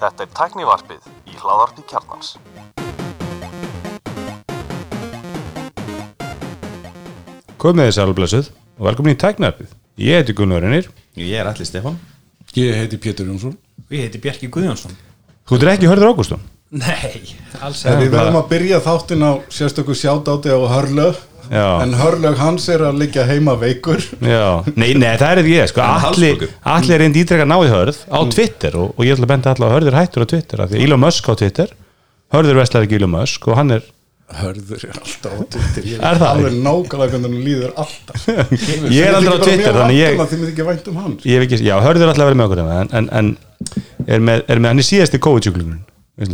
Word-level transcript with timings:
Þetta 0.00 0.24
er 0.24 0.30
tæknivarpið 0.38 1.02
í 1.28 1.34
hláðarpi 1.36 1.82
kjarnans. 1.90 2.28
Komið 7.60 7.84
þið 7.88 7.96
sælblessuð 7.98 8.46
og 8.50 8.82
velkomin 8.88 9.16
í 9.16 9.20
tæknivarpið. 9.20 9.68
Ég 10.00 10.22
heiti 10.22 10.32
Gunnar 10.36 10.64
Reynir. 10.64 10.88
Ég 11.14 11.36
er 11.38 11.46
allir 11.46 11.68
Stefán 11.68 11.94
Ég 12.56 12.74
heiti 12.74 12.98
Pétur 12.98 13.26
Jónsson 13.28 13.54
Ég 13.90 14.06
heiti 14.06 14.18
Bjarki 14.18 14.48
Guðjónsson 14.50 14.96
Þú 15.46 15.60
ert 15.60 15.70
ekki 15.76 15.90
hörður 15.90 16.10
Ágústun? 16.10 16.42
Nei, 16.74 17.36
alls 17.62 17.84
ekki 17.86 18.08
við 18.08 18.16
verðum 18.16 18.40
að 18.40 18.48
byrja 18.50 18.80
þáttin 18.82 19.22
á 19.22 19.32
sérstöku 19.52 19.94
sjátáti 19.94 20.50
á 20.50 20.58
Hörlög 20.58 21.20
Já. 21.52 21.66
En 21.84 21.94
Hörlög 21.98 22.38
hans 22.40 22.68
er 22.72 22.84
að 22.88 23.00
liggja 23.02 23.24
heima 23.28 23.56
veikur. 23.60 24.02
Nei, 24.20 24.92
nei, 24.96 25.14
það 25.20 25.26
er 25.30 25.42
ekki 25.42 25.56
ég. 25.56 25.72
Sko, 25.72 25.84
er 25.84 26.06
allir, 26.10 26.46
allir 26.74 27.02
reyndi 27.04 27.24
ítrekka 27.24 27.48
náði 27.48 27.72
hörð 27.72 28.00
á 28.08 28.18
Twitter 28.32 28.78
og, 28.80 28.94
og 28.96 29.08
ég 29.08 29.16
ætla 29.16 29.28
að 29.28 29.34
benda 29.34 29.54
allar 29.54 29.70
að 29.72 29.76
hörður 29.78 29.98
hættur 30.00 30.24
á 30.24 30.30
Twitter. 30.34 30.64
af 30.64 30.72
Því 30.72 30.80
að 30.80 30.86
Elon 30.88 31.04
Musk 31.04 31.28
á 31.28 31.34
Twitter, 31.42 31.74
hörður 32.34 32.60
veslar 32.62 32.88
ekki 32.88 33.00
Elon 33.00 33.14
Musk 33.16 33.50
og 33.50 33.60
hann 33.60 33.78
er, 33.78 33.90
Hörður 34.34 34.80
er 34.88 34.96
alltaf 34.96 35.32
á 35.36 35.42
Twitter 35.52 35.84
Ég 35.84 35.98
Er 36.00 36.16
það? 36.16 36.30
Alveg 36.30 36.54
nákvæmlega 36.64 37.10
hvernig 37.12 37.26
hann 37.28 37.42
líður 37.44 37.74
alltaf 37.82 38.22
ég 38.96 39.04
er 39.04 39.18
aldrei 39.18 39.34
á 39.36 39.40
Twitter, 39.44 39.76
þannig 39.76 39.98
ég, 40.00 40.22
um 40.88 41.00
hann 41.02 41.18
ég 41.20 41.36
hef 41.36 41.44
ekki, 41.44 41.58
já, 41.60 41.74
hörður 41.84 42.08
alltaf 42.08 42.30
verið 42.30 42.40
með 42.40 42.46
okkur 42.48 42.62
en, 42.64 42.88
en, 42.96 43.10
en 43.20 43.28
er, 44.08 44.24
með, 44.24 44.46
er 44.48 44.62
með 44.64 44.72
hann 44.72 44.80
í 44.80 44.86
síðasti 44.88 45.20
COVID-sjúklingurinn. 45.22 45.84
Ég 46.14 46.30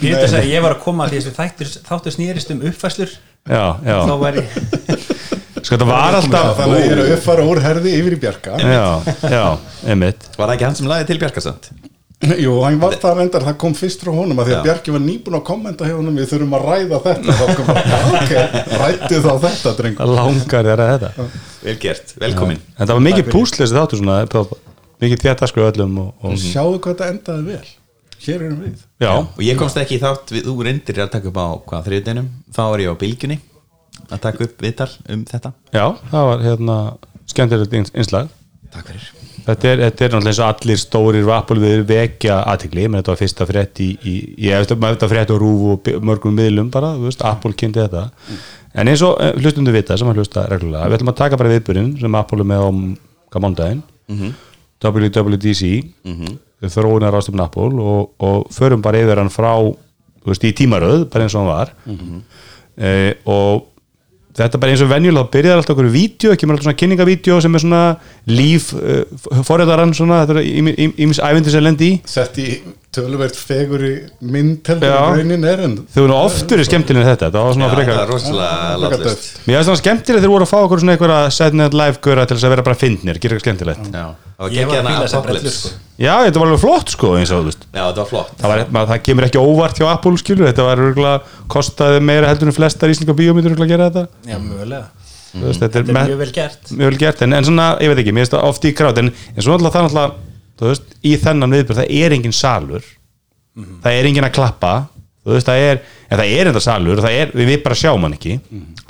veit 0.00 0.22
að 0.22 0.30
segja, 0.32 0.46
ég 0.48 0.62
var 0.64 0.72
að 0.72 0.80
koma 0.80 1.04
að 1.04 1.18
því 1.18 1.32
að 1.34 1.74
þáttur 1.84 2.14
snýrist 2.14 2.52
um 2.54 2.62
uppfæslur 2.70 3.10
Já, 3.44 3.64
já. 3.84 3.96
þá 4.08 4.14
væri 4.22 4.44
Sko, 5.58 5.74
þetta 5.74 5.88
var 5.90 6.16
alltaf, 6.16 6.54
Þannig 6.56 6.78
að 6.78 6.80
ég 6.86 6.94
er 6.94 7.02
að 7.02 7.12
uppfara 7.18 7.44
úr 7.50 7.60
herði 7.60 7.92
yfir 7.98 8.14
í 8.16 8.18
Bjarka 8.22 8.56
já, 8.62 8.86
já, 9.28 9.42
einmitt. 9.90 10.24
Var 10.38 10.46
það 10.46 10.54
ekki 10.54 10.66
hann 10.68 10.78
sem 10.78 10.88
laði 10.88 11.08
til 11.10 11.18
Bjarkasand? 11.20 11.68
Jú, 12.40 12.54
hann 12.64 12.78
var 12.82 12.96
það 12.98 13.20
reyndar, 13.20 13.44
það 13.46 13.56
kom 13.62 13.74
fyrst 13.78 14.00
frá 14.02 14.10
honum 14.14 14.40
að 14.42 14.48
því 14.48 14.54
að. 14.56 14.62
Bjarki 14.66 14.94
var 14.94 15.02
nýbúin 15.04 15.36
að 15.38 15.42
kommenta 15.46 15.86
hjá 15.86 15.94
honum 15.94 16.16
við 16.18 16.30
þurfum 16.32 16.56
að 16.56 16.64
ræða 16.66 17.00
þetta 17.04 17.36
þá 17.38 17.44
kom 17.58 17.68
bara, 17.68 17.98
ok, 18.22 18.32
rættu 18.80 19.20
þá 19.22 19.28
þetta 19.44 19.74
drengur 19.82 20.00
Það 20.00 20.14
langar 20.16 20.70
þér 20.70 20.82
að 20.84 20.94
þetta. 20.94 21.28
Vel 21.66 21.76
gert, 21.84 22.14
velkomin 22.24 22.64
Þetta 22.80 22.96
var 22.96 23.04
mikið 23.06 23.30
púslesi 23.34 23.76
þáttur 23.76 24.02
svona, 24.02 24.18
mikið 25.04 25.26
þéttasku 25.28 25.66
öllum 25.68 26.00
og, 26.06 26.10
og 26.24 26.40
Sjáðu 26.42 26.80
hvað 26.80 26.96
þetta 26.96 27.12
endaði 27.14 27.46
vel 27.52 27.77
Hér 28.24 28.42
erum 28.42 28.62
við. 28.64 28.80
Já, 29.00 29.12
Og 29.18 29.42
ég 29.46 29.58
komst 29.60 29.76
ekki 29.80 29.96
í 29.98 30.02
þátt, 30.02 30.32
við, 30.34 30.48
þú 30.48 30.64
reyndir 30.66 30.98
að 31.04 31.10
taka 31.14 31.28
upp 31.30 31.38
á 31.38 31.46
hvað 31.70 31.86
þriðdeinum, 31.88 32.28
þá 32.54 32.62
er 32.74 32.82
ég 32.84 32.90
á 32.90 33.00
bylgjunni 33.02 33.38
að 34.08 34.20
taka 34.24 34.44
upp 34.48 34.62
viðtal 34.64 34.90
um 35.14 35.24
þetta. 35.28 35.52
Já, 35.74 35.84
það 36.10 36.26
var 36.30 36.44
hérna 36.46 36.76
skemmtilegt 37.30 37.72
ins- 37.78 37.94
innslag. 37.94 38.28
Takk 38.74 38.90
fyrir. 38.90 39.08
Þetta 39.48 39.68
er, 39.70 39.78
þetta 39.86 40.04
er 40.04 40.10
náttúrulega 40.12 40.28
eins 40.28 40.38
og 40.42 40.48
allir 40.50 40.76
stórir 40.82 41.28
Apple 41.32 41.60
við 41.62 41.84
vekja 41.88 42.34
aðtikli, 42.52 42.82
menn 42.88 43.00
þetta 43.00 43.14
var 43.14 43.20
fyrsta 43.22 43.46
frétt 43.48 43.80
í, 43.80 43.86
í 44.04 44.14
ég 44.44 44.58
veist 44.60 44.74
að 44.74 44.82
þetta 44.84 45.08
frétt 45.08 45.30
á 45.32 45.36
rúf 45.40 45.62
og 45.72 45.88
mörgum 46.04 46.34
miðlum 46.36 46.68
bara, 46.74 46.90
þú 46.98 47.06
veist, 47.08 47.22
Apple 47.24 47.54
kynnti 47.56 47.80
þetta. 47.80 48.02
En 48.74 48.88
eins 48.92 49.00
og 49.06 49.16
eh, 49.24 49.32
hlustundu 49.40 49.72
vita 49.72 49.96
sem 49.96 50.10
að 50.10 50.20
hlusta 50.20 50.44
reglulega, 50.50 50.90
við 50.90 50.98
ætlum 50.98 51.12
að 51.14 51.20
taka 51.22 51.38
bara 51.40 51.54
viðbyrjun 51.54 51.94
sem 52.02 52.18
Apple 52.20 52.44
er 52.44 52.50
með 52.50 52.60
á 52.60 52.68
gammándaginn 53.32 53.82
WWDC 54.84 55.62
mm 56.04 56.14
-hmm. 56.14 56.36
Þróunar 56.64 57.14
ástöfn 57.18 57.42
Apple 57.44 57.78
og, 57.78 58.12
og 58.18 58.48
förum 58.54 58.82
bara 58.82 59.00
yfir 59.02 59.20
hann 59.22 59.32
frá 59.32 59.52
þú 59.62 60.32
veist, 60.32 60.44
í 60.44 60.54
tímaröð, 60.56 61.08
bara 61.12 61.26
eins 61.26 61.36
og 61.36 61.44
hann 61.44 61.52
var. 61.52 61.74
Eh, 62.78 63.12
og 63.28 63.68
þetta 64.38 64.60
bara 64.62 64.74
eins 64.74 64.82
og 64.84 64.90
venjulega 64.90 65.26
þá 65.26 65.32
byrjar 65.34 65.60
alltaf 65.60 65.74
okkur 65.74 65.90
vídeo, 65.92 66.32
ekki 66.34 66.46
með 66.46 66.56
alltaf 66.56 66.68
svona 66.68 66.80
kynningavídeó 66.82 67.38
sem 67.42 67.56
er 67.58 67.62
svona 67.64 67.82
líf 68.30 68.68
uh, 68.76 69.40
forræðarann 69.46 69.94
svona, 69.96 70.20
þetta 70.26 70.42
er 70.42 70.92
ímis 71.02 71.22
ævindir 71.24 71.54
sem 71.54 71.64
lendi 71.64 71.88
í. 71.88 71.96
Sett 72.06 72.38
í 72.42 72.46
töluvert 72.94 73.36
feguri 73.36 73.92
mynd 74.24 74.68
heldur 74.70 74.88
Já. 74.88 75.00
en 75.00 75.18
raunin 75.18 75.44
er 75.48 75.64
en 75.66 75.74
þau 75.92 76.00
voru 76.00 76.16
oft 76.16 76.54
verið 76.54 76.70
skemmtilega 76.70 77.04
en 77.04 77.10
þetta 77.10 77.28
þetta 77.28 77.42
var 77.42 77.50
Já, 77.50 77.56
svona 77.56 77.68
það 77.68 77.76
frekar 77.76 77.98
var 77.98 78.12
rosalega 78.14 78.78
látlust 78.84 79.26
mér 79.44 79.58
finnst 79.58 79.70
það 79.70 79.80
skemmtilega 79.82 80.22
þegar 80.22 80.32
voru 80.32 80.46
að 80.46 80.52
fá 80.54 80.56
okkur 80.62 80.82
svona 80.82 80.94
einhverja 80.96 81.34
setnið 81.36 81.76
live 81.82 82.02
göra 82.06 82.24
til 82.24 82.38
þess 82.38 82.48
að 82.48 82.54
vera 82.54 82.64
bara 82.70 82.80
fyndnir, 82.80 83.20
gera 83.20 83.36
eitthvað 83.36 83.44
skemmtilegt. 83.44 83.90
Já, 83.92 84.06
það 84.38 84.44
var 84.44 84.52
ekki 84.52 84.78
að 84.78 84.88
Apocalypse 84.88 85.20
brellur, 85.26 85.54
sko. 85.56 85.70
já, 85.98 86.12
þetta 86.28 86.38
var 86.42 86.46
alveg 86.48 86.60
flott 86.62 86.92
sko 86.94 87.08
eins 87.18 87.32
og 87.34 87.40
þú 87.42 87.48
veist. 87.50 87.64
Já, 87.74 87.80
þetta 87.88 88.02
var 88.04 88.08
flott. 88.12 88.30
Það, 88.38 88.52
var, 88.52 88.62
maður, 88.76 88.90
það 88.92 89.02
kemur 89.08 89.26
ekki 89.26 89.40
óvart 89.42 89.80
hjá 89.80 89.86
Apple 89.90 90.20
skilur 90.22 90.46
þetta 90.46 90.66
var 90.68 90.82
örgulega, 90.84 91.34
kostaði 91.50 92.04
meira 92.06 92.30
heldur 92.30 92.52
en 92.52 92.56
flestar 92.56 92.92
íslenska 92.94 93.16
bíómyndur 93.18 93.50
örugglega 93.56 93.66
að 93.66 93.74
gera 93.74 93.88
þetta. 93.90 94.30
Já, 94.30 94.38
mögulega. 94.44 94.86
Þú 95.28 95.42
veist, 95.44 95.60
þetta 95.64 95.82
Þetta 95.82 95.92
er 96.02 96.06
mjög 96.08 96.20
vel 96.22 96.30
gert. 96.38 96.70
mjög 96.70 96.92
vel 96.92 97.00
gert. 97.02 97.22
En, 97.26 97.34
en 97.36 97.44
svona, 97.50 97.66
ég 97.82 97.90
veit 97.92 97.98
ekki, 98.04 98.14
mér 98.16 98.24
finnst 98.24 98.36
það 98.38 98.46
oft 98.48 98.64
í 98.64 98.72
krát 98.78 99.00
en, 99.02 99.10
en 99.34 99.44
svo 99.44 99.56
alltaf 99.58 99.74
það 99.74 99.88
alltaf 99.90 100.14
þú 100.58 100.70
veist, 100.70 100.86
í 101.04 101.12
þennan 101.20 101.52
viðbjörn, 101.58 101.80
það 101.82 101.92
er 101.98 102.14
engin 102.16 102.32
salur. 102.38 102.86
Það 103.82 103.98
er 103.98 104.08
engin 104.08 104.26
að 104.28 104.32
klappa 104.38 104.72
þú 105.26 105.34
veist, 105.34 105.48
það 105.48 105.62
er, 105.68 105.80
en 106.08 106.20
það 106.20 106.34
er 106.38 106.50
enda 106.50 106.60
salur 106.64 107.00
það 107.04 107.16
er, 107.20 107.32
við, 107.36 107.48
við 107.52 107.62
bara 107.64 107.76
sjáum 107.78 108.04
hann 108.06 108.14
ekki. 108.16 108.36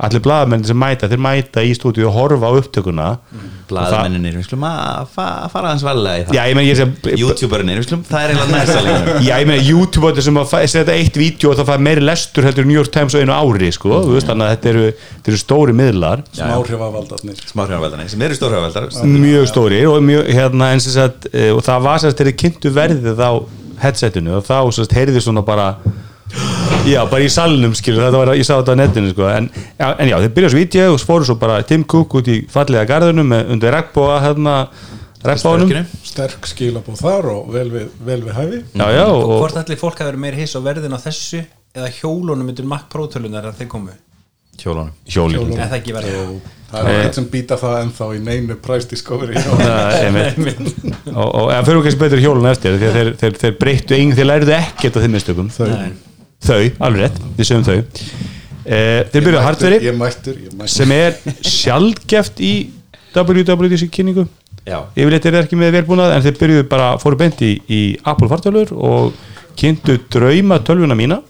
Allir 0.07 0.23
blaðamenn 0.23 0.67
sem 0.69 0.79
mæta, 0.79 1.09
þeir 1.11 1.23
mæta 1.25 1.65
í 1.67 1.73
stúdíu 1.75 2.07
og 2.07 2.15
horfa 2.15 2.51
á 2.51 2.53
upptökuna. 2.61 3.07
Blaðmenninir, 3.69 4.37
við 4.39 4.47
skulum 4.47 4.65
að 4.69 5.09
fa- 5.13 5.49
fara 5.53 5.73
hans 5.75 5.83
valega 5.85 6.23
í 6.23 6.27
það. 6.29 6.37
Já, 6.39 6.43
ég 6.49 6.57
meina, 6.57 6.69
ég 6.69 6.79
sé 6.79 7.17
Youtuberinir, 7.21 7.81
við 7.83 7.89
skulum, 7.89 8.05
það 8.09 8.23
er 8.23 8.33
eiginlega 8.33 8.55
næsta 8.55 9.19
Já, 9.29 9.35
ég 9.43 9.51
meina 9.51 9.67
YouTube 9.67 10.25
sem 10.25 10.41
setja 10.73 10.95
eitt 10.95 11.19
vídeo 11.21 11.53
og 11.53 11.59
það 11.59 11.71
fær 11.73 11.85
meiri 11.89 12.07
lestur 12.07 12.49
heldur 12.49 12.69
New 12.69 12.79
York 12.79 12.93
Times 12.95 13.17
á 13.17 13.21
einu 13.21 13.35
ári, 13.37 13.69
sko, 13.75 14.01
þú 14.07 14.15
veist, 14.17 14.31
þannig 14.31 14.47
að 14.49 14.55
þetta 14.55 14.73
eru, 14.73 14.87
þetta 15.19 15.33
eru 15.35 15.43
stóri 15.43 15.77
miðlar. 15.77 16.25
Smáhrifavaldarnir 16.39 17.45
Smáhrjávaldarnir, 17.53 18.11
sem 18.15 18.25
eru 18.29 18.39
stórhrjávaldar 18.39 18.89
mjög 19.19 19.49
stóri 19.51 19.83
og 19.91 20.01
mjög, 20.07 20.33
hérna, 20.39 20.73
eins 20.73 20.89
og 20.95 21.29
eh, 21.33 21.51
og 21.53 21.65
það 21.67 21.85
var 21.91 22.03
sérst 22.03 22.21
þegar 22.21 22.33
þið 22.33 22.41
kynntu 22.45 22.73
verðið 22.79 23.21
á 23.21 23.33
headsetinu 23.83 24.39
og 24.39 24.47
þá 24.47 24.57
sérst 24.75 24.95
heyrði 24.97 25.23
svona 25.23 25.45
bara 25.47 25.69
já, 26.89 27.01
bara 27.11 27.25
í 27.25 27.31
salnum 27.33 27.75
skilur, 27.77 28.05
þetta 28.07 28.21
var, 28.23 28.33
ég 28.39 28.47
sá 28.47 28.55
þetta 28.57 28.75
á 28.75 28.81
netinu 28.81 29.13
sko, 29.13 29.27
en, 29.33 29.49
en 29.89 30.11
já, 30.11 30.17
þið 30.25 30.33
byrjaðu 30.37 30.53
svo 30.55 30.63
vídeo 30.63 30.87
og 30.95 31.03
fóru 31.09 31.29
svo 31.29 31.37
bara 31.41 31.59
Tim 31.69 31.85
Cook 31.89 32.19
út 32.21 32.31
í 32.33 32.39
fallega 32.53 32.87
garðunum 32.89 33.29
með, 33.35 33.53
undir 33.55 33.75
regnbóa, 33.75 34.19
hérna 34.25 34.57
regnbóanum, 35.25 35.69
Spörkinu. 35.69 36.03
sterk 36.13 36.51
skilabóð 36.51 37.01
þar 37.03 37.31
og 37.35 37.49
vel 37.55 37.69
við, 37.75 37.89
vel 38.07 38.21
við 38.27 38.37
hæfi. 38.39 38.61
Já, 38.73 38.87
já, 38.95 39.05
Og 39.07 39.23
og, 39.25 39.39
hvort 39.43 39.63
allir 39.63 39.81
fólk 39.81 39.99
hafi 39.99 40.13
verið 40.13 40.25
meira 40.27 40.43
hiss 40.43 40.55
á 40.55 40.61
verðin 40.63 40.95
á 40.95 41.01
þessu 41.03 41.43
eða 41.75 41.91
hjólunum 42.01 42.47
myndir 42.49 42.69
Mac 42.69 42.87
Pro 42.93 43.09
tölunar 43.11 43.51
að 43.51 43.59
þeir 43.63 43.73
komu? 43.75 43.97
Hjólunum. 44.59 44.95
Hjóli 45.07 45.39
En 45.39 45.69
það 45.71 45.77
ekki 45.77 45.95
verið 45.95 46.17
það 46.69 46.81
er 46.81 46.97
ekkert 46.99 47.19
sem 47.19 47.27
býta 47.33 47.57
það 47.61 47.77
ennþá 47.85 48.09
í 48.17 48.19
neinu 48.27 48.57
price 48.63 48.89
discovery. 48.91 49.39
Það, 49.39 49.95
einmitt. 50.03 50.73
og, 51.15 51.29
og 51.29 51.53
en 51.55 51.69
fyrir 51.69 51.85
kannski 51.87 52.01
betur 52.03 52.23
hjólun 52.25 52.49
eftir 52.51 52.77
þeir, 52.83 53.13
þeir, 53.21 53.39
þeir 53.43 53.55
breyttu 53.63 53.97
eng, 53.97 54.13
þeir 54.19 54.29
læriðu 54.33 54.55
ekkert 54.59 54.99
á 54.99 55.03
þeim 55.05 55.15
mistökum. 55.15 55.49
Þau, 55.55 55.71
þau. 56.45 56.61
Alveg 56.89 57.05
rétt, 57.05 57.21
við 57.39 57.49
sögum 57.51 57.67
þau. 57.67 57.79
E, 58.69 58.79
þeir 59.13 59.25
byrjuðu 59.25 59.45
hardveri 59.47 59.79
ég 59.87 59.97
mættur, 59.97 60.37
ég 60.45 60.53
mættur. 60.53 60.73
sem 60.75 60.93
er 60.93 61.17
sjálfgeft 61.41 62.43
í 62.45 62.53
WWDC 63.15 63.89
kynningu. 63.95 64.27
Já, 64.69 64.83
yfirleitt 64.93 65.25
er 65.25 65.39
þeir 65.39 65.47
ekki 65.47 65.59
með 65.59 65.79
velbúnað 65.79 66.15
en 66.17 66.25
þeir 66.27 66.41
byrjuðu 66.43 66.69
bara, 66.69 66.89
fóru 67.01 67.19
beint 67.21 67.41
í, 67.45 67.55
í 67.73 67.83
Apple 68.05 68.29
fartölur 68.29 68.75
og 68.77 69.17
kynntu 69.59 69.97
drauma 70.13 70.61
tölvuna 70.61 70.97
mína 70.99 71.23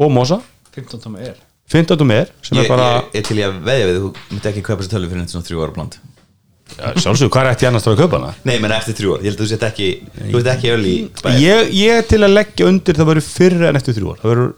og 0.00 0.12
Mosa. 0.12 0.40
15 0.76 1.04
tóma 1.04 1.20
er. 1.24 1.36
15 1.72 1.98
og 1.98 2.06
með 2.06 2.30
sem 2.46 2.58
ég, 2.60 2.64
er 2.64 2.70
bara, 2.70 2.90
ég 3.10 3.20
er 3.20 3.26
til 3.26 3.40
ég 3.40 3.48
að 3.50 3.56
veðja 3.66 3.88
við 3.88 3.96
þú 3.98 4.10
myndi 4.30 4.50
ekki 4.52 4.62
kaupa 4.62 4.82
þessu 4.82 4.92
tölvu 4.92 5.10
fyrir 5.10 5.30
svona 5.32 5.48
þrjú 5.48 5.64
ára 5.64 5.74
bland 5.74 5.96
sjálfsög, 6.74 7.30
hvað 7.30 7.42
er 7.44 7.50
eftir 7.54 7.68
annars 7.70 7.86
að 7.88 8.00
kaupa 8.02 8.18
hana? 8.18 8.34
Nei, 8.48 8.56
menn 8.62 8.74
eftir 8.74 8.96
þrjú 8.98 9.14
ár, 9.16 9.22
ég 9.24 9.30
held 9.30 9.38
að 9.38 9.44
þú 9.44 9.50
sett 9.52 9.66
ekki 9.68 9.88
Þú 10.18 10.40
sett 10.40 10.52
ekki 10.56 10.72
öll 10.74 10.86
í 10.90 10.96
Ég, 11.40 11.70
ég 11.78 12.00
er 12.00 12.08
til 12.10 12.20
að 12.26 12.34
leggja 12.34 12.68
undir 12.68 12.98
það 12.98 13.10
verður 13.12 13.26
fyrr 13.30 13.66
en 13.70 13.78
eftir 13.80 13.96
þrjú 13.96 14.12
ár, 14.12 14.20
það 14.22 14.32
verður 14.34 14.52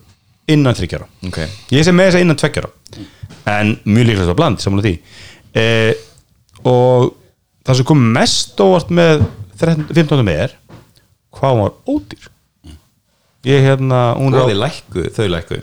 innan 0.49 0.79
þryggjara 0.79 1.09
Ok, 1.29 1.39
ég 1.77 1.87
sem 1.87 1.99
með 1.99 2.09
þess 2.09 2.19
að 2.19 2.25
innan 2.27 2.41
tveggjara 2.41 2.73
en 3.49 3.75
mjög 3.87 4.09
líklega 4.09 4.29
það 4.31 4.39
bland 4.41 4.63
samanlega 4.63 4.89
því. 4.89 4.97
Eh, 5.59 5.93
og 6.69 7.13
það 7.67 7.81
sem 7.81 7.89
kom 7.89 8.03
mest 8.17 8.63
óvart 8.65 8.93
með 8.95 9.25
13 9.61 9.87
15. 9.93 10.25
með 10.27 10.43
er 10.47 10.56
hvað 11.38 11.62
var 11.62 11.77
ódýr. 11.88 12.29
Ég 13.49 13.65
hérna 13.65 14.03
hún 14.19 14.35
og 14.35 14.50
er 14.50 14.59
á, 14.59 14.62
lækkuðu, 14.67 15.12
þau 15.15 15.29
lækkuðu. 15.37 15.62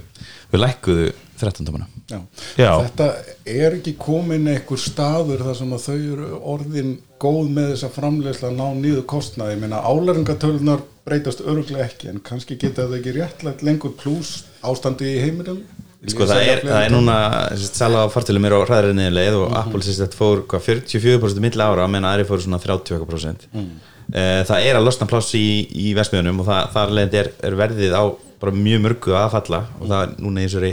Þau 0.52 0.60
lækkuðu 0.64 1.12
13 1.42 1.68
tómana 1.68 1.90
Já. 2.06 2.19
Já. 2.60 2.72
Þetta 2.86 3.07
er 3.50 3.78
ekki 3.80 3.96
komin 3.98 4.46
einhver 4.52 4.81
staður 4.81 5.42
þar 5.48 5.56
sem 5.57 5.72
að 5.74 5.86
þau 5.88 5.96
eru 5.96 6.28
orðin 6.54 6.92
góð 7.22 7.48
með 7.56 7.72
þessa 7.72 7.90
framleiðsla 7.96 8.52
að 8.52 8.60
ná 8.60 8.68
nýðu 8.84 9.06
kostnaði. 9.10 9.56
Ég 9.56 9.63
meina 9.63 9.81
álæringatölunar 9.81 10.84
breytast 11.06 11.42
öruglega 11.46 11.88
ekki 11.88 12.12
en 12.12 12.22
kannski 12.25 12.60
geta 12.62 12.86
það 12.86 13.00
ekki 13.00 13.16
réttlægt 13.18 13.66
lengur 13.66 13.96
pluss 13.98 14.44
ástandi 14.66 15.16
í 15.16 15.24
heiminum. 15.24 15.63
Sko 16.06 16.28
það 16.30 16.44
er, 16.46 16.62
það 16.62 16.84
er 16.84 16.94
núna 16.94 17.18
sala 17.57 18.06
á 18.06 18.13
fartölum 18.13 18.46
er 18.46 18.54
á 18.54 18.60
hræðri 18.62 18.94
niðurleið 18.94 19.38
og 19.40 19.54
Apple 19.57 19.81
sérst, 19.81 20.13
fór 20.18 20.44
hvað, 20.46 20.66
44% 20.68 21.42
milli 21.42 21.66
ára 21.66 21.88
meðan 21.90 22.10
aðri 22.12 22.28
fór 22.30 22.44
svona 22.44 22.60
30% 22.62 23.48
mm. 23.50 23.72
það 24.46 24.68
er 24.68 24.78
að 24.78 24.86
losna 24.86 25.07
pláss 25.10 25.34
í, 25.34 25.66
í 25.66 25.96
vesmiðunum 25.98 26.44
og 26.44 26.50
það, 26.52 26.68
þar 26.75 26.94
leðandi 27.00 27.22
er, 27.24 27.31
er 27.50 27.57
verðið 27.57 27.98
á 27.98 28.04
bara 28.44 28.54
mjög 28.60 28.84
mörgu 28.86 29.16
að 29.18 29.31
falla 29.34 29.62
og 29.80 29.90
það 29.90 30.04
er 30.04 30.13
núna 30.28 30.44
í 30.44 30.46
þessari 30.46 30.72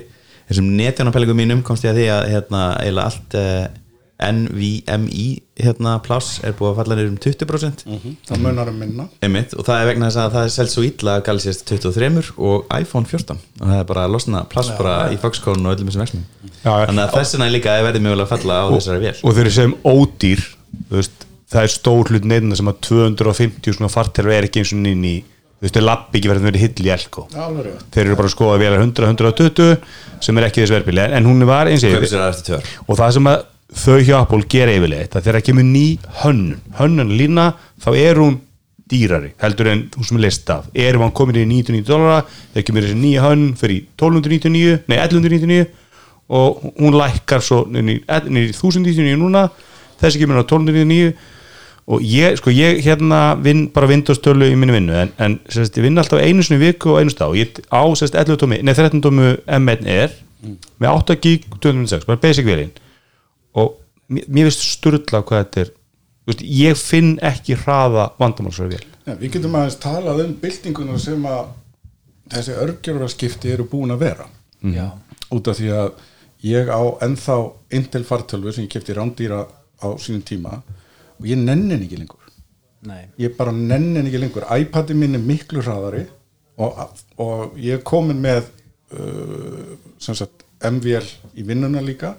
þessum 0.52 0.72
netjónapælingum 0.78 1.40
mínum 1.42 1.62
komst 1.66 1.86
ég 1.86 1.94
að 1.94 2.02
því 2.02 2.10
að 2.14 2.26
hérna, 2.32 2.64
eiginlega 2.82 3.08
allt 3.10 3.38
uh, 3.40 3.62
NVMI 4.22 5.26
hérna 5.62 5.96
pláss 6.04 6.38
er 6.46 6.54
búið 6.56 6.70
að 6.70 6.76
falla 6.78 6.96
niður 6.98 7.10
um 7.10 7.16
20% 7.22 7.82
það 8.28 8.42
munar 8.44 8.70
um 8.70 8.78
minna. 8.78 9.06
Einmitt, 9.24 9.56
og 9.58 9.66
það 9.66 9.80
er 9.80 9.88
vegna 9.90 10.08
þess 10.08 10.20
að 10.22 10.36
það 10.36 10.46
er 10.46 10.54
selst 10.56 10.76
svo 10.76 10.84
illa 10.86 11.16
að 11.16 11.24
Galaxy 11.28 11.52
S23 11.52 12.30
og 12.36 12.70
iPhone 12.78 13.08
14 13.10 13.40
og 13.40 13.64
það 13.64 13.80
er 13.80 13.88
bara 13.90 14.06
að 14.06 14.14
losna 14.16 14.44
pláss 14.52 14.72
bara 14.78 14.94
í 15.12 15.18
Foxconn 15.22 15.66
og 15.66 15.74
öllum 15.74 15.90
þessum 15.90 16.22
Já, 16.62 16.72
þannig 16.86 17.02
að 17.04 17.16
þess 17.16 17.36
vegna 17.36 17.50
líka 17.50 17.74
er 17.74 17.86
verið 17.88 18.06
mögulega 18.06 18.28
að 18.28 18.32
falla 18.36 18.60
á 18.62 18.66
þessari 18.76 19.04
vél. 19.06 19.14
og 19.18 19.36
þeir 19.36 19.44
eru 19.44 19.54
sem 19.58 19.76
ódýr 19.82 20.46
veist, 20.92 21.28
það 21.52 21.66
er 21.66 21.74
stór 21.74 22.12
hlut 22.12 22.30
neyðina 22.30 22.58
sem 22.60 22.72
að 22.72 22.80
250 22.88 23.78
svona 23.78 23.92
fartelur 23.92 24.36
er 24.36 24.48
ekki 24.48 24.62
eins 24.62 24.74
og 24.76 24.86
í 24.86 25.16
þú 25.62 25.68
veist, 25.68 25.76
þeir 25.78 25.84
lappi 25.86 26.18
ekki 26.18 26.30
verið 26.32 26.42
að 26.42 26.48
vera 26.50 26.60
hill 26.64 26.86
í 26.88 26.90
elko 26.90 27.22
Já, 27.30 27.40
alveg 27.46 27.66
rétt. 27.68 27.82
þeir 27.94 28.04
eru 28.08 28.16
bara 28.18 28.28
að 28.28 28.34
skoða 28.34 28.58
vélar 28.58 28.82
100-120 28.82 29.76
sem 30.26 30.38
er 30.40 30.46
ekki 30.48 30.64
þess 30.64 30.74
verbili 30.74 31.04
en 31.06 31.28
hún 31.30 31.44
var 31.46 31.70
eins 31.70 31.84
og 31.86 31.94
ár. 31.94 32.70
og 32.88 32.98
það 32.98 33.12
sem 33.16 33.28
að 33.30 33.44
þau 33.82 33.98
hjá 34.04 34.16
Apple 34.18 34.44
gera 34.52 34.74
yfirleitt 34.74 35.14
að 35.16 35.22
þegar 35.28 35.38
það 35.38 35.46
kemur 35.46 35.68
ný 35.70 35.84
hönnun 36.24 36.58
hönnun 36.80 37.14
lína 37.16 37.46
þá 37.80 37.88
er 37.96 38.18
hún 38.20 38.40
dýrari 38.92 39.30
heldur 39.40 39.70
en 39.70 39.84
þú 39.94 40.04
sem 40.08 40.18
er 40.18 40.24
list 40.26 40.50
af 40.52 40.66
erum 40.74 41.06
hann 41.06 41.14
komin 41.16 41.38
í 41.40 41.46
990 41.48 41.86
dólara 41.88 42.18
þegar 42.52 42.66
kemur 42.68 42.84
þessi 42.88 42.98
nýja 43.00 43.22
hönnun 43.24 43.54
fyrir 43.56 43.78
í 43.78 43.84
1299 43.94 44.82
nei 44.90 44.98
1199 44.98 45.70
og 46.32 46.66
hún 46.80 46.98
lækkar 46.98 47.44
svo 47.44 47.62
niður 47.70 47.94
í 47.94 48.52
1099 48.58 49.16
núna 49.22 49.46
þessi 50.02 50.20
kemur 50.20 50.42
á 50.42 50.44
1299 50.44 51.14
og 51.90 52.04
ég, 52.06 52.36
sko, 52.38 52.52
ég 52.54 52.82
hérna 52.84 53.34
vinn 53.42 53.66
bara 53.74 53.90
vindastölu 53.90 54.46
í 54.52 54.56
minni 54.58 54.76
vinnu 54.76 54.94
en, 55.00 55.12
en 55.18 55.38
sérst, 55.50 55.76
ég 55.78 55.88
vinn 55.88 55.98
alltaf 55.98 56.22
einu 56.22 56.44
sinni 56.44 56.60
í 56.60 56.66
viku 56.68 56.94
og 56.94 57.02
einu 57.02 57.14
stá 57.14 57.26
ég 57.36 57.58
á 57.72 57.82
sérst 57.98 58.18
11 58.18 58.38
tómi, 58.42 58.60
nei 58.62 58.74
13 58.74 59.02
tómi 59.02 59.34
M1R 59.46 60.14
með 60.82 60.88
8 60.92 61.18
gig 61.22 61.46
206, 61.58 62.06
bara 62.06 62.22
basic 62.22 62.46
vélinn 62.46 62.72
og 63.58 63.76
mér, 64.08 64.28
mér 64.28 64.50
finnst 64.50 64.68
sturla 64.76 65.24
hvað 65.26 65.46
þetta 65.46 65.64
er 65.66 65.78
Þú 66.22 66.30
veist, 66.30 66.42
ég 66.54 66.76
finn 66.78 67.16
ekki 67.26 67.56
hraða 67.64 68.12
vandamálsverð 68.20 68.76
vél 68.76 68.84
Já, 69.02 69.16
við 69.18 69.32
getum 69.34 69.56
aðeins 69.58 69.80
talað 69.82 70.20
um 70.22 70.34
byltinguna 70.38 70.98
sem 71.02 71.24
að 71.26 71.48
þessi 72.32 72.58
örgjörðarskipti 72.62 73.50
eru 73.52 73.66
búin 73.70 73.94
að 73.94 74.04
vera. 74.06 74.28
Já, 74.62 74.86
út 75.34 75.48
af 75.50 75.58
því 75.58 75.72
að 75.74 75.88
ég 76.46 76.70
á 76.70 76.82
ennþá 77.02 77.38
Intel 77.74 78.04
fartölvu 78.06 78.54
sem 78.54 78.68
ég 78.68 78.72
kefti 78.76 78.94
rándýra 78.94 79.42
á 79.82 79.88
sínum 79.98 80.22
tíma 80.26 80.60
og 81.22 81.30
ég 81.30 81.38
nenni 81.38 81.76
henni 81.76 81.86
ekki 81.86 82.00
lengur. 82.00 82.30
Nei. 82.88 83.04
Ég 83.22 83.36
bara 83.38 83.54
nenni 83.54 84.00
henni 84.00 84.10
ekki 84.10 84.22
lengur. 84.24 84.46
iPadi 84.50 84.96
minn 84.98 85.14
er 85.14 85.22
miklu 85.22 85.62
hraðari 85.62 86.02
og, 86.58 86.80
og 87.22 87.58
ég 87.62 87.78
er 87.78 87.86
komin 87.86 88.18
með 88.22 88.48
uh, 88.98 89.76
sem 90.02 90.18
sagt 90.18 90.42
MVL 90.62 91.06
í 91.38 91.46
vinnuna 91.46 91.82
líka 91.82 92.16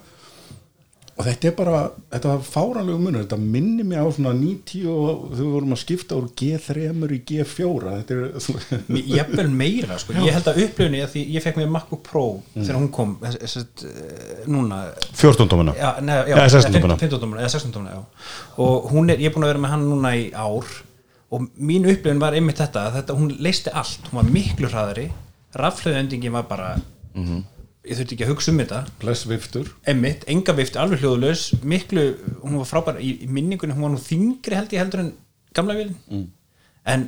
og 1.14 1.22
þetta 1.28 1.46
er 1.46 1.52
bara, 1.54 1.80
þetta 2.10 2.30
var 2.32 2.40
fáranlegu 2.42 2.98
munur. 2.98 3.22
Þetta 3.22 3.36
minnir 3.38 3.86
mig 3.86 4.00
á 4.02 4.06
svona 4.10 4.32
90 4.34 4.86
og 4.90 5.20
þau 5.38 5.44
vorum 5.52 5.74
að 5.76 5.80
skipta 5.84 6.16
úr 6.18 6.26
G3 6.40 6.88
í 6.90 7.18
G4 7.28 7.92
þetta 8.00 8.16
er 8.16 9.04
jafnvel 9.12 9.46
meira 9.54 9.98
sko. 10.02 10.16
ég 10.18 10.34
held 10.34 10.50
að 10.50 10.58
upplifni 10.64 11.04
að 11.04 11.12
því 11.14 11.22
ég 11.36 11.44
fekk 11.44 11.60
mér 11.60 11.70
MacBook 11.76 12.02
Pro 12.08 12.24
þegar 12.56 12.80
hún 12.80 12.90
kom 12.96 13.14
þess, 13.22 13.38
þess, 13.44 13.70
þess, 13.84 14.50
núna. 14.50 14.80
14 15.14 15.52
tómina 15.54 15.76
já, 15.78 15.88
neða, 16.02 16.26
já, 16.26 16.34
Eða 16.34 16.50
16 16.56 16.76
tómana. 16.80 16.98
15 17.04 17.22
tómana, 17.22 17.44
eða 17.44 17.54
16 17.54 17.76
tómana, 17.78 17.94
já. 17.94 18.26
og 18.66 18.90
hún 18.90 19.14
er, 19.14 19.22
ég 19.22 19.30
er 19.30 19.36
búin 19.38 19.46
að 19.46 19.54
vera 19.54 19.64
með 19.68 19.74
hann 19.76 19.88
núna 19.92 20.14
í 20.18 20.28
ár. 20.34 20.76
Og 21.34 21.46
mín 21.58 21.86
upplifin 21.90 22.20
var 22.22 22.34
einmitt 22.34 22.58
þetta, 22.58 22.88
að 22.88 22.98
þetta 23.00 23.14
hún 23.18 23.32
leisti 23.42 23.70
allt, 23.70 24.10
hún 24.10 24.20
var 24.20 24.34
miklu 24.34 24.68
hraðari. 24.70 25.08
Rafhlöðendingin 25.58 26.34
var 26.34 26.46
bara 26.50 26.74
ég 27.84 27.98
þurfti 27.98 28.16
ekki 28.16 28.24
að 28.26 28.32
hugsa 28.32 28.52
um 28.52 28.60
þetta. 28.62 28.78
Bless 29.02 29.26
viftur. 29.28 29.68
Einmitt, 29.90 30.24
enga 30.32 30.54
vifti, 30.56 30.78
alveg 30.80 31.02
hljóðulegs 31.04 31.42
miklu, 31.68 32.06
hún 32.42 32.56
var 32.62 32.70
frábær 32.70 33.00
í, 33.02 33.10
í 33.24 33.28
minningunni, 33.28 33.76
hún 33.76 33.86
var 33.88 33.92
nú 33.94 34.00
þingri 34.00 34.56
held 34.60 34.72
ég 34.76 34.82
heldur 34.84 35.04
en 35.04 35.12
gamla 35.54 35.76
vélin. 35.78 35.98
Mm. 36.10 36.24
en 36.94 37.06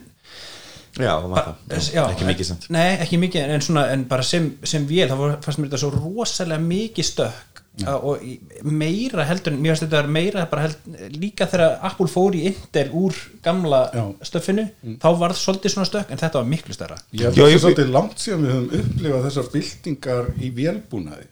Já, 0.96 1.10
var 1.28 1.42
það. 1.68 1.88
já, 1.92 2.02
ekki 2.08 2.24
mikið 2.24 2.46
samt. 2.48 2.66
nei, 2.72 2.94
ekki 3.04 3.18
mikið, 3.20 3.50
en, 3.52 3.60
svona, 3.66 3.82
en 3.92 4.04
bara 4.08 4.24
sem, 4.24 4.46
sem 4.64 4.86
vél, 4.88 5.10
var, 5.12 5.34
fannst 5.44 5.60
mér 5.60 5.68
þetta 5.68 5.80
svo 5.82 5.90
rosalega 5.92 6.62
mikið 6.64 7.04
stökk 7.10 7.45
og 7.84 8.22
meira 8.64 9.24
heldur 9.28 9.52
mér 9.52 9.74
finnst 9.76 9.84
þetta 9.84 10.08
meira 10.08 10.46
bara 10.48 10.62
held, 10.64 10.78
líka 11.20 11.44
þegar 11.50 11.74
Apple 11.84 12.08
fór 12.08 12.32
í 12.38 12.46
Intel 12.48 12.86
úr 12.96 13.12
gamla 13.44 13.82
Já. 13.92 14.04
stöffinu 14.30 14.64
þá 15.02 15.08
var 15.20 15.34
það 15.34 15.42
svolítið 15.42 15.74
svona 15.74 15.90
stökk, 15.90 16.10
en 16.14 16.22
þetta 16.22 16.40
var 16.40 16.48
miklu 16.48 16.72
stærra. 16.72 16.96
Já, 17.12 17.28
að 17.28 17.36
það 17.36 17.44
ég- 17.50 17.54
er 17.58 17.64
svolítið 17.66 17.92
langt 17.98 18.18
síðan 18.24 18.44
við 18.46 18.52
höfum 18.56 18.80
upplifað 18.80 19.24
þessar 19.28 19.52
byltingar 19.52 20.30
í 20.40 20.50
vélbúnaði. 20.56 21.26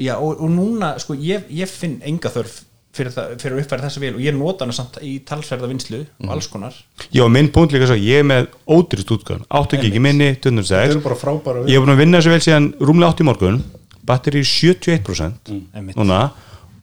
Já, 0.00 0.14
og, 0.16 0.40
og 0.40 0.50
núna, 0.50 0.94
sko, 0.98 1.14
ég, 1.20 1.44
ég 1.52 1.68
finn 1.68 1.98
enga 2.08 2.30
þörf 2.32 2.62
fyrir, 2.92 3.12
það, 3.12 3.36
fyrir 3.40 3.54
að 3.56 3.60
uppfæra 3.62 3.84
þessa 3.86 4.00
vél 4.02 4.14
og 4.16 4.20
ég 4.24 4.34
nota 4.36 4.64
hana 4.66 4.72
samt 4.76 4.96
í 5.04 5.12
talsverða 5.28 5.68
vinslu 5.70 6.00
og 6.24 6.32
alls 6.34 6.48
konar. 6.52 6.74
Já, 7.12 7.22
minn 7.28 7.48
punkt 7.52 7.72
líka 7.72 7.86
svo, 7.88 7.96
ég 8.00 8.20
er 8.20 8.26
með 8.28 8.48
ódýrst 8.68 9.12
útgáðan 9.12 9.44
8 9.48 9.78
gig 9.80 9.96
í 9.96 10.00
minni, 10.00 10.30
þetta 10.34 10.50
206 10.50 10.90
eru 10.96 11.04
bara 11.04 11.16
frábæra 11.20 11.62
Ég 11.68 11.76
hef 11.76 11.84
búin 11.84 11.94
að 11.94 12.02
vinna 12.02 12.20
þessu 12.20 12.32
vel 12.34 12.42
síðan 12.44 12.66
rúmlega 12.80 13.12
8 13.14 13.24
í 13.24 13.28
morgun 13.28 13.62
batteri 14.06 14.42
71% 14.44 15.52
Einmitt. 15.74 15.96
núna. 15.96 16.30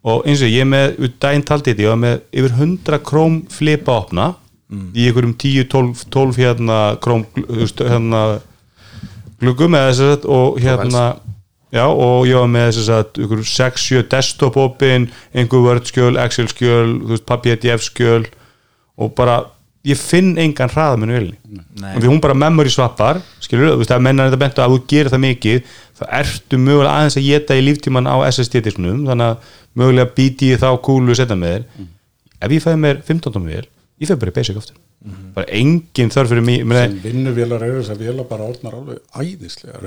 Og 0.04 0.28
eins 0.28 0.42
og 0.42 0.48
ég 0.48 0.64
er 0.64 0.70
með, 0.70 0.94
út 1.04 1.18
daginn 1.20 1.44
taldi 1.44 1.74
þetta, 1.74 1.84
ég 1.84 1.92
var 1.92 2.04
með 2.04 2.22
yfir 2.32 2.54
100 2.56 3.02
króm 3.04 3.42
flipa 3.52 3.98
opna 4.00 4.30
í 4.70 5.08
einhverjum 5.10 5.34
10-12 5.42 6.06
12 6.14 6.38
hérna 6.38 6.78
króm 7.02 7.26
hérna 7.34 8.22
gluggum 9.42 9.78
eða 9.78 9.90
þess 9.90 10.04
að 10.06 10.28
og 10.30 10.60
hérna 10.62 11.06
já 11.74 11.86
og 11.88 12.28
ég 12.30 12.38
var 12.38 12.52
með 12.54 12.68
þess 12.78 12.92
að 12.94 13.22
ykkur 13.26 13.46
6-7 13.50 14.04
desktop 14.12 14.60
opin 14.62 15.08
einhver 15.34 15.64
Word 15.66 15.90
skjöl, 15.90 16.20
Excel 16.22 16.50
skjöl 16.52 17.00
veist, 17.10 17.26
PDF 17.26 17.88
skjöl 17.88 18.28
og 19.00 19.14
bara, 19.18 19.42
ég 19.88 19.98
finn 19.98 20.36
engan 20.38 20.70
hraðamennu 20.70 21.18
vilni 21.18 21.38
Nei. 21.80 21.96
og 21.96 22.04
því 22.04 22.12
hún 22.12 22.22
bara 22.22 22.38
memory 22.38 22.70
swappar 22.74 23.24
skilur, 23.42 23.74
þú 23.74 23.82
veist, 23.82 23.94
að 23.96 24.06
menna 24.06 24.30
þetta 24.30 24.42
bentu 24.44 24.64
að 24.66 24.76
þú 24.76 24.82
gerir 24.94 25.14
það 25.14 25.26
mikið 25.26 25.76
þá 26.00 26.04
ertu 26.20 26.60
mögulega 26.62 26.96
aðeins 26.96 27.18
að 27.20 27.28
geta 27.30 27.58
í 27.60 27.66
líftíman 27.66 28.08
á 28.10 28.16
SSD-disknum 28.30 29.06
þannig 29.10 29.34
að 29.34 29.56
mögulega 29.80 30.14
býti 30.18 30.54
ég 30.54 30.62
þá 30.62 30.70
kúlu 30.86 31.16
setja 31.18 31.38
með 31.40 31.58
þér. 31.58 31.90
Ef 32.40 32.56
ég 32.56 32.64
fæði 32.64 32.82
mér 32.86 33.02
15 33.08 33.36
tómi 33.36 33.54
vél 33.54 33.66
ég 34.00 34.08
fæði 34.08 34.22
bara 34.24 34.32
í 34.34 34.38
basic 34.40 34.60
aftur 34.62 34.80
bara 35.36 35.48
engin 35.56 36.12
þörf 36.12 36.34
fyrir 36.34 36.44
mig 36.44 36.64
sem 36.66 36.98
vinnuvélar 37.04 37.64
eru 37.64 37.80
þess 37.80 37.94
að 37.94 38.02
vélar 38.04 38.28
bara 38.28 38.48
orðnar 38.50 38.76
alveg 38.80 39.00
æðislegar. 39.16 39.86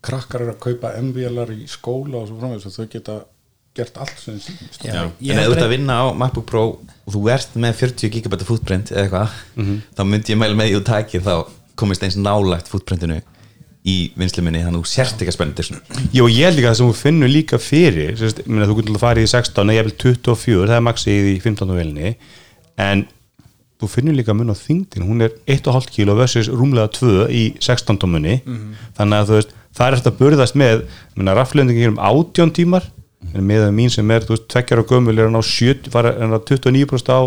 Krakkar 0.00 0.46
eru 0.46 0.54
að 0.54 0.62
kaupa 0.64 0.94
M-vélar 0.96 1.50
í 1.52 1.66
skóla 1.68 2.22
og 2.22 2.30
svo 2.30 2.38
framvegis 2.40 2.70
og 2.70 2.72
þau 2.72 2.86
geta 2.94 3.16
gert 3.76 3.98
allt 4.00 4.16
sem 4.18 4.38
þeim 4.40 4.88
Já, 4.88 5.02
En 5.04 5.40
ef 5.42 5.44
þú 5.44 5.52
ert 5.52 5.60
að 5.60 5.66
að 5.66 5.74
vinna 5.74 5.98
á 6.00 6.04
MacBook 6.16 6.46
Pro 6.48 6.62
og 6.80 7.12
þú 7.14 7.20
ert 7.34 7.52
með 7.60 7.76
40 7.82 8.14
GB 8.16 8.40
footprint 8.48 8.94
eða 8.94 9.04
eitthvað 9.04 9.36
þá 9.98 10.02
myndi 10.08 10.34
ég 10.34 10.40
mæla 10.40 10.56
með 10.58 10.70
því 10.70 10.72
að 10.72 10.80
þú 10.80 10.86
takir 10.88 11.26
þá 11.26 11.34
komist 11.80 12.06
eins 12.06 12.18
nálægt 12.18 12.72
footprintinu 12.72 13.20
í 13.88 13.96
vinslu 14.20 14.42
minni 14.44 14.60
þannig 14.60 14.82
að 14.82 14.84
þú 14.84 14.90
sért 14.92 15.22
ekki 15.22 15.32
að 15.32 15.36
spenna 15.38 15.56
þetta 15.56 16.08
Jó, 16.12 16.24
ég 16.28 16.44
held 16.44 16.58
líka 16.58 16.72
það 16.72 16.80
sem 16.80 16.90
þú 16.90 16.98
finnur 16.98 17.32
líka 17.32 17.60
fyrir 17.62 18.18
sérst, 18.20 18.42
meni, 18.44 18.66
þú 18.68 18.76
getur 18.80 18.98
að 18.98 19.04
fara 19.06 19.22
í 19.22 19.30
16 19.30 19.72
eða 19.72 19.94
24, 20.04 20.66
það 20.68 20.76
er 20.76 20.84
maxið 20.84 21.30
í 21.30 21.38
15 21.40 21.72
velni 21.78 22.12
en 22.80 23.06
þú 23.80 23.88
finnur 23.88 24.16
líka 24.18 24.34
mun 24.36 24.52
á 24.52 24.56
þingdin, 24.56 25.06
hún 25.08 25.24
er 25.24 25.34
1,5 25.48 25.88
kg 25.94 26.16
versus 26.18 26.50
rúmlega 26.52 26.90
2 26.98 27.28
í 27.32 27.44
16 27.64 28.00
tómunni. 28.02 28.40
Þannig 28.98 29.16
að 29.16 29.30
þú 29.30 29.38
veist, 29.38 29.54
það 29.76 29.86
er 29.86 29.96
eftir 29.96 30.12
að 30.12 30.18
burðast 30.18 30.58
með 30.60 30.82
raflendingi 31.38 31.86
um 31.88 32.00
18 32.10 32.52
tímar. 32.58 32.88
En 33.30 33.46
með 33.46 33.64
það 33.66 33.72
mín 33.76 33.92
sem 33.92 34.12
er, 34.12 34.26
þú 34.26 34.36
veist, 34.36 34.48
tvekkjar 34.52 34.82
og 34.82 34.92
gömul 34.92 35.16
er 35.16 35.28
hann 35.28 35.40
á 35.40 35.44
7, 35.44 35.88
fara 35.92 36.12
hann 36.18 36.36
á 36.36 36.40
29% 36.40 37.12
á 37.12 37.20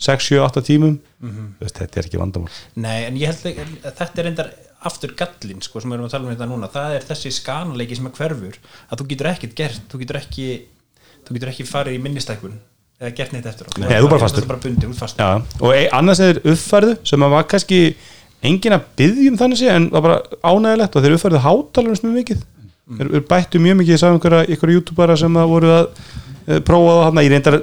6, 0.00 0.26
7, 0.32 0.42
8 0.48 0.64
tímum. 0.66 0.98
Þú 1.20 1.62
veist, 1.62 1.78
þetta 1.78 2.02
er 2.02 2.10
ekki 2.10 2.20
vandamál. 2.20 2.58
Nei, 2.74 2.98
en 3.06 3.20
ég 3.20 3.30
held 3.30 3.62
að 3.84 3.94
þetta 4.00 4.22
er 4.22 4.28
reyndar 4.30 4.52
aftur 4.88 5.12
gallin, 5.18 5.60
sko, 5.64 5.80
sem 5.82 5.90
við 5.90 5.98
erum 5.98 6.08
að 6.08 6.14
tala 6.14 6.26
um 6.26 6.32
þetta 6.32 6.48
núna 6.48 6.70
það 6.72 6.96
er 6.96 7.06
þessi 7.10 7.32
skanaleiki 7.36 7.98
sem 7.98 8.08
er 8.08 8.14
hverfur 8.16 8.58
að 8.88 9.00
þú 9.00 9.06
getur 9.10 9.28
ekkert 9.34 9.56
gert, 9.58 9.82
þú 9.90 10.00
getur 10.04 10.20
ekki 10.20 10.46
þú 11.26 11.36
getur 11.36 11.52
ekki 11.52 11.66
farið 11.68 11.98
í 11.98 12.02
minnistækun 12.04 12.54
eða 13.00 13.10
gert 13.16 13.34
neitt 13.34 13.48
eftir 13.48 13.68
á. 13.68 13.70
Nei, 13.80 13.96
þú 13.96 14.06
er 14.06 14.12
bara 14.12 14.22
fastur. 14.24 14.44
Er 14.44 15.20
Já, 15.20 15.28
og 15.64 15.74
e 15.74 15.84
annars 15.96 16.20
er 16.24 16.40
uppfærðu 16.44 16.96
sem 17.08 17.24
að 17.24 17.34
var 17.34 17.46
kannski 17.48 17.80
engin 18.44 18.76
að 18.76 18.88
byggja 19.00 19.30
um 19.32 19.38
þannig 19.40 19.60
sé 19.60 19.70
en 19.72 19.86
það 19.88 19.96
var 19.96 20.06
bara 20.06 20.48
ánægilegt 20.52 20.96
og 20.96 21.04
þeir 21.04 21.16
uppfærðu 21.16 21.42
hátalarins 21.46 22.04
mjög 22.04 22.18
mikið. 22.18 22.42
Þeir, 22.90 23.12
þeir 23.14 23.24
bættu 23.30 23.62
mjög 23.62 23.78
mikið, 23.80 23.94
ég 23.94 24.02
sá 24.02 24.08
einhverja, 24.10 24.42
einhverja 24.48 24.76
youtubera 24.76 25.16
sem 25.20 25.40
að 25.40 25.52
voru 25.54 25.72
að 25.76 25.88
e, 25.88 26.60
prófa 26.66 26.94
það 26.96 27.02
hann, 27.06 27.22
ég 27.24 27.34
reyndar 27.34 27.58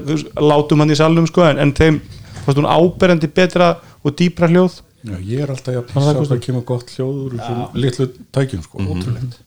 látum 0.48 0.84
hann 0.84 0.94
í 0.94 0.98
salnum 0.98 1.30
sko 1.30 1.46
en, 1.46 1.62
en 1.62 1.74
þeim 1.78 2.00
fannst 2.46 2.62
hún 2.62 2.70
áberandi 2.72 3.30
betra 3.38 3.74
og 4.02 4.16
dýpra 4.18 4.50
hljóð 4.50 4.80
Já, 5.08 5.18
ég 5.24 5.44
er 5.44 5.52
alltaf 5.54 5.74
að 5.74 5.84
Hvað 5.92 6.08
pissa 6.08 6.32
það 6.32 6.42
kemur 6.46 6.64
gott 6.68 6.94
hljóð 6.96 7.20
úr 7.26 7.36
þessum 7.38 7.78
litlu 7.84 8.08
tækjum 8.36 8.64
sko, 8.66 8.82
ótrúlegt. 8.84 9.38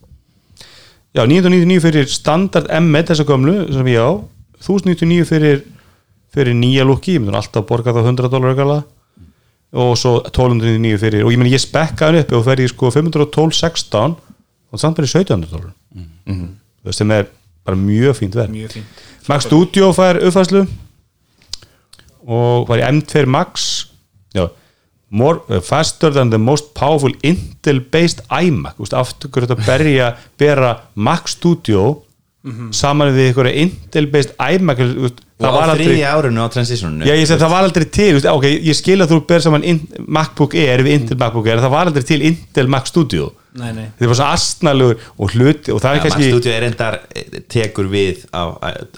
Já, 1.11 1.25
999 1.27 1.83
fyrir 1.83 2.09
standard 2.11 2.71
M1 2.71 3.11
þessa 3.11 3.27
gömlu 3.27 3.57
sem 3.75 3.91
ég 3.91 3.99
á. 4.01 4.11
1099 4.61 5.27
fyrir, 5.29 5.63
fyrir 6.35 6.57
nýja 6.57 6.87
lukki, 6.87 7.17
ég 7.17 7.25
myndi 7.25 7.39
alltaf 7.41 7.67
borga 7.69 7.95
það 7.97 8.11
100 8.13 8.33
dólar 8.33 8.55
aukala 8.55 8.79
og 9.71 9.93
svo 9.99 10.17
1299 10.27 10.99
fyrir, 10.99 11.25
og 11.25 11.35
ég 11.35 11.41
meni 11.41 11.53
ég 11.55 11.63
spekka 11.63 12.09
hann 12.09 12.19
upp 12.21 12.33
og 12.35 12.47
fer 12.47 12.63
í 12.63 12.69
sko 12.71 12.91
512.16 12.95 14.17
og 14.71 14.83
samt 14.83 14.99
bara 14.99 15.07
í 15.07 15.13
1700 15.13 15.51
dólar 15.51 15.73
mm 15.95 16.07
-hmm. 16.27 16.93
sem 16.93 17.11
er 17.11 17.27
bara 17.65 17.77
mjög 17.77 18.15
fínt 18.17 18.35
verð. 18.35 18.51
Mjög 18.51 18.71
fínt. 18.71 19.03
Max 19.29 19.45
Studio 19.45 19.93
fær 19.93 20.19
uppfæslu 20.27 20.67
og 22.27 22.69
var 22.69 22.79
í 22.79 22.87
M2 22.87 23.27
Max. 23.27 23.87
Já, 24.35 24.49
more, 25.11 25.43
uh, 25.49 25.61
faster 25.61 26.11
than 26.11 26.31
the 26.31 26.39
most 26.39 26.73
powerful 26.75 27.13
Intel 27.27 27.83
based 27.91 28.23
iMac 28.31 28.79
aftur 28.95 29.31
hverju 29.31 29.51
þetta 29.51 29.67
berja 29.67 30.13
bera 30.39 30.77
Mac 30.95 31.29
Studio 31.29 32.03
saman 32.73 33.11
við 33.13 33.35
ykkur 33.35 33.49
Intel 33.51 34.07
based 34.13 34.33
iMac 34.41 34.79
og 34.81 35.19
það 35.41 35.45
á 35.45 35.53
var 35.57 35.73
aldrei 35.75 35.89
þriðja 35.91 36.13
árinu 36.17 36.45
á 36.45 36.49
transitioninu. 36.53 37.05
Já, 37.05 37.13
ég 37.19 37.29
segi 37.29 37.43
það 37.43 37.53
var 37.53 37.67
aldrei 37.67 37.87
til, 37.93 38.09
veist, 38.17 38.29
ok, 38.31 38.47
ég 38.49 38.79
skil 38.79 38.97
að 39.01 39.13
þú 39.13 39.19
ber 39.29 39.45
saman 39.45 39.67
in, 39.69 39.81
MacBook 40.07 40.57
Air 40.57 40.85
við 40.87 40.97
Intel 40.97 41.19
MacBook 41.21 41.51
Air, 41.51 41.61
það 41.61 41.75
var 41.75 41.91
aldrei 41.91 42.07
til 42.09 42.25
Intel 42.31 42.71
Mac 42.73 42.89
Studio. 42.89 43.29
Nei, 43.61 43.73
nei. 43.75 43.87
þetta 43.99 44.11
var 44.13 44.19
svo 44.21 44.29
astnalegur 44.31 45.07
og 45.19 45.33
hluti 45.35 45.73
og 45.75 45.81
það 45.83 45.91
er 45.91 45.99
ja, 45.99 46.03
Mac 46.03 46.07
kannski, 46.07 46.29
Studio 46.31 46.53
er 46.55 46.67
endar 46.69 46.99
tekur 47.51 47.89
við 47.91 48.23
á 48.31 48.43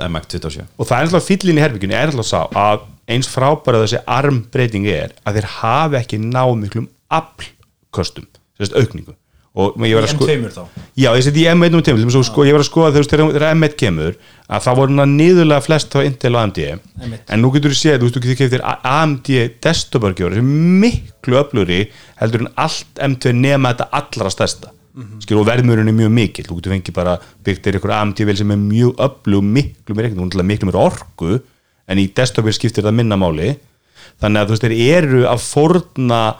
iMac 0.04 0.28
27 0.28 0.66
og 0.76 0.90
það 0.90 0.98
er 0.98 1.06
alltaf 1.06 1.30
fyllin 1.30 1.56
í 1.56 1.64
herbyggjunni 1.64 1.96
er 1.96 2.12
alltaf 2.12 2.28
sá 2.28 2.42
að 2.52 2.84
eins 3.16 3.30
frábæra 3.32 3.80
þessi 3.86 4.02
armbreyting 4.04 4.90
er 4.92 5.16
að 5.24 5.40
þeir 5.40 5.48
hafi 5.56 5.98
ekki 6.02 6.20
náð 6.20 6.52
miklum 6.60 6.90
aflkostum, 7.08 8.28
aukningu 8.60 9.16
og 9.52 9.76
ég 9.84 9.98
var 9.98 10.06
að 10.06 10.14
sko 10.14 10.26
M2 10.32 10.50
þá? 10.54 10.62
Já, 10.96 11.10
ég 11.12 11.24
seti 11.26 11.42
í 11.44 11.48
M1 11.52 11.74
og 11.76 11.82
tíma, 11.84 12.24
sko, 12.24 12.44
ég 12.48 12.54
var 12.56 12.62
að 12.62 12.68
skoða 12.70 12.92
þegar 12.94 13.08
þegar- 13.10 13.32
þegar 13.34 13.56
M1 13.56 13.74
kemur 13.76 14.14
að 14.48 14.62
það 14.64 14.78
voru 14.78 15.06
niðurlega 15.12 15.64
flest 15.66 15.96
á 15.96 16.00
Intel 16.00 16.36
og 16.36 16.40
AMD 16.42 16.60
Einmitt. 16.62 17.24
en 17.28 17.42
nú 17.42 17.50
getur 17.52 17.72
þú 17.72 17.78
séð, 17.80 17.98
þú 17.98 18.06
veist, 18.06 18.16
þú 18.16 18.22
getur 18.22 18.40
keftir 18.40 18.64
AMD 18.64 19.28
desktop-örgjóri 19.60 20.38
sem 20.40 20.48
er 20.48 20.86
miklu 20.86 21.36
öfluri 21.42 21.80
heldur 22.16 22.46
en 22.46 22.52
allt 22.56 22.94
M2 22.96 23.32
nema 23.32 23.74
þetta 23.74 23.88
allra 23.92 24.30
stærsta. 24.30 24.70
Mm 24.94 25.02
-hmm. 25.20 25.36
og 25.40 25.46
verðmurinn 25.46 25.88
er 25.88 25.92
mjög 25.92 26.12
mikill, 26.12 26.44
þú 26.44 26.56
getur 26.56 26.72
fengið 26.72 26.92
bara 26.94 27.18
byggt 27.44 27.66
er 27.66 27.76
ykkur 27.78 27.92
AMD 27.92 28.24
vel 28.24 28.36
sem 28.36 28.50
er 28.50 28.56
mjög 28.56 28.94
öflug 28.96 29.42
miklu 29.42 29.94
mér 29.94 30.04
ekkert, 30.04 30.20
hún 30.20 30.38
er 30.38 30.44
miklu 30.44 30.68
mér 30.68 30.92
orku 30.92 31.40
en 31.88 31.98
í 31.98 32.12
desktopir 32.12 32.52
skiptir 32.52 32.84
það 32.84 32.94
minna 32.94 33.16
máli. 33.16 33.56
Þannig 34.20 34.40
að 34.40 34.46
þú 34.46 34.50
veist, 34.50 34.62
þeir 34.62 34.96
eru 34.96 35.22
að 35.26 35.40
forna 35.40 36.36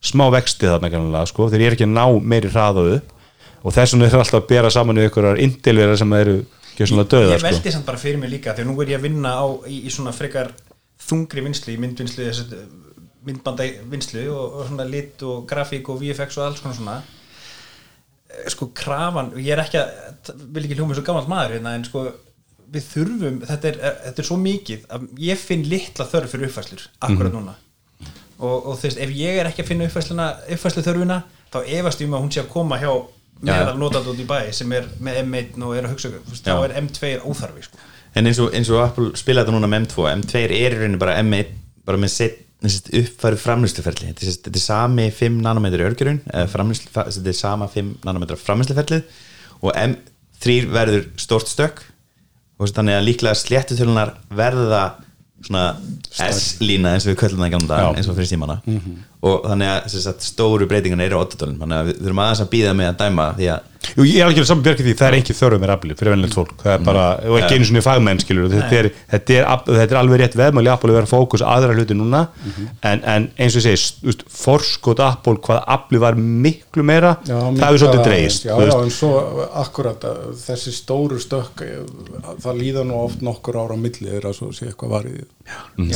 smá 0.00 0.26
vexti 0.32 0.68
þarna 0.68 0.90
kannilega, 0.92 1.28
sko, 1.28 1.48
þeir 1.52 1.66
eru 1.66 1.76
ekki 1.76 1.86
að 1.88 1.96
ná 1.96 2.04
meiri 2.32 2.50
hraða 2.52 2.86
upp 2.96 3.16
og 3.60 3.76
þess 3.76 3.94
vegna 3.94 4.08
er 4.08 4.16
alltaf 4.16 4.40
að 4.40 4.48
bera 4.48 4.72
saman 4.72 5.00
við 5.00 5.10
ykkur 5.10 5.28
intilvera 5.44 5.96
sem 6.00 6.16
eru 6.16 6.36
ekki 6.80 6.88
svona 6.88 7.04
döða, 7.04 7.34
ég 7.34 7.42
sko. 7.42 7.50
veldi 7.50 7.74
samt 7.74 7.88
bara 7.88 8.00
fyrir 8.00 8.20
mig 8.20 8.32
líka 8.32 8.54
að 8.54 8.64
nú 8.68 8.76
er 8.80 8.94
ég 8.94 9.00
að 9.00 9.06
vinna 9.08 9.34
á, 9.36 9.46
í, 9.68 9.82
í 9.84 9.92
svona 9.92 10.14
frekar 10.16 10.54
þungri 11.04 11.44
vinslu, 11.44 11.74
í 11.74 11.80
myndvinslu 11.82 12.28
þessi, 12.30 12.62
myndbanda 13.28 13.66
vinslu 13.92 14.24
og, 14.32 14.60
og 14.60 14.68
svona 14.70 14.88
lit 14.88 15.20
og 15.28 15.44
grafík 15.48 15.92
og 15.92 16.00
VFX 16.00 16.40
og 16.40 16.46
alls 16.46 16.62
konar 16.64 16.78
svona. 16.78 16.96
Eh, 18.30 18.48
sko 18.54 18.70
krafan, 18.76 19.34
ég 19.36 19.52
er 19.52 19.60
ekki 19.66 19.80
að 19.82 20.32
vil 20.54 20.64
ekki 20.64 20.78
hljóma 20.78 20.96
svo 20.96 21.04
gammalt 21.04 21.28
maður 21.28 21.58
hérna 21.58 21.76
en 21.76 21.84
sko 21.88 22.06
við 22.70 22.86
þurfum, 22.94 23.40
þetta 23.48 23.72
er, 23.72 23.80
þetta 24.06 24.22
er 24.22 24.28
svo 24.30 24.38
mikið 24.40 24.86
að 24.94 25.08
ég 25.20 25.40
finn 25.42 25.66
litla 25.68 26.06
þörf 26.08 26.32
fyrir 26.32 26.48
uppfæslur 26.48 26.86
akkurat 27.02 27.34
núna 27.34 27.56
og, 28.40 28.66
og 28.72 28.76
þú 28.80 28.88
veist, 28.88 29.00
ef 29.04 29.14
ég 29.14 29.38
er 29.40 29.48
ekki 29.50 29.64
að 29.64 29.70
finna 29.70 29.88
uppfæslu 29.88 30.84
þörfuna, 30.86 31.22
þá 31.52 31.58
efast 31.78 32.02
ég 32.02 32.10
um 32.10 32.18
að 32.18 32.24
hún 32.24 32.34
sé 32.34 32.42
að 32.42 32.52
koma 32.52 32.78
hjá 32.80 32.92
meðal 33.40 33.78
notandi 33.80 34.12
út 34.12 34.20
í 34.20 34.26
bæ 34.28 34.38
sem 34.54 34.72
er 34.76 34.86
með 35.02 35.22
M1 35.24 35.64
og 35.64 35.74
er 35.76 35.88
að 35.88 35.94
hugsa 35.94 36.12
þá 36.42 36.52
er 36.66 36.76
M2 36.82 37.12
óþarfi 37.24 37.64
sko. 37.64 37.80
en 38.18 38.28
eins 38.28 38.40
og, 38.42 38.52
eins 38.56 38.70
og 38.72 38.82
Apple 38.84 39.10
spila 39.18 39.44
þetta 39.44 39.54
núna 39.54 39.70
með 39.70 39.86
M2 39.86 40.06
M2 40.12 40.42
er 40.44 40.54
í 40.56 40.62
rauninni 40.74 41.00
bara 41.00 41.16
M1 41.22 41.54
bara 41.88 42.00
með 42.00 42.12
set, 42.16 42.40
uppfæru 43.00 43.40
framlýsluferli 43.40 44.12
þetta 44.12 44.52
er, 44.52 44.60
sami 44.60 45.08
5 45.16 45.40
nanometri 45.46 45.86
örgjörun 45.88 46.20
þetta 46.28 47.24
er 47.32 47.38
sama 47.38 47.70
5 47.72 47.94
nanometra 48.04 48.36
framlýsluferlið 48.40 49.22
og 49.64 49.72
M3 49.72 50.58
verður 50.72 51.08
stórt 51.20 51.48
stök 51.48 51.84
og 52.60 52.68
þannig 52.76 52.98
að 52.98 53.06
líklega 53.08 53.40
sléttutölunar 53.40 54.18
verða 54.36 54.82
svona 55.46 55.76
S-lína 56.30 56.94
eins 56.96 57.06
og 57.06 57.12
við 57.14 57.20
köllum 57.22 57.40
það 57.42 57.50
í 57.50 57.54
gamla 57.56 57.80
eins 57.94 58.08
og 58.10 58.18
fyrir 58.18 58.30
símana 58.32 58.60
og 59.20 59.48
þannig 59.48 59.72
að, 59.74 59.88
sem 59.92 60.04
sagt, 60.06 60.24
stóru 60.24 60.68
breytingan 60.70 61.04
eru 61.04 61.20
á 61.20 61.24
8 61.26 61.40
þannig 61.44 61.76
að 61.76 61.90
við 61.90 62.00
þurfum 62.00 62.22
aðeins 62.24 62.44
að 62.44 62.52
býða 62.54 62.76
með 62.78 62.92
að 62.92 63.00
dæma 63.04 63.26
því 63.36 63.50
að 63.56 63.68
Jú, 63.80 64.04
ég 64.04 64.20
er 64.20 64.28
alveg 64.28 64.44
saman 64.46 64.62
björkið 64.64 64.86
því, 64.86 64.92
það 64.98 65.06
er 65.08 65.14
ekki 65.16 65.34
þörfum 65.34 65.62
með 65.64 65.70
afli 65.72 65.94
fyrir 65.96 66.12
venilegt 66.12 66.34
fólk, 66.36 66.52
það 66.60 66.74
er 66.74 66.82
bara, 66.84 67.04
og 67.26 67.36
ekki 67.40 67.56
einu 67.56 67.66
svona 67.66 67.82
fagmenn 67.82 68.20
skilur, 68.20 68.50
þetta 68.52 68.76
er, 68.76 68.88
þetta, 69.10 69.36
er, 69.38 69.46
þetta 69.66 69.94
er 69.96 69.98
alveg 70.00 70.20
rétt 70.20 70.36
veðmæli 70.38 70.70
að 70.70 70.84
vera 70.92 71.08
fókus 71.08 71.42
aðra 71.42 71.74
hluti 71.74 71.96
núna. 71.96 72.20
En, 72.86 73.00
en 73.00 73.28
eins 73.40 73.56
og 73.56 73.64
ég 73.64 73.80
segi, 73.80 74.14
forskot 74.36 75.00
Apple 75.02 75.40
hvað 75.46 75.62
afli 75.74 76.00
var 76.02 76.18
miklu 76.20 76.84
meira 76.86 77.14
Já, 77.24 77.38
það 77.40 77.64
hefur 77.64 77.82
svolítið 77.82 78.04
dreist 78.06 78.46
Já, 78.46 78.54
já, 78.60 78.74
en 78.76 78.92
svo 78.94 79.10
akkurat 79.62 80.06
að 80.10 80.20
þessi 80.44 80.74
stóru 80.76 81.18
stökk 81.22 81.64
eh, 81.66 81.80
það 82.44 82.60
líða 82.60 82.84
nú 82.86 83.00
oft 83.00 83.24
nokkur 83.24 83.58
ára 83.64 83.76
á 83.76 83.78
milli 83.80 84.12
þeirra 84.12 84.34
svo 84.36 84.52
sé 84.54 84.68
eitthvað 84.70 84.94
var 84.94 85.08
í 85.08 85.16
því. 85.16 85.26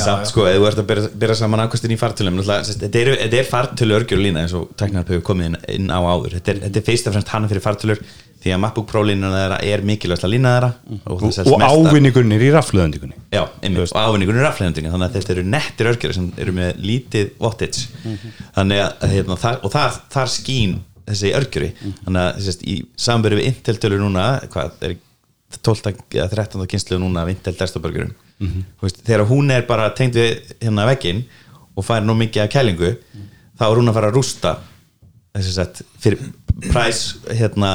Samt 0.01 0.31
sko, 0.31 0.47
ef 0.49 0.57
þú 0.57 0.67
ert 0.67 0.81
að 0.81 0.89
byrja, 0.89 1.11
byrja 1.21 1.37
saman 1.39 1.63
afkvæmstin 1.63 1.95
í 1.95 1.99
sérst, 2.01 2.81
þetta 2.81 3.14
er, 3.15 3.25
þetta 3.25 3.41
er 3.41 3.49
fartölu 3.49 3.97
örgjur 3.97 4.21
lína 4.21 4.45
eins 4.45 4.53
og 4.57 4.69
teknar 4.79 5.07
hefur 5.07 5.25
komið 5.31 5.51
inn, 5.51 5.59
inn 5.77 5.91
á 5.91 5.99
áður. 5.99 6.37
Þetta 6.37 6.53
er, 6.53 6.63
þetta 6.67 6.81
er 6.81 6.87
fyrst 6.91 7.09
og 7.09 7.15
fremst 7.15 7.33
hana 7.33 7.51
fyrir 7.51 7.65
fartölur 7.65 8.01
því 8.45 8.53
að 8.53 8.59
MacBook 8.61 8.87
Pro 8.91 9.01
lína 9.01 9.31
þeirra 9.33 9.59
er 9.65 9.85
mikilvægt 9.89 10.25
að 10.27 10.33
lína 10.35 10.55
þeirra. 10.55 10.71
Og, 11.09 11.23
og 11.25 11.63
ávinningurnir 11.65 12.43
í 12.45 12.51
rafluðendingunni 12.53 13.15
Já, 13.33 13.41
einmitt, 13.65 13.89
og 13.89 13.97
ávinningunum 13.97 14.43
er 14.43 14.47
rafleðendinga 14.51 14.91
þannig 14.93 15.07
að 15.07 15.15
þetta 15.17 15.33
eru 15.35 15.45
nettir 15.49 15.89
örgjur 15.91 16.13
sem 16.19 16.27
eru 16.43 16.53
með 16.59 16.83
lítið 16.85 17.31
wattage. 17.41 17.87
Þannig 18.57 18.83
að 18.85 19.15
hérna, 19.15 19.39
þar, 19.41 19.63
og 19.65 19.73
þar, 19.73 19.97
þar 20.13 20.35
skín 20.35 20.77
þessi 21.05 21.31
örgjuri 21.37 21.71
þannig 21.79 22.21
að 22.21 22.43
sérst, 22.45 22.63
í 22.65 22.75
samverju 23.07 23.39
við 23.39 23.49
Intel 23.51 23.77
tölur 23.81 24.01
núna 24.01 24.27
hvað 24.51 24.85
er 24.87 24.95
12 25.65 25.91
eða 26.17 26.29
13 26.33 26.69
kynslu 26.71 26.99
núna 27.01 27.23
af 27.23 27.31
Intel 27.31 27.55
desktop 27.57 27.85
örgjurum 27.89 28.15
veist, 28.81 29.01
þegar 29.05 29.25
hún 29.29 29.53
er 29.53 29.67
bara 29.69 29.91
tengd 29.95 30.17
við 30.17 30.55
hérna 30.63 30.87
veggin 30.89 31.23
og 31.75 31.85
fær 31.85 32.05
nú 32.05 32.15
mikið 32.17 32.45
af 32.45 32.51
kælingu 32.55 32.93
þá 33.59 33.67
er 33.69 33.79
hún 33.79 33.91
að 33.91 33.97
fara 33.99 34.11
að 34.11 34.17
rústa 34.19 34.55
þess 35.35 35.61
að 35.61 35.81
fyrir 35.99 36.21
præs 36.71 37.01
hérna, 37.35 37.71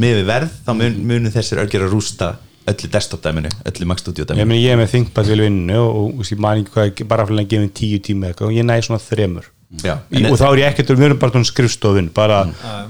með 0.00 0.20
við 0.20 0.28
verð 0.30 0.54
þá 0.64 0.70
mun, 0.78 1.00
munu 1.10 1.32
þessir 1.34 1.60
örgjur 1.64 1.86
að 1.86 1.94
rústa 1.96 2.30
öllu 2.70 2.90
desktop 2.92 3.22
dæminu, 3.24 3.50
öllu 3.66 3.88
Mac 3.88 4.00
Studio 4.02 4.26
ég, 4.36 4.52
ég 4.60 4.74
er 4.74 4.78
með 4.80 4.92
ThinkPad 4.94 5.30
vel 5.32 5.44
vinnu 5.46 5.78
og, 5.80 5.96
og, 6.00 6.20
og 6.22 6.42
man 6.42 6.60
ekki 6.60 6.74
hvað, 6.76 7.06
bara 7.10 7.26
fyrir 7.28 7.42
að 7.44 7.50
gefa 7.54 7.72
tíu 7.80 8.02
tíma 8.04 8.34
og 8.36 8.52
ég 8.54 8.66
næði 8.68 8.86
svona 8.86 9.02
þremur. 9.02 9.48
Já, 9.84 9.94
Í, 10.10 10.18
en- 10.18 10.32
og 10.32 10.38
þá 10.40 10.46
er 10.48 10.60
ég 10.64 10.68
ekkert, 10.72 10.88
við 10.98 11.06
erum 11.06 11.18
bara 11.22 11.42
skrifstofun 11.46 12.08
bara, 12.14 12.40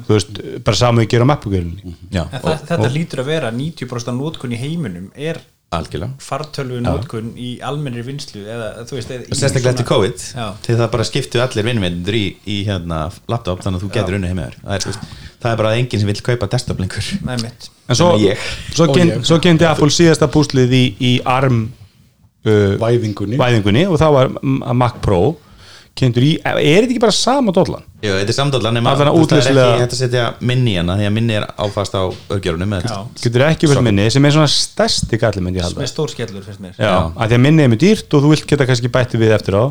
þú 0.06 0.14
veist, 0.16 0.38
bara 0.64 0.78
saman 0.78 1.02
við 1.04 1.10
gerum 1.12 1.32
appugölunni 1.34 1.92
Já, 2.08 2.22
en 2.24 2.38
og, 2.40 2.46
það, 2.46 2.62
þetta 2.70 2.92
lítur 2.94 3.20
að 3.20 3.28
vera 3.28 3.50
90% 3.52 4.08
af 4.08 4.16
nótkun 4.16 4.54
í 4.56 4.60
heiminum 4.62 5.10
er 5.12 5.42
algjörlega. 5.70 6.16
Fartölvu 6.18 6.80
nótkun 6.82 7.30
í 7.38 7.50
almennri 7.62 8.02
vinslu 8.02 8.42
eða 8.42 8.84
þú 8.88 8.96
veist 8.96 9.12
og 9.14 9.38
sérstaklega 9.38 9.74
eftir 9.76 9.86
COVID 9.86 10.24
Já. 10.34 10.46
til 10.66 10.78
það 10.80 10.88
bara 10.96 11.06
skiptu 11.06 11.42
allir 11.44 11.66
vinnumvendur 11.68 12.16
í, 12.18 12.24
í 12.42 12.56
hérna, 12.66 13.04
laptop 13.30 13.62
þannig 13.62 13.78
að 13.78 13.84
þú 13.84 13.90
getur 13.94 14.16
unni 14.18 14.30
heimur 14.32 14.56
það 14.64 14.74
er, 14.74 14.98
það 15.44 15.52
er 15.52 15.60
bara 15.62 15.74
enginn 15.78 16.02
sem 16.02 16.10
vil 16.10 16.24
kaupa 16.26 16.48
desktop 16.50 16.82
lengur 16.82 17.10
en 17.22 17.44
svo, 17.94 18.08
svo, 18.18 18.88
ég. 18.98 19.14
svo 19.22 19.38
kynnti 19.44 19.68
Apple 19.68 19.94
síðasta 19.94 20.26
púslið 20.32 20.74
í, 20.74 20.82
í 20.98 21.12
ARM 21.22 21.62
uh, 21.68 22.74
væðingunni. 22.82 23.38
væðingunni 23.38 23.86
og 23.86 24.00
það 24.02 24.16
var 24.18 24.34
Mac 24.74 24.98
Pro 25.04 25.22
kynntur 26.00 26.26
í, 26.26 26.32
er 26.42 26.58
þetta 26.60 26.88
ekki 26.88 27.02
bara 27.02 27.16
sama 27.16 27.54
dollan? 27.56 27.86
Jú, 28.00 28.14
þetta 28.16 28.32
er 28.32 28.40
að 28.40 28.54
þú 28.56 29.24
veist, 29.36 29.48
það 29.48 29.50
er 29.50 29.58
ekki 29.64 29.82
hægt 29.84 29.96
að 29.96 29.98
setja 30.00 30.26
minni 30.50 30.74
í 30.74 30.78
hana 30.80 30.96
því 30.96 31.08
að 31.08 31.16
minni 31.18 31.36
er 31.36 31.48
áfast 31.60 31.96
á 31.96 32.02
örgjörunum 32.36 32.76
getur 33.20 33.46
ekki 33.50 33.70
vel 33.70 33.82
minni 33.84 34.06
sem 34.12 34.24
er 34.24 34.36
svona 34.36 34.52
stærsti 34.52 35.20
galli 35.20 35.44
myndi 35.44 35.60
ég 35.60 35.68
halda. 35.68 35.82
Með 35.84 35.92
stór 35.92 36.14
skellur 36.14 36.46
finnst 36.46 36.62
mér. 36.64 36.78
Já, 36.80 36.94
að 37.12 37.26
því 37.26 37.36
að 37.36 37.44
minni 37.48 37.66
er 37.66 37.74
mjög 37.74 37.84
dýrt 37.84 38.16
og 38.16 38.24
þú 38.24 38.32
vilt 38.32 38.48
geta 38.48 38.68
kannski 38.70 38.92
bætti 38.94 39.20
við 39.20 39.36
eftir 39.36 39.58
á. 39.60 39.64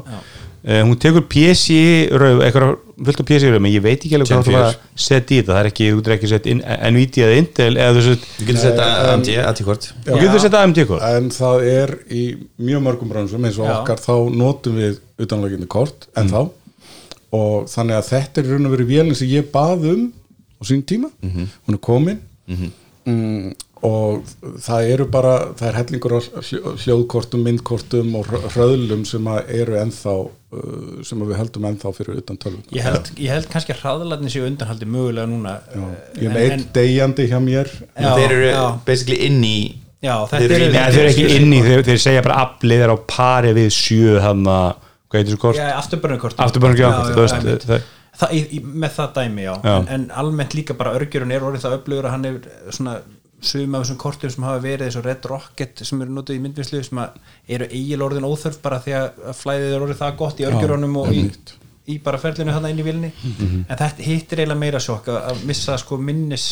Uh, 0.59 0.81
hún 0.83 0.97
tekur 0.99 1.23
PCI 1.31 2.09
rauð, 2.19 2.41
eitthvað 2.43 2.73
fullt 3.07 3.21
af 3.23 3.27
PCI 3.29 3.51
rauð 3.53 3.61
menn 3.63 3.71
ég 3.71 3.83
veit 3.85 4.01
ekki 4.03 4.17
alveg 4.17 4.27
hvað 4.27 4.41
þú 4.43 4.55
var 4.57 4.65
4. 4.65 4.71
að 4.73 5.03
setja 5.05 5.31
í 5.31 5.37
þetta 5.37 5.53
það 5.53 5.59
er 5.61 5.69
ekki, 5.69 5.85
þú 5.87 5.99
getur 6.01 6.15
ekki 6.17 6.31
sett 6.33 6.49
Nvidia 6.49 7.29
eða 7.29 7.37
Intel 7.39 7.69
eða 7.69 7.93
þú 7.95 8.01
sett, 8.09 8.25
getur 8.41 8.59
setja 8.65 8.87
AMD, 9.13 9.29
AT-kort 9.45 9.87
þú 10.03 10.17
getur 10.19 10.43
sett 10.43 10.57
AMD 10.59 10.81
kort. 10.89 11.05
En 11.07 11.29
það 11.31 11.63
er 11.71 11.93
í 12.11 12.23
mjög 12.59 12.83
mörgum 12.89 13.13
bransum 13.13 13.47
eins 13.47 13.61
og 13.61 13.71
Já. 13.71 13.77
okkar 13.77 14.03
þá 14.03 14.11
notum 14.35 14.75
við 14.83 14.99
utanlægjandi 15.25 15.67
kort 15.71 16.07
en 16.19 16.29
þá. 16.31 16.41
Og 17.35 17.67
þannig 17.69 17.99
að 17.99 18.07
þetta 18.09 18.41
er 18.41 18.47
í 18.47 18.53
raun 18.55 18.69
og 18.69 18.75
verið 18.77 18.91
vélinn 18.95 19.17
sem 19.19 19.29
ég 19.29 19.49
bað 19.53 19.87
um 19.93 20.05
á 20.59 20.61
sín 20.67 20.81
tíma. 20.89 21.11
Hún 21.23 21.75
er 21.77 21.81
komin. 21.85 22.21
Mm, 23.09 23.53
og 23.85 24.25
það 24.59 24.89
eru 24.91 25.05
bara 25.09 25.33
það 25.55 25.67
er 25.69 25.77
hellingur 25.79 26.13
á 26.17 26.19
hljó- 26.43 26.73
hljóðkortum 26.83 27.45
myndkortum 27.47 28.09
og 28.19 28.27
hröðlum 28.51 29.05
sem 29.07 29.29
að 29.31 29.53
eru 29.55 29.77
ennþá 29.79 30.15
uh, 30.19 30.97
sem 31.07 31.21
að 31.23 31.29
við 31.31 31.39
heldum 31.39 31.67
ennþá 31.69 31.93
fyrir 31.95 32.19
utan 32.19 32.37
tölvun 32.41 32.65
ég 32.75 32.83
held, 32.83 33.07
ég 33.15 33.31
held 33.31 33.47
kannski 33.53 33.71
að 33.73 33.79
hraðlarni 33.85 34.33
séu 34.33 34.43
undanhaldi 34.49 34.89
mögulega 34.89 35.29
núna 35.31 35.53
ég 36.19 36.25
er 36.27 36.35
með 36.35 36.49
einn 36.49 36.65
degjandi 36.75 37.29
hjá 37.31 37.39
mér. 37.45 37.71
Já, 37.95 38.09
þeir 38.19 38.35
eru 38.35 38.49
já. 38.51 38.65
basically 38.89 39.21
inn 39.29 39.39
í 39.47 39.55
Já, 39.99 40.13
þetta 40.27 40.37
Þeir 40.43 40.51
eru 40.55 40.65
eru 40.65 40.73
þeir 40.75 40.99
eru 40.99 41.09
ekki 41.13 41.39
inn 41.39 41.53
í, 41.55 41.57
þeir, 41.63 41.81
þeir 41.87 41.97
segja 42.03 42.21
bara 42.27 42.43
aflið 42.45 42.83
er 42.85 42.91
á 42.95 42.97
pari 43.15 43.49
við 43.57 43.71
sjö 43.75 44.19
hann 44.23 44.45
að, 44.47 44.69
hvað 45.09 45.19
heitir 45.19 45.33
þessu 45.33 45.41
kort? 45.43 45.59
Í, 48.35 48.39
í, 48.57 48.59
með 48.65 48.95
það 48.97 49.13
dæmi, 49.15 49.45
já, 49.45 49.53
Já. 49.63 49.73
En, 49.79 49.87
en 49.95 50.09
almennt 50.21 50.55
líka 50.57 50.75
bara 50.75 50.91
örgjörun 50.97 51.31
er 51.31 51.45
orðið 51.45 51.65
það 51.65 51.75
upplögur 51.77 52.07
að 52.09 52.15
hann 52.17 52.27
er 52.29 52.39
svona 52.75 52.95
sum 53.39 53.75
af 53.77 53.85
þessum 53.85 53.99
kortum 54.01 54.31
sem 54.33 54.43
hafa 54.43 54.59
verið 54.63 54.97
og 54.99 55.05
Red 55.05 55.27
Rocket 55.31 55.83
sem 55.87 56.01
eru 56.03 56.11
notið 56.17 56.35
í 56.35 56.41
myndvinnslu 56.43 56.81
sem 56.83 56.99
eru 57.55 57.67
eigil 57.69 58.03
orðin 58.03 58.27
óþörf 58.27 58.59
bara 58.65 58.81
því 58.83 58.95
að 58.97 59.21
flæðið 59.39 59.75
er 59.77 59.85
orðið 59.85 60.01
það 60.01 60.17
gott 60.19 60.41
í 60.41 60.47
örgjörunum 60.49 60.97
og 60.99 61.13
í, 61.15 61.21
í 61.87 61.95
bara 62.03 62.19
ferlinu 62.19 62.55
þarna 62.57 62.73
inn 62.73 62.81
í 62.83 62.87
vilni 62.89 63.11
en 63.69 63.77
þetta 63.79 64.03
hittir 64.09 64.41
eiginlega 64.43 64.59
meira 64.65 64.81
sjokk 64.83 65.07
að, 65.13 65.39
missa 65.47 65.77
sko 65.79 65.97
minnis 66.03 66.49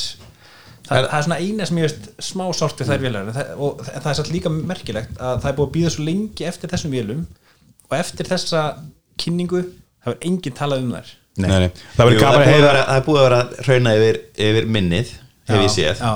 það, 0.87 1.09
það 1.09 1.17
er 1.19 1.27
svona 1.27 1.41
eina 1.43 1.67
sem 1.67 1.81
ég 1.81 1.89
veist 1.89 2.07
smá 2.23 2.45
sárt 2.55 2.79
við 2.79 2.93
þær 2.93 3.03
vélar. 3.03 3.27
En 3.27 3.35
það, 3.35 3.51
og 3.59 3.83
það, 3.83 3.99
það 4.05 4.11
er 4.13 4.17
satt 4.21 4.31
líka 4.31 4.53
merkilegt 4.55 5.19
að 5.19 5.41
það 5.43 5.51
er 5.51 5.57
búið 5.59 5.67
að 5.67 5.75
býða 5.75 5.93
svo 5.97 6.07
lengi 6.07 6.47
eftir 6.47 6.71
þessum 6.71 6.95
vélum 6.95 7.27
og 7.89 7.97
eftir 7.97 8.27
þessa 8.29 8.61
kynningu 9.21 9.61
það 10.03 10.13
er 10.13 10.17
enginn 10.29 10.55
talað 10.57 10.83
um 10.83 10.91
þær. 10.97 11.11
Nei, 11.37 11.49
nei. 11.49 11.69
það 11.95 12.01
verður 12.07 12.15
Jú, 12.17 12.21
gaman 12.23 12.41
að 12.41 12.47
er 12.55 12.61
vera- 12.65 12.85
það 12.87 12.97
er 12.99 13.05
búið 13.05 13.19
að 13.21 13.25
vera 13.27 13.39
að 13.43 13.57
hrauna 13.67 13.91
yfir, 13.99 14.19
yfir 14.47 14.65
minnið 14.73 15.11
hef 15.47 15.61
ég 15.61 15.69
séð. 15.75 15.99
já. 16.01 16.13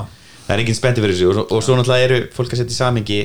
það 0.48 0.54
er 0.56 0.64
enginn 0.64 0.76
spendi 0.80 1.02
fyrir 1.04 1.16
þessu. 1.16 1.30
Og, 1.36 1.52
og 1.52 1.64
svo 1.64 1.76
náttúrulega 1.78 2.08
eru 2.08 2.20
fólk 2.34 2.54
að 2.56 2.62
setja 2.64 2.74
í 2.76 2.80
samingi 2.80 3.20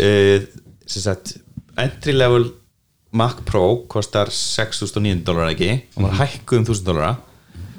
uh, 0.00 0.46
sem 0.88 1.02
sagt 1.04 1.34
entry 1.78 2.12
level 2.16 2.48
Mac 3.12 3.42
Pro 3.48 3.84
kostar 3.88 4.28
6.900 4.32 5.22
dólar 5.24 5.52
ekki? 5.54 5.70
Og 5.96 6.04
maður 6.04 6.22
hækkuð 6.24 6.58
um 6.62 6.64
1.000 6.68 6.88
dólara 6.88 7.12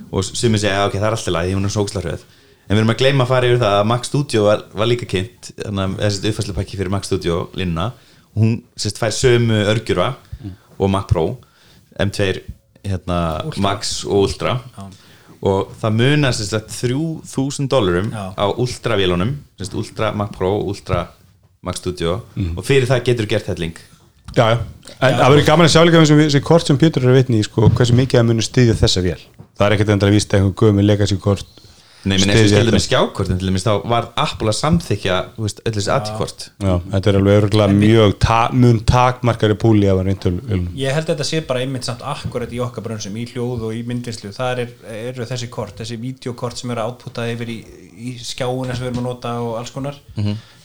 og 0.09 0.23
sumir 0.25 0.57
segja, 0.61 0.73
"Já, 0.79 0.85
ok, 0.87 0.95
það 0.97 1.05
er 1.09 1.15
alltaf 1.17 1.33
lægi, 1.35 1.53
hún 1.53 1.65
er 1.65 1.69
svo 1.73 1.83
ógslarhröð 1.85 2.21
en 2.69 2.75
við 2.77 2.79
erum 2.81 2.89
að 2.93 2.97
gleyma 3.01 3.23
að 3.25 3.27
fara 3.33 3.45
yfir 3.49 3.59
það 3.61 3.75
að 3.81 3.85
Mac 3.89 4.03
Studio 4.05 4.43
var, 4.45 4.63
var 4.73 4.87
líka 4.89 5.05
kynnt 5.09 5.51
þannig 5.57 5.83
að 5.85 6.01
þessi 6.05 6.29
uppfæslupakki 6.31 6.77
fyrir 6.77 6.89
Mac 6.93 7.05
Studio 7.05 7.49
linna, 7.57 7.91
hún 8.37 8.59
sérst 8.77 8.99
fær 9.01 9.13
sömu 9.15 9.63
örgjura 9.71 10.13
og 10.79 10.89
Mac 10.89 11.07
Pro 11.09 11.37
M2 11.99 12.41
hérna, 12.85 13.19
Max 13.57 14.03
og 14.07 14.27
Ultra. 14.29 14.57
Og 15.39 15.69
það 15.79 15.95
munar 15.95 16.35
sérst 16.35 16.55
að 16.57 16.67
3000 16.73 17.69
dólarum 17.71 18.09
Já. 18.11 18.25
á 18.35 18.45
Ultra 18.55 18.97
vélunum 18.99 19.37
sérst 19.59 19.75
Ultra 19.75 20.11
Mac 20.15 20.33
Pro 20.35 20.57
og 20.59 20.73
Ultra 20.73 21.07
Mac 21.61 21.79
Studio. 21.79 22.21
Og 22.55 22.63
fyrir 22.65 22.87
það 22.87 23.05
getur 23.11 23.27
gert 23.27 23.47
helling. 23.51 23.75
Já, 24.37 24.45
já, 24.53 24.57
en 25.01 25.15
það 25.17 25.31
verður 25.33 25.45
gaman 25.47 25.65
að 25.65 25.71
sjá 25.73 25.81
líka 25.87 26.01
þessi, 26.03 26.15
þessi 26.21 26.41
kort 26.45 26.67
sem 26.67 26.77
Pétur 26.77 27.01
er 27.01 27.09
að 27.09 27.15
vitni 27.17 27.39
í 27.41 27.45
sko, 27.47 27.65
hversu 27.73 27.95
mikið 27.97 28.19
það 28.19 28.27
munur 28.27 28.45
styðja 28.45 28.75
þessa 28.77 29.01
vél. 29.01 29.23
Það 29.57 29.65
er 29.65 29.75
ekkert 29.75 29.93
endur 29.95 30.11
að 30.11 30.17
vísta 30.19 30.37
einhver 30.37 30.53
gömur 30.59 30.85
legacy 30.85 31.17
kort 31.17 31.63
Nei, 32.07 32.15
minn 32.15 32.29
eins 32.31 32.37
og 32.39 32.45
styðja 32.45 32.49
stilðum 32.53 32.75
með 32.75 32.79
þetta. 32.79 32.87
skjákort 32.87 33.29
en 33.33 33.39
til 33.41 33.47
dæmis 33.49 33.65
þá 33.65 33.71
var 33.91 34.05
Apple 34.23 34.51
að 34.53 34.55
samþykja 34.59 35.15
öll 35.35 35.49
þessi 35.75 35.91
aðtíkort 35.91 36.45
Já, 36.63 36.73
þetta 36.93 37.09
er 37.11 37.17
alveg 37.19 37.39
örgulega 37.41 37.75
mjög 37.75 38.13
ta 38.23 38.37
mun 38.55 38.77
takmarkari 38.87 39.57
púli 39.59 39.89
að 39.91 39.99
reyndu 40.07 40.31
Ég 40.79 40.95
held 40.95 41.09
að 41.09 41.11
þetta 41.11 41.27
sé 41.27 41.41
bara 41.49 41.63
einmitt 41.65 41.89
samt 41.89 42.05
akkurat 42.07 42.53
í 42.55 42.61
okkar 42.63 42.85
brönsum, 42.85 43.17
í 43.19 43.25
hljóð 43.33 43.65
og 43.67 43.75
í 43.75 43.81
myndvinslu 43.89 44.31
það 44.37 44.61
er, 44.63 44.71
eru 45.09 45.27
þessi 45.27 45.49
kort, 45.51 45.75
þessi 45.81 45.97
videokort 45.99 46.61
sem 46.61 46.71
eru 46.71 46.85
átputað 46.87 47.33
yfir 47.33 47.51
í, 47.51 47.57
í 47.99 48.15
skjáuna 48.23 48.77
sem 48.77 48.85
við 48.87 48.93
erum 48.93 49.01
að 49.03 49.09
nota 49.09 49.33
og 49.43 49.57
alls 49.59 49.75
konar. 49.75 49.99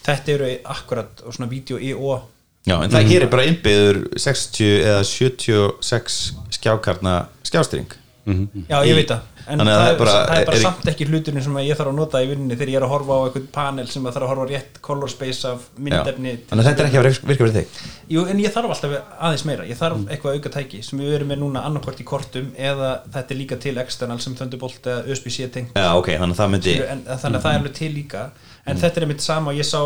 Þetta 0.04 0.32
eru 0.36 0.52
akkurat 0.76 1.24
og 1.26 1.34
svona 1.34 1.50
video 1.50 1.80
í 1.82 1.90
og 1.98 2.30
Já, 2.64 2.78
en 2.80 2.88
það 2.94 3.10
gerir 3.10 3.28
bara 3.28 3.44
innbyður 3.44 3.98
60 4.16 4.70
eða 4.86 5.02
76 5.04 6.14
skjákarna 6.56 7.16
skjástring 7.44 7.90
Já, 8.24 8.76
ég 8.88 8.94
veit 8.96 9.10
það. 9.10 9.20
En 9.52 9.58
það, 9.60 9.68
það 9.68 9.88
er 9.90 9.98
bara- 10.00 10.12
það 10.14 10.38
er 10.40 10.46
bara 10.48 10.56
er 10.56 10.62
samt 10.62 10.86
ekki 10.88 11.06
hluturinn 11.10 11.42
sem 11.44 11.56
ég 11.60 11.76
þarf 11.76 11.90
að 11.90 11.96
nota 11.98 12.22
í 12.24 12.28
vinninni 12.30 12.56
þegar 12.56 12.70
ég 12.72 12.78
er 12.78 12.84
að 12.86 12.92
horfa 12.94 13.12
á 13.12 13.20
eitthvað 13.28 13.48
panel 13.52 13.86
sem 13.92 14.06
þarf 14.06 14.22
að 14.24 14.30
horfa 14.32 14.46
rétt 14.48 14.78
color 14.80 15.10
space 15.12 15.44
af 15.50 15.66
myndefni 15.76 16.32
Þannig 16.48 16.64
að 16.64 16.68
þetta 16.70 16.80
er 16.84 16.88
ekki 16.88 17.00
að 17.00 17.04
virka 17.08 17.26
fyrir 17.44 17.52
þig? 17.58 17.82
Jú, 18.14 18.24
en 18.32 18.38
ég 18.40 18.54
þarf 18.54 18.72
alltaf 18.72 18.94
aðeins 19.20 19.44
meira. 19.50 19.66
Ég 19.68 19.76
þarf 19.82 20.06
eitthvað 20.08 20.38
auka 20.38 20.52
tæki 20.56 20.80
sem 20.84 20.98
við 21.04 21.12
erum 21.18 21.28
með 21.34 21.42
núna 21.44 21.64
annarkvort 21.68 22.00
í 22.00 22.04
kortum 22.08 22.48
eða 22.56 22.90
þetta 23.12 23.34
er 23.36 23.40
líka 23.42 23.60
til 23.60 23.76
external 23.84 24.18
sem 24.24 24.34
Thunderbolt 24.34 24.80
eða 24.88 25.04
USB-C 25.12 25.50
tengt. 25.52 25.76
Já, 25.76 25.90
ok, 26.00 26.08
þannig 26.16 26.32
að 26.38 26.40
það 26.40 26.50
myndi 26.56 26.76
en, 26.88 27.04
þannig 27.04 27.36
að 27.38 27.44
það 27.44 27.52
er 27.52 27.60
alveg 27.60 27.74
til 27.74 27.92
líka. 27.92 28.24
En 28.66 28.76
þetta 28.80 28.96
er 28.96 29.04
einmitt 29.08 29.20
sama 29.20 29.50
og 29.52 29.56
ég 29.60 29.68
sá 29.68 29.80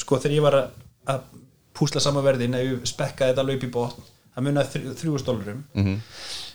sko 0.00 0.16
þegar 0.16 0.36
ég 0.38 0.42
var 0.48 0.56
að, 0.62 1.20
púsla 1.76 2.00
sama 2.00 2.20
verðin 2.24 2.54
ef 2.56 2.64
ég 2.68 2.82
spekkaði 2.88 3.32
þetta 3.36 3.56
upp 3.56 3.62
í 3.64 3.70
bótt 3.72 3.96
það 4.32 4.44
munaði 4.46 4.82
þrjúust 4.96 5.26
dólarum 5.28 5.62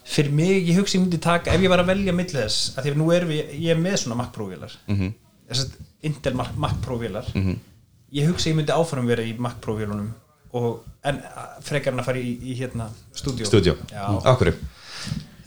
fyrir 0.08 0.32
mig, 0.32 0.68
ég 0.70 0.78
hugsi 0.80 0.98
ég 0.98 1.04
myndi 1.04 1.20
taka 1.24 1.54
ef 1.54 1.62
ég 1.62 1.70
var 1.72 1.82
að 1.84 1.90
velja 1.92 2.14
milli 2.16 2.38
þess, 2.38 2.74
að 2.78 2.86
því 2.88 2.94
að 2.94 3.00
nú 3.02 3.10
erum 3.16 3.34
við 3.34 3.56
ég 3.66 3.74
er 3.74 3.82
með 3.82 3.98
svona 4.04 4.20
vélar. 4.52 4.78
Mm 4.88 4.96
-hmm. 5.00 5.14
Intel 6.08 6.34
Mac, 6.36 6.56
Mac 6.56 6.80
Pro 6.82 6.98
vélar. 6.98 7.26
Ég 8.14 8.28
hugsi 8.28 8.50
ég 8.52 8.56
myndi 8.56 8.72
áfram 8.72 9.06
vera 9.08 9.22
í 9.24 9.34
og, 10.54 10.84
en 11.04 11.16
að- 11.16 11.62
frekar 11.62 11.94
en 11.94 12.00
að 12.00 12.06
fara 12.06 12.18
í, 12.18 12.38
í 12.42 12.56
hérna 12.60 12.90
Stúdíó, 13.14 13.46
Já, 13.92 14.08
okkur 14.32 14.54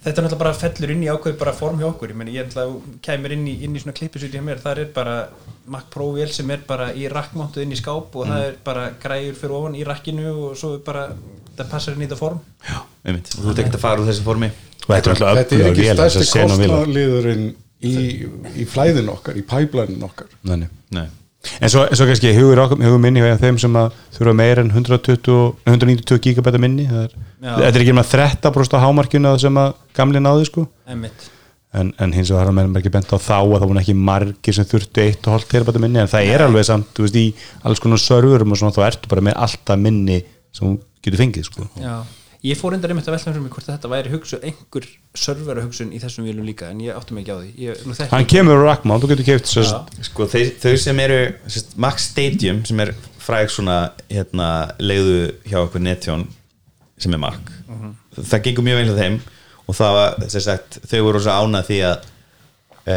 þetta 0.01 0.11
er 0.11 0.25
náttúrulega 0.25 0.41
bara 0.41 0.57
fellur 0.57 0.93
inn 0.95 1.03
í 1.05 1.11
ákveð 1.13 1.37
bara 1.41 1.53
form 1.57 1.81
hjá 1.81 1.89
okkur, 1.91 2.13
ég 2.13 2.19
meni 2.21 2.37
ég 2.37 2.49
náttúrulega 2.49 3.01
kæmur 3.05 3.35
inn 3.37 3.45
í, 3.51 3.57
inn 3.67 3.77
í 3.77 3.83
svona 3.83 3.97
klippisvíti 3.99 4.39
hjá 4.39 4.45
mér, 4.47 4.63
það 4.63 4.83
er 4.85 4.93
bara 4.97 5.17
Mac 5.71 5.91
Pro 5.93 6.09
vél 6.17 6.33
sem 6.33 6.51
er 6.55 6.65
bara 6.67 6.91
í 6.97 7.07
rakkmántu 7.13 7.63
inn 7.63 7.75
í 7.75 7.79
skáp 7.79 8.17
og 8.17 8.31
það 8.31 8.47
er 8.49 8.59
bara 8.65 8.89
græjur 9.03 9.39
fyrir 9.39 9.57
ofan 9.59 9.79
í 9.79 9.85
rakkinu 9.87 10.33
og 10.33 10.59
svo 10.59 10.75
er 10.79 10.83
bara 10.87 11.07
það 11.59 11.73
passar 11.75 11.97
inn 11.97 12.05
í 12.05 12.09
þetta 12.09 12.21
form. 12.21 12.41
Einmitt. 13.05 13.33
og 13.37 13.45
þú 13.45 13.53
ert 13.53 13.65
ekkert 13.65 13.79
að 13.79 13.85
fara 13.85 14.03
úr 14.03 14.11
þessu 14.11 14.27
formi? 14.27 14.51
Þetta 14.87 15.13
er 15.13 15.25
Þetta 15.41 15.59
er 15.59 15.67
ekki 15.71 15.89
stærsti 15.93 16.29
kostnarliðurinn 16.33 17.49
í, 17.87 17.95
í 18.57 18.69
flæðin 18.69 19.13
okkar, 19.13 19.37
í 19.37 19.45
pipeline 19.47 20.01
okkar. 20.07 20.33
Nei, 20.49 20.65
nei. 20.97 21.07
Nei. 21.41 21.57
En 21.65 21.71
svo, 21.73 21.87
svo 21.97 22.05
kannski 22.09 22.35
hugur, 22.37 22.61
hugur 22.69 23.01
minni 23.01 23.23
hjá 23.25 23.39
þeim 23.41 23.57
sem 23.63 23.77
að 23.81 23.95
þurfa 24.13 24.35
meira 24.37 24.61
en 24.65 24.71
120, 24.75 25.39
192 25.65 26.19
gigabæta 26.27 26.61
minni 26.61 26.85
er, 26.85 27.15
þetta 27.41 27.71
er 27.71 27.85
ekki 27.85 27.95
með 27.97 28.11
13% 28.13 28.77
á 28.77 28.85
hámarkinu 28.85 29.33
sem 29.41 29.61
að 29.63 29.71
gamli 29.97 30.21
náði 30.21 30.51
sko 30.51 30.67
Einmitt. 30.85 31.31
en, 31.73 31.95
en 31.97 32.13
hins 32.13 32.29
vegar 32.35 32.51
har 32.51 32.57
meðan 32.59 32.77
ekki 32.83 32.93
bent 32.93 33.09
á 33.09 33.17
þá 33.17 33.39
að 33.39 33.57
það 33.57 33.67
voru 33.71 33.81
ekki 33.81 33.97
margir 33.97 34.59
sem 34.59 34.69
þurftu 34.69 35.07
1,5 35.07 35.49
terabæta 35.55 35.81
minni 35.81 36.03
en 36.05 36.13
það 36.13 36.29
er 36.35 36.45
alveg 36.45 36.69
samt, 36.69 36.93
þú 36.93 37.09
veist, 37.09 37.17
í 37.17 37.65
alls 37.65 37.81
konar 37.81 38.05
serverum 38.05 38.53
og 38.53 38.61
svona, 38.61 38.77
þá 38.77 38.85
ertu 38.91 39.13
bara 39.15 39.25
með 39.31 39.41
alltaf 39.49 39.81
minni 39.81 40.21
sem 40.53 40.77
getur 41.01 41.23
fengið 41.25 41.49
sko 41.49 41.71
Já. 41.81 42.03
Ég 42.47 42.57
fór 42.57 42.77
endar 42.77 42.93
einmitt 42.93 43.09
að 43.09 43.17
velta 43.17 43.31
fyrir 43.31 43.45
mig 43.45 43.53
hvort 43.55 43.69
þetta 43.69 43.91
væri 43.93 44.13
hugsun, 44.15 44.45
einhver 44.49 44.89
servera 45.19 45.65
hugsun 45.65 45.93
í 45.93 46.01
þessum 46.01 46.27
vélum 46.29 46.47
líka 46.49 46.71
en 46.73 46.81
ég 46.85 46.97
átti 46.97 47.17
mig 47.17 47.27
ekki 47.27 47.37
á 47.37 47.39
því. 47.41 47.51
Ég, 47.67 47.85
nú 47.85 47.97
þekki 47.99 48.15
hann 48.15 48.29
kemur 48.33 48.63
á 48.65 48.69
Rackmount, 48.71 49.05
þú 49.05 49.13
getur 49.13 49.29
keift 49.29 49.51
sko, 49.51 50.29
þeir, 50.31 50.53
þau 50.63 50.75
sem 50.81 51.03
eru 51.05 51.21
sérst, 51.47 51.77
Max 51.81 52.09
Stadium 52.13 52.63
sem 52.69 52.81
er 52.87 52.95
fræg 53.21 53.53
svona 53.53 53.81
hérna, 54.09 54.51
leiðu 54.81 55.35
hjá 55.45 55.61
okkur 55.67 55.85
netjón 55.85 56.25
sem 57.01 57.13
er 57.17 57.21
Mac 57.21 57.53
það 58.17 58.43
gengur 58.47 58.67
mjög 58.67 58.81
vel 58.81 58.89
hjá 58.89 58.97
þeim 58.99 59.21
og 59.71 59.77
það 59.79 59.97
var, 59.97 60.17
sem 60.33 60.45
sagt, 60.45 60.81
þau 60.91 61.01
voru 61.07 61.23
svo 61.23 61.37
ánað 61.37 61.69
því 61.69 61.79
að 61.87 62.09
e, 62.91 62.97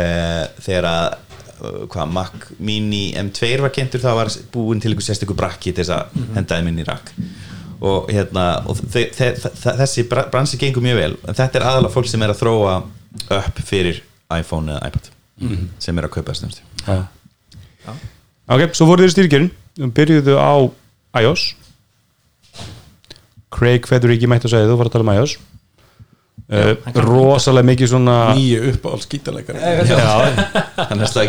þegar 0.65 0.87
að 0.89 1.05
uh, 1.53 1.83
hvað, 1.91 2.13
Mac 2.17 2.47
Mini 2.57 3.03
M2 3.19 3.51
var 3.63 3.73
kynntur 3.75 4.03
það 4.03 4.19
var 4.21 4.31
búin 4.53 4.81
til 4.81 4.93
einhver 4.93 5.05
sérstöku 5.05 5.37
brakki 5.37 5.73
til 5.73 5.83
þess 5.83 5.97
að 5.99 6.37
hendaði 6.37 6.67
minni 6.67 6.87
rak 6.87 7.13
og 7.83 8.07
hérna 8.13 8.43
og 8.69 8.77
þe 8.79 9.05
þe 9.15 9.27
þe 9.43 9.73
þessi 9.81 10.05
bra- 10.11 10.27
bransi 10.31 10.59
gengur 10.61 10.83
mjög 10.85 10.99
vel. 11.01 11.15
En 11.27 11.35
þetta 11.35 11.59
er 11.59 11.65
aðalega 11.67 11.93
fólk 11.97 12.07
sem 12.11 12.21
er 12.23 12.31
að 12.33 12.39
þróa 12.43 12.75
upp 13.37 13.59
fyrir 13.67 13.99
iPhone 14.33 14.71
eða 14.77 14.87
iPad 14.91 15.09
sem 15.83 15.97
er 15.99 16.05
að 16.07 16.13
kaupa 16.13 16.31
þess 16.31 16.45
nefnstu 16.45 16.63
ok, 18.47 18.61
svo 18.77 18.85
fóruð 18.87 19.03
þér 19.07 19.13
styrkjörn 19.17 19.49
við 19.81 19.91
byrjuðu 19.97 20.35
á 20.39 20.53
iOS. 21.23 21.43
Craig 23.53 23.85
ekki 24.15 24.29
mætti 24.31 24.47
að 24.47 24.53
segja 24.55 24.69
þú 24.71 24.77
fara 24.79 24.89
að 24.89 24.95
tala 24.95 25.05
um 25.07 25.13
iOS 25.17 25.35
uh, 26.51 26.73
rosalega 27.05 27.67
mikið 27.69 27.89
svona 27.93 28.15
nýju 28.35 28.73
já, 29.87 30.13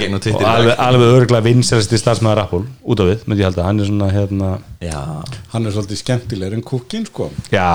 gegn 0.01 0.17
á 0.17 0.21
og 0.35 0.45
alveg, 0.49 0.75
alveg 0.87 1.13
örgulega 1.21 1.45
vinsælasti 1.47 2.01
starfsmæður 2.01 2.43
Apple 2.45 2.63
út 2.83 3.03
á 3.03 3.05
við, 3.07 3.25
myndi 3.29 3.45
ég 3.45 3.49
halda, 3.51 3.67
hann 3.69 3.81
er 3.81 3.89
svona 3.91 4.09
hérna, 4.13 4.51
já, 4.83 5.01
hann 5.55 5.69
er 5.69 5.77
svolítið 5.77 6.01
skemmtilegur 6.03 6.59
en 6.59 6.65
kúkin 6.67 7.07
sko. 7.09 7.31
Já, 7.53 7.69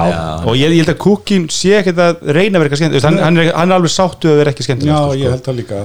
og 0.44 0.60
ég, 0.60 0.76
ég 0.76 0.84
held 0.84 0.94
að 0.94 1.00
Cookin 1.06 1.48
sé 1.54 1.76
ekkert 1.80 2.02
að 2.04 2.24
reyna 2.28 2.60
að 2.60 2.64
vera 2.64 2.70
eitthvað 2.70 2.82
skemmt 2.84 3.08
hann, 3.08 3.20
hann, 3.24 3.42
er, 3.42 3.52
hann 3.56 3.74
er 3.74 3.80
alveg 3.80 3.96
sáttu 3.96 4.32
að 4.34 4.40
vera 4.44 4.54
ekki 4.54 4.68
skemmt 4.68 4.88
já 4.88 4.96
sko. 4.98 5.20
ég 5.20 5.36
held 5.36 5.46
það 5.48 5.60
líka. 5.62 5.84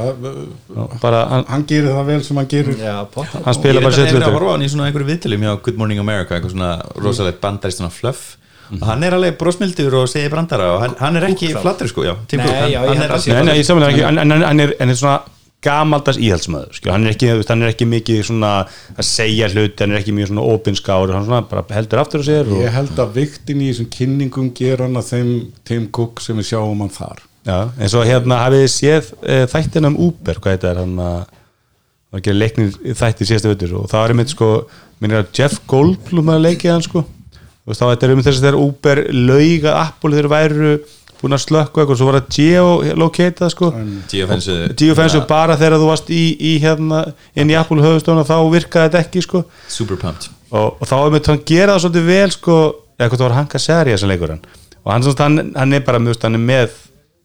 Bara, 1.03 1.25
hann, 1.31 1.45
hann 1.53 1.67
gerir 1.71 1.93
það 1.95 2.09
vel 2.13 2.23
sem 2.27 2.41
hann 2.41 2.51
gerir. 2.51 2.79
Já, 2.81 2.97
hann 3.15 3.51
ég 3.51 3.61
spila 3.61 3.85
bara 3.85 3.95
þetta 3.95 4.01
sitt 4.01 4.11
nefnir 4.11 4.25
að 4.25 4.25
hlutur 4.25 4.39
horfa 4.41 4.51
á 4.51 4.55
hann 4.57 4.67
í 4.67 4.71
svona 4.73 4.89
einhverju 4.89 5.11
viðtölum 5.13 5.47
hjá 5.47 5.53
Good 5.69 5.81
Morning 5.81 6.03
America, 6.03 6.37
eitthvað 6.37 6.57
svona 6.57 6.73
rosalegt 6.99 7.41
bandarist 7.45 7.81
svona 7.81 7.95
fluff 7.95 8.35
og 8.73 8.89
hann 8.89 9.05
er 9.07 9.17
alveg 9.19 9.39
brósmildur 9.41 10.01
og 10.01 10.11
segir 10.11 10.33
brandara 10.33 10.73
og 10.75 10.83
hann, 10.85 10.97
hann 11.01 11.21
er 11.21 11.29
ekki 11.31 11.53
flattur 11.55 11.91
sko, 11.91 12.05
já, 12.07 12.15
Nei, 12.33 12.47
hann, 12.49 12.73
já, 12.73 12.81
hann 12.81 13.05
er 13.05 13.15
ekki, 13.59 14.05
hann, 14.05 14.21
hann, 14.23 14.45
hann, 14.49 14.65
er, 14.65 14.75
hann 14.81 14.95
er 14.95 14.99
svona 14.99 15.21
gamaldags 15.65 16.19
íhaldsmaður, 16.21 16.75
skil, 16.77 16.91
hann 16.93 17.07
er 17.07 17.15
ekki 17.15 17.31
er 17.33 17.69
ekki 17.71 17.87
mikið 17.89 18.25
svona 18.29 18.51
að 18.95 19.07
segja 19.09 19.49
hluti 19.53 19.85
hann 19.85 19.95
er 19.95 20.03
ekki 20.03 20.15
mjög 20.17 20.33
svona 20.33 20.49
opinskáður 20.55 21.15
hann 21.17 21.29
svona 21.29 21.45
bara 21.49 21.65
heldur 21.77 22.03
aftur 22.03 22.25
á 22.25 22.25
sér 22.27 22.51
og, 22.51 22.59
ég 22.65 22.75
held 22.75 23.01
að 23.01 23.15
viktin 23.21 23.63
í 23.65 23.71
þessum 23.71 23.89
kynningum 23.95 24.51
ger 24.57 24.85
hann 24.85 25.01
að 25.01 25.13
þeim 25.13 25.31
Tim 25.65 25.87
Cook 25.95 26.21
sem 26.25 26.37
við 26.41 26.51
sjáum 26.53 26.85
hann 26.85 26.93
þar. 26.93 27.25
Já, 27.45 27.57
eins 27.77 27.97
og 27.97 28.07
hérna 28.09 28.43
hafið 28.43 28.63
þið 28.65 28.71
séð 28.75 29.09
e, 29.21 29.41
þættin 29.53 29.89
um 29.91 29.99
Uber, 30.07 30.41
hvað 30.41 30.57
þetta 30.57 30.71
er 30.71 30.83
hann 30.83 31.01
að 31.05 32.33
leiknir 32.33 32.95
þætti 32.95 33.27
síðasta 33.27 33.51
veitur 33.51 33.77
og 33.81 33.91
það 33.91 34.01
var 34.01 34.15
einmitt 34.15 34.33
sko 34.33 34.51
minnir 35.03 35.25
að 35.25 35.33
Jeff 35.37 35.61
Goldblum 35.71 36.31
að 36.33 36.45
leikið 36.47 36.73
hann 36.73 36.85
sko 36.87 37.05
og 37.65 37.79
þá 37.79 37.85
þetta 37.87 38.07
er 38.07 38.13
um 38.15 38.23
þess 38.25 38.39
að 38.41 38.47
þegar 38.47 38.61
Uber 38.61 39.01
lauga 39.15 39.75
Apple 39.81 40.19
þeir 40.19 40.31
væru 40.33 40.75
búin 41.25 41.37
að 41.37 41.45
slökka 41.47 41.81
eitthvað, 41.81 41.99
svo 42.01 42.09
var 42.11 42.19
það 42.19 42.35
geolocata 42.37 43.49
sko. 43.53 43.71
Geofensu 44.13 44.57
geofensu 44.77 45.23
bara 45.29 45.57
þegar 45.61 45.79
þú 45.81 45.89
varst 45.89 46.11
í, 46.13 46.25
í 46.37 46.55
hérna, 46.61 47.05
inn 47.33 47.53
í 47.53 47.57
Apple 47.57 47.85
höfustónu 47.85 48.27
þá 48.29 48.37
virkaði 48.53 48.91
þetta 48.91 49.01
ekki 49.07 49.23
sko. 49.25 49.45
Super 49.73 50.01
pumped. 50.01 50.29
Og, 50.53 50.77
og 50.77 50.91
þá 50.91 50.97
er 50.99 51.15
með 51.15 51.31
hann 51.33 51.41
gera 51.49 51.77
það 51.77 51.87
svolítið 51.87 52.11
vel 52.11 52.35
sko, 52.35 52.59
eða 52.99 53.09
hvað 53.09 53.23
það 53.23 53.27
var 53.29 53.37
Hanka 53.39 53.63
Seri 53.63 53.97
sem 53.99 54.13
leikur 54.13 54.35
hann. 54.35 54.45
Og 54.85 54.93
hann, 54.93 55.09
hann, 55.23 55.55
hann 55.57 55.79
er 55.79 55.87
bara 55.87 56.03
mjög, 56.03 56.21
hann 56.27 56.37
er 56.37 56.45
með 56.45 56.77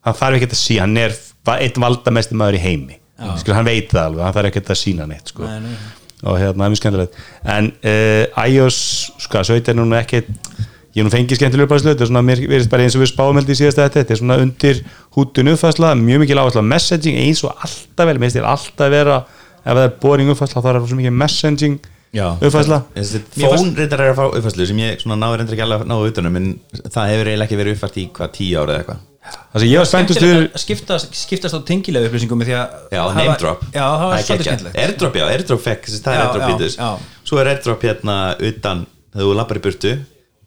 hann 0.08 0.20
þarf 0.22 0.40
ekki 0.40 0.50
að 0.50 0.60
sína, 0.64 0.86
hann 0.88 0.98
er 1.04 1.18
einn 1.60 1.84
valdamesti 1.84 2.40
maður 2.40 2.60
í 2.60 2.64
heimi. 2.64 3.00
Skil, 3.42 3.52
hann 3.58 3.68
veit 3.68 3.92
það 3.92 4.06
alveg, 4.06 4.24
hann 4.24 4.36
þarf 4.38 4.50
ekki 4.54 4.64
að 4.64 4.80
sína 4.80 5.10
neitt 5.10 5.34
sko. 5.34 5.44
Nei, 5.44 5.60
nei. 5.66 5.99
Og 6.24 6.36
hérna, 6.40 6.58
það 6.58 6.66
er 6.66 6.74
mjög 6.74 6.82
skemmtilegt. 6.82 7.20
En 7.56 7.70
uh, 7.84 8.48
iOS, 8.50 8.80
sko, 9.24 9.44
17 9.48 9.72
er 9.74 9.78
núna 9.80 10.02
ekki 10.04 10.24
ég 10.96 11.04
er 11.04 11.06
nú 11.06 11.12
fengið 11.14 11.38
skemmtilega 11.40 11.70
bara 11.70 11.80
slutt, 11.84 11.94
þetta 11.96 12.08
er 12.08 12.10
svona, 12.10 12.24
mér 12.26 12.40
verðist 12.50 12.72
bara 12.72 12.84
eins 12.88 12.96
og 12.98 13.04
við 13.04 13.12
spáum 13.12 13.38
held 13.38 13.52
í 13.54 13.56
síðasta 13.60 13.86
þetta, 13.86 14.02
þetta 14.02 14.16
er 14.16 14.20
svona 14.24 14.38
undir 14.42 14.80
hútun 15.16 15.52
uppfæsla, 15.54 15.92
mjög 16.02 16.24
mikil 16.26 16.40
áhersla 16.42 16.64
á 16.66 16.72
messaging 16.74 17.20
eins 17.22 17.44
og 17.46 17.54
alltaf 17.54 18.10
vel, 18.10 18.18
mér 18.18 18.26
finnst 18.26 18.40
þér 18.40 18.48
alltaf 18.50 18.92
vera 18.92 19.20
ef 19.62 19.70
það 19.70 19.84
er 19.86 19.94
boring 20.02 20.34
uppfæsla, 20.34 20.64
þá 20.66 20.70
er 20.74 20.80
það 20.80 20.88
svo 20.90 20.98
mikið 21.00 21.16
messaging 21.22 21.78
fannst- 22.50 22.74
fón 23.62 23.72
reyndar 23.78 24.02
er 24.02 24.12
að 24.16 24.18
fá 24.18 24.26
uppfæslu 24.34 24.66
sem 24.72 24.82
ég 24.82 25.04
svona 25.06 25.20
náður 25.22 25.44
reyndar 25.44 25.56
ekki 25.60 25.66
alveg 25.68 25.86
að 25.86 25.92
náðu 25.94 26.10
utanum 26.10 26.40
en 26.42 26.48
það 26.90 27.12
hefur 27.14 27.30
eiginlega 27.30 27.46
ekki 27.48 27.60
verið 27.62 27.78
uppfært 27.78 28.00
í 28.02 28.08
hvað 28.18 28.34
tíu 28.40 28.58
ára 28.58 28.74
eða 28.74 28.80
eitthvað 28.82 29.06
það 29.30 29.64
sem 29.64 29.70
ég 29.70 29.82
var 29.82 29.90
spenntust 29.90 30.24
að 30.26 30.46
skiptast, 30.64 31.18
skiptast 31.24 31.58
á 31.58 31.60
tengilega 31.68 32.10
upplýsingum 32.10 32.40
með 32.40 32.52
því 32.52 32.56
að 32.60 32.78
Já, 32.96 33.02
name 33.18 33.36
drop. 33.42 33.66
Já, 33.74 33.84
það 33.84 34.06
var 34.06 34.14
svolítið 34.14 34.30
geggjað. 34.30 34.46
skemmtilegt. 34.48 34.80
Airdrop, 34.84 35.20
já, 35.20 35.26
airdrop 35.34 35.66
fekk 35.66 35.90
þessi, 35.90 36.00
það 36.06 36.16
er 36.16 36.24
airdrop 36.24 36.48
fítus 36.54 36.78
já. 36.80 36.90
Svo 37.30 37.42
er 37.42 37.52
airdrop 37.54 37.84
hérna 37.90 38.16
utan 38.52 38.88
þegar 39.14 39.28
þú 39.28 39.36
lappar 39.42 39.60
í 39.60 39.64
burtu 39.68 39.94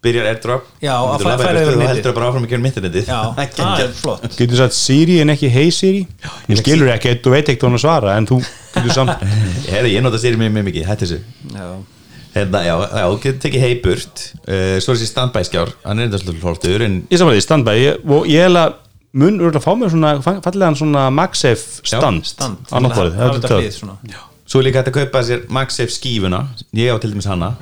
byrjar 0.02 0.28
airdrop. 0.32 0.66
Já, 0.82 0.96
þú 0.98 1.28
í 1.30 1.66
þú 1.68 1.86
heldur 1.86 2.14
bara 2.16 2.30
áfram 2.32 2.46
að 2.48 2.50
gera 2.50 2.64
mitternetið 2.64 3.10
Já, 3.12 3.20
Það 3.54 3.82
er 3.84 3.92
flott. 4.00 4.26
Getur 4.34 4.58
sagt 4.58 4.74
Siri 4.74 5.20
en 5.22 5.30
ekki 5.36 5.50
Hey 5.52 5.70
Siri? 5.70 6.02
Hún 6.48 6.58
skilur 6.58 6.90
ekki, 6.96 7.14
þú 7.22 7.36
veit 7.36 7.46
ekki 7.46 7.60
hvað 7.62 7.70
hann 7.70 7.78
að 7.78 7.84
svara 7.84 8.16
en 8.18 8.26
þú 8.32 8.40
getur 8.74 8.96
samt 8.96 9.26
ég 9.94 10.02
nota 10.02 10.18
sér 10.18 10.40
mjög 10.40 10.58
mikið, 10.58 10.88
hætti 10.90 11.06
þessu 11.12 12.01
Hérna, 12.32 12.62
já, 12.64 12.74
já, 12.80 13.02
þú 13.04 13.16
getur 13.20 13.40
tekið 13.44 13.64
heiburt 13.66 14.22
uh, 14.48 14.78
Svo 14.80 14.94
er 14.94 14.96
þessi 14.96 15.10
standby 15.10 15.42
skjár, 15.44 15.74
hann 15.84 16.00
er 16.00 16.08
þetta 16.08 16.22
svolítið 16.22 16.44
flottur 16.46 16.84
en 16.86 16.94
ég 17.12 17.20
samanlega, 17.20 17.44
standby 17.44 17.74
ég, 17.76 18.06
og 18.08 18.28
ég 18.30 18.46
held 18.46 18.60
að 18.62 18.78
mun 19.20 19.40
úr 19.44 19.58
að 19.58 19.64
fá 19.66 19.72
mér 19.76 19.92
svona 19.92 20.12
fallegan 20.24 20.78
svona 20.78 21.06
MagSafe 21.12 21.84
stand, 21.84 22.24
stand. 22.24 22.62
á 22.72 22.76
náttborðið, 22.80 23.18
Það 23.18 23.26
er 23.26 23.36
þetta 23.36 23.56
er 23.56 23.64
hlið 23.66 23.76
svona. 23.76 24.22
Svo 24.48 24.60
er 24.60 24.66
líka 24.66 24.80
hægt 24.80 24.90
að 24.90 24.96
kaupa 24.98 25.22
sér 25.28 25.44
MagSafe 25.52 25.92
skífuna. 25.92 26.40
Ég 26.76 26.92
á 26.92 26.96
til 27.00 27.12
dæmis 27.12 27.28
hana 27.28 27.52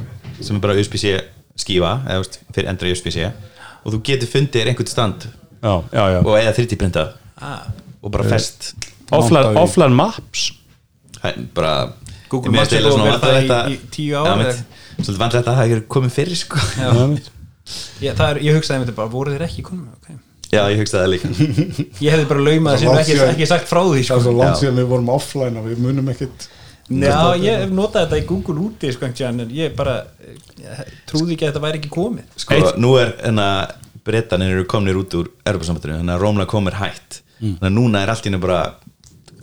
sem 0.41 0.57
er 0.57 0.63
bara 0.63 0.77
USB-C 0.79 1.17
skífa 1.61 1.97
eða 2.07 2.21
þú 2.21 2.23
veist, 2.23 2.39
fyrir 2.55 2.71
endra 2.71 2.93
USB-C 2.95 3.27
og 3.81 3.95
þú 3.95 4.01
getur 4.07 4.31
fundið 4.31 4.61
þér 4.61 4.71
einhvern 4.73 4.91
stand. 4.91 5.27
Já, 5.61 5.75
já, 5.93 6.05
já. 6.15 6.21
og 6.23 6.33
eða 6.39 6.55
3D 6.57 6.79
printað 6.81 7.13
ah, 7.43 7.67
og 8.01 8.15
bara 8.15 8.31
fest. 8.31 8.73
offline, 9.11 9.93
maps? 9.97 10.47
Er 11.21 11.37
bara 11.55 11.91
Google 12.31 12.55
Mér 12.55 12.63
Maps 12.63 12.73
er 12.73 12.85
búið 12.85 12.91
að 12.91 12.97
svona 12.97 13.19
vera 13.25 13.43
það 13.51 13.71
í- 13.75 13.79
tíu 13.95 14.15
Já, 14.15 14.21
ár, 14.23 14.41
mitt. 14.41 14.51
eða? 14.51 14.81
Svolítið 15.01 15.21
vandrætt 15.25 15.51
að 15.51 15.61
það 15.61 15.71
hefur 15.71 15.85
komið 15.97 16.17
fyrir 16.17 16.41
sko 16.41 16.65
Já. 16.81 16.91
það 18.17 18.27
er, 18.31 18.43
ég 18.47 18.59
hugsaði 18.59 18.79
með 18.81 18.87
þetta 18.87 18.97
bara, 19.01 19.13
voru 19.15 19.35
þeir 19.35 19.47
ekki 19.47 19.67
konum 19.67 19.91
okay. 19.97 20.17
Já, 20.51 20.63
ég 20.67 20.81
hugsaði 20.83 21.03
það 21.03 21.13
líka 21.15 21.29
Ég 22.07 22.15
hefði 22.15 22.31
bara 22.33 22.47
laumað 22.47 22.81
sem 22.83 22.97
ekki, 23.03 23.19
ekki 23.27 23.51
sagt 23.51 23.69
frá 23.71 23.83
því 23.85 24.01
það 24.01 24.01
er 24.01 24.09
sko. 24.09 24.23
svo 24.25 24.33
langt 24.39 24.63
síðan 24.63 24.81
við 24.81 24.89
vorum 24.95 25.13
offline 25.15 25.61
og 25.61 25.69
við 25.71 25.85
munum 25.85 26.11
ekkit 26.15 26.49
Já, 26.91 27.39
ég 27.39 27.61
hef 27.63 27.71
notað 27.71 28.09
þetta 28.09 28.19
í 28.19 28.25
Google 28.27 28.65
úti 28.67 28.91
sko, 28.91 29.07
en 29.29 29.45
ég 29.55 29.77
bara 29.79 30.01
eh, 30.27 30.81
trúði 31.07 31.37
ekki 31.37 31.47
að 31.47 31.53
þetta 31.53 31.63
væri 31.63 31.79
ekki 31.79 31.93
komið 31.95 32.41
Sko, 32.43 32.59
nú 32.83 32.97
er 32.99 33.13
enna 33.31 33.47
brettanir 34.07 34.57
eru 34.57 34.67
komnir 34.67 34.99
út 34.99 35.15
úr 35.15 35.29
Europasambandinu, 35.45 36.01
þannig 36.01 36.17
að 36.17 36.25
Rómla 36.25 36.47
komir 36.51 36.79
hætt 36.81 37.21
þannig 37.39 37.69
að 37.69 37.77
núna 37.77 38.03
er 38.03 38.11
allt 38.13 38.27
í 38.27 38.31
hennu 38.31 38.43
bara 38.43 38.61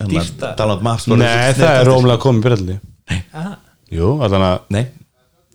Dýrt 0.06 0.42
að- 0.46 0.56
Download 0.60 0.82
maps 0.86 1.06
nei, 1.10 1.52
það 1.58 1.72
er 1.80 1.88
rómlega 1.88 2.22
komið 2.22 2.44
byrjaldi 2.46 2.76
ah, 3.34 3.54
jú, 3.90 4.10
allan 4.22 4.44
að 4.46 4.58
Nei, 4.76 4.84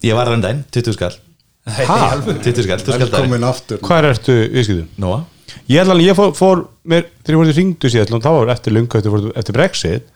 ég 0.04 0.18
var 0.18 0.32
þann 0.32 0.44
daginn, 0.44 0.64
20 0.74 0.98
skall. 0.98 1.16
Er 1.64 1.88
alveg 1.88 2.42
20 2.44 2.66
skall, 2.66 2.82
20 2.84 3.08
skall. 3.08 3.46
Aftur. 3.48 3.80
Hvað 3.86 4.10
ertu 4.10 4.36
viðskiptum? 4.52 4.90
Nóa. 5.00 5.22
Ég 5.70 5.80
held 5.80 5.94
alveg, 5.94 6.10
ég 6.10 6.18
fór, 6.18 6.34
fór 6.36 6.64
mér, 6.90 7.06
þegar 7.24 7.36
ég 7.36 7.42
voru 7.42 7.56
ringdu 7.56 7.92
síðan, 7.92 8.24
þá 8.24 8.30
var 8.36 8.52
eftir 8.56 8.76
lunga 8.76 9.00
eftir, 9.00 9.28
eftir 9.40 9.56
Brexit, 9.56 10.08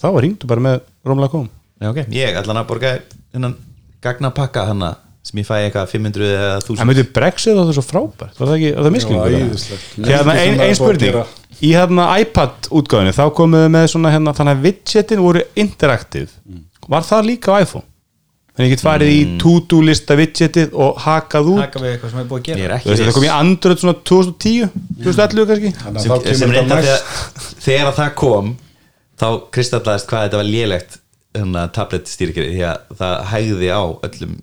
þá 0.00 0.06
var 0.16 0.24
ringdu 0.24 0.50
bara 0.50 0.64
með 0.66 0.78
rómlega 1.06 1.34
kom. 1.34 1.48
Já, 1.78 1.90
ok, 1.92 2.00
ég 2.16 2.38
ætla 2.40 2.54
hann 2.54 2.62
að 2.62 2.70
borga 2.70 2.94
þennan 3.34 3.56
gagnapakka 4.02 4.64
hana 4.70 4.94
sem 5.26 5.40
ég 5.42 5.46
fæ 5.48 5.56
eitthvað 5.58 5.90
500 5.90 6.28
eða 6.32 6.50
en 6.56 6.64
1000 6.78 6.90
veitir, 6.90 7.08
Brexit 7.14 7.56
var 7.58 7.66
það 7.68 7.78
svo 7.78 7.84
frábært? 7.86 8.36
Var 8.38 8.50
það 8.50 8.56
ekki, 8.56 8.70
var 8.76 8.86
það 8.86 9.36
æðislegt. 9.36 9.88
hérna, 10.06 10.36
ein, 10.36 10.54
ein 10.54 10.58
það 10.58 10.66
er 10.66 10.70
að 10.70 10.78
spurning. 10.80 11.18
Í 11.64 11.72
hérna 11.72 12.08
iPad 12.20 12.70
útgáðinu 12.74 13.16
þá 13.16 13.24
komuðu 13.36 13.68
með 13.72 13.90
svona 13.92 14.12
hérna, 14.14 14.34
þannig 14.36 14.56
að 14.56 14.64
widgetin 14.68 15.22
voru 15.24 15.44
interaktiv. 15.56 16.32
Var 16.86 17.06
það 17.06 17.30
líka 17.30 17.54
á 17.56 17.62
iPhone? 17.64 17.86
Þannig 18.56 18.64
að 18.64 18.70
ég 18.70 18.72
get 18.72 18.84
farið 18.86 19.10
í 19.12 19.22
to-do 19.40 19.78
lista 19.84 20.14
widgetið 20.16 20.76
og 20.80 21.00
hakað 21.04 21.48
út. 21.52 21.58
Taka 21.66 21.80
við 21.82 21.90
eitthvað 21.92 22.12
sem 22.14 22.20
er 22.22 22.28
búið 22.30 22.38
að 22.38 22.46
Ég 22.48 22.60
gera 22.62 22.78
er 22.78 22.86
veist, 22.86 23.02
þetta 23.02 23.16
kom 23.18 23.26
í 23.26 23.32
Android 23.34 23.82
svona 23.82 23.96
2010 24.00 24.70
2011 25.04 25.50
kannski. 25.50 25.72
Þannig 25.82 25.98
að 25.98 26.06
sem, 26.06 26.12
þá 26.12 26.30
sem 26.30 26.40
kemur 26.40 26.56
reynda 26.56 26.78
þetta 26.80 26.94
þegar, 26.94 27.58
þegar 27.66 27.90
að 27.90 27.98
það 27.98 28.14
kom 28.22 28.48
þá 29.20 29.26
kristallaðist 29.56 30.08
hvað 30.08 30.24
þetta 30.24 30.40
var 30.40 30.48
lélegt 30.48 30.98
hérna, 31.36 31.66
tablet 31.76 32.08
stýrikeri 32.08 32.54
því 32.54 32.64
að 32.70 32.96
það 33.02 33.14
hægði 33.34 33.70
á 33.76 33.82
öllum 34.08 34.34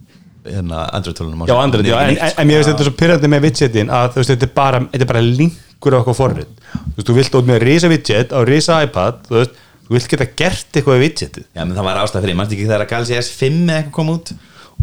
hérna, 0.46 0.86
Android-tólunum 1.00 1.46
Já, 1.50 1.56
Android, 1.58 1.90
já, 1.90 1.98
en, 2.04 2.18
en, 2.18 2.38
en 2.38 2.50
mér 2.50 2.62
finnst 2.62 2.74
þetta 2.74 2.88
svo 2.88 2.96
pyrrandi 3.00 3.34
með 3.34 3.46
widgetin 3.48 3.94
að 3.94 4.14
þú 4.14 4.22
veist, 4.22 4.34
þetta 4.36 4.50
er 4.50 4.56
bara, 4.58 4.82
þetta 4.94 5.06
er 5.08 5.12
bara 5.14 5.26
linkur 5.26 5.73
á 5.92 6.00
eitthvað 6.00 6.20
forrið 6.22 6.48
þú 6.72 6.96
veist, 6.96 7.08
þú 7.10 7.18
vilt 7.18 7.38
út 7.40 7.52
með 7.52 7.62
risa 7.68 7.92
widget 7.92 8.32
á 8.32 8.40
risa 8.48 8.80
iPad, 8.86 9.22
þú 9.28 9.38
veist 9.42 9.62
þú 9.84 9.96
vilt 9.98 10.10
geta 10.14 10.28
gert 10.40 10.78
eitthvað 10.78 10.98
við 10.98 11.04
widgetið. 11.04 11.46
Já, 11.52 11.62
menn 11.64 11.76
það 11.76 11.88
var 11.90 12.02
ástæð 12.02 12.26
fyrir, 12.26 12.38
mannst 12.40 12.56
ekki 12.56 12.68
þegar 12.70 12.84
að 12.86 12.92
Galaxy 12.94 13.18
S5 13.20 13.58
eða 13.68 13.80
eitthvað 13.82 13.96
kom 13.98 14.12
út 14.14 14.34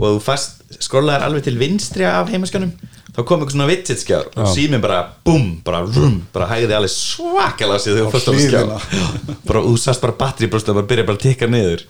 og 0.01 0.05
þú 0.05 0.21
fast 0.25 0.61
skrollaðir 0.81 1.27
alveg 1.27 1.47
til 1.47 1.57
vinstri 1.61 2.07
af 2.07 2.31
heimaskjánum 2.31 2.71
þá 3.11 3.21
kom 3.27 3.41
eitthvað 3.41 3.55
svona 3.57 3.69
widget 3.71 4.03
skjár 4.05 4.29
og 4.31 4.53
síminn 4.53 4.85
bara, 4.85 5.01
búm, 5.27 5.49
bara, 5.67 5.83
rum, 5.97 6.21
bara 6.35 6.49
hægði 6.53 6.77
alveg 6.77 6.93
svakalega 6.95 7.83
sig 7.83 7.97
þegar 7.97 8.07
þú 8.07 8.15
fórst 8.15 8.31
á 8.31 8.33
skjá 8.37 8.61
hliðina. 8.61 8.79
bara, 9.49 9.65
þú 9.67 9.75
sast 9.83 10.05
bara 10.05 10.17
batteri 10.21 10.51
brúst 10.53 10.71
og 10.71 10.79
bara 10.79 10.91
byrja 10.93 11.09
bara 11.09 11.19
að 11.19 11.27
tikka 11.27 11.51
niður. 11.51 11.85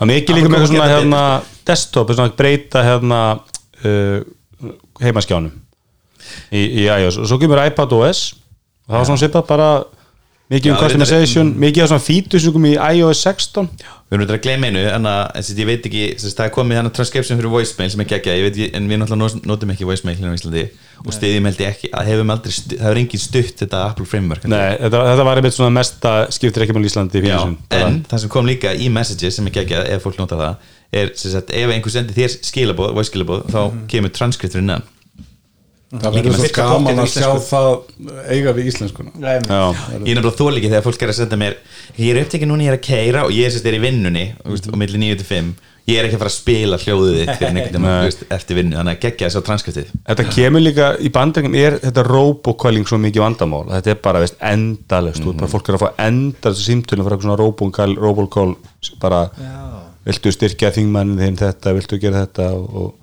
Þannig 0.00 0.22
ekki 0.22 0.36
líka 0.38 0.50
með 0.50 0.68
svona 0.72 0.90
hérna, 0.90 1.22
desktop, 1.68 2.14
svona 2.16 2.34
breyta 2.36 2.82
hérna, 2.88 3.20
uh, 3.84 4.72
heimaskjánum 5.04 5.61
í, 6.52 6.62
í 6.84 6.86
iOS. 6.90 7.18
Og 7.22 7.28
svo 7.30 7.40
kemur 7.42 7.62
iPad 7.66 7.92
OS 7.98 8.22
og 8.32 8.92
það 8.94 8.98
var 8.98 9.10
svona 9.10 9.22
svipað 9.24 9.48
bara 9.48 9.72
mikið 10.52 10.68
um 10.68 10.76
Já, 10.76 10.80
customization, 10.84 11.50
mikið 11.56 11.82
af 11.86 11.88
svona 11.92 12.04
features 12.04 12.44
sem 12.44 12.52
kom 12.52 12.64
í 12.68 12.74
iOS 12.76 13.20
16 13.24 13.68
við 14.12 14.18
erum 14.18 14.26
þetta 14.26 14.34
að 14.36 14.42
gleyma 14.44 14.68
einu 14.68 14.80
en 14.92 15.06
að 15.08 15.50
ég 15.56 15.64
veit 15.70 15.86
ekki, 15.88 16.02
það 16.20 16.42
er 16.44 16.50
komið 16.52 16.76
hann 16.76 16.90
transcription 16.92 17.38
fyrir 17.38 17.52
voicemail 17.54 17.92
sem 17.94 18.02
ekki 18.04 18.16
ekki, 18.18 18.34
ég 18.36 18.42
veit 18.44 18.58
ekki 18.58 18.66
en 18.76 18.90
við 18.90 19.00
náttúrulega 19.00 19.22
not- 19.38 19.46
notum 19.48 19.72
ekki 19.72 19.86
voicemail 19.88 20.18
hérna 20.18 20.34
á 20.34 20.36
Íslandi. 20.36 20.64
Og 21.06 21.14
stiðjum 21.16 21.48
held 21.48 21.62
ég 21.64 21.70
ekki, 21.72 21.88
að 21.96 22.10
hefum 22.12 22.34
aldrei 22.34 22.52
það 22.52 22.84
hefur 22.84 23.00
engin 23.00 23.22
stutt 23.24 23.62
þetta 23.64 23.80
Apple 23.88 24.04
Framework 24.10 24.44
Nei, 24.44 24.76
þetta, 24.82 25.00
þetta 25.08 25.24
var 25.30 25.40
einmitt 25.40 25.56
svona 25.56 25.72
mesta 25.78 26.12
skiptir 26.36 26.66
ekki 26.66 26.76
Íslandi 26.84 27.16
í 27.16 27.22
Já, 27.24 27.24
fínisum 27.30 27.56
bara- 27.72 27.88
en 27.88 27.96
það 28.12 28.22
sem 28.26 28.34
kom 28.36 28.46
líka 28.52 28.74
í 28.76 28.90
messages 28.92 29.40
sem 29.40 29.48
ekki 29.48 29.64
ekki, 29.64 29.80
ef 29.96 30.04
fólk 30.04 30.20
nota 30.20 30.36
það 30.36 30.68
er 30.92 31.10
sem 31.16 31.32
sagt, 31.32 31.50
ef 31.56 31.72
einhver 31.72 31.90
sendir 31.96 32.14
þér 32.20 32.36
skilabóð, 32.44 32.92
voice 33.00 33.08
skilabóð 33.10 33.48
þá 33.48 33.60
kemur 33.88 34.12
transkripturinn 34.12 34.68
innan 34.68 34.84
það 35.92 36.16
verður 36.16 36.38
svo 36.38 36.52
gaman 36.56 37.02
að 37.02 37.10
sjá 37.12 37.28
það 37.48 37.68
eiga 38.32 38.54
við 38.56 38.70
íslenskuna 38.70 39.12
Já, 39.20 39.34
ég 39.34 39.96
er 39.96 40.06
nefnilega 40.06 40.36
þól 40.38 40.54
ekki 40.56 40.70
þegar 40.70 40.86
fólk 40.86 41.04
er 41.04 41.12
að 41.12 41.18
senda 41.18 41.40
mér 41.40 41.58
ég 41.98 42.14
er 42.14 42.22
upptekinn 42.22 42.52
núna, 42.52 42.64
ég 42.64 42.72
er 42.72 42.78
að 42.78 42.86
keira 42.86 43.26
og 43.26 43.34
ég 43.36 43.48
er 43.48 43.52
sérst 43.52 43.68
er 43.68 43.76
í 43.76 43.82
vinnunni 43.82 44.24
-hmm. 44.32 44.72
og 44.72 44.80
milli 44.80 45.02
9 45.02 45.20
til 45.20 45.28
5 45.28 45.52
ég 45.90 45.98
er 45.98 46.06
ekki 46.06 46.16
að 46.16 46.22
fara 46.22 46.30
að 46.30 46.36
spila 46.36 46.78
hljóðið 46.78 47.16
þitt 47.18 47.78
Nei. 47.82 48.26
eftir 48.36 48.58
vinnu, 48.58 48.76
þannig 48.78 48.94
að 48.94 49.00
gegja 49.02 49.26
þess 49.28 49.40
á 49.42 49.46
transkriptið. 49.48 49.88
Þetta 50.06 50.26
kemur 50.36 50.62
líka 50.62 50.90
í 51.02 51.10
bandringum 51.10 51.56
er 51.58 51.78
þetta 51.82 52.04
robokvæling 52.06 52.86
svo 52.86 53.00
mikið 53.02 53.24
vandamál? 53.24 53.64
Þetta 53.72 53.90
er 53.90 53.98
bara 54.04 54.22
veist, 54.22 54.38
endalust 54.38 55.24
mm 55.24 55.40
bara 55.42 55.50
fólk 55.50 55.68
er 55.68 55.78
að 55.78 55.82
fá 55.82 56.04
endalust 56.06 56.68
símtölum 56.68 57.08
frá 57.08 57.16
svona 57.18 57.38
robokall, 57.40 57.96
robokall 57.98 58.54
bara 59.02 59.24
viltu 60.06 60.32
styrkja 60.34 60.70
þingmannin 60.76 61.18
þinn 61.18 61.40
þetta, 61.40 61.74
viltu 61.74 61.98
gera 62.02 62.26
þetta 62.26 62.50
og, 62.54 62.68
og 62.78 62.98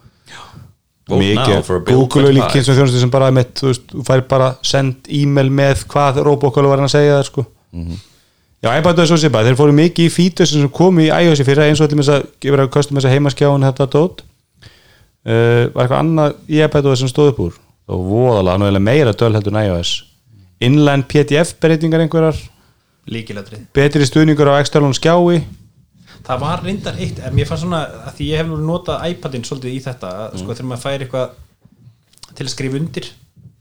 Google 1.09 2.29
er 2.29 2.35
líka 2.35 2.51
25. 2.51 2.59
eins 2.59 2.69
og 2.69 2.77
þjónustu 2.77 3.01
sem 3.01 3.13
bara 3.13 3.31
mitt, 3.33 3.55
þú 3.59 3.71
veist, 3.71 3.87
þú 3.93 4.05
fær 4.07 4.23
bara 4.29 4.51
send 4.65 5.09
e-mail 5.19 5.49
með 5.53 5.85
hvað 5.91 6.21
robokall 6.27 6.67
var 6.69 6.81
hann 6.81 6.89
að 6.89 6.95
segja 6.95 7.17
þér 7.17 7.29
sko. 7.29 7.45
Já, 8.59 8.69
iPad 8.75 9.01
svo 9.07 9.17
sér 9.19 9.31
bara, 9.31 9.47
þeir 9.47 9.59
fóru 9.59 9.75
mikið 9.75 10.09
í 10.09 10.11
features 10.11 10.51
sem 10.51 10.71
komu 10.75 11.05
í 11.05 11.09
iOS 11.09 11.39
í 11.39 11.47
fyrra 11.47 11.69
eins 11.69 11.79
og 11.79 11.87
allir 11.87 12.01
með 12.01 12.09
þess 12.09 12.17
að 12.17 12.27
gefa 12.43 12.61
að 12.65 12.71
kostum 12.75 12.99
þess 12.99 13.07
að 13.07 13.15
heimaskjáin 13.15 13.67
þetta 13.69 13.89
dót. 13.95 14.23
Uh, 15.29 15.65
var 15.73 15.85
eitthvað 15.85 15.99
annað 16.01 16.37
í 16.49 16.61
iPad 16.65 16.91
sem 16.99 17.11
stóð 17.11 17.33
upp 17.33 17.43
úr? 17.45 17.57
Og 17.89 18.05
voðalega, 18.09 18.59
nú 18.59 18.69
er 18.69 18.83
meira 18.83 19.15
döl 19.15 19.31
heldur 19.33 19.55
en 19.55 19.61
iOS. 19.63 19.93
Inline 20.65 21.07
PDF 21.07 21.55
breytingar 21.63 22.03
einhverjar. 22.03 22.37
Líkilatrið 23.09 23.63
betri 23.73 24.05
stuðningur 24.05 24.51
á 24.53 24.59
external 24.59 24.93
skjái 24.93 25.39
það 26.29 26.43
var 26.43 26.65
reyndar 26.65 26.99
eitt, 27.01 27.23
en 27.25 27.37
mér 27.37 27.49
fannst 27.49 27.65
svona 27.65 27.85
að 28.05 28.19
því 28.19 28.27
ég 28.29 28.43
hef 28.43 28.51
nú 28.51 28.59
notað 28.67 29.07
iPadin 29.13 29.47
svolítið 29.47 29.73
í 29.77 29.79
þetta 29.87 30.11
að, 30.25 30.37
sko, 30.43 30.53
þegar 30.53 30.69
maður 30.69 30.85
fær 30.85 31.07
eitthvað 31.07 31.33
til 32.37 32.45
að 32.45 32.53
skrifa 32.53 32.79
undir 32.79 33.09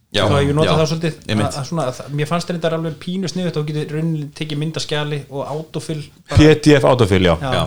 Já, 0.08 0.22
þá 0.24 0.38
hef 0.38 0.46
ég 0.46 0.54
notað 0.56 0.70
já, 0.70 0.78
það 0.78 0.86
svolítið 0.88 1.16
að, 1.34 1.40
að 1.44 1.64
svona, 1.68 1.82
að, 1.90 1.98
mér 2.16 2.28
fannst 2.30 2.48
þetta 2.48 2.68
alveg 2.72 2.94
pínu 3.02 3.28
sniðut 3.28 3.58
og 3.60 3.66
getur 3.68 3.90
rauninni 3.98 4.28
tekið 4.38 4.60
myndaskjali 4.62 5.18
og 5.28 5.50
autofill 5.52 5.98
PDF 6.30 6.86
autofill, 6.88 7.26
já, 7.28 7.34
Já. 7.42 7.58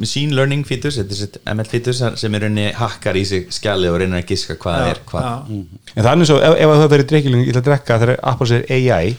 Machine 0.00 0.32
learning 0.32 0.64
features 0.64 0.96
þetta 0.96 1.42
er 1.42 1.58
ML 1.58 1.68
features 1.68 2.00
sem 2.22 2.38
er 2.38 2.46
rauninni 2.46 2.70
hakkar 2.78 3.20
í 3.20 3.26
sig 3.28 3.52
skjali 3.52 3.90
og 3.92 3.98
reynir 4.00 4.22
að 4.22 4.32
giska 4.32 4.56
hvað 4.56 4.78
það 4.80 4.94
er 4.94 5.02
hvað. 5.12 5.52
En 5.58 6.00
það 6.00 6.08
er 6.14 6.24
eins 6.24 6.32
og 6.32 6.40
ef, 6.48 6.56
ef 6.64 6.72
það 6.80 6.88
verið 6.94 7.10
drikkilung 7.12 7.44
ég 7.44 7.52
ætla 7.52 7.60
að 7.60 7.68
drekka 7.68 8.00
þegar 8.04 8.24
Apple 8.32 8.50
segir 8.54 8.72
AI 8.78 9.12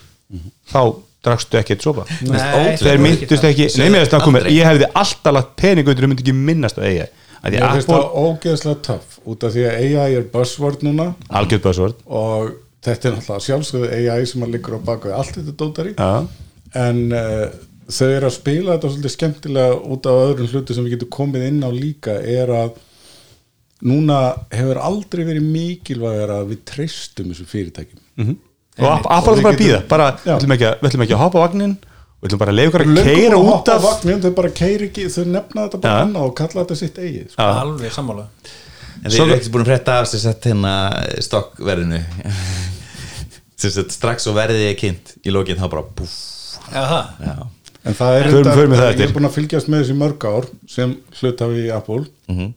þá 0.73 0.81
drakstu 1.25 1.59
ekki 1.59 1.75
eitt 1.75 1.85
sopa. 1.85 2.05
Nei, 2.23 2.37
þeir 2.39 2.83
það 2.83 2.91
er 2.93 3.01
myndust 3.03 3.43
það. 3.43 3.49
ekki, 3.49 3.69
finnst 3.75 4.13
það 4.13 4.25
komið. 4.25 4.45
Aldrei. 4.45 4.57
ég 4.57 4.69
hefði 4.69 4.89
alltaf 5.01 5.35
lagt 5.35 5.55
pening 5.59 5.91
undir 5.91 6.07
og 6.07 6.11
myndi 6.13 6.25
ekki 6.25 6.37
minnast 6.37 6.79
að 6.79 6.87
því 6.89 7.07
Mér 7.39 7.63
finnst 7.71 7.87
Apple, 7.87 7.99
það 8.03 8.25
ógeðslega 8.25 8.79
töff 8.83 9.13
út 9.31 9.43
af 9.47 9.53
því 9.55 9.61
að 9.69 9.77
AI 9.85 10.15
er 10.17 10.25
buzzword 10.33 10.81
núna. 10.83 11.05
Algjörð 11.39 11.61
buzzword. 11.63 12.01
Og 12.07 12.49
þetta 12.83 13.07
er 13.07 13.15
náttúrulega 13.15 13.45
sjálfsögðu 13.45 13.91
AI 13.95 14.25
sem 14.27 14.43
að 14.43 14.53
liggur 14.57 14.75
á 14.75 14.79
baku 14.89 15.13
allt 15.15 15.37
þetta 15.37 15.55
dótari. 15.61 15.93
Já, 15.95 16.27
en 16.83 16.99
uh, 17.15 17.45
þau 17.87 18.09
eru 18.09 18.27
að 18.27 18.35
spila 18.35 18.75
þetta 18.75 18.91
svolítið 18.91 19.15
skemmtilega 19.15 19.79
út 19.95 20.09
af 20.11 20.19
öðrum 20.25 20.51
hluti 20.51 20.75
sem 20.75 20.85
við 20.87 20.97
getum 20.97 21.11
komið 21.15 21.47
inn 21.47 21.63
á 21.63 21.71
líka 21.71 22.17
er 22.19 22.51
að 22.53 22.75
núna 23.87 24.19
hefur 24.51 24.81
aldrei 24.83 25.23
verið 25.27 25.47
mikilvægur 25.47 26.35
að 26.41 26.51
við 26.51 26.61
treystum 26.67 27.31
þessu 27.31 27.47
fyrirtækjum. 27.47 28.03
Og 28.19 28.35
App- 28.35 28.48
Apple 28.79 29.35
er 29.35 29.43
bara 29.43 29.53
að 29.55 29.59
býða 29.63 29.79
bara, 29.91 30.07
við 30.23 30.33
ætlum 30.35 30.53
ekki, 30.55 30.67
að- 30.69 31.01
ekki 31.03 31.15
að 31.17 31.23
hoppa 31.23 31.39
á 31.39 31.43
vagnin 31.45 31.75
við 32.19 32.29
ætlum 32.29 32.39
bara 32.43 32.51
að 32.51 32.57
leiða 32.59 32.69
ykkur 32.69 32.85
að 32.85 33.03
keira 33.09 33.35
að 33.39 33.49
út 33.53 33.69
af 33.73 33.83
vagnin, 33.83 34.21
þau 34.23 34.31
bara 34.39 34.49
keiri 34.61 34.89
ekki, 34.89 35.05
þau 35.13 35.25
nefna 35.35 35.65
þetta 35.67 35.81
bara 35.83 36.01
annað 36.05 36.25
og 36.29 36.33
kalla 36.39 36.63
þetta 36.65 36.75
sitt 36.79 36.97
eigið 36.99 37.29
sko. 37.31 37.49
Alveg 37.63 37.91
sammála. 37.95 38.25
En 38.99 39.11
við 39.11 39.19
erum 39.21 39.35
ekki 39.37 39.51
búin 39.53 39.63
að 39.63 39.69
frétta 39.71 39.99
af 40.01 40.07
sér 40.11 40.19
sett 40.25 40.47
hérna 40.49 40.73
stokkverðinu. 41.23 42.01
Strax 43.99 44.27
og 44.31 44.35
verðið 44.37 44.65
er 44.69 44.75
kynnt 44.79 45.13
í 45.27 45.31
lókin 45.35 45.59
þá 45.59 45.65
bara 45.71 45.83
búf 45.83 46.13
en 46.69 47.95
það 47.95 48.17
er 48.19 48.27
þetta, 48.29 48.87
ég 48.99 49.01
er 49.07 49.13
búin 49.15 49.27
að 49.29 49.35
fylgjast 49.35 49.69
með 49.71 49.81
þessi 49.83 49.95
mörg 49.99 50.25
ár 50.29 50.47
sem 50.69 50.93
hluthafi 51.19 51.65
í 51.65 51.71
Apple. 51.73 52.05
Mhm. 52.29 52.49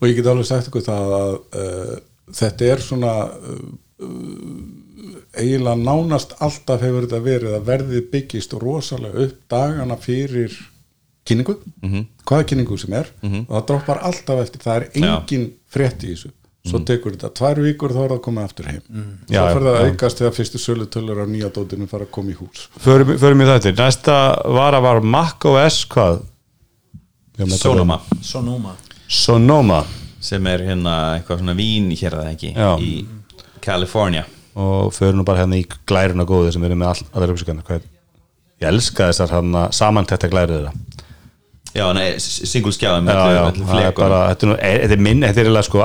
og 0.00 0.06
ég 0.08 0.14
get 0.16 0.26
alveg 0.30 0.46
sagt 0.46 0.68
ykkur 0.70 0.84
það 0.86 1.14
að 1.18 1.32
uh, 1.58 1.94
þetta 2.38 2.68
er 2.72 2.82
svona 2.84 3.12
uh, 3.26 4.06
eiginlega 5.38 5.76
nánast 5.82 6.34
alltaf 6.44 6.80
hefur 6.84 7.06
þetta 7.06 7.20
verið 7.24 7.54
að 7.58 7.68
verðið 7.68 8.10
byggist 8.12 8.52
rosalega 8.62 9.24
upp 9.26 9.38
dagana 9.50 9.96
fyrir 10.00 10.56
kynningu, 11.28 11.58
Mhm. 11.82 12.06
hvaða 12.24 12.44
kynningu 12.48 12.78
sem 12.78 12.92
er. 12.92 13.06
Og 13.22 13.46
það 13.48 13.66
droppar 13.66 13.98
alltaf 14.02 14.40
eftir, 14.42 14.60
það 14.64 14.76
er 14.76 14.88
engin 14.94 15.52
frétt 15.70 16.00
í 16.04 16.12
þessu, 16.14 16.30
svo 16.66 16.78
tekur 16.84 17.12
þetta 17.16 17.30
tvær 17.36 17.60
vikur 17.62 17.90
þá 17.92 18.00
er 18.04 18.08
það 18.14 18.20
komið 18.24 18.44
aftur 18.44 18.66
heim. 18.66 18.82
Mhm. 18.88 19.18
Já, 19.28 19.42
svo 19.44 19.58
fyrir 19.58 19.68
það 19.68 19.76
að 19.80 19.90
aukast 19.90 20.18
þegar 20.18 20.34
fyrstu 20.38 20.58
sölutölur 20.58 21.20
á 21.20 21.26
nýja 21.28 21.50
dótinu 21.52 21.88
fara 21.88 22.04
að 22.06 22.10
koma 22.10 22.30
í 22.30 22.34
hús. 22.36 22.68
Förum, 22.78 23.14
í 23.42 23.44
það 23.50 23.60
til 23.62 23.72
næsta 23.74 24.42
vara 24.44 24.80
var 24.80 25.00
Mac 25.00 25.44
OS 25.44 25.84
hvað? 25.86 26.22
Sonoma. 27.46 28.00
Sonoma. 28.22 28.74
Sonoma. 29.08 29.84
Sem 30.20 30.44
er 30.46 30.58
hérna 30.58 30.94
eitthvað 31.20 31.38
svona 31.38 31.54
vín 31.54 31.92
hér 31.94 32.10
að 32.18 32.32
ekki? 32.34 32.54
Já. 32.56 32.76
í 32.80 33.06
California 33.60 34.24
og 34.54 34.92
förum 34.96 35.20
nú 35.20 35.24
bara 35.28 35.42
hérna 35.44 35.58
í 35.60 35.66
glæruna 35.88 36.24
góðu 36.28 36.52
sem 36.54 36.64
eru 36.64 36.76
með 36.78 36.92
all, 36.92 37.06
allar 37.12 37.32
upplýsingarnar 37.32 37.66
hvað 37.68 37.82
ég 38.58 38.68
elska 38.72 39.10
þessar 39.10 39.34
hérna 39.36 39.66
samantætta 39.74 40.30
glæru 40.32 40.56
þeirra. 40.56 40.72
Já, 41.76 41.84
nei, 41.94 42.06
single 42.18 42.72
flekum. 43.68 44.02
bara, 44.02 44.20
þetta 44.32 44.56
er, 44.94 45.02
minn, 45.04 45.20
þetta 45.22 45.42
er 45.42 45.50
eiginlega 45.50 45.66
sko 45.68 45.82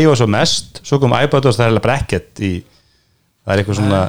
iOS 0.00 0.22
og 0.24 0.30
mest, 0.32 0.80
svo 0.82 0.98
kom 1.02 1.14
iPad 1.14 1.44
og 1.44 1.54
það 1.54 1.60
er 1.60 1.68
eiginlega 1.68 1.86
bracket 1.86 2.40
í, 2.40 2.52
það 3.44 3.52
er 3.52 3.62
eitthvað 3.62 3.78
svona 3.82 4.00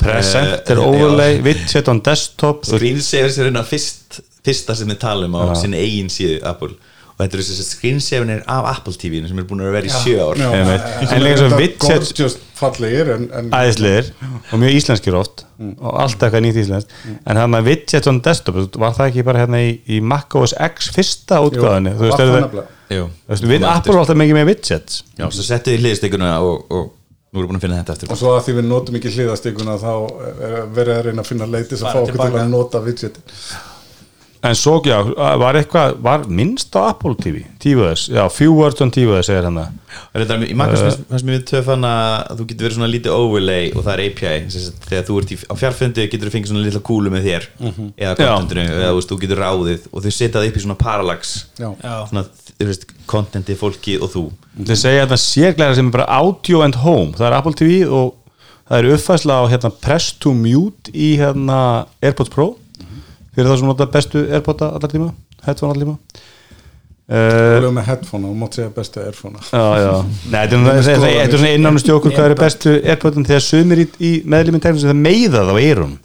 presenter 0.00 0.80
Eh, 0.80 0.88
overlay, 0.88 1.40
widget 1.44 1.88
on 1.92 2.00
desktop 2.04 2.64
screensavers 2.64 3.38
er 3.38 3.50
hérna 3.50 3.64
fyrst, 3.68 4.20
fyrsta 4.44 4.76
sem 4.78 4.88
við 4.88 5.00
talum 5.02 5.36
á 5.36 5.52
sinni 5.60 5.80
eigin 5.80 6.08
síðu 6.12 6.40
Apple 6.48 6.72
og 7.20 7.26
þetta 7.26 7.36
eru 7.36 7.44
þess 7.44 7.60
að 7.60 7.66
screensaverin 7.74 8.42
af 8.48 8.66
Apple 8.70 8.94
TV-inu 8.96 9.28
sem 9.28 9.40
er 9.42 9.46
búin 9.48 9.60
að 9.60 9.74
vera 9.74 9.88
í 9.88 9.92
sjö 9.92 10.16
ár. 10.24 10.40
En 10.40 11.20
líka 11.20 11.36
svo 11.36 11.48
en 13.36 13.50
æðislegir 13.52 14.08
og 14.24 14.60
mjög 14.62 14.78
íslenskir 14.78 15.16
oft 15.18 15.44
og 15.68 15.98
alltaf 16.00 16.28
eitthvað 16.28 16.44
nýtt 16.46 16.60
íslenskt. 16.62 16.94
En 17.28 17.40
það 17.40 17.50
með 17.54 17.68
widget 17.68 18.08
on 18.08 18.22
desktop, 18.24 18.60
var 18.80 18.96
það 18.96 19.10
ekki 19.10 19.26
bara 19.28 19.42
hérna 19.44 19.60
í, 19.64 19.74
í 19.84 20.00
Mac 20.00 20.36
OS 20.40 20.56
X 20.70 20.88
fyrsta 20.96 21.42
útgáðinni 21.44 21.92
þú 21.98 22.06
veist, 22.06 22.24
er 22.24 22.32
það 22.32 22.46
það, 22.88 23.44
við 23.52 23.68
Apple 23.68 23.94
var 23.94 24.02
alltaf 24.06 24.20
mikið 24.22 24.40
með 24.40 24.48
widgets. 24.54 25.02
Já, 25.20 25.26
svo 25.28 25.44
settu 25.44 25.74
þið 25.74 25.84
hliðstökuna 25.84 26.32
og, 26.46 26.64
og 26.72 26.88
nú 27.30 27.38
erum 27.38 27.46
við 27.46 27.50
búin 27.52 27.60
að 27.60 27.64
finna 27.66 27.80
þetta 27.80 27.94
eftir 27.94 28.10
og 28.10 28.18
svo 28.18 28.30
að 28.34 28.40
því 28.46 28.54
við 28.56 28.64
notum 28.66 28.96
ekki 28.98 29.10
hliðastíkuna 29.14 29.76
þá 29.78 29.92
er 30.48 30.54
verið 30.74 30.96
að 30.96 31.04
reyna 31.06 31.22
að 31.22 31.28
finna 31.28 31.46
leitis 31.46 31.84
að 31.84 31.92
fá 31.94 32.00
okkur 32.00 32.22
til 32.24 32.40
að 32.40 32.48
nota 32.50 32.80
widgetin 32.82 33.36
En 34.40 34.54
svo, 34.56 34.78
já, 34.88 34.96
var 35.36 35.56
eitthvað, 35.58 35.98
var 36.00 36.22
minnst 36.32 36.72
á 36.72 36.88
Apple 36.94 37.12
TV, 37.20 37.42
TVS, 37.60 38.06
já, 38.08 38.22
few 38.32 38.54
words 38.56 38.80
on 38.80 38.88
TVS 38.92 39.28
segir 39.28 39.44
hann 39.44 39.58
það. 39.60 39.74
Þetta, 40.14 40.36
í 40.46 40.54
Magnus 40.56 40.80
uh, 40.80 41.02
fannst 41.10 41.26
mér 41.28 41.34
við 41.36 41.42
töf 41.50 41.66
hann 41.68 41.84
að 41.84 42.38
þú 42.38 42.46
getur 42.48 42.66
verið 42.66 42.76
svona 42.78 42.88
lítið 42.88 43.16
overlay 43.18 43.66
og 43.74 43.84
það 43.84 43.92
er 43.92 44.02
API 44.06 44.32
sem 44.54 44.64
sagt, 44.64 44.86
þegar 44.88 45.04
þú 45.10 45.18
ert 45.20 45.34
í, 45.34 45.38
á 45.44 45.54
fjarfundi 45.60 46.06
getur 46.14 46.30
þú 46.30 46.34
fengið 46.36 46.52
svona 46.54 46.64
litla 46.64 46.82
kúlu 46.88 47.12
með 47.12 47.28
þér 47.28 47.48
eða 47.60 48.14
Já. 48.14 48.30
kontentinu 48.30 48.64
eða 48.64 48.88
þú 48.94 49.00
veist, 49.00 49.12
þú 49.12 49.18
getur 49.26 49.42
ráðið 49.44 49.84
og 49.90 50.06
þau 50.06 50.14
setja 50.16 50.32
það 50.38 50.48
upp 50.48 50.56
í 50.56 50.64
svona 50.64 50.78
parallax. 50.86 51.34
Já. 51.60 51.68
Svona, 52.08 52.24
þú 52.54 52.70
veist, 52.70 52.88
kontenti, 53.12 53.58
fólki 53.60 53.98
og 54.00 54.12
þú. 54.14 54.24
Þeir 54.56 54.80
segja 54.86 55.04
þetta 55.04 55.20
sérglæra 55.26 55.76
sem 55.76 55.92
er 55.92 55.96
bara 55.98 56.08
audio 56.16 56.64
and 56.64 56.80
home, 56.80 57.12
það 57.18 57.28
er 57.28 57.38
Apple 57.42 57.54
TV 57.60 57.82
og 57.84 58.16
það 58.70 58.78
er 58.80 58.90
uppfæsla 58.96 59.36
á 59.36 59.44
hérna 59.52 59.74
press 59.84 60.14
to 60.22 60.32
mute 60.32 60.94
í 60.96 61.12
hérna 61.20 61.60
AirPods 62.00 62.32
Pro 62.32 62.54
fyrir 63.34 63.50
það 63.50 63.62
sem 63.62 63.70
nota 63.70 63.88
bestu 63.94 64.26
AirPods 64.26 64.68
allar 64.68 64.92
tíma, 64.92 65.10
headphone 65.46 65.72
allar 65.74 65.86
tíma. 65.86 66.26
Uh, 67.10 67.58
Lögum 67.58 67.74
með 67.74 67.88
headphone 67.88 68.28
og 68.30 68.36
mátt 68.38 68.54
segja 68.54 68.70
bestu 68.70 69.00
airphone 69.02 69.40
Já, 69.42 69.62
já, 69.82 69.94
Nei, 70.30 70.44
þetta 70.46 71.08
er 71.10 71.32
svona 71.32 71.48
innan 71.56 71.80
stjókur 71.82 72.14
hvað 72.14 72.28
eru 72.28 72.36
bestu 72.38 72.74
AirPodin 72.78 73.26
þegar 73.26 73.42
sumir 73.42 73.82
í, 73.82 73.86
í 73.98 74.10
meðlíminn 74.30 74.62
tæknum 74.62 74.78
sem 74.78 74.92
það 74.92 75.00
meiða 75.00 75.40
það 75.40 75.50
á 75.50 75.56
eyrun 75.58 75.96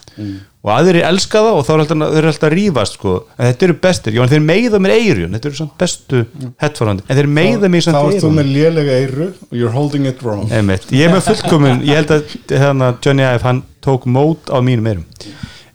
og 0.66 0.72
aðrir 0.74 1.06
elska 1.06 1.44
það 1.44 1.60
og 1.60 1.64
þá 1.68 1.72
er 1.76 1.84
eru 2.08 2.32
alltaf 2.32 2.48
að 2.48 2.56
rífast 2.56 2.98
sko. 2.98 3.14
en 3.36 3.52
þetta 3.52 3.66
eru 3.68 3.78
bestir, 3.86 4.16
já 4.18 4.24
en 4.24 4.32
þeir 4.34 4.44
meiða 4.48 4.82
mér 4.82 4.94
eyrun 4.96 5.38
þetta 5.38 5.50
eru 5.52 5.60
samt 5.60 5.76
bestu 5.78 6.26
headphone 6.64 6.96
en 6.98 7.20
þeir 7.20 7.32
meiða 7.38 7.70
mér 7.70 7.86
Þá 7.86 7.90
samt 7.92 8.00
ert 8.02 8.10
þú 8.10 8.30
eyrun 8.32 8.38
með 8.40 8.54
lélega 8.56 8.96
eyru 9.04 9.28
og 9.30 9.54
you're 9.60 9.74
holding 9.76 10.10
it 10.10 10.26
wrong. 10.26 10.50
Einmitt. 10.50 10.90
ég 10.90 11.06
er 11.06 11.14
með 11.14 11.28
fullkomun, 11.30 11.84
ég 11.86 12.02
held 12.02 12.16
að 12.16 12.34
hérna, 12.50 12.90
Johnny 12.98 13.22
Ive, 13.22 13.46
hann 13.46 13.62
tók 13.78 14.10
mót 14.10 14.50
á 14.50 14.58
mínum 14.58 14.90
eyrum 14.90 15.06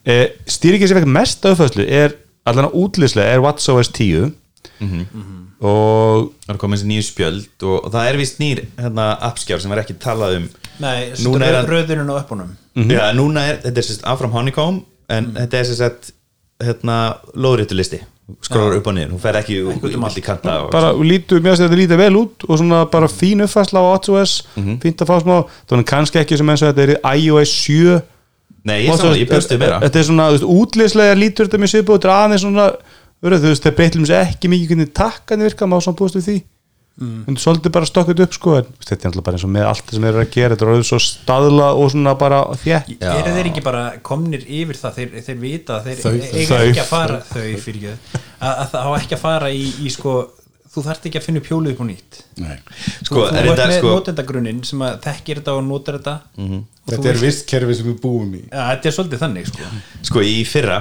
eh, 0.06 0.28
stýringin 0.50 0.90
sem 0.90 1.00
fekk 1.00 1.12
mest 1.12 1.46
auðfæslu 1.46 1.86
er 1.88 2.16
allan 2.48 2.70
að 2.70 2.78
útlýslega 2.82 3.36
er 3.36 3.44
WatchOS 3.44 3.92
10 3.98 4.32
og 5.62 6.32
það 6.42 6.54
er 6.54 6.60
komið 6.62 6.80
þessi 6.80 6.90
nýju 6.90 7.06
spjöld 7.06 7.66
og, 7.68 7.76
og 7.86 7.92
það 7.94 8.08
er 8.10 8.18
vist 8.22 8.40
nýr 8.42 8.64
hérna, 8.80 9.12
appskjár 9.30 9.62
sem 9.62 9.74
er 9.74 9.82
ekki 9.84 9.98
talað 10.02 10.40
um. 10.40 10.48
Nei, 10.82 11.12
er 11.14 11.70
röðurinn 11.70 12.10
á 12.10 12.16
uppunum 12.18 12.56
Já, 12.74 13.12
núna 13.14 13.44
er, 13.52 13.60
þetta 13.66 13.82
er 13.84 13.86
sérst 13.86 14.08
áfram 14.08 14.34
honeycomb 14.34 14.86
en 15.12 15.34
þetta 15.36 15.60
er 15.60 15.70
sérst 15.70 16.12
hérna, 16.62 16.98
lóðréttu 17.36 17.78
listi 17.78 18.02
skrólar 18.46 18.78
upp 18.78 18.88
og 18.88 18.96
niður, 18.96 19.10
hún 19.16 19.22
fer 19.22 19.38
ekki 19.42 19.58
út 19.68 19.86
um 19.90 20.06
í 20.08 20.24
kanta 20.24 20.54
og, 20.64 20.70
bara 20.72 20.92
lítur, 20.96 21.42
mér 21.44 21.56
finnst 21.56 21.66
þetta 21.66 21.80
lítið 21.82 22.00
vel 22.00 22.20
út 22.22 22.46
og 22.48 22.60
svona 22.62 22.84
bara 22.92 23.10
fín 23.12 23.44
uppfærsla 23.44 23.82
á 23.84 23.86
WatchOS 23.90 24.36
fínt 24.82 25.04
að 25.04 25.10
fá 25.10 25.18
smá, 25.24 25.36
þannig 25.68 25.90
kannski 25.92 26.22
ekki 26.22 26.40
sem 26.40 26.52
eins 26.54 26.64
og 26.64 26.72
þetta 26.72 26.86
er 26.86 27.20
iOS 27.20 27.52
7 27.66 27.98
Nei, 28.68 28.78
ég, 28.86 29.06
ég 29.18 29.30
bjóstu 29.30 29.58
meira 29.58 29.82
þetta 29.82 30.02
er 30.02 30.08
svona, 30.08 30.30
þú 30.30 30.38
veist, 30.38 30.50
útlýslega 30.56 31.18
lítur 31.18 31.48
þetta 31.48 31.62
mjög 31.62 31.74
svipu 31.74 31.94
og 31.94 32.00
þetta 32.00 32.10
er 32.12 32.18
aðeins 32.18 32.46
svona 32.46 32.66
verið, 33.22 33.44
þú 33.44 33.54
veist, 33.54 33.66
það 33.66 33.78
breytlum 33.80 34.10
sér 34.10 34.26
ekki 34.28 34.52
mikið 34.52 34.74
hvernig 34.74 34.92
takkan 34.98 35.46
virka, 35.46 35.70
má 35.70 35.78
svona 35.82 35.98
búast 35.98 36.18
við 36.20 36.28
því 36.28 36.38
mm. 37.02 37.24
en 37.30 37.38
svolítið 37.40 37.74
bara 37.76 37.88
stokkut 37.90 38.22
upp 38.26 38.36
sko 38.36 38.56
en 38.60 38.68
þú 38.70 38.88
þetta 38.90 39.08
er 39.08 39.12
alltaf 39.12 39.26
bara 39.28 39.40
eins 39.40 39.46
og 39.48 39.54
með 39.56 39.68
allt 39.70 39.86
það 39.86 39.98
sem 39.98 40.06
þeir 40.06 40.12
eru 40.12 40.24
að 40.24 40.34
gera 40.36 40.56
þetta 40.56 40.66
er 40.66 40.74
orðið 40.74 40.88
svo 40.90 41.00
staðla 41.06 41.70
og 41.78 41.92
svona 41.94 42.14
bara 42.22 42.42
þétt 42.62 42.92
Já. 42.94 43.12
eru 43.14 43.34
þeir 43.38 43.50
ekki 43.52 43.64
bara 43.66 43.84
komnir 44.12 44.46
yfir 44.46 44.80
það 44.82 45.00
þeir, 45.00 45.16
þeir 45.28 45.40
vita 45.42 45.78
að 45.78 45.90
þeir 45.90 46.04
Þau- 46.04 46.12
eiga 46.12 46.62
ekki 46.68 46.84
að 46.84 46.92
fara 46.92 47.20
þau 47.32 47.48
fyrir 47.66 47.82
ekki 47.82 48.22
að, 48.22 48.54
að 48.54 48.68
það 48.76 48.86
á 48.86 48.92
ekki 49.00 49.18
að 49.18 49.24
fara 49.26 49.52
í, 49.52 49.66
í 49.82 49.94
sko 49.94 50.16
þú 50.72 50.84
þarft 50.86 51.06
ekki 51.10 51.20
að 51.20 51.26
finna 51.28 51.42
upp 51.42 51.50
hjólið 51.52 51.74
upp 51.76 51.82
á 51.84 51.86
nýtt. 51.90 52.20
Nei. 52.40 52.58
Sko, 53.04 53.16
þú, 53.16 53.24
er 53.28 53.44
þú 53.44 53.52
þetta 53.52 53.68
með 53.68 53.78
sko 53.82 53.90
notendagrunnin 53.96 54.62
sem 54.70 54.84
að 54.88 55.00
þekkir 55.04 55.42
þetta 55.42 55.56
og 55.58 55.66
notar 55.68 55.98
þetta. 56.00 56.14
Og 56.38 56.48
þú 56.48 56.62
Þetta 56.92 57.10
er 57.12 57.20
veist- 57.20 57.26
vist 57.26 57.46
kerfi 57.52 57.76
sem 57.76 57.86
við 57.92 58.00
búum 58.02 58.32
í. 58.38 58.42
Ja, 58.52 58.64
þetta 58.72 58.88
er 58.92 58.96
svolítið 58.98 59.22
þannig 59.26 59.50
sko. 59.52 59.70
Sko, 60.10 60.24
í 60.24 60.38
fyrra 60.48 60.78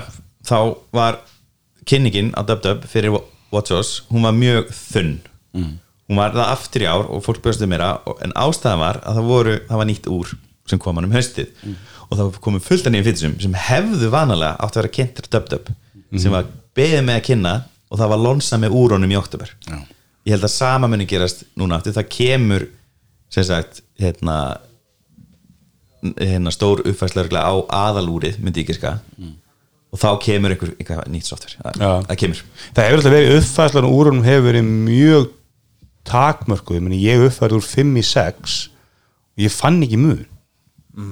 þá 0.46 0.57
var 0.92 1.18
kynningin 1.90 2.31
á 2.38 2.40
DubDub 2.46 2.85
fyrir 2.90 3.16
WatchOS 3.53 4.03
hún 4.12 4.22
var 4.29 4.33
mjög 4.37 4.70
þunn. 4.70 5.16
Hún 6.11 6.18
var 6.18 6.33
það 6.35 6.53
aftur 6.55 6.83
í 6.85 6.88
ár 6.90 7.07
og 7.11 7.22
fólk 7.26 7.42
bjóðstu 7.42 7.66
meira 7.70 7.92
og- 8.07 8.18
en 8.22 8.33
ástæðan 8.38 8.79
var 8.83 9.00
að 9.03 9.18
það 9.20 9.26
voru 9.31 9.59
það 9.68 9.76
var 9.83 9.87
nýtt 9.90 10.07
úr 10.11 10.33
sem 10.70 10.79
kom 10.79 10.94
hann 10.96 11.05
um 11.11 11.12
haustið. 11.12 11.48
Og 12.11 12.18
það 12.18 12.38
komið 12.42 12.62
fullt 12.66 12.87
af 12.87 12.92
nýjum 12.92 13.05
fytursum 13.11 13.40
sem 13.42 13.53
hefðu 13.55 14.09
vanalega 14.11 14.57
átt 14.59 14.74
að 14.76 14.83
vera 14.83 14.94
kynntir 14.96 15.29
DubDub 15.31 15.68
sem 16.18 16.31
var 16.33 16.46
beðið 16.74 17.05
með 17.07 17.18
að 17.20 17.26
kynna 17.29 17.53
og 17.90 17.98
það 17.98 18.12
var 18.14 18.22
lonsa 18.22 18.59
með 18.62 18.76
úrónum 18.81 19.11
í 19.12 19.18
oktober 19.18 19.50
Já. 19.66 19.79
ég 20.29 20.35
held 20.37 20.46
að 20.46 20.55
sama 20.55 20.88
muni 20.90 21.07
gerast 21.11 21.44
núna 21.59 21.79
aftur. 21.81 21.94
Það 21.96 22.09
kemur 22.14 22.66
sem 23.31 23.44
sagt 23.46 23.83
hérna 24.00 24.37
hérna, 26.20 26.53
stór 26.55 26.81
uppfærslega 26.88 27.42
á 27.44 27.53
aðalúrið 27.90 28.38
myndi 28.40 28.62
ég 28.64 28.70
giska. 28.72 28.94
Og 29.90 29.98
þá 29.98 30.09
kemur 30.22 30.55
einhver, 30.55 30.70
einhver 30.79 31.09
nýtt 31.11 31.26
software. 31.29 31.59
Það, 31.76 32.05
það 32.07 32.18
kemur. 32.22 32.42
Það 32.76 32.87
hefur 32.87 33.00
alltaf 33.00 33.14
verið 33.16 33.37
uppfæslan 33.40 33.88
úr 33.90 34.11
honum 34.11 34.24
hefur 34.26 34.46
verið 34.46 34.68
mjög 34.70 35.26
takmörkuð, 36.11 36.87
ég, 36.96 37.24
úr 37.26 37.64
5 37.66 37.98
í 38.00 38.05
6 38.07 38.55
og 39.37 39.44
ég 39.44 39.53
fann 39.53 39.83
ekki 39.85 39.98
mun. 40.00 40.22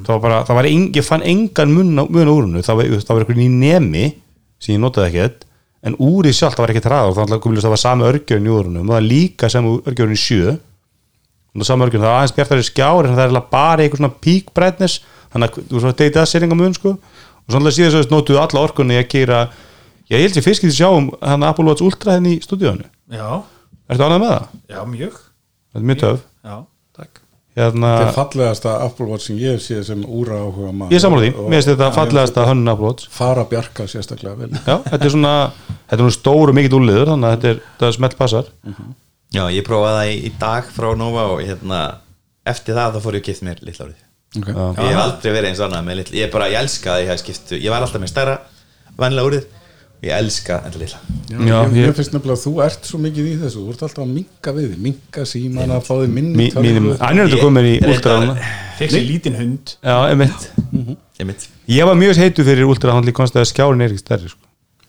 Það 0.06 0.14
var 0.14 0.22
bara, 0.24 0.38
það 0.48 0.58
var 0.58 0.68
en, 0.70 0.86
ég 0.96 1.06
fann 1.06 1.22
engan 1.26 1.74
mun, 1.74 1.92
á- 2.00 2.08
úrunu, 2.08 2.62
það 2.66 2.80
var, 2.80 2.88
var 3.18 3.24
eitthvað 3.26 3.44
í 3.44 3.50
nemi 3.52 4.06
sem 4.58 4.74
ég 4.74 4.80
notaði 4.82 5.10
ekkert 5.12 5.44
en 5.86 5.94
úrið 6.02 6.34
sjálft, 6.34 6.56
það 6.58 6.64
var 6.64 6.72
ekkert 6.74 6.88
það 6.88 7.12
var, 7.14 7.20
alltaf, 7.24 7.60
það 7.62 7.74
var 7.74 7.82
sami 7.84 8.08
örgjörn 8.08 8.48
í 8.48 8.54
úrunum 8.54 8.82
og 8.82 8.90
það 8.90 8.96
var 8.96 9.06
líka 9.06 9.50
sem 9.52 9.68
örgjörn 9.78 10.16
í 10.16 10.18
7 10.18 10.40
og 10.48 11.60
það 11.62 11.68
sami 11.70 11.86
örgjörn, 11.86 12.02
það 12.02 12.10
var 12.10 12.18
aðeins 12.18 12.36
bjartari 12.36 12.66
skjár 12.66 13.08
en 13.08 13.16
það 13.18 13.24
er 13.28 13.46
bara 13.52 13.84
eitthvað 13.84 14.02
svona 14.02 14.18
peak 14.26 14.52
brightness 14.56 14.98
þannig 15.32 15.48
að 15.58 15.68
þú 15.70 15.82
svo 15.82 15.92
deytið 15.92 16.20
að 16.22 16.28
seringa 16.32 16.56
mun 16.58 16.74
sko. 16.76 16.94
Og 17.48 17.54
svona 17.54 17.72
síðan 17.72 17.94
svo 17.94 18.02
notuðu 18.12 18.40
alla 18.42 18.62
orkunni 18.64 18.98
að 18.98 19.06
gera 19.12 19.38
ég 20.08 20.24
held 20.24 20.38
ég 20.40 20.44
fyrst 20.44 20.64
getið 20.64 20.76
sjáum 20.78 21.08
hann 21.20 21.44
Apple 21.46 21.68
Watch 21.68 21.84
Ultra 21.84 22.16
henni 22.16 22.36
í 22.38 22.42
stúdíónu 22.44 22.84
Já, 23.12 23.28
Ertu 23.88 24.04
ánægð 24.04 24.20
með 24.22 24.32
það? 24.34 24.48
já, 24.68 24.80
mjög. 24.88 25.14
Þetta 25.68 25.80
er 25.80 25.88
mjög 25.88 26.00
töf 26.02 26.20
Já, 26.44 26.56
hérna, 27.58 27.90
Þetta 27.98 28.06
er 28.06 28.16
fallegasta 28.16 28.74
Apple 28.84 29.08
Watch 29.10 29.28
sem 29.28 29.40
ég 29.42 29.60
sé 29.62 29.80
sem 29.86 30.04
úra 30.06 30.38
áhuga 30.44 30.72
maður 30.72 30.94
Ég 30.94 31.00
er 31.00 31.04
sammála 31.04 31.26
því, 31.26 31.32
mér 31.36 31.58
finnst 31.58 31.72
þetta 31.72 31.90
fallegasta 31.96 32.46
hönnun 32.48 32.72
Apple 32.72 32.90
Watch. 32.92 33.10
Fara 33.14 33.44
bjarka 33.50 33.88
sérstaklega 33.90 34.34
vel. 34.38 34.50
Já, 34.54 34.76
þetta 34.86 35.00
er 35.02 35.14
svona 35.14 35.34
þetta 35.74 35.98
er 35.98 36.04
nú 36.06 36.14
stór 36.16 36.52
og 36.52 36.58
mikill 36.58 36.78
úrliður 36.80 37.12
þannig 37.12 37.28
að 37.28 37.36
þetta 37.36 37.52
er, 37.52 37.62
þetta 37.68 37.90
er 37.90 37.96
smelt 37.98 38.18
passar. 38.18 38.52
Já, 39.34 39.42
ég 39.52 39.64
prófaði 39.66 39.98
það 39.98 40.12
í, 40.14 40.20
í 40.24 40.34
dag 40.40 40.68
frá 40.72 40.88
Nova 40.96 41.26
og 41.34 41.42
hérna, 41.44 41.80
eftir 42.48 42.78
það 42.78 42.96
þá 42.96 43.02
fór 43.04 43.18
ég 43.18 43.24
að 43.24 43.28
gift 43.28 43.44
mér 43.44 43.62
litla 43.66 43.88
árið 43.88 43.98
okay. 44.40 44.54
Ég 44.56 44.92
hef 44.94 45.02
aldrei 45.02 45.34
verið 45.34 45.50
eins 45.50 45.62
annað 45.64 45.86
með 45.88 46.00
litla 46.00 46.18
Ég 46.22 46.32
bara, 46.32 46.48
ég 46.48 46.62
elska 46.62 46.94
að 46.94 47.02
ég 47.02 47.12
hef 47.12 47.22
skiptu 47.22 47.58
Ég 47.60 47.72
var 47.72 47.84
alltaf 47.84 48.02
með 48.02 48.12
stærra, 48.14 48.36
vanlega 48.96 49.28
úrið 49.28 49.57
Ég 49.98 50.12
elska 50.14 50.60
enda 50.62 50.78
litla. 50.78 50.98
Já, 51.28 51.38
Já, 51.42 51.56
ég, 51.74 51.76
ég- 51.88 51.94
finnst 51.96 52.12
nefnilega 52.14 52.36
að 52.38 52.42
þú 52.44 52.52
ert 52.62 52.84
svo 52.86 52.98
mikið 53.02 53.24
í 53.26 53.32
þessu. 53.40 53.62
Þú 53.64 53.72
ert 53.72 53.80
alltaf 53.82 54.04
að 54.04 54.12
minka 54.14 54.52
við 54.54 54.68
þig, 54.68 54.78
minka 54.84 55.24
símana 55.26 55.80
fá 55.82 55.94
þig 55.98 56.12
minni 56.14 56.46
er 57.18 57.26
þetta 57.26 57.40
komin 57.42 57.66
í 57.66 57.74
núna. 57.82 58.36
Fekk 58.78 58.94
sér 58.94 59.06
lítinn 59.08 59.38
hund. 59.40 59.74
Já, 59.82 59.96
Ég 61.18 61.26
mitt 61.26 61.48
Ég 61.66 61.84
var 61.84 61.96
mjög 61.98 62.16
heitu 62.22 62.44
fyrir 62.46 62.68
Ultra 62.70 62.94
hann 62.94 63.04
líka 63.04 63.18
konstaði 63.18 63.42
að 63.42 63.50
skjárin 63.50 63.82
er 63.82 63.90
ekki 63.90 64.04
stærri 64.04 64.30
sko. 64.30 64.44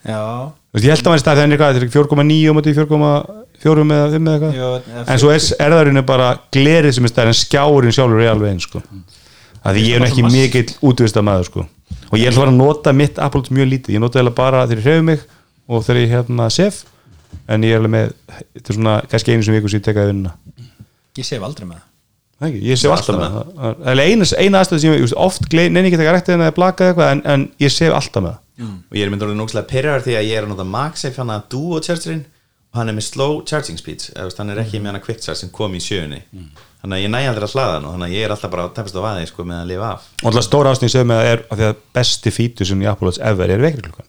Þú 0.06 0.84
Ég 0.86 0.94
held 0.94 1.02
að 1.02 1.10
hann 1.10 1.18
er 1.18 1.24
stærri 1.24 1.42
þannig 1.42 1.64
er 1.66 1.86
ekki 1.88 1.96
4,9 1.98 2.50
og 2.52 2.58
móti 2.60 2.74
4,4 2.78 3.86
eða 3.98 4.12
5 4.14 4.30
eða 4.30 4.52
Já, 4.54 4.68
eitthvað 4.78 5.10
En 5.10 5.20
svo 5.24 5.32
er 5.34 5.48
erðarinn 5.66 6.06
bara 6.06 6.28
glerið 6.54 6.94
sem 6.96 7.08
er 7.10 7.14
stærri 7.16 7.34
en 7.34 7.40
skjárin 7.42 7.96
sjálfur 7.98 8.22
er 8.22 8.30
alveg 8.36 8.54
eins 8.54 8.70
sko. 8.70 8.84
Að 9.66 9.82
ég 9.82 9.98
er 9.98 10.06
ekki 10.08 10.24
mikill 10.28 10.70
útvista 10.86 11.24
maður 11.26 11.50
sko. 11.50 11.66
og 12.10 12.16
ég 12.18 12.30
ætla 12.30 12.38
að 12.38 12.44
fara 12.44 12.54
að 12.54 12.62
nota 12.62 12.94
mitt 12.94 13.20
Apple 13.20 13.42
mjög 13.50 13.70
lítið, 13.74 13.96
ég 13.98 14.04
nota 14.04 14.24
bara 14.30 14.66
þegar 14.68 14.80
ég 14.80 14.88
hreyfi 14.88 15.06
mig 15.10 15.20
og 15.68 15.84
þegar 15.86 16.02
ég 16.02 16.16
hérna 16.16 16.50
sef. 16.54 16.86
En 17.50 17.62
ég 17.62 17.76
er 17.76 17.78
alveg 17.78 17.94
með 17.94 18.14
þetta 18.56 18.72
er 18.72 18.78
svona 18.78 18.96
kannski 19.10 19.34
einu 19.34 19.46
sem 19.46 19.54
viku 19.54 19.70
sem 19.70 19.80
ég 19.80 19.86
tekaði 19.86 20.14
vinnuna 20.14 20.34
ég 21.20 21.26
sef 21.28 21.44
aldrei 21.46 21.68
með 21.68 21.82
það. 22.40 22.58
Ég 22.64 22.80
sef 22.80 22.94
alltaf 22.96 23.18
með 23.20 23.36
það. 23.36 24.00
Eina, 24.00 24.28
eina 24.40 24.62
aðstöð 24.64 24.82
sem 24.82 24.94
ég 24.96 25.14
oft 25.20 25.50
gley- 25.52 25.70
nenni 25.70 25.92
ekki 25.92 26.00
að 26.00 26.14
rættið 26.16 26.34
en 26.38 26.46
að 26.48 26.56
blaka 26.56 26.88
eitthvað 26.90 27.12
en, 27.12 27.22
en 27.26 27.46
ég 27.60 27.74
sef 27.74 27.94
alltaf 27.94 28.24
með 28.24 28.38
það. 28.38 28.44
Og 28.90 28.98
ég 28.98 29.06
er 29.06 29.12
myndur 29.12 29.30
orðið 29.30 29.40
nógslega 29.40 29.70
pyrrar 29.70 30.02
því 30.06 30.16
að 30.20 30.28
ég 30.30 30.38
er 30.38 30.46
að 30.48 30.54
nota 30.54 30.66
MagSafe 30.68 31.22
hann 31.22 31.34
að 31.36 31.46
duo 31.54 31.80
chargerinn 31.84 32.26
og 32.70 32.80
hann 32.80 32.92
er 32.92 32.98
með 32.98 33.08
slow 33.08 33.40
charging 33.50 33.80
veist, 33.82 34.12
hann 34.38 34.52
er 34.54 34.62
ekki 34.62 34.80
með 34.82 34.92
hann 34.92 35.00
að 35.00 35.06
quick 35.08 35.24
charge 35.24 35.42
sem 35.42 35.54
kom 35.54 35.74
í 35.74 35.82
sjöunni 35.82 36.22
þannig 36.80 36.96
að 37.00 37.04
ég 37.04 37.12
næ 37.14 37.20
aldrei 37.30 37.48
að 37.48 37.56
hlaða 37.56 37.74
hann 37.76 37.88
og 37.90 37.96
þannig 37.96 38.10
að 38.10 38.16
ég 38.16 38.26
er 38.28 38.36
alltaf 38.36 38.54
bara 38.54 38.68
að 38.68 38.76
tefnast 38.78 39.00
á 39.00 39.02
vaði 39.04 39.28
sko, 39.30 39.46
með 39.50 39.60
að 39.64 39.72
lifa 39.74 39.90
af. 39.94 40.08
Og 40.22 40.30
alltaf 40.32 40.46
stóra 40.48 40.72
ástöð 40.74 40.94
sem 40.94 41.12
ég 41.16 41.32
er 41.34 41.44
að 41.50 41.60
því 41.60 41.68
að 41.70 41.84
besti 42.00 42.34
fítur 42.36 42.70
sem 42.70 42.86
í 42.86 42.90
Apple 42.90 43.10
Watch 43.10 43.22
ever 43.32 43.52
er 43.52 43.64
vekri 43.64 43.84
klukkan 43.88 44.08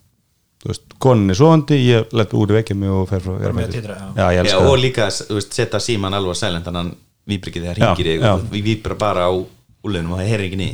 þú 0.60 0.68
veist, 0.68 0.82
konin 1.00 1.32
er 1.32 1.38
svoandi, 1.38 1.78
ég 1.80 2.10
let 2.16 2.34
úr 2.36 2.52
vekja 2.52 2.76
mig 2.76 2.92
og 2.92 3.06
fer 3.08 3.22
frá 3.24 3.32
fer 3.40 3.54
á 3.54 3.56
með 3.56 3.70
að 3.70 3.76
já. 3.80 3.80
já, 3.88 4.26
ég 4.28 4.36
Já, 4.36 4.40
elska 4.42 4.60
og 4.68 4.76
líka 4.80 5.06
þú 5.14 5.38
veist, 5.38 5.56
setja 5.56 5.80
síman 5.80 6.16
alveg 6.16 6.36
á 6.36 6.40
silent 6.42 6.68
þannig 6.68 6.80
að 6.80 6.84
hann 6.84 6.92
víbr 7.30 7.50
ekki 7.50 7.62
þegar 7.64 7.80
Já, 7.80 7.86
hringir 7.88 8.10
já. 8.12 8.32
og 8.34 8.44
við 8.52 8.66
víbra 8.68 8.96
bara 9.00 9.22
á 9.24 9.32
úlunum 9.32 10.12
og 10.12 10.20
það 10.20 10.30
heyrir 10.34 10.46
ekki 10.50 10.60
ný 10.60 10.70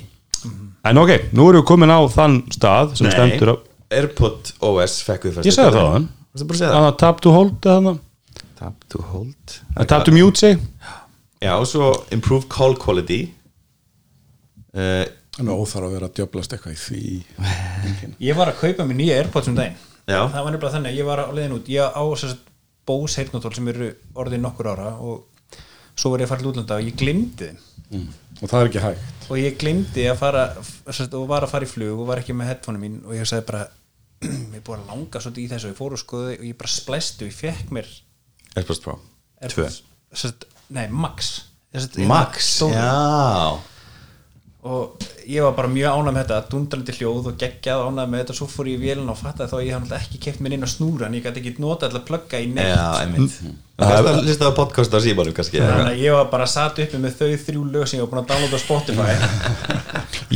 en 0.87 1.03
ok, 1.03 1.13
nú 1.39 1.47
erum 1.51 1.63
við 1.63 1.69
komin 1.71 1.95
á 1.95 2.01
þann 2.11 2.37
stað 2.55 2.97
sem 2.99 3.11
stendur 3.15 3.55
á, 3.55 3.57
Airpod 3.95 4.51
OS 4.67 4.99
fekk 5.07 5.29
við 5.29 5.47
ég 5.47 5.55
sagði 5.55 5.79
það 5.79 5.87
á 5.87 5.95
hann 5.95 6.07
Varstu 9.77 10.51
Já, 11.43 11.53
og 11.57 11.67
svo 11.69 11.91
improve 12.15 12.49
call 12.53 12.77
quality. 12.81 13.21
Uh, 14.77 15.05
en 15.41 15.53
óþar 15.53 15.87
að 15.87 15.97
vera 15.97 16.09
að 16.09 16.19
djöblast 16.19 16.53
eitthvað 16.53 16.75
í 16.75 16.81
því 16.81 18.17
Ég 18.25 18.37
var 18.37 18.51
að 18.51 18.59
kaupa 18.61 18.85
mér 18.89 18.99
nýja 18.99 19.17
Airpods 19.21 19.51
um 19.53 19.57
daginn. 19.57 19.77
Já. 20.07 20.21
Það 20.33 20.43
var 20.43 20.53
nefnilega 20.55 20.75
þannig 20.77 20.93
að 20.93 21.01
ég 21.01 21.09
var 21.09 21.23
á 21.23 21.27
leiðin 21.37 21.57
út. 21.57 21.71
Ég 21.73 21.97
á 21.97 22.03
að 22.05 22.37
Bose 22.87 23.19
heyrnatól 23.19 23.51
sem 23.57 23.67
eru 23.73 23.89
orðið 24.15 24.43
nokkur 24.45 24.69
ára 24.71 24.93
og 25.03 25.57
svo 25.99 26.13
var 26.13 26.23
ég 26.23 26.29
að 26.29 26.33
fara 26.33 26.45
til 26.45 26.51
útlanda 26.53 26.77
og 26.79 26.87
ég 26.87 26.99
glimti 27.01 27.49
þeim. 27.51 28.05
Og 28.37 28.51
það 28.51 28.61
er 28.61 28.69
ekki 28.71 28.83
hægt. 28.85 29.09
Og 29.27 29.41
ég 29.41 29.57
glimti 29.59 30.05
að 30.07 30.21
fara 30.21 30.45
sérst, 30.61 31.15
og 31.19 31.27
var 31.31 31.47
að 31.47 31.53
fara 31.55 31.67
í 31.67 31.71
flug 31.71 32.03
og 32.03 32.11
var 32.11 32.21
ekki 32.23 32.37
með 32.37 32.53
headphone 32.53 32.83
mín 32.83 33.01
og 33.03 33.17
ég 33.17 33.27
sagði 33.27 33.47
bara 33.49 33.65
ég 34.27 34.59
er 34.61 34.65
búin 34.67 34.85
að 34.85 34.93
langa 34.93 35.23
svolítið 35.23 35.43
í 35.43 35.51
þessu 35.51 35.69
og 35.69 35.73
ég 35.73 35.81
fór 35.81 35.97
og 35.97 36.03
skoði 36.03 36.37
og 36.39 36.47
ég 36.47 36.59
bara 36.61 36.75
splæsti 36.77 37.27
og 37.27 37.33
ég 37.33 37.39
fekk 37.41 37.75
mér 37.75 37.91
AirPods 38.57 38.83
Pro. 38.85 38.99
Airpods, 39.43 39.81
sérst, 40.15 40.47
nei, 40.69 40.87
Max. 40.91 41.33
Max, 42.09 42.63
já. 42.73 43.59
Og 44.67 45.03
ég 45.31 45.45
var 45.45 45.53
bara 45.55 45.69
mjög 45.71 45.95
ánægð 45.95 46.15
með 46.15 46.25
þetta 46.25 46.51
dundrandi 46.51 46.95
hljóð 46.97 47.29
og 47.31 47.37
geggjað 47.39 47.83
ánægð 47.87 48.09
með 48.11 48.23
þetta. 48.23 48.35
Svo 48.39 48.49
fór 48.51 48.71
ég 48.71 48.81
í 48.81 48.83
vélina 48.83 49.13
og 49.13 49.21
fattaði 49.21 49.51
þá 49.53 49.57
að 49.59 49.63
ég 49.63 49.77
hafði 49.77 49.85
náttúrulega 49.85 50.07
ekki 50.09 50.21
keft 50.25 50.43
mér 50.43 50.57
inn 50.57 50.67
á 50.67 50.71
snúra 50.73 51.07
en 51.07 51.15
ég 51.15 51.27
gæti 51.27 51.43
ekki 51.43 51.63
nota 51.63 51.87
alltaf 51.87 52.03
að 52.03 52.09
plugga 52.09 52.41
í 52.43 52.49
neitt. 52.51 52.73
Já, 52.73 52.89
einmitt. 53.05 53.37
Það 53.77 54.09
er 54.11 54.19
listað 54.27 54.51
á 54.51 54.59
podcast 54.59 54.97
á 54.97 54.99
símanum 55.05 55.37
kannski 55.37 55.61
eða 55.61 55.77
þannig 55.77 55.93
að 55.93 56.03
ég 56.03 56.17
var 56.17 56.29
bara 56.33 56.49
satt 56.51 56.81
uppi 56.83 57.01
með 57.03 57.19
þau 57.21 57.31
þrjú 57.47 57.65
lög 57.77 57.87
sem 57.87 58.01
ég 58.01 58.07
var 58.07 58.11
búin 58.11 58.23
að 58.23 58.31
downloada 58.33 58.59
á 58.59 58.63
Spotify. 58.65 59.13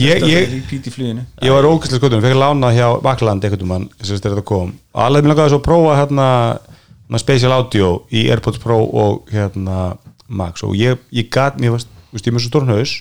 Ég, 0.01 0.23
ég, 0.23 0.53
ég 0.71 1.51
var 1.51 1.67
ógæslega 1.67 1.99
skotum, 1.99 2.21
fekk 2.23 2.37
lánað 2.39 2.77
hjá 2.77 2.87
Vakland 3.03 3.45
einhvern 3.45 3.67
mann, 3.67 3.87
sem 3.99 4.21
þetta 4.23 4.45
kom. 4.47 4.71
Og 4.95 5.01
alveg 5.03 5.25
mér 5.25 5.33
langaði 5.33 5.51
svo 5.51 5.59
að 5.59 5.65
prófa 5.67 5.97
hérna, 5.99 6.27
hérna 7.09 7.21
Spatial 7.21 7.57
Audio 7.57 7.89
í 8.15 8.23
AirPods 8.31 8.63
Pro 8.63 8.79
og 8.87 9.33
hérna 9.35 9.97
Max 10.31 10.63
og 10.67 10.77
ég, 10.79 11.01
ég 11.13 11.29
mér 11.61 11.75
varst, 11.75 11.91
veist, 12.13 12.27
ég 12.27 12.31
er 12.33 12.37
með 12.37 12.45
svo 12.45 12.53
stórn 12.53 12.71
haus 12.73 12.93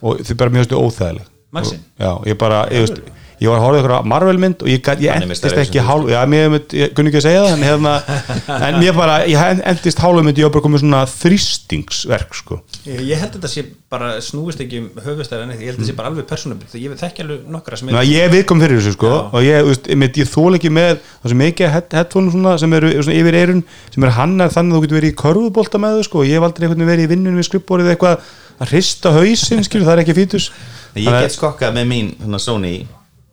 og 0.00 0.22
þið 0.24 0.38
bara 0.40 0.54
mjög 0.54 0.66
óþægileg 0.80 1.28
Maxinn? 1.54 1.82
Og- 1.84 2.04
já, 2.06 2.12
ég 2.32 2.38
bara, 2.40 2.62
ég 2.72 2.86
veist 2.86 3.02
ég 3.44 3.52
var 3.52 3.60
að 3.60 3.66
horfa 3.68 3.82
ykkur 3.82 3.94
á 3.94 4.00
Marvel 4.14 4.36
mynd 4.42 4.64
og 4.64 4.72
ég, 4.72 4.90
ég 5.04 5.22
endist 5.22 5.46
ekki 5.62 5.84
hálf, 5.84 6.10
já, 6.10 6.20
mér, 6.30 6.58
kunni 6.96 7.12
ekki 7.12 7.20
að 7.20 7.26
segja 7.28 7.44
það 7.44 7.54
en, 7.54 7.64
hérna, 7.68 7.94
en 8.68 8.80
mér 8.80 8.96
bara, 8.96 9.20
ég 9.28 9.64
endist 9.74 10.02
hálf 10.02 10.24
mynd, 10.24 10.40
ég 10.40 10.48
var 10.48 10.56
bara 10.56 10.66
komið 10.66 10.84
svona 10.84 11.04
þrýstingsverk, 11.14 12.36
sko. 12.40 12.60
Ég, 12.88 13.02
ég 13.12 13.20
held 13.20 13.30
að 13.30 13.38
þetta 13.38 13.52
sé 13.52 13.66
bara 13.94 14.10
snúist 14.24 14.62
ekki 14.62 14.80
um 14.82 15.02
höfustæri 15.04 15.44
en 15.44 15.52
ég 15.54 15.68
held 15.68 15.76
að 15.76 15.82
þetta 15.82 15.88
sé 15.90 15.96
bara 15.98 16.10
alveg 16.10 16.26
persónubild 16.28 16.76
ég 16.78 16.94
þekki 16.98 17.24
alveg 17.24 17.50
nokkra 17.54 17.78
sem 17.78 17.92
Ná, 17.94 18.00
ég 18.02 18.26
er 18.26 18.32
viðkom 18.32 18.62
fyrir 18.62 18.80
þessu 18.80 18.94
sko 18.96 19.10
Já. 19.12 19.18
og 19.30 19.44
ég, 19.46 19.68
ég, 19.92 20.18
ég 20.18 20.30
þól 20.30 20.58
ekki 20.58 20.72
með 20.74 20.96
það 21.04 21.34
sem 21.34 21.42
mikið 21.44 21.72
head, 21.74 21.88
headphone 21.98 22.32
svona, 22.34 22.56
sem 22.60 22.76
eru 22.78 22.90
svona 22.96 23.18
yfir 23.20 23.38
eirun 23.38 23.62
sem 23.94 24.06
er 24.08 24.16
hannar 24.18 24.54
þannig 24.54 24.74
að 24.74 24.80
þú 24.80 24.86
getur 24.86 25.00
verið 25.00 25.12
í 25.12 25.18
körfubolta 25.22 25.82
með 25.84 25.98
þau 25.98 26.08
sko 26.08 26.22
og 26.22 26.28
ég 26.30 26.40
hef 26.40 26.48
aldrei 26.48 26.68
verið 26.74 27.04
í 27.06 27.12
vinnunum 27.12 27.40
við 27.40 27.48
skrippborið 27.50 27.92
eitthvað 27.94 28.26
að 28.58 28.74
hrista 28.74 29.14
hausinn 29.14 29.64
skilur 29.66 29.88
það 29.88 29.96
er 29.96 30.04
ekki 30.04 30.18
fítus. 30.18 30.50
Ég 30.94 31.10
get 31.10 31.34
skokkað 31.34 31.74
með 31.78 31.90
mín 31.90 32.12
svona 32.20 32.42
Sony 32.42 32.76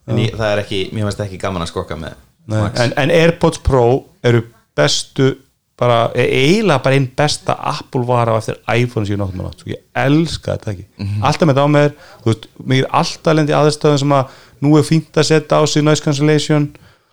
en 0.08 0.18
ég, 0.22 0.34
það 0.38 0.50
er 0.56 0.64
ekki, 0.64 0.82
mér 0.96 1.08
finnst 1.10 1.24
ekki 1.28 1.40
gaman 1.42 1.66
að 1.66 1.74
skokka 1.74 1.98
með 2.00 2.18
Nei, 2.52 2.60
en, 2.82 2.94
en 2.98 3.14
Airpods 3.14 3.62
Pro 3.64 3.86
eru 4.26 4.42
bestu 4.76 5.36
bara, 5.82 6.12
eiginlega 6.18 6.82
bara 6.84 6.98
einn 6.98 7.08
besta 7.18 7.56
Apple 7.72 8.04
vara 8.06 8.36
eftir 8.38 8.58
iPhone 8.70 9.08
síðan 9.08 9.24
nokkuð 9.24 9.40
mann 9.40 9.50
átt 9.50 9.64
ég 9.70 9.82
elska 9.98 10.56
þetta 10.56 10.72
ekki. 10.74 10.86
Mhm. 11.00 11.24
alltaf 11.26 11.48
með 11.48 11.54
þetta 11.56 11.66
á 11.66 11.76
mér, 11.76 11.92
þú 12.22 12.32
veist, 12.32 12.48
mér 12.72 12.84
er 12.84 12.96
alltaf 13.02 13.38
lendi 13.38 13.56
aðstöðum 13.58 14.02
sem 14.04 14.16
að 14.18 14.40
nú 14.62 14.74
er 14.78 14.86
fínt 14.86 15.18
að 15.18 15.28
setja 15.32 15.58
á 15.58 15.62
sig 15.66 15.86
noise 15.86 16.06
cancellation. 16.06 16.68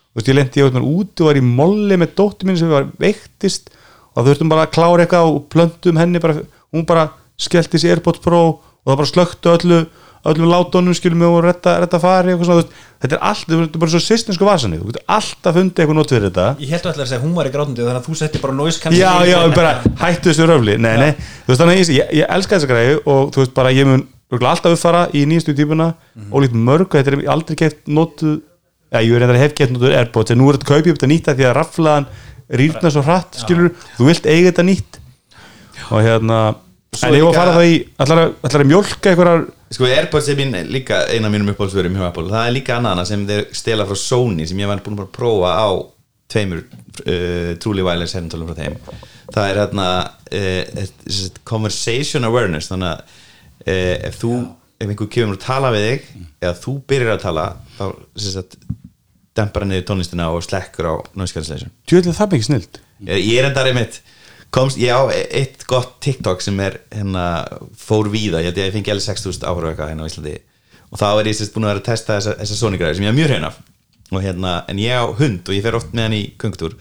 Þú 0.09 0.19
veist, 0.19 0.29
ég 0.29 0.37
lendi 0.37 0.61
ég 0.61 0.67
veit 0.69 0.77
mér 0.77 0.89
úti 0.89 1.23
og 1.23 1.29
var 1.29 1.39
í 1.39 1.45
molli 1.45 1.97
með 1.97 2.13
dóttir 2.19 2.49
mín 2.49 2.59
sem 2.59 2.69
var 2.69 2.89
veiktist 3.01 3.69
og 4.15 4.25
þurftum 4.25 4.49
bara 4.49 4.67
að 4.67 4.73
klára 4.75 5.05
eitthvað 5.05 5.29
og 5.33 5.43
plöntum 5.53 5.97
henni 6.01 6.21
bara, 6.21 6.41
hún 6.73 6.85
bara 6.89 7.09
skellti 7.39 7.81
sér 7.81 7.97
Airpods 7.97 8.21
Pro 8.21 8.41
og 8.59 8.85
það 8.89 8.99
bara 9.01 9.13
slöktu 9.13 9.53
öllu 9.55 9.79
öllum 10.25 10.49
látónum 10.51 10.93
skilum 10.97 11.19
við 11.23 11.29
og 11.31 11.43
retta, 11.45 11.77
retta 11.79 11.99
fari 12.03 12.33
og 12.35 12.41
svona, 12.43 12.63
þetta 12.99 13.15
er 13.15 13.21
allt, 13.23 13.45
þetta 13.47 13.75
er 13.77 13.79
bara 13.79 13.91
svo 13.93 13.99
sýstinsku 14.03 14.43
vasanni, 14.45 14.77
þú 14.81 14.85
getur 14.91 15.03
alltaf 15.07 15.53
fundið 15.55 15.79
eitthvað 15.79 15.95
nót 15.99 16.09
fyrir 16.11 16.25
þetta. 16.27 16.47
Ég 16.59 16.69
held 16.73 16.85
alltaf 16.89 17.03
að 17.05 17.09
segja 17.13 17.23
hún 17.23 17.35
var 17.37 17.45
í 17.47 17.51
grátandi 17.53 17.81
þannig 17.85 18.01
að 18.01 18.07
þú 18.09 18.15
setti 18.19 18.37
bara 18.43 18.53
noise 18.53 18.79
já, 18.79 18.81
já, 18.99 19.09
cancellation. 19.09 19.53
bara 19.55 19.73
hættu 20.03 20.27
þessu 20.29 20.45
röfli 20.49 20.75
nei, 20.77 20.97
nei, 20.99 21.11
þú 21.45 21.49
veist 21.53 21.61
þannig 21.63 21.79
að 21.79 21.89
ég, 21.95 22.05
ég, 22.19 22.25
elska 22.29 22.55
þessa 22.59 22.67
græði 22.73 22.93
og 23.05 23.31
þú 23.31 23.37
veist 23.43 23.53
bara, 23.55 23.71
ég 23.71 23.85
mun 23.87 24.03
alltaf 24.39 24.71
uppfara 24.75 25.07
í 25.15 25.23
nýjastu 25.25 25.53
típuna 25.55 25.93
Mhm. 26.15 26.33
og 26.33 26.41
líkt 26.43 26.53
mörg, 26.53 26.87
og 26.91 26.95
þetta 26.99 27.11
er 27.15 27.19
aldrei 27.29 27.55
keft 27.55 27.87
notu 27.87 28.41
já, 28.91 28.99
ég 29.01 29.11
er 29.15 29.19
reyndar 29.23 29.35
að 29.37 29.43
hef 29.45 29.53
keft 29.55 29.71
notu 29.71 29.85
Airpods 29.95 30.31
en 30.31 30.37
nú 30.37 30.49
er 30.49 30.53
þetta 30.57 30.67
kaupið 30.75 30.93
þetta 30.97 31.07
nýtt 31.07 31.27
Sko 39.69 39.85
Airpods 39.85 40.27
er 40.31 40.37
mín 40.39 40.55
líka 40.73 41.03
eina 41.13 41.29
af 41.29 41.33
mínum 41.33 41.51
uppáhaldsvörum 41.53 41.97
hjá 41.97 42.07
Apple. 42.07 42.29
Það 42.31 42.47
er 42.47 42.55
líka 42.55 42.77
annað 42.79 43.03
sem 43.11 43.25
þeir 43.29 43.43
stela 43.53 43.85
frá 43.85 43.97
Sony 44.01 44.47
sem 44.49 44.61
ég 44.61 44.69
var 44.69 44.81
búin 44.85 44.97
að 44.97 45.11
prófa 45.13 45.51
á 45.53 45.69
tveimur 46.29 46.63
uh, 46.63 47.51
Truly 47.61 47.85
Wireless 47.85 48.17
herntölum 48.17 48.49
frá 48.49 48.63
þeim. 48.63 48.79
Það 49.29 49.49
er 49.51 49.61
hérna 49.61 49.89
uh, 50.39 51.29
conversation 51.45 52.25
awareness 52.25 52.71
þannig 52.71 52.95
að 52.95 53.13
uh, 53.69 53.95
ef 54.09 54.19
þú 54.23 54.33
ef 54.79 54.87
einhver 54.87 55.11
kemur 55.11 55.37
að 55.37 55.45
tala 55.45 55.73
við 55.75 55.85
þig 55.85 56.09
eða 56.39 56.57
þú 56.63 56.75
byrjar 56.89 57.17
að 57.17 57.23
tala 57.27 57.47
þá 57.77 57.85
sem 58.15 58.33
sagt, 58.39 58.59
dempar 59.37 59.65
hann 59.65 59.73
niður 59.75 59.89
tónlistina 59.91 60.29
og 60.33 60.45
slekkur 60.45 60.87
á 60.87 60.93
noise 61.19 61.35
cancellation. 61.35 61.73
Tjóðlega 61.85 62.17
það 62.17 62.33
mikið 62.33 62.47
snild 62.47 62.79
ég, 63.05 63.19
ég 63.19 63.35
er 63.41 63.49
enda 63.51 63.65
einmitt 63.67 64.01
komst, 64.55 64.79
ég 64.81 64.93
á 64.93 65.01
eitt 65.11 65.65
gott 65.69 65.97
TikTok 66.03 66.41
sem 66.43 66.59
er 66.63 66.79
hérna 66.93 67.25
fór 67.77 68.09
víða, 68.13 68.41
ég, 68.45 68.55
ég 68.57 68.73
fengi 68.75 68.93
alveg 68.93 69.05
6000 69.05 69.45
áhverju 69.49 69.73
eitthvað 69.73 69.91
hérna 69.93 70.07
á 70.07 70.09
Íslandi. 70.09 70.37
Og 70.89 71.01
þá 71.01 71.07
er 71.11 71.29
ég 71.29 71.37
sérst 71.37 71.53
búin 71.53 71.67
að 71.67 71.75
vera 71.75 71.83
að 71.83 71.89
testa 71.91 72.17
þessa, 72.17 72.37
þessa 72.39 72.57
Sony-græði 72.63 72.97
sem 72.97 73.05
ég 73.05 73.13
er 73.13 73.19
mjög 73.19 73.29
hrein 73.29 73.49
af. 73.49 73.59
Og 74.09 74.23
hérna, 74.25 74.55
en 74.71 74.81
ég 74.81 74.97
á 74.97 75.05
hund 75.05 75.45
og 75.45 75.53
ég 75.53 75.65
fer 75.65 75.77
oft 75.77 75.93
með 75.93 76.07
hann 76.07 76.17
í 76.17 76.23
kungtúr 76.41 76.73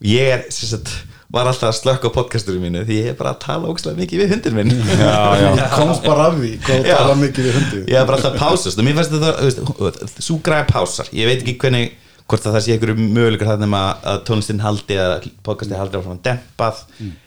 og 0.00 0.08
ég 0.08 0.34
er 0.34 0.46
sérst 0.50 0.90
var 1.30 1.46
alltaf 1.46 1.70
að 1.70 1.76
slökka 1.78 2.10
á 2.10 2.16
podcasturum 2.16 2.64
mínu 2.64 2.82
því 2.88 2.96
ég 2.98 3.12
er 3.12 3.18
bara 3.18 3.34
að 3.36 3.42
tala 3.44 3.70
ógslag 3.70 3.98
mikið 3.98 4.22
við 4.24 4.32
hundin 4.34 4.56
minn. 4.56 4.72
Já, 4.98 5.18
já. 5.38 5.50
Komst 5.76 6.02
bara 6.02 6.26
af 6.30 6.38
því, 6.40 6.50
hvað 6.66 6.88
Já. 6.88 6.94
tala 6.98 7.18
mikið 7.20 7.46
við 7.46 7.58
hundið 7.58 7.92
ég 7.92 7.98
er 8.00 8.08
bara 8.08 8.18
alltaf 8.18 8.34
að 8.34 8.40
pásast 8.42 8.80
og 8.80 8.86
mér 8.88 8.96
fannst 8.98 9.14
þetta, 9.14 9.34
þú 9.38 9.86
veist, 9.86 10.22
svo 10.26 10.38
græða 10.48 10.66
pásar. 10.72 11.10
Ég 11.14 11.30
veit 11.30 11.44
ekki 11.44 11.54
hvernig, 11.62 11.94
hvort 12.30 12.46
að 12.46 12.54
það 12.56 12.64
sé 12.64 12.74
einhverju 12.76 13.06
möguleikar 13.16 13.50
þarna 13.50 13.68
með 13.72 14.04
að 14.12 14.20
tónlistin 14.28 14.62
haldi 14.62 14.96
eða 14.96 15.16
podcasti 15.46 15.78
haldi 15.78 15.98
áfram 15.98 16.20
dempað. 16.24 16.84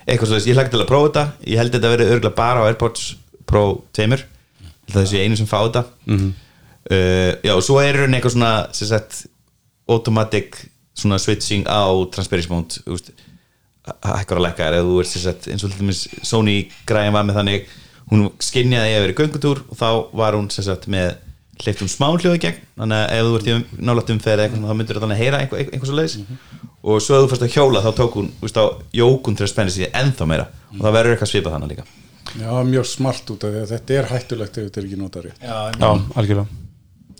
Eitthvað 0.07 0.29
svo 0.29 0.37
þess, 0.37 0.47
ég 0.49 0.57
hlakka 0.57 0.73
til 0.73 0.81
að 0.83 0.91
prófa 0.91 1.09
þetta. 1.09 1.25
Ég 1.51 1.61
held 1.61 1.75
þetta 1.75 1.89
að 1.89 1.95
vera 1.97 2.07
örgulega 2.13 2.37
bara 2.39 2.63
á 2.63 2.67
Airpods 2.69 3.09
Pro 3.49 3.63
2 3.93 4.07
ég 4.07 4.13
held 4.13 4.95
að 4.95 4.97
það 4.97 5.11
sé 5.11 5.23
einu 5.23 5.39
sem 5.39 5.49
fá 5.49 5.59
þetta. 5.63 5.83
Uh, 6.83 7.31
já, 7.43 7.53
og 7.55 7.63
svo 7.63 7.77
er 7.79 7.95
raun 8.01 8.15
eitthvað 8.17 8.33
svona 8.35 8.53
sagt, 8.75 9.21
automatic 9.87 10.57
svona 10.93 11.19
switching 11.19 11.63
á 11.67 11.87
transparency 12.11 12.51
mode 12.51 12.81
hækkar 14.03 14.39
að 14.39 14.45
lekka 14.45 14.67
eða 14.67 14.83
þú 14.87 15.03
sem 15.07 15.23
sagt, 15.23 15.47
eins 15.51 15.63
og 15.63 15.71
Sony 16.23 16.69
græðin 16.87 17.15
var 17.15 17.25
með 17.27 17.39
þannig 17.39 17.71
hún 18.11 18.27
skinjaði 18.43 18.93
að 18.95 19.03
vera 19.03 19.15
í 19.15 19.17
göngutúr 19.17 19.63
og 19.67 19.79
þá 19.79 19.87
var 20.15 20.37
hún 20.37 20.49
sagt 20.53 20.87
með 20.91 21.15
hleypt 21.63 21.83
um 21.85 21.91
smá 21.91 22.07
hljóði 22.13 22.41
gegn 22.43 22.59
þannig 22.79 22.99
að 22.99 23.13
ef 23.17 23.27
þú 23.27 23.37
ert 23.39 23.47
í 23.49 23.55
nálægt 23.87 24.13
umferð 24.13 24.43
eitthvað, 24.45 24.67
þá 24.69 24.77
myndur 24.79 24.99
þannig 25.03 25.17
að 25.17 25.23
heyra 25.23 25.39
einhver, 25.43 25.63
einhver 25.73 25.89
svo 25.89 25.97
leiðis 25.99 26.15
og 26.83 26.99
svo 27.03 27.15
ef 27.17 27.23
þú 27.23 27.29
fyrst 27.31 27.45
að 27.47 27.53
hjóla 27.55 27.83
þá 27.83 27.89
tók 27.99 28.17
hún 28.19 28.29
þú 28.39 28.47
veist, 28.47 28.59
á 28.59 28.65
jókun 28.99 29.37
til 29.39 29.45
að 29.45 29.51
spenna 29.53 29.71
sig 29.71 29.91
ennþá 29.95 30.27
meira. 30.27 30.47
Og 30.75 30.81
það 30.83 30.95
verður 30.97 31.15
eitthvað 31.15 31.31
svipað 31.31 31.55
þannig 31.55 31.71
líka. 31.71 31.85
Já, 32.33 32.51
mjög 32.67 32.89
smart 32.89 33.31
út 33.31 33.45
af 33.47 33.53
því 33.53 33.61
að 33.61 33.71
þetta 33.71 33.95
er 33.99 34.09
hættulegt 34.11 34.57
ef 34.57 34.67
þetta 34.67 34.81
er 34.81 34.87
ekki 34.89 34.99
notað 34.99 35.25
rétt. 35.27 35.39
Já, 35.45 35.57
Já, 35.79 35.89
algjörlega. 36.19 36.59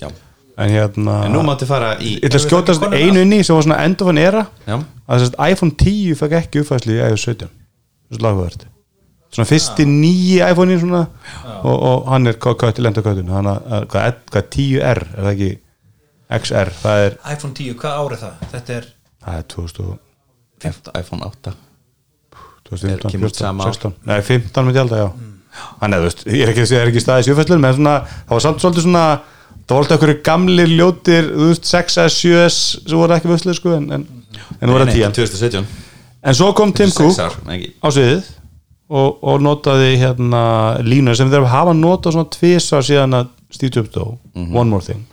Já. 0.01 0.07
En 0.53 0.69
hérna 0.69 1.15
en 1.25 1.33
nú 1.33 1.41
máttu 1.47 1.65
fara 1.65 1.95
í 1.97 2.11
Ég 2.19 2.27
ætla 2.27 2.41
að 2.41 2.45
skjótast 2.45 2.83
einu 2.91 3.23
inni 3.23 3.39
sem 3.45 3.55
var 3.55 3.65
svona 3.65 3.79
end 3.87 4.03
of 4.03 4.11
an 4.11 4.19
era. 4.21 4.43
Já, 4.67 4.75
að 5.07 5.23
þess 5.23 5.33
að 5.39 5.53
iPhone 5.55 5.77
10 5.81 6.19
fekk 6.19 6.35
ekki 6.43 6.61
uppfæslu 6.61 6.93
í 6.93 6.99
iOS 7.07 7.25
17 7.25 7.49
Þessu 8.11 8.25
lagverð 8.27 8.67
Svona 9.33 9.49
fyrsti 9.49 9.85
nýji 9.89 10.39
iPhone-in 10.45 10.81
svona. 10.83 11.03
Og, 11.63 11.73
og 11.73 12.07
hann 12.11 12.29
er 12.29 12.37
hvað 12.37 12.73
til 12.77 12.85
enda 12.89 13.03
köttun 13.05 13.31
hann 13.33 13.49
er 13.49 13.85
hvað, 13.89 14.17
hvað 14.31 14.49
10R 14.53 15.03
er 15.03 15.03
það 15.19 15.29
ekki? 15.33 15.51
XR, 16.33 16.71
það 16.81 17.03
er 17.07 17.15
iPhone 17.33 17.53
10, 17.57 17.75
hvað 17.81 17.99
árið 18.01 18.23
það? 18.23 18.47
Þetta 18.53 18.75
er 18.77 18.89
það 19.23 19.37
er 19.39 19.45
2000 19.53 20.97
iPhone 21.01 21.29
8 21.29 21.53
2015, 22.69 23.11
kemur 23.11 23.29
út 23.29 23.37
14, 23.37 23.43
sama 23.43 23.67
ár. 23.67 23.75
16 23.75 23.93
Nei, 24.09 24.17
15 24.23 24.67
með 24.67 24.79
hjálta, 24.79 25.01
já. 25.03 25.07
Þannig 25.81 25.97
að 25.97 26.03
þú 26.03 26.07
veist, 26.07 26.23
ég 26.25 26.43
er 26.43 26.51
ekki, 26.53 26.63
ég 26.65 26.79
er 26.79 26.89
ekki 26.89 27.03
staðið 27.03 27.27
sjöfæslun 27.27 27.61
menn 27.61 27.75
svona, 27.77 27.95
það 28.23 28.33
var 28.33 28.43
samt 28.47 28.63
svolítið 28.63 28.85
svona 28.87 29.03
það 29.53 29.73
var 29.75 29.83
alltaf 29.83 29.97
einhverju 29.97 30.21
gamlir 30.25 30.71
ljótir 30.73 31.27
þú 31.29 31.49
veist, 31.51 31.67
6S, 31.69 32.15
7S 32.23 32.57
sem 32.87 33.01
voru 33.03 33.17
ekki 33.17 33.29
vösluð 33.31 33.59
sko, 33.59 33.75
en, 33.77 33.89
en, 33.99 34.05
en 34.57 34.63
það 34.63 34.73
voru 34.73 34.87
að 34.87 34.95
10 34.95 35.17
2017 35.19 35.67
En 36.23 36.37
svo 36.39 36.53
kom 36.55 36.71
Tim 36.71 36.91
Cook 36.95 37.19
ekki. 37.51 37.73
á 37.83 37.87
sviðið 37.91 38.31
og, 38.89 39.19
og 39.23 39.41
notaði 39.43 39.95
hérna 40.01 40.43
línu 40.83 41.15
sem 41.15 41.31
þeir 41.31 41.47
hafa 41.51 41.73
notað 41.77 42.17
svona 42.17 42.31
tvisar 42.33 42.83
síðan 42.85 43.19
að 43.21 43.29
Steve 43.53 43.71
Jobs 43.77 43.93
dó. 43.93 44.17
One 44.35 44.69
More 44.69 44.83
Thing. 44.83 45.05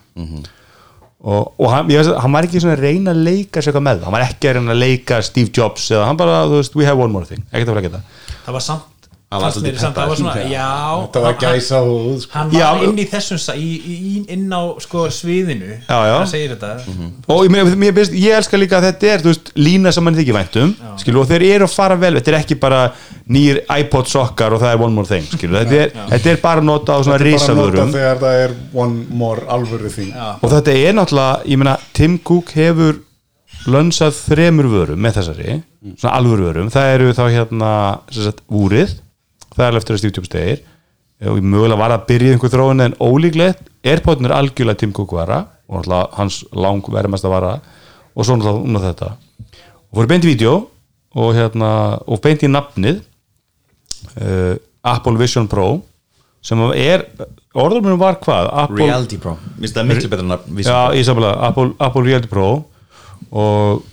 Og, 1.21 1.51
og 1.61 1.67
hann, 1.69 1.91
ég 1.93 2.07
hann 2.17 2.33
var 2.33 2.47
ekki 2.49 2.63
svona 2.63 2.79
að 2.79 2.87
reyna 2.87 3.13
að 3.13 3.19
leika 3.27 3.61
sér 3.61 3.75
eitthvað 3.75 3.85
með 3.85 3.99
það, 3.99 4.07
hann 4.09 4.15
var 4.17 4.23
ekki 4.25 4.49
að 4.49 4.55
reyna 4.57 4.73
að 4.73 4.81
leika 4.81 5.19
Steve 5.27 5.53
Jobs 5.53 5.91
eða 5.93 6.07
hann 6.09 6.21
bara, 6.21 6.39
þú 6.49 6.61
veist, 6.63 6.79
we 6.81 6.87
have 6.89 6.97
one 7.03 7.13
more 7.13 7.29
thing. 7.29 7.43
Ekkert 7.53 7.69
að 7.69 7.75
fara 7.75 7.83
að 7.83 7.87
geta 7.89 8.01
það. 8.01 8.39
Það 8.47 8.57
var 8.57 8.65
samt, 8.65 8.87
það 9.31 9.45
var 9.47 10.17
svona, 10.19 10.33
peppaður. 10.35 10.51
já 10.51 10.71
Þetta 11.05 11.21
var 11.23 11.35
gæsa 11.39 11.79
húð 11.87 12.17
sko. 12.25 12.33
hann 12.35 12.49
var 12.51 12.61
Já, 12.61 12.69
inn 12.89 12.97
í 12.99 13.05
þessum 13.13 13.39
í, 13.55 13.69
í, 13.79 14.23
inn 14.35 14.49
á 14.51 14.63
sko 14.83 15.05
sviðinu 15.15 15.69
Já, 15.87 15.99
já. 16.11 16.15
það 16.19 16.31
segir 16.33 16.55
þetta. 16.57 16.71
Og 17.31 17.45
ég, 17.47 17.53
mér, 17.55 17.71
mér, 17.79 18.01
ég 18.11 18.35
elska 18.41 18.59
líka 18.59 18.81
að 18.81 18.89
þetta 18.89 19.11
er 19.15 19.23
veist, 19.29 19.53
lína 19.55 19.93
sem 19.95 20.03
mann 20.05 20.19
þykir 20.19 20.35
væntum 20.35 20.73
skilu, 20.99 21.21
og 21.23 21.29
þeir 21.31 21.45
eru 21.55 21.69
að 21.69 21.77
fara 21.79 21.99
vel, 22.03 22.15
þetta 22.19 22.33
er 22.35 22.39
ekki 22.41 22.57
bara 22.65 22.81
nýr 23.31 23.61
iPod 23.71 24.11
sokkar 24.11 24.57
og 24.57 24.65
það 24.65 24.75
er 24.75 24.83
one 24.83 24.95
more 24.99 25.07
thing 25.07 25.23
skilu, 25.31 25.55
þetta, 25.61 25.79
er, 25.85 25.93
þetta 26.11 26.33
er 26.35 26.41
bara 26.43 26.61
nota 26.67 26.97
á 26.97 26.99
svona 26.99 27.19
Bara 27.21 27.31
nota 27.31 27.37
risavörum. 27.37 27.93
þegar 27.95 28.19
það 28.25 28.41
er 28.49 28.57
one 28.75 29.07
more 29.23 29.47
alvöru 29.47 29.93
þing. 29.95 30.11
Og 30.43 30.51
þetta 30.51 30.75
er 30.75 30.99
náttúrulega, 30.99 31.39
ég 31.47 31.63
meina 31.63 31.77
Tim 31.95 32.19
Cook 32.19 32.51
hefur 32.59 32.99
lönsað 33.71 34.17
þremur 34.25 34.67
vörum 34.73 35.01
með 35.05 35.19
þessari, 35.21 35.57
svona 36.01 36.17
alvöru 36.19 36.47
vörum 36.49 36.71
það 36.73 36.93
eru 36.97 37.13
þá 37.15 37.23
hérna 37.35 37.71
sem 38.11 38.25
sagt, 38.27 38.43
úrið, 38.49 38.97
það 39.57 39.67
er 39.67 39.81
eftir 39.81 39.97
að 39.97 40.03
Steve 40.03 40.17
Jobs 40.19 40.33
degir 40.33 40.63
og 41.29 41.41
mögulega 41.45 41.77
var 41.77 41.93
að 41.93 42.07
byrja 42.09 42.35
einhver 42.35 42.53
þróun 42.53 42.85
en 42.87 42.95
ólíklegt, 42.97 43.67
Airpodin 43.85 44.29
er 44.29 44.37
algjörlega 44.39 44.81
Tim 44.81 44.93
Cook 44.97 45.13
vara 45.13 45.43
og 45.69 45.85
hans 46.17 46.41
lang 46.57 46.81
verðmest 46.89 47.27
að 47.29 47.35
vara. 47.35 47.53
Og 48.17 48.27
svo 48.27 48.39
um 48.41 48.79
þetta. 48.81 49.13
Og 49.91 50.01
fóru 50.01 50.11
beint 50.11 50.25
í 50.25 50.33
vídeo 50.33 50.55
og 51.21 51.35
hérna, 51.37 51.71
og 52.07 52.21
beint 52.25 52.43
í 52.43 52.51
nafnið 52.51 53.03
uh, 54.17 54.57
Apple 54.87 55.21
Vision 55.21 55.49
Pro 55.51 55.83
sem 56.41 56.61
er, 56.73 57.05
orðurmennum 57.53 58.01
var 58.01 58.17
hvað? 58.23 58.49
Apple, 58.63 58.81
Reality 58.81 59.19
Pro. 59.21 59.37
Mér 59.61 59.69
Já, 60.65 60.79
ég 60.97 61.05
samfélag, 61.05 61.37
Apple, 61.51 61.75
Apple 61.77 62.05
Reality 62.07 62.31
Pro. 62.33 62.49
Og 63.31 63.85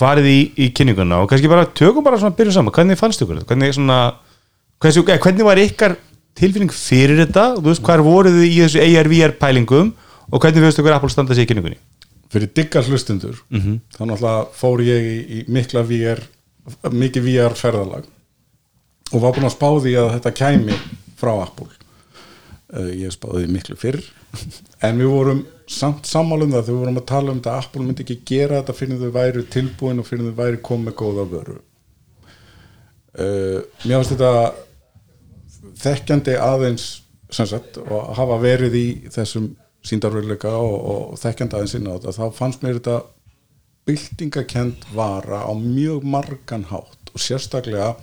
farið 0.00 0.26
í, 0.26 0.38
í 0.58 0.70
kynninguna 0.74 1.20
og 1.22 1.30
kannski 1.30 1.50
bara 1.50 1.68
tökum 1.76 2.04
bara 2.04 2.18
svona 2.18 2.34
byrja 2.36 2.56
saman, 2.56 2.74
hvernig 2.74 2.98
fannst 2.98 3.22
ykkur 3.22 3.38
þetta? 3.38 3.50
Hvernig 3.52 3.76
svona 3.76 4.00
hvernig, 4.80 5.08
eh, 5.08 5.20
hvernig 5.20 5.46
var 5.46 5.62
ykkar 5.62 5.96
tilfinning 6.40 6.72
fyrir 6.72 7.24
þetta? 7.26 7.54
Og 7.56 7.62
þú 7.62 7.72
veist, 7.72 7.86
hvað 7.86 8.04
voruð 8.06 8.40
þið 8.40 8.50
í 8.50 8.60
þessu 8.64 8.84
AR-VR 8.86 9.38
pælingum 9.40 9.94
og 10.30 10.40
hvernig 10.40 10.64
fyrstu 10.64 10.84
ykkur 10.84 10.96
Apple 10.96 11.12
standa 11.12 11.34
sig 11.34 11.48
í 11.48 11.52
kynningunni? 11.52 11.80
fyrir 12.30 12.50
diggar 12.54 12.86
hlustundur 12.86 13.38
þá 13.50 14.00
náttúrulega 14.06 14.46
fór 14.54 14.82
ég 14.86 15.06
í, 15.10 15.18
í 15.34 15.38
mikla 15.50 15.82
VR 15.86 16.22
mikið 16.94 17.26
VR 17.26 17.56
ferðalag 17.58 18.06
og 19.10 19.22
var 19.22 19.34
búin 19.34 19.48
að 19.48 19.56
spá 19.56 19.68
því 19.82 19.94
að 19.98 20.10
þetta 20.14 20.32
kæmi 20.38 20.76
frá 21.18 21.32
Apple. 21.42 21.66
Uh, 22.70 22.92
ég 22.94 23.10
spáði 23.10 23.48
miklu 23.50 23.74
fyrr 23.74 23.98
en 24.86 25.00
við 25.00 25.10
vorum 25.10 25.40
samt 25.70 26.06
sammálum 26.06 26.52
það 26.54 26.68
þegar 26.68 26.76
við 26.76 26.84
vorum 26.84 27.00
að 27.00 27.08
tala 27.10 27.32
um 27.32 27.40
þetta 27.40 27.56
að 27.56 27.64
Apple 27.64 27.86
myndi 27.86 28.04
ekki 28.06 28.18
gera 28.30 28.60
þetta 28.60 28.76
fyrir 28.78 29.00
þau 29.00 29.10
væri 29.16 29.44
tilbúin 29.50 30.02
og 30.02 30.06
fyrir 30.06 30.30
þau 30.30 30.38
væri 30.38 30.62
komið 30.70 30.96
góða 31.00 31.26
vöru. 31.32 31.56
Uh, 33.10 33.58
mér 33.82 33.96
finnst 33.98 34.14
þetta 34.14 34.32
þekkjandi 35.78 36.36
aðeins 36.40 36.88
sagt 37.30 37.78
og 37.80 38.14
hafa 38.18 38.40
verið 38.42 38.74
í 38.74 38.86
þessum 39.12 39.52
síndarveruleika 39.86 40.50
og, 40.58 40.76
og 40.92 41.18
þekkjandi 41.20 41.56
aðeins 41.56 41.76
inn 41.78 41.88
á 41.88 41.94
þetta 41.94 42.16
þá 42.16 42.24
fannst 42.36 42.64
mér 42.64 42.80
þetta 42.80 42.96
byltingakend 43.88 44.88
vara 44.94 45.44
á 45.46 45.52
mjög 45.56 46.04
margan 46.04 46.66
hátt 46.70 47.14
og 47.14 47.22
sérstaklega 47.22 47.94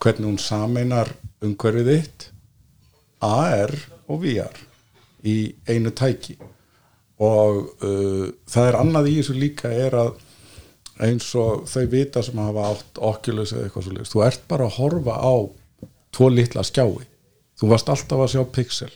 hvernig 0.00 0.30
hún 0.30 0.40
sameinar 0.40 1.12
umhverfið 1.44 1.90
þitt 1.92 2.28
AR 3.24 3.72
og 4.06 4.22
VR 4.22 4.62
í 5.26 5.36
einu 5.68 5.92
tæki. 5.96 6.36
Og 7.22 7.60
uh, 7.82 8.26
það 8.48 8.68
er 8.68 8.78
annað 8.80 9.10
í 9.10 9.14
þessu 9.18 9.36
líka 9.36 9.72
er 9.72 9.96
að 9.96 10.16
eins 11.06 11.28
og 11.36 11.66
þau 11.68 11.84
vita 11.92 12.22
sem 12.24 12.38
hafa 12.40 12.70
átt 12.72 13.00
Oculus 13.04 13.52
eða 13.52 13.66
eitthvað 13.66 13.88
svo 13.88 14.04
þú 14.12 14.24
ert 14.26 14.44
bara 14.48 14.68
að 14.68 14.76
horfa 14.78 15.16
á 15.20 15.34
tvo 16.16 16.30
litla 16.32 16.64
skjái. 16.66 17.06
Þú 17.56 17.72
varst 17.72 17.90
alltaf 17.92 18.24
að 18.24 18.32
sjá 18.34 18.42
pixel. 18.52 18.92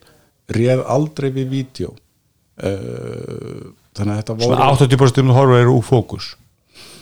Réð 0.50 0.84
aldrei 0.88 1.30
við 1.32 1.52
vídeo. 1.54 1.94
Uh, 2.60 3.70
þannig 3.96 4.14
að 4.14 4.20
þetta 4.20 4.36
voru 4.36 4.50
Svona 4.50 4.70
80% 4.74 5.22
um 5.22 5.34
horfa 5.36 5.60
eru 5.62 5.76
úr 5.78 5.86
fókus. 5.86 6.34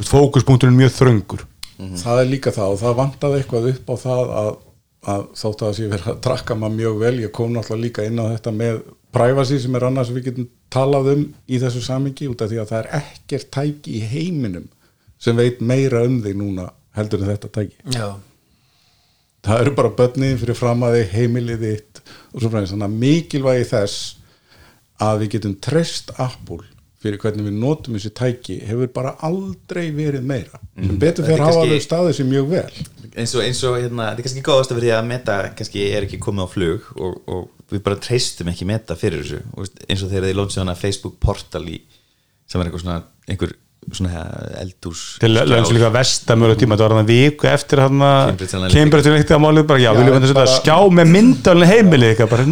Fókuspunkturinn 0.07 0.77
er 0.77 0.83
mjög 0.85 0.95
þröngur. 0.99 1.47
Það 1.79 2.21
er 2.23 2.31
líka 2.31 2.53
það 2.55 2.75
og 2.75 2.81
það 2.81 2.97
vantaði 2.99 3.41
eitthvað 3.41 3.67
upp 3.73 3.91
á 3.91 3.95
það 4.03 4.31
að, 4.41 4.49
að 5.13 5.27
þótt 5.39 5.61
að 5.61 5.69
það 5.69 5.77
sé 5.77 5.91
verið 5.93 6.09
að 6.13 6.23
trakka 6.27 6.57
maður 6.59 6.79
mjög 6.79 6.97
vel 7.03 7.13
ég 7.23 7.35
kom 7.35 7.53
náttúrulega 7.55 7.85
líka 7.85 8.07
inn 8.09 8.19
á 8.19 8.27
þetta 8.35 8.55
með 8.55 8.81
privacy 9.15 9.59
sem 9.63 9.77
er 9.79 9.87
annars 9.89 10.11
við 10.15 10.27
getum 10.29 10.49
talað 10.75 11.13
um 11.15 11.23
í 11.47 11.61
þessu 11.63 11.83
samingi 11.85 12.29
út 12.31 12.43
af 12.43 12.51
því 12.51 12.59
að 12.63 12.73
það 12.73 12.81
er 12.81 12.91
ekkert 12.99 13.51
tæki 13.55 13.95
í 13.99 14.03
heiminum 14.11 14.67
sem 15.23 15.39
veit 15.39 15.63
meira 15.63 16.03
um 16.07 16.19
þig 16.25 16.37
núna 16.39 16.67
heldur 16.99 17.23
en 17.23 17.31
þetta 17.31 17.53
tæki. 17.55 17.79
Já, 17.95 18.09
það 19.47 19.61
eru 19.65 19.75
bara 19.79 19.93
börnið 19.99 20.39
fyrir 20.43 20.59
fram 20.59 20.83
að 20.87 20.97
þig 20.99 21.13
heimilið 21.17 21.63
þitt 21.67 22.01
og 22.35 22.41
svo 22.43 22.51
fræðis, 22.53 22.73
þannig 22.75 22.89
að 22.89 22.99
mikilvægi 23.05 23.69
þess 23.71 23.99
að 25.09 25.21
við 25.23 25.31
getum 25.37 25.55
treyst 25.63 26.11
Apple 26.19 26.65
fyrir 26.99 27.21
hvernig 27.23 27.47
við 27.47 27.59
notum 27.63 27.95
þessi 27.95 28.11
tæki 28.19 28.57
hefur 28.67 28.89
bara 28.91 29.13
aldrei 29.23 29.85
verið 29.95 30.25
meira. 30.27 30.59
Sem 30.75 30.97
betur 30.99 31.23
Þetta 31.23 31.23
er 31.23 31.29
fyrir 31.29 31.43
hafa 31.45 31.53
kannski- 31.53 31.69
alveg 31.69 31.85
staðið 31.85 32.17
sér 32.19 32.27
mjög 32.33 32.49
vel. 32.51 32.73
Eins 33.19 33.35
og, 33.39 33.43
eins 33.45 33.61
og 33.69 33.77
hérna, 33.79 34.09
þetta 34.09 34.19
er 34.19 34.27
kannski 34.27 34.43
góðast 34.49 34.73
að 34.75 34.81
verði 34.81 34.91
að 34.97 35.07
meta 35.13 35.37
kannski 35.61 35.85
er 35.95 36.07
ekki 36.09 36.19
komið 36.25 36.43
á 36.43 36.49
flug 36.51 36.89
og, 36.99 37.15
og 37.31 37.71
við 37.71 37.85
bara 37.87 38.01
treystum 38.03 38.51
ekki 38.51 38.67
meta 38.67 38.97
fyrir 38.99 39.23
þessu. 39.23 39.41
Og 39.55 39.71
eins 39.87 40.03
og 40.03 40.11
þegar 40.11 40.27
þið 40.27 40.37
lónsið 40.41 40.63
hana 40.65 40.75
Facebook 40.83 41.17
portal 41.23 41.63
í, 41.71 41.79
sem 42.51 42.61
er 42.61 42.67
eitthvað 42.67 42.83
svona 42.83 42.99
einhver 43.31 43.55
eldús 44.63 45.05
til 45.23 45.33
lönns 45.35 45.73
líka 45.75 45.91
vestamölu 45.95 46.57
tíma 46.59 46.77
þetta 46.77 46.89
var 46.89 46.97
hann 47.01 47.09
viku 47.09 47.49
eftir 47.51 47.83
hann 47.83 47.99
Cambridge 47.99 48.55
Analytica. 48.59 48.79
Cambridge 48.79 49.13
Analytica 49.13 49.41
málið 49.43 49.67
bara, 49.69 49.83
já, 49.83 49.89
Já, 49.89 49.95
viljum 49.97 50.19
við 50.19 50.33
þetta 50.33 50.45
skjá 50.53 50.77
með 50.99 51.11
myndalinn 51.15 51.71
heimilið 51.71 52.11
eitthvað 52.13 52.31
bara, 52.33 52.45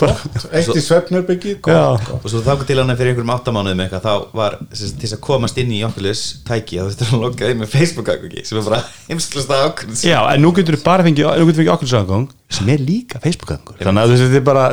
flott. 0.00 0.24
Eitt 0.50 0.72
í 0.74 1.54
gott 1.62 2.10
og 2.16 2.26
svo 2.32 2.42
þá 2.44 2.64
til 2.66 2.78
hana 2.80 2.96
fyrir 2.98 3.12
einhverjum 3.12 3.34
áttamánuðum 3.36 3.84
eitthvað 3.84 4.06
þá 4.06 4.34
var 4.40 4.58
til 4.72 4.90
þess 5.04 5.16
að 5.16 5.22
komast 5.28 5.60
inn 5.62 5.72
í 5.76 5.82
Oculus 5.86 6.24
tæki 6.48 6.80
að 6.82 6.90
þetta 6.94 7.06
er 7.06 7.14
að 7.14 7.24
logga 7.26 7.52
inn 7.52 7.62
með 7.62 7.72
Facebook 7.76 8.10
akkugi 8.14 8.44
sem 8.48 8.60
er 8.60 8.66
bara 8.66 8.82
heimsklasta 9.06 9.62
ákvörðin 9.68 10.02
Já, 10.10 10.18
en 10.34 10.44
nú 10.44 10.52
getur 10.56 10.78
við 10.78 10.84
bara 10.86 11.06
fengið, 11.06 11.86
samgang 11.94 12.28
sem 12.50 12.74
er 12.74 12.82
líka 12.82 13.22
Facebook-gangur 13.22 13.80
þannig 13.80 14.02
að 14.02 14.16
þetta 14.18 14.40
er 14.40 14.46
bara 14.50 14.66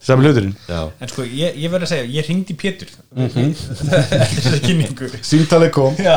Sami 0.00 0.24
hluturinn. 0.24 0.54
en 1.00 1.08
sko 1.10 1.22
ég, 1.28 1.56
ég 1.60 1.70
verð 1.72 1.84
að 1.84 1.90
segja, 1.92 2.06
ég 2.14 2.28
ringdi 2.30 2.54
Pétur. 2.56 2.88
Mhm. 3.12 3.50
eftir 4.00 4.40
þessa 4.40 4.60
kynningu. 4.64 5.10
Sýntalið 5.28 5.70
kom. 5.76 5.98
Já, 6.00 6.16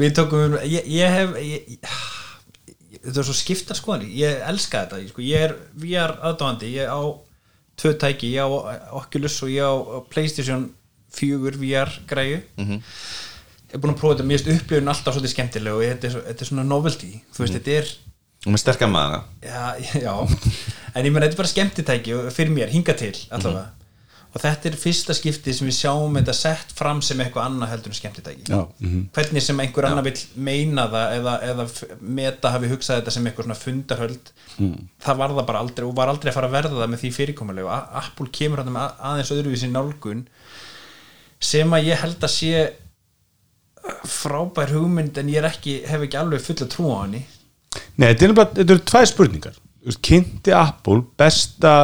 við 0.00 0.14
tókum 0.16 0.56
ég, 0.64 0.86
ég 0.88 1.12
hef 1.18 1.34
ég, 1.44 1.74
þetta 3.00 3.20
er 3.20 3.28
svo 3.28 3.36
skipta 3.36 3.76
skoðan 3.76 4.06
ég 4.16 4.40
elska 4.48 4.86
þetta, 4.86 5.02
sko, 5.12 5.24
ég 5.24 5.44
er 5.50 5.56
VR 5.82 6.16
aðdáandi, 6.30 6.72
ég 6.78 6.88
á 6.88 7.00
tvö 7.80 7.94
tæki, 8.00 8.32
ég 8.34 8.44
á 8.44 8.48
Oculus 9.00 9.36
og 9.44 9.52
ég 9.52 9.64
á 9.64 9.72
Playstation 10.12 10.70
4 11.16 11.56
VR 11.60 11.92
græju. 12.08 12.40
Ég 12.60 13.76
er 13.76 13.80
búin 13.82 13.92
að 13.94 14.00
prófa 14.00 14.16
þetta, 14.18 14.26
mér 14.26 14.40
finnst 14.42 14.64
upplifun 14.64 14.88
alltaf 14.90 15.14
svolítið 15.16 15.32
skemmtileg 15.36 15.76
og 15.76 15.84
þetta 15.84 16.08
er, 16.08 16.12
svo- 16.16 16.24
þetta 16.26 16.44
er 16.44 16.48
svona 16.50 16.64
novelty. 16.66 17.10
Þú 17.34 17.44
veist, 17.44 17.56
þetta 17.60 17.76
er 17.80 17.92
og 18.46 18.54
með 18.54 18.62
sterkar 18.62 18.88
maður 18.92 19.26
já, 19.44 19.66
já, 20.06 20.14
en 20.94 21.04
ég 21.04 21.12
meina 21.12 21.26
þetta 21.26 21.34
er 21.36 21.42
bara 21.42 21.52
skemmtitæki 21.52 22.16
fyrir 22.32 22.54
mér, 22.54 22.72
hinga 22.72 22.96
til 22.96 23.12
allavega. 23.28 23.68
Og 24.30 24.38
þetta 24.38 24.68
er 24.70 24.76
fyrsta 24.78 25.14
skipti 25.18 25.50
sem 25.50 25.66
við 25.66 25.74
sjáum 25.74 26.14
þetta 26.14 26.34
sett 26.38 26.70
fram 26.78 27.00
sem 27.02 27.18
eitthvað 27.18 27.48
annað 27.48 27.72
heldur 27.72 27.90
en 27.90 27.96
skemmtitæki. 27.98 28.44
Já. 28.46 28.60
hvernig 29.16 29.42
sem 29.42 29.62
einhver 29.64 29.88
annar 29.88 30.06
vill 30.06 30.20
meina 30.38 30.84
það 30.92 31.14
eða, 31.16 31.32
eða 31.48 31.64
meta 32.20 32.52
hafi 32.54 32.70
hugsað 32.70 33.00
þetta 33.00 33.14
sem 33.16 33.26
eitthvað 33.26 33.48
svona 33.48 33.58
fundarhöld 33.58 34.30
það 35.02 35.18
var 35.24 35.34
það 35.34 35.48
bara 35.48 35.64
aldrei 35.64 35.88
og 35.88 35.96
var 35.98 36.12
aldrei 36.12 36.30
að 36.30 36.38
fara 36.38 36.50
að 36.50 36.54
verða 36.60 36.78
það 36.78 36.92
með 36.92 37.02
því 37.02 37.10
fyrirkomulega 37.16 37.72
og 37.74 37.98
Apple 38.04 38.30
kemur 38.38 38.62
hann 38.62 38.72
með 38.76 39.02
aðeins 39.10 39.34
öðruvísi 39.34 39.72
nálgun 39.72 40.22
sem 41.50 41.74
að 41.74 41.90
ég 41.90 42.02
held 42.04 42.22
að 42.28 42.34
sé 42.36 42.62
frábær 44.06 44.74
hugmynd 44.76 45.18
en 45.18 45.34
ég 45.34 45.50
ekki, 45.50 45.80
hef 45.90 46.06
ekki 46.06 46.20
alveg 46.20 46.44
fulla 46.44 46.70
trú 46.70 46.90
á 46.94 47.02
henni 47.02 47.24
Nei, 48.00 48.12
þetta 48.14 48.46
er 48.46 48.64
eru 48.64 48.82
tvær 48.88 49.08
spurningar. 49.08 49.58
Kynnti 50.04 50.52
Apple 50.54 51.04
besta 51.18 51.74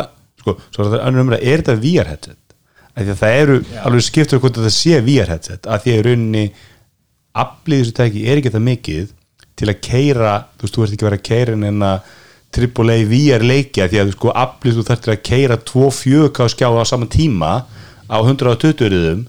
sko, 0.40 0.56
svo 0.74 0.86
er 0.86 1.62
þetta 1.62 1.74
er 1.74 1.82
VR 1.82 2.10
headset? 2.12 2.40
Það 2.96 3.28
eru 3.28 3.58
alveg 3.84 4.04
skiptur 4.06 4.40
hvort 4.40 4.56
þetta 4.56 4.72
sé 4.72 5.00
VR 5.04 5.32
headset 5.34 5.68
að 5.68 5.84
því 5.84 5.92
að 5.92 5.98
í 5.98 6.04
rauninni 6.06 6.44
aflið 7.36 7.82
þessu 7.82 7.96
tæki 7.96 8.24
er 8.24 8.40
ekki 8.40 8.52
það 8.54 8.66
mikið 8.70 9.10
til 9.56 9.68
að 9.72 9.80
keira, 9.84 10.34
þú 10.56 10.66
veist, 10.66 10.76
þú 10.76 10.84
ert 10.84 10.94
ekki 10.94 11.04
að 11.04 11.10
vera 11.10 11.20
að 11.20 11.26
keira 11.28 11.56
en 11.70 11.86
að 11.86 12.14
AAA 12.56 12.98
VR 13.10 13.44
leiki 13.44 13.82
af 13.84 13.90
því 13.92 14.00
að 14.00 14.12
sko 14.14 14.32
aflið 14.44 14.78
þú 14.78 14.84
þarftir 14.88 15.12
að 15.12 15.24
keira 15.28 15.58
2.4K 15.70 16.48
skjá 16.52 16.68
á 16.72 16.84
sama 16.88 17.08
tíma 17.12 17.52
á 18.08 18.16
120 18.16 18.92
riðum 18.92 19.24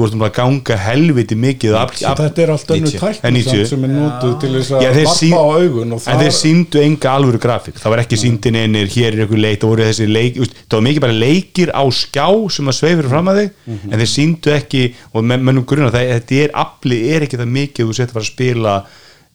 þú 0.00 0.06
ert 0.08 0.14
um 0.16 0.22
að 0.26 0.32
ganga 0.38 0.76
helviti 0.80 1.36
mikið 1.36 1.74
þetta 2.00 2.42
er 2.44 2.52
allt 2.54 2.70
önnur 2.74 2.90
90. 2.90 3.00
tækni 3.00 3.28
En 3.28 3.34
90. 3.36 3.50
samt 3.50 3.68
sem 3.70 3.84
er 3.84 3.92
notuð 3.94 4.34
til 4.40 4.50
þess 4.56 4.70
að 4.72 4.80
varpa 4.80 5.40
á 5.40 5.46
augun 5.60 5.92
en 5.98 6.22
þeir 6.22 6.34
síndu 6.40 6.82
enga 6.84 7.12
alvöru 7.14 7.40
grafík 7.44 7.78
það 7.82 7.94
var 7.94 8.02
ekki 8.04 8.18
síndin 8.24 8.58
einir, 8.62 8.88
hér 8.94 9.12
er 9.14 9.22
einhver 9.26 9.42
leik 9.44 9.60
það 9.60 9.72
voru 9.74 9.86
þessi 9.90 10.08
leik, 10.10 10.40
það 10.40 10.76
var 10.78 10.86
mikið 10.88 11.04
bara 11.06 11.18
leikir 11.20 11.72
á 11.76 11.82
skjá 12.00 12.26
sem 12.56 12.72
að 12.72 12.78
sveifir 12.80 13.08
fram 13.12 13.28
að 13.30 13.40
þig 13.42 13.50
Mhm. 13.70 13.92
en 13.92 13.98
þeir 14.00 14.10
síndu 14.16 14.54
ekki 14.56 14.82
og 15.14 15.24
menn- 15.24 15.44
mönnum 15.44 15.66
grunna 15.66 15.90
það 15.94 16.10
þetta 16.16 16.40
er 16.44 16.50
afli, 16.64 16.98
er 17.14 17.22
ekki 17.28 17.38
það 17.38 17.52
mikið 17.60 17.86
þú 17.86 17.94
setja 17.94 18.10
að 18.10 18.16
fara 18.16 18.24
að 18.24 18.32
spila 18.34 18.74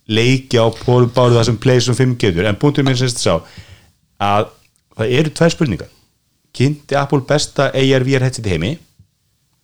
leiki 0.08 0.58
á 0.62 0.66
báðu 0.70 1.36
það 1.40 1.46
sem 1.46 1.58
Playstation 1.58 1.96
5 1.98 2.18
getur 2.22 2.46
en 2.46 2.56
punktum 2.62 2.86
minn 2.86 2.96
semst 3.00 3.22
sá 3.24 3.40
að 4.22 4.48
það 4.98 5.14
eru 5.20 5.30
tvær 5.36 5.54
spurningar 5.56 5.90
kynnti 6.56 6.96
Apple 6.96 7.20
besta 7.28 7.72
AR 7.74 8.04
VR 8.08 8.24
headset 8.28 8.46
heimi 8.48 8.78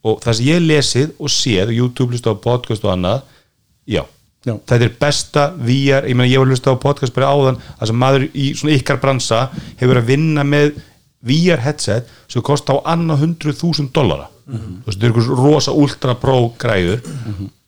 og 0.04 0.22
það 0.24 0.38
sem 0.38 0.50
ég 0.50 0.64
lesið 0.66 1.14
og 1.20 1.30
séð 1.34 1.74
YouTube, 1.76 2.12
hlusta 2.14 2.34
á 2.34 2.36
podcast 2.42 2.86
og 2.88 2.94
annað 2.96 3.22
já, 3.90 4.04
Já. 4.46 4.56
þetta 4.58 4.86
er 4.88 4.96
besta 5.02 5.48
VR, 5.58 6.08
ég 6.10 6.18
meina 6.18 6.32
ég 6.32 6.42
var 6.42 6.50
að 6.50 6.56
hlusta 6.56 6.74
á 6.74 6.84
podcast 6.84 7.14
bara 7.14 7.30
áðan, 7.36 7.60
það 7.80 7.92
sem 7.92 8.02
maður 8.02 8.28
í 8.34 8.48
svona 8.58 8.78
ykkar 8.80 9.02
bransa 9.04 9.42
hefur 9.54 9.94
verið 9.94 10.02
að 10.04 10.12
vinna 10.14 10.46
með 10.48 10.72
VR 11.22 11.62
headset 11.62 12.10
sem 12.32 12.42
kosta 12.42 12.74
á 12.74 12.78
annað 12.96 13.26
hundruð 13.28 13.60
þúsund 13.60 13.92
dollara. 13.94 14.26
Þú 14.50 14.88
veist, 14.88 14.96
þetta 14.98 15.06
er 15.06 15.12
einhvers 15.12 15.28
rosa 15.38 15.74
ultra 15.78 16.16
pro 16.18 16.38
græður. 16.60 17.04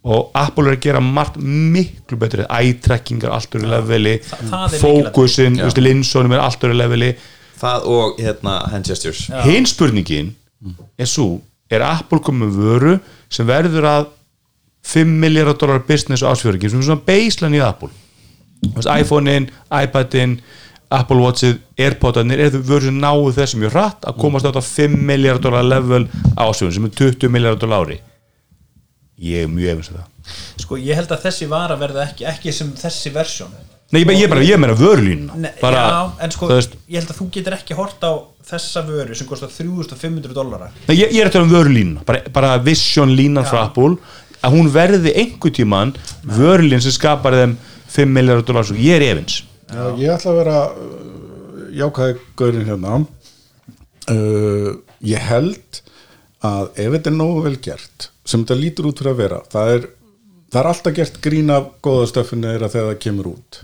Og 0.04 0.34
Apple 0.36 0.66
er 0.68 0.76
að 0.76 0.82
gera 0.84 1.00
margt 1.00 1.38
miklu 1.40 2.18
betur 2.20 2.42
eye-trackingar 2.50 3.32
allt 3.32 3.54
öru 3.56 3.70
leveli. 3.72 4.18
Það 4.26 4.66
er 4.66 4.82
fókusin, 4.82 5.62
linsónum 5.80 6.34
er 6.36 6.42
allt 6.44 6.66
öru 6.66 6.76
leveli. 6.76 7.14
Það 7.62 7.86
og 7.94 8.18
hérna 8.20 8.58
hand 8.74 8.90
gestures 8.90 9.28
hinn 9.46 9.70
spurningin 9.70 10.34
er 11.00 11.08
svo, 11.08 11.38
er 11.74 11.86
Apple 11.86 12.22
komið 12.24 12.60
vöru 12.60 12.94
sem 13.34 13.48
verður 13.48 13.88
að 13.90 14.10
5 14.94 15.14
miljardar 15.24 15.58
dólar 15.60 15.86
business 15.88 16.26
ásfjörðingin 16.28 16.74
sem 16.74 16.82
er 16.82 16.90
svona 16.90 17.08
baseline 17.08 17.60
í 17.60 17.64
Apple. 17.64 17.90
iPhone-in, 18.84 19.50
iPad-in 19.72 20.38
Apple 20.94 21.20
Watch-ið, 21.24 21.58
Airpod-anir 21.82 22.40
er 22.44 22.52
þau 22.54 22.64
vöru 22.68 22.90
sem 22.90 22.98
náu 23.02 23.32
þessu 23.34 23.60
mjög 23.62 23.74
hratt 23.74 24.08
að 24.08 24.20
komast 24.22 24.48
átt 24.48 24.60
á 24.60 24.64
5 24.64 24.98
miljardar 25.10 25.50
dólar 25.50 25.70
level 25.70 26.08
ásfjörðin 26.38 26.76
sem 26.78 26.90
er 26.90 26.98
20 27.00 27.34
miljardar 27.34 27.64
dólar 27.64 27.88
ári. 27.88 28.00
Ég 29.24 29.46
er 29.46 29.52
mjög 29.52 29.74
efins 29.74 29.92
um 29.94 30.02
það. 30.02 30.10
Sko 30.64 30.80
ég 30.80 31.00
held 31.00 31.12
að 31.12 31.26
þessi 31.26 31.50
vara 31.52 31.78
verða 31.80 32.06
ekki, 32.08 32.28
ekki 32.30 32.54
sem 32.56 32.70
þessi 32.78 33.12
versjón 33.16 33.56
Nei, 33.94 34.02
ég, 34.02 34.12
ég, 34.24 34.30
bara, 34.32 34.42
ég 34.42 34.58
meina 34.58 34.74
vörulínuna. 34.78 35.36
Nei, 35.38 35.52
bara, 35.62 35.82
já, 35.86 35.98
en 36.26 36.34
sko 36.34 36.50
veist, 36.50 36.74
ég 36.90 36.98
held 36.98 37.12
að 37.14 37.20
þú 37.20 37.28
getur 37.36 37.56
ekki 37.60 37.78
hort 37.78 38.02
á 38.02 38.12
þessa 38.50 38.82
vöru 38.88 39.18
sem 39.18 39.28
kostar 39.30 39.52
3500 39.54 40.34
dólarar 40.34 40.74
Nei, 40.88 40.96
ég, 40.98 41.14
ég 41.14 41.22
er 41.22 41.30
eftir 41.30 41.44
um 41.46 41.52
vörulínu 41.52 42.02
bara, 42.08 42.24
bara 42.34 42.56
vision 42.64 43.14
línan 43.14 43.46
frá 43.48 43.62
Apple 43.68 44.00
að 44.44 44.58
hún 44.58 44.72
verði 44.74 45.14
einhver 45.22 45.54
tíman 45.56 45.94
vörulín 46.26 46.82
sem 46.84 46.96
skapar 46.96 47.38
þeim 47.38 47.56
5 47.94 48.16
miljardar 48.18 48.48
dólar 48.48 48.66
svo 48.68 48.80
ég 48.82 48.98
er 48.98 49.06
efins. 49.14 49.44
Já, 49.70 49.84
ég 50.02 50.10
ætla 50.16 50.34
að 50.34 50.40
vera 50.42 50.58
uh, 50.74 51.68
jákvæði 51.78 52.18
gaurin 52.42 52.68
hérna. 52.68 52.98
Uh, 54.10 54.72
ég 55.06 55.30
held 55.30 55.84
að 56.44 56.72
ef 56.82 56.96
þetta 56.96 57.12
er 57.12 57.16
nógu 57.16 57.44
vel 57.46 57.58
gert 57.64 58.10
sem 58.28 58.42
þetta 58.44 58.58
lítur 58.60 58.90
út 58.90 59.00
fyrir 59.00 59.14
að 59.14 59.22
vera 59.22 59.38
það 59.52 59.76
er, 59.76 59.86
það 60.52 60.60
er 60.62 60.70
alltaf 60.72 60.98
gert 60.98 61.22
grín 61.24 61.54
af 61.54 61.70
góða 61.86 62.10
stöffinu 62.12 62.50
þeirra 62.52 62.72
þegar 62.74 62.90
það 62.90 63.00
kemur 63.06 63.30
út 63.32 63.60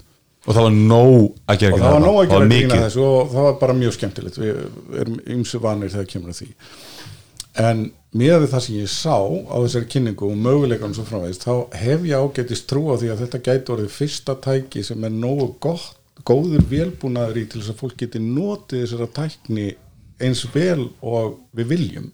og 0.46 0.56
það 0.56 0.66
var 0.66 0.76
nóg 0.76 1.24
að 1.52 1.62
gera 1.62 1.76
og 1.76 1.82
það 1.84 1.94
var 1.94 2.04
nóg 2.06 2.18
að 2.20 2.30
gera 2.32 2.46
grín 2.46 2.50
af 2.50 2.70
mikið. 2.70 2.84
þessu 2.86 3.06
og 3.06 3.32
það 3.34 3.48
var 3.48 3.58
bara 3.60 3.78
mjög 3.80 3.96
skemmtilegt. 3.98 4.40
Við 4.40 5.00
erum 5.02 5.20
ymsu 5.36 5.62
vanir 5.64 5.92
þegar 5.94 6.10
kemur 6.14 6.34
að 6.34 6.40
því. 6.40 6.50
En 7.60 7.82
með 8.16 8.46
það 8.50 8.64
sem 8.66 8.78
ég 8.80 8.92
sá 8.94 9.18
á 9.20 9.56
þessari 9.60 9.90
kynningu 9.94 10.30
og 10.30 10.40
möguleikanum 10.40 10.96
svo 10.98 11.06
framvegist 11.06 11.44
þá 11.46 11.54
hef 11.78 12.08
ég 12.08 12.24
ágætist 12.24 12.70
trú 12.72 12.88
á 12.90 12.96
því 12.96 13.12
að 13.14 13.24
þetta 13.26 13.42
gæti 13.50 13.74
orðið 13.76 13.96
fyrsta 13.98 14.36
tæki 14.46 14.84
sem 14.88 15.04
er 15.06 15.14
nógu 15.14 15.50
gott, 15.62 15.98
góður 16.26 16.64
velbúnaður 16.72 17.42
í 17.42 17.46
til 17.50 17.62
þess 17.62 17.74
að 17.74 17.82
fólk 17.84 18.00
geti 18.00 18.22
notið 18.24 18.86
þessara 18.86 19.10
tækni 19.20 19.68
eins 20.24 20.46
vel 20.54 20.90
og 21.06 21.38
við 21.56 21.74
viljum. 21.74 22.10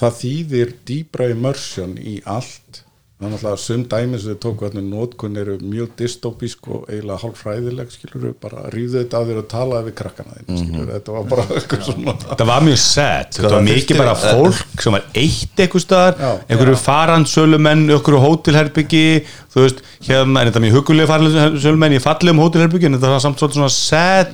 Það 0.00 0.16
þýðir 0.22 0.74
dýbra 0.88 1.28
immersion 1.34 1.98
í 2.00 2.20
allt 2.24 2.82
þannig 3.20 3.42
að 3.50 3.56
sum 3.60 3.82
dæmi 3.90 4.18
sem 4.20 4.32
þau 4.32 4.38
tóku 4.44 4.64
hvernig 4.64 4.86
nótkun 4.88 5.36
eru 5.40 5.56
mjög 5.60 5.90
dystopísk 5.98 6.68
og 6.72 6.86
eiginlega 6.88 7.20
hálfræðileg 7.20 7.92
skilur 7.92 8.32
bara 8.40 8.64
ríðu 8.72 9.02
þetta 9.02 9.20
að 9.20 9.30
þér 9.30 9.40
að 9.42 9.48
tala 9.52 9.82
við 9.84 9.96
krakkana 9.98 10.38
þín 10.38 10.62
skilur 10.62 10.92
þetta 10.94 11.16
var 11.16 11.28
bara 11.34 11.44
eitthvað 11.58 11.84
svona 11.90 12.14
það 12.30 12.46
var 12.52 12.66
mjög 12.70 12.80
sad, 12.84 13.28
þetta 13.36 13.52
var 13.54 13.66
mikið 13.68 14.00
bara 14.00 14.16
fólk 14.22 14.84
sem 14.86 14.96
var 14.96 15.06
eitt 15.24 15.64
eitthvað 15.64 15.84
staðar 15.84 16.14
einhverju 16.48 16.78
farandsölumenn, 16.80 17.86
einhverju 17.90 18.22
hótelherbyggi 18.24 19.04
þú 19.50 19.66
veist, 19.66 19.84
hérna 20.06 20.40
er 20.40 20.50
þetta 20.50 20.64
mjög 20.64 20.76
hugulega 20.78 21.10
farandsölumenn 21.10 21.96
í 21.98 22.02
fallegum 22.02 22.40
hótelherbyggi 22.44 22.88
en 22.88 22.96
þetta 22.96 23.12
var 23.16 23.24
samt 23.24 23.42
svona 23.42 23.68
sad 23.74 24.32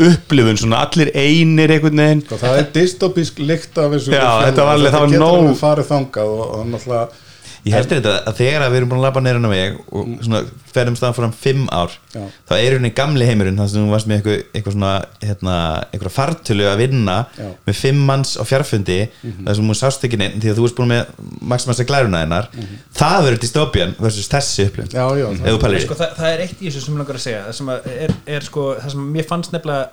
upplifun, 0.00 0.56
svona 0.60 0.82
allir 0.86 1.10
einir 1.18 1.72
einhvern 1.74 2.00
veginn. 2.00 2.22
Og 2.32 2.40
það 2.40 2.58
er 2.62 2.68
dystopísk 2.76 3.42
ég 7.66 7.74
heldur 7.76 7.98
þetta 7.98 8.12
að 8.26 8.38
þegar 8.40 8.64
að 8.64 8.72
við 8.72 8.78
erum 8.80 8.90
búin 8.90 8.98
að 9.00 9.04
labba 9.06 9.22
neyrinn 9.22 9.46
á 9.46 9.52
veg 9.52 9.76
og 9.92 10.08
svona 10.26 10.40
ferðum 10.72 10.96
stað 10.98 11.14
fram 11.18 11.34
fimm 11.36 11.68
ár 11.70 11.94
Já. 12.14 12.22
þá 12.48 12.52
er 12.56 12.76
henni 12.76 12.90
gamli 12.96 13.28
heimurinn 13.28 13.60
þannig 13.60 13.76
að 13.76 13.78
þú 13.78 13.92
varst 13.92 14.10
með 14.10 14.18
eitthvað, 14.18 14.40
eitthvað 14.56 14.76
svona 14.76 14.92
hérna, 15.22 15.56
eitthvað 15.92 16.14
fartölu 16.16 16.66
að 16.70 16.82
vinna 16.82 17.16
Já. 17.38 17.46
með 17.68 17.78
fimm 17.78 18.02
manns 18.08 18.34
á 18.34 18.42
fjarfundi 18.48 18.98
þar 19.22 19.60
sem 19.60 19.70
hún 19.72 19.80
sást 19.82 20.08
ekki 20.08 20.20
neitt 20.20 20.36
því 20.42 20.52
að 20.52 20.58
þú 20.58 20.66
varst 20.66 20.80
búin 20.80 20.92
með 20.92 21.14
maximasta 21.52 21.88
glæruna 21.88 22.24
hennar. 22.24 22.50
Það 22.98 23.18
verður 23.28 23.42
dystopían 23.46 23.96
versus 24.02 24.30
þessi 24.32 24.68
í 25.78 25.86
sko, 25.86 25.98
það, 26.02 26.14
það 26.18 26.30
er 26.32 26.46
eitt 26.46 26.58
í 26.58 26.68
þessu 26.68 26.86
sem 26.86 26.94
ég 26.94 27.02
langar 27.02 27.18
að 27.18 27.26
segja. 27.28 27.42
Það 27.46 27.58
sem 27.60 27.72
að 27.72 27.90
er, 27.94 28.14
er 28.36 28.46
sko, 28.46 28.68
það 28.80 28.94
sem 28.96 29.10
mér 29.14 29.28
fannst 29.28 29.54
nefnilega 29.54 29.90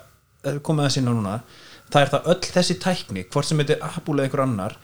er 0.50 0.62
komið 0.64 0.88
að 0.88 0.94
sinna 0.96 1.14
núna 1.14 1.40
það 1.90 2.04
er 2.04 2.12
það 2.14 2.30
öll 2.32 2.52
þessi 2.54 2.76
tækni, 2.82 3.24
hvort 3.32 3.48
sem 3.48 3.60
þetta 3.60 3.76
er 3.76 3.98
eða 4.00 4.24
einhver 4.24 4.44
annar 4.44 4.76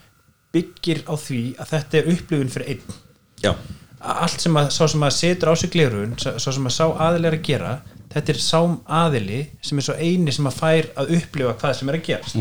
byggir 0.55 1.03
á 1.07 1.13
því 1.19 1.41
að 1.59 1.73
þetta 1.73 1.99
er 1.99 2.09
upplifun 2.13 2.53
fyrir 2.53 2.73
einn. 2.73 2.97
Já, 3.43 3.51
allt 3.99 4.41
sem 4.41 4.57
að 4.57 4.71
sá 4.73 4.83
sem 4.87 5.05
að 5.05 5.15
setur 5.17 5.51
á 5.51 5.55
sig 5.57 5.71
glerun 5.73 6.17
sá 6.19 6.37
sem 6.39 6.69
að 6.69 6.75
sá 6.75 6.85
aðili 6.87 7.29
er 7.29 7.37
að 7.37 7.47
gera 7.47 7.71
þetta 8.13 8.33
er 8.33 8.41
sá 8.41 8.59
aðili 8.99 9.39
sem 9.61 9.79
er 9.79 9.87
svo 9.87 9.95
eini 9.97 10.33
sem 10.33 10.49
að 10.49 10.59
fær 10.59 10.91
að 10.97 11.15
upplifa 11.17 11.55
hvað 11.61 11.79
sem 11.79 11.89
er 11.89 11.97
að 11.99 12.05
gerast. 12.07 12.37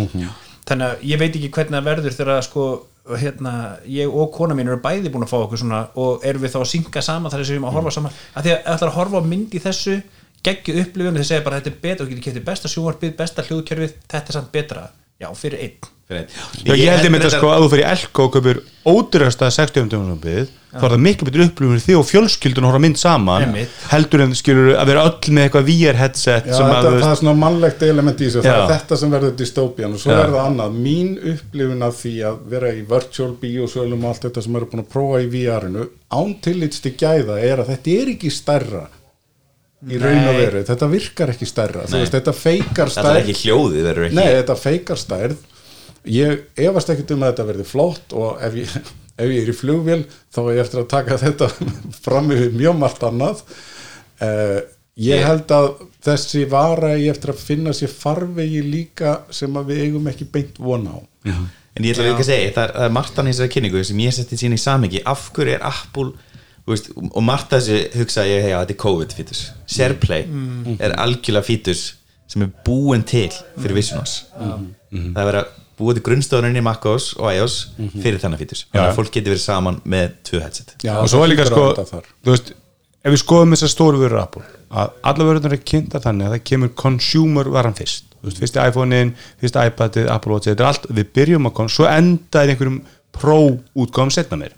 Þannig 0.67 0.87
að 0.87 1.03
ég 1.07 1.21
veit 1.23 1.33
ekki 1.39 1.51
hvernig 1.55 1.79
það 1.79 1.89
verður 1.91 2.17
þegar 2.17 2.33
að 2.37 2.45
sko 2.49 2.67
hérna, 3.21 3.53
ég 3.87 4.11
og 4.11 4.33
kona 4.35 4.55
mín 4.59 4.67
eru 4.67 4.83
bæði 4.83 5.13
búin 5.15 5.23
að 5.27 5.31
fá 5.31 5.37
okkur 5.39 5.61
svona 5.63 5.83
og 6.03 6.25
erum 6.27 6.43
við 6.43 6.57
þá 6.57 6.61
að 6.61 6.71
synga 6.73 7.03
saman 7.07 7.31
þar 7.31 7.45
sem 7.45 7.53
við 7.55 7.59
erum 7.59 7.69
að 7.69 7.77
horfa 7.77 7.93
saman. 7.95 8.17
Að 8.35 8.47
því 8.47 8.55
að 8.55 8.71
ætlar 8.73 8.91
að 8.91 8.97
horfa 8.97 9.21
á 9.23 9.29
mynd 9.31 9.55
í 9.55 9.63
þessu 9.63 9.99
geggju 10.47 10.81
upplifun 10.83 11.21
þeir 11.21 11.29
segja 11.29 11.45
bara 11.47 11.61
þetta 11.61 11.73
er 11.73 11.79
betra 11.85 12.07
og 12.07 12.11
getur 12.11 12.25
kæftið 12.27 12.49
besta 12.49 12.71
sjónvarpið, 12.71 13.15
besta 13.21 13.45
hljóðkerfið 13.47 13.95
þetta 14.11 14.33
er 14.33 14.39
samt 14.39 14.51
betra, 14.55 14.89
já 15.23 15.29
fyrir 15.39 15.63
einn. 15.69 15.96
Já, 16.07 16.23
ég 16.71 16.87
held 16.87 17.03
ég 17.03 17.11
myndi 17.11 17.27
að 17.27 17.33
sko 17.35 17.49
að 17.51 17.65
þú 17.65 17.69
fyrir 17.73 17.89
Elko 17.91 18.25
og 18.29 18.35
kaupir 18.37 18.59
ódurasta 18.87 19.49
60 19.51 19.97
um 19.97 20.13
bið 20.23 20.53
þá 20.77 20.85
er 20.87 20.93
það 20.93 21.03
miklu 21.03 21.27
betur 21.27 21.43
upplifun 21.47 21.73
fyrir 21.73 21.83
því 21.83 21.97
og 21.99 22.05
fjölskyldun 22.07 22.67
horfa 22.69 22.81
mynd 22.85 22.99
saman 23.01 23.47
Einmitt. 23.47 23.73
heldur 23.91 24.23
en 24.23 24.35
skilur 24.39 24.77
að 24.77 24.91
vera 24.93 25.05
öll 25.09 25.33
með 25.35 25.47
eitthvað 25.49 25.67
VR 25.71 25.99
headset 25.99 26.47
Já, 26.47 26.55
sem 26.55 26.71
þetta, 26.71 26.93
að 26.93 26.99
það 27.01 27.11
er 27.11 27.21
svona 27.21 27.35
mannlegt 27.41 27.83
element 27.89 28.23
í 28.23 28.29
þessu 28.29 28.45
það 28.45 28.53
Já. 28.53 28.59
er 28.61 28.71
þetta 28.75 28.99
sem 29.01 29.17
verður 29.17 29.35
dystopían 29.41 29.97
og 29.97 30.03
svo 30.05 30.13
Já. 30.13 30.21
er 30.21 30.31
það 30.35 30.45
annað, 30.45 30.77
mín 30.85 31.11
upplifun 31.33 31.87
af 31.89 31.99
því 32.05 32.15
að 32.31 32.39
vera 32.55 32.71
í 32.77 32.85
virtual 32.93 33.33
biosölum 33.43 34.07
og 34.07 34.13
allt 34.13 34.29
þetta 34.29 34.47
sem 34.47 34.61
eru 34.61 34.71
búin 34.71 34.85
að 34.85 34.93
prófa 34.95 35.25
í 35.25 35.29
VR-inu 35.35 35.89
án 36.15 36.37
tillits 36.47 36.85
til 36.87 36.95
gæða 37.03 37.41
er 37.43 37.65
að 37.65 37.73
þetta 37.75 37.97
er 37.97 38.15
ekki 38.15 38.31
stærra 38.37 38.85
í 39.87 39.99
raun 40.01 40.23
og 40.23 40.33
Nei. 40.33 40.39
veru, 40.39 40.63
þetta 40.71 40.87
virkar 40.91 41.35
ekki 41.35 41.51
stærra 41.51 41.85
þú 41.91 42.01
veist, 42.01 42.15
þetta 42.15 42.33
feikar 42.37 42.89
það 42.91 42.97
er 42.97 42.97
stærð 42.97 43.21
ekki 43.21 43.37
hljóðið 43.43 43.87
verður 43.91 44.07
ekki 44.09 44.19
Nei, 44.19 44.31
þetta 44.39 44.57
feikar 44.61 45.03
stærð 45.03 45.37
ég 46.11 46.47
efast 46.69 46.93
ekkert 46.93 47.13
um 47.17 47.25
að 47.25 47.33
þetta 47.33 47.49
verði 47.51 47.67
flott 47.69 48.15
og 48.17 48.41
ef 48.47 48.57
ég, 48.61 48.79
ef 49.23 49.33
ég 49.33 49.43
er 49.43 49.53
í 49.53 49.57
flugvél 49.57 50.01
þá 50.07 50.41
er 50.45 50.55
ég 50.55 50.63
eftir 50.65 50.83
að 50.83 50.89
taka 50.95 51.19
þetta 51.25 51.51
fram 52.05 52.33
yfir 52.35 52.57
mjög 52.57 52.81
margt 52.81 53.05
annað. 53.07 53.45
Uh, 54.17 54.63
ég 54.97 55.27
held 55.27 55.53
að 55.53 55.71
þessi 56.07 56.47
vara 56.49 56.95
ég 56.97 57.13
eftir 57.13 57.35
að 57.35 57.45
finna 57.45 57.75
sér 57.77 57.93
farvegi 57.93 58.63
líka 58.65 59.21
sem 59.35 59.53
að 59.59 59.73
við 59.73 59.87
eigum 59.87 60.11
ekki 60.13 60.29
beint 60.33 60.61
von 60.63 60.89
á. 60.89 60.97
En 61.77 61.85
ég 61.85 61.93
ætla 61.93 62.07
líka 62.07 62.25
að 62.25 62.31
segja, 62.31 62.53
það 62.57 62.71
er, 62.71 62.79
er 62.87 62.95
Martan 62.97 63.27
í 63.29 63.35
þessari 63.35 63.53
kynningu 63.53 63.83
sem 63.85 63.99
ég 64.01 64.15
setti 64.17 64.39
sín 64.41 64.57
í 64.57 64.61
samingi 64.61 65.03
af 65.05 65.27
hverju 65.37 65.59
er 65.59 65.67
Apple 65.69 66.15
veist, 66.71 66.91
og 66.97 67.23
Marta 67.25 67.61
þessi 67.61 68.01
hugsa 68.01 68.25
ég, 68.27 68.43
hei, 68.45 68.55
þetta 68.55 68.75
er 68.75 68.81
COVID-fítus 68.83 69.43
Shareplay 69.71 70.27
er 70.81 70.97
algjörlega 71.03 71.47
fítus 71.47 71.85
sem 72.31 72.43
er 72.47 72.51
búin 72.67 73.05
til 73.07 73.29
fyrir 73.55 73.77
Visionos 73.77 74.19
það 74.33 75.21
er 75.23 75.29
verið 75.31 75.41
að 75.45 75.55
búa 75.77 75.95
til 75.97 76.05
grunnstofunni 76.07 76.61
í 76.61 76.65
MacOS 76.65 77.11
og 77.21 77.31
iOS 77.33 77.57
fyrir 78.03 78.21
þennan 78.23 78.41
fítus 78.41 78.67
þannig 78.71 78.91
að 78.91 78.99
fólk 79.01 79.13
geti 79.15 79.33
verið 79.33 79.43
saman 79.45 79.81
með 79.85 80.15
tvö 80.29 80.43
headset. 80.45 80.77
Já, 80.85 80.95
og 81.03 81.11
svo 81.13 81.23
er 81.25 81.33
líka 81.33 81.49
sko 81.49 81.67
að 81.75 81.95
þú 82.25 82.33
veist, 82.33 82.53
ef 83.05 83.15
við 83.15 83.23
skoðum 83.23 83.57
þessar 83.57 83.73
stóru 83.75 84.01
vörur 84.01 84.23
Apple 84.23 84.47
að 84.77 84.93
alla 85.07 85.27
vörunar 85.29 85.55
er 85.55 85.63
kynnta 85.63 86.01
þannig 86.03 86.27
að 86.27 86.35
það 86.37 86.45
kemur 86.51 86.73
consumer 86.81 87.51
varan 87.55 87.77
fyrst. 87.77 88.09
Þú 88.19 88.29
veist, 88.31 88.41
fyrst 88.43 88.59
iPhone-in, 88.59 89.13
fyrst 89.41 89.59
iPad-ið, 89.63 90.09
Apple 90.11 90.35
Watch 90.35 90.51
þetta 90.51 90.65
er 90.65 90.71
allt, 90.73 90.89
við 90.91 91.11
byrjum 91.15 91.47
að 91.47 91.55
koma 91.59 91.73
svo 91.73 91.87
enda 91.87 92.43
er 92.43 92.53
einhverjum 92.53 92.81
pro 93.15 93.39
útgáðum 93.79 94.13
setna 94.17 94.41
meir. 94.41 94.57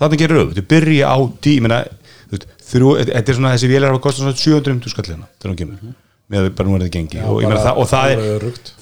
Þannig 0.00 0.20
gerir 0.20 0.42
auðvitað, 0.42 0.60
þú 0.60 0.66
byrja 0.74 1.14
á 1.14 1.16
tí, 1.40 1.56
ég 1.56 1.64
meina, 1.64 1.80
þú 2.26 2.36
veist, 2.36 2.46
þrjú, 2.68 2.92
þetta 3.00 3.32
er 3.32 3.38
svona 3.38 3.54
þessi 3.54 3.70
vélar 3.70 3.94
hafa 3.94 4.04
kostað 4.04 4.26
svona 4.26 4.42
750 4.42 4.94
skallina 4.94 5.28
þegar 5.38 5.52
hún 5.54 5.60
kemur, 5.62 5.96
með 6.28 6.40
að 6.40 6.46
við 6.48 6.54
bara 6.58 6.68
nú 6.68 6.76
er 6.76 6.84
þetta 6.84 6.96
gengi 6.98 7.20
Já, 7.20 7.26
og, 7.30 7.40
ég 7.40 7.48
meina, 7.48 7.54
bara 7.54 7.66
það, 7.68 7.80
og 7.80 7.90
það 7.94 8.06
alveg 8.10 8.24
er, 8.28 8.36
öruggt. 8.40 8.72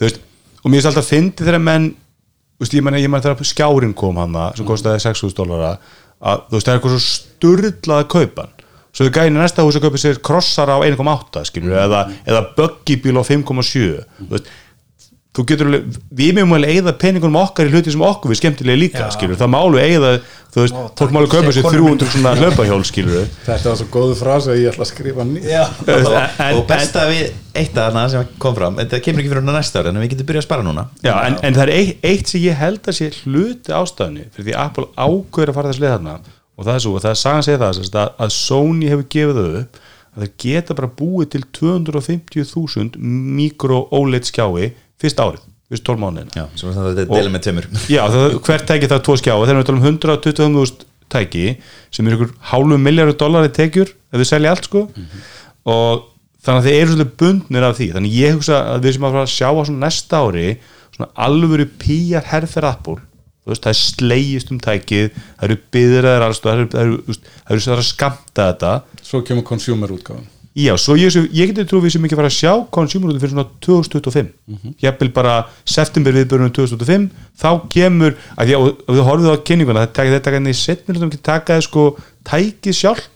Og 0.62 0.70
mér 0.70 0.78
finnst 0.78 0.90
alltaf 0.92 1.10
fyndi 1.10 1.44
þegar 1.44 1.62
menn 1.62 1.90
veist, 2.62 2.74
ég 2.76 2.84
meina 2.84 3.20
þegar 3.20 3.46
skjárin 3.46 3.94
kom 3.98 4.20
hann 4.22 4.38
sem 4.56 4.66
kostaði 4.68 5.02
6.000 5.04 5.36
dólara 5.38 5.76
að 6.22 6.44
þú 6.48 6.56
veist, 6.56 6.66
það 6.66 6.72
er 6.72 6.78
eitthvað 6.78 6.94
svo 6.94 7.04
sturlað 7.06 8.02
að 8.02 8.10
kaupa 8.14 8.44
hann. 8.44 8.58
Svo 8.92 9.06
þau 9.08 9.14
gæði 9.16 9.32
næsta 9.34 9.64
hús 9.64 9.78
að 9.78 9.86
kaupa 9.86 10.00
sér 10.02 10.18
krossar 10.22 10.70
á 10.70 10.76
1.8 10.84 11.46
skilur, 11.48 11.78
eða, 11.80 12.02
eða 12.28 12.42
buggybíl 12.58 13.16
á 13.16 13.24
5.7 13.24 13.86
þú 14.20 14.28
veist 14.34 14.50
þú 15.32 15.42
getur 15.48 15.68
alveg, 15.70 15.98
við 16.12 16.34
meðum 16.36 16.50
alveg 16.58 16.76
eigða 16.76 16.92
peningunum 17.00 17.38
okkar 17.40 17.68
í 17.68 17.72
hluti 17.72 17.92
sem 17.94 18.02
okkur 18.04 18.32
við 18.32 18.38
skemmtilega 18.42 18.80
líka 18.82 19.04
Já. 19.06 19.12
skilur, 19.14 19.38
það 19.40 19.50
má 19.54 19.56
alveg 19.62 19.86
eigða 19.88 20.10
þú 20.52 20.60
veist, 20.60 20.76
Ó, 20.76 20.82
fólk 20.98 21.14
má 21.14 21.20
alveg 21.22 21.32
kaupa 21.32 21.54
sér 21.56 21.64
konur 21.64 21.86
300 21.96 22.10
svona 22.12 22.32
hlaupahjól 22.36 22.84
skilur 22.84 23.30
þetta 23.46 23.70
var 23.70 23.78
svo 23.80 23.86
góðu 23.94 24.18
frasa 24.18 24.52
að 24.52 24.60
ég 24.60 24.74
ætla 24.74 24.84
að 24.84 24.90
skrifa 24.90 25.24
nýtt. 25.30 25.48
Og, 26.58 26.60
besta 26.68 27.06
við 27.08 27.22
eitt 27.56 27.72
af 27.72 27.86
þarna 27.86 28.02
sem 28.12 28.34
kom 28.44 28.58
fram 28.58 28.76
þetta 28.82 29.00
kemur 29.06 29.24
ekki 29.24 29.32
fyrir 29.32 29.44
hana 29.46 29.56
næsta 29.56 29.80
ári 29.80 29.92
en 29.94 30.02
við 30.02 30.12
getum 30.12 30.28
byrjað 30.28 30.44
að 30.44 30.48
spara 30.50 30.66
núna. 30.68 30.84
Já, 31.00 31.14
en, 31.24 31.38
en 31.40 31.56
það 31.56 31.64
er 31.64 31.74
eitt, 31.78 32.04
eitt 32.12 32.34
sem 32.34 32.44
ég 32.44 32.60
held 32.60 32.92
að 32.92 32.98
sé 32.98 33.08
hluti 33.22 33.76
ástæðinu 33.78 34.28
fyrir 34.36 34.50
því 34.50 34.58
Apple 34.66 34.86
ákveður 35.00 35.54
að 35.54 35.58
fara 35.62 35.72
þess 35.72 35.84
leið 35.86 35.94
þarna 35.96 36.18
og 36.52 36.68
það 36.68 36.74
er 36.74 36.84
svo, 36.84 36.92
og 36.98 37.02
það 37.06 37.14
er 37.14 37.20
sagan 37.22 37.46
segja 37.48 37.62
það 37.62 37.74
sem 37.78 37.88
sagt, 37.88 37.98
að, 38.02 38.14
að 38.20 38.36
Sony 38.36 38.92
hefur 38.92 39.08
gefið 39.16 39.40
þau 39.40 39.60
upp 39.62 39.82
að 40.12 40.24
það 40.26 40.32
geta 40.44 40.74
bara 40.76 40.92
búið 40.92 41.28
til 41.32 41.44
250.000 41.56 42.98
mikro 43.38 43.78
OLED 43.96 44.28
skjái 44.28 44.72
fyrst 45.03 45.20
árið, 45.22 45.42
fyrst 45.72 45.86
12 45.88 46.03
mánuðin 46.03 46.32
já, 46.36 46.44
sem 46.59 46.70
er 46.70 46.78
þetta 46.78 47.05
að 47.05 47.12
dela 47.12 47.34
með 47.34 47.44
tveimur. 47.46 47.68
Já, 47.96 48.03
það, 48.12 48.38
hvert 48.46 48.66
tæki 48.70 48.90
það 48.92 49.05
tvo 49.09 49.18
skjá. 49.20 49.34
Og 49.34 49.44
þegar 49.48 49.61
við 49.61 49.68
talum 49.70 49.84
125.000 49.90 50.88
tæki 51.12 51.46
sem 51.92 52.09
er 52.09 52.16
ykkur 52.16 52.34
hálfu 52.53 52.80
miljardur 52.80 53.18
dollari 53.20 53.53
tekjur 53.53 53.92
ef 53.92 54.20
við 54.22 54.28
selja 54.30 54.55
allt 54.55 54.68
sko. 54.68 54.86
Og 55.68 56.05
þannig 56.42 56.61
að 56.61 56.68
þeir 56.68 56.78
eru 56.80 56.92
svolítið 56.92 57.16
bundnir 57.22 57.66
af 57.68 57.78
því. 57.78 57.88
Þannig 57.96 58.18
ég 58.18 58.36
hugsa 58.36 58.61
að 58.74 58.86
við 58.86 58.96
sem 58.96 59.09
að 59.09 59.16
fara 59.16 59.26
að 59.26 59.34
sjá 59.34 59.48
á 59.50 59.62
svona 59.62 59.84
næsta 59.86 60.22
ári 60.22 60.46
svona 60.92 61.11
alvöru 61.26 61.66
pýjar 61.80 62.28
veist, 63.46 63.64
það 63.64 63.72
er 63.72 63.78
slegist 63.78 64.53
um 64.55 64.61
tækið 64.62 65.09
það 65.16 65.46
eru 65.48 65.57
byðraðar 65.74 66.26
alls 66.28 66.42
það 66.42 66.53
eru, 66.53 66.68
það 66.70 66.84
eru, 66.84 66.98
það 67.09 67.55
eru, 67.55 67.64
það 67.64 67.72
eru 67.74 67.82
að 67.82 67.88
skamta 67.88 68.46
þetta. 68.53 68.74
Svo 69.09 69.22
kemur 69.26 69.46
consumer 69.48 69.94
útgáðan 69.94 70.28
Já, 70.53 70.74
svo 70.76 70.98
ég, 71.00 71.14
ég 71.32 71.48
geti 71.48 71.64
trú 71.64 71.80
við 71.80 71.94
sem 71.94 72.05
ekki 72.05 72.16
fara 72.18 72.28
að 72.28 72.36
sjá 72.36 72.53
consumer 72.74 73.09
út 73.09 73.20
fyrir 73.22 73.32
svona 73.32 73.46
2025 73.64 74.26
mm 74.28 74.57
-hmm. 74.57 74.74
jafnvel 74.82 75.12
bara 75.12 75.46
september 75.64 76.12
viðbörunum 76.12 76.53
2025 76.53 77.09
þá 77.40 77.68
kemur, 77.72 78.16
að 78.36 78.53
að 78.53 78.61
og 78.61 78.92
við 78.92 79.03
horfum 79.09 79.32
á 79.32 79.44
kynninguna, 79.48 79.86
það 79.86 79.92
taka 79.92 80.20
þetta 80.20 80.55
setnir 80.55 80.98
sem 80.98 81.09
ekki 81.09 81.22
taka 81.22 81.57
þið 81.57 81.64
sko 81.64 81.96
tækið 82.24 82.74
sjálf 82.76 83.09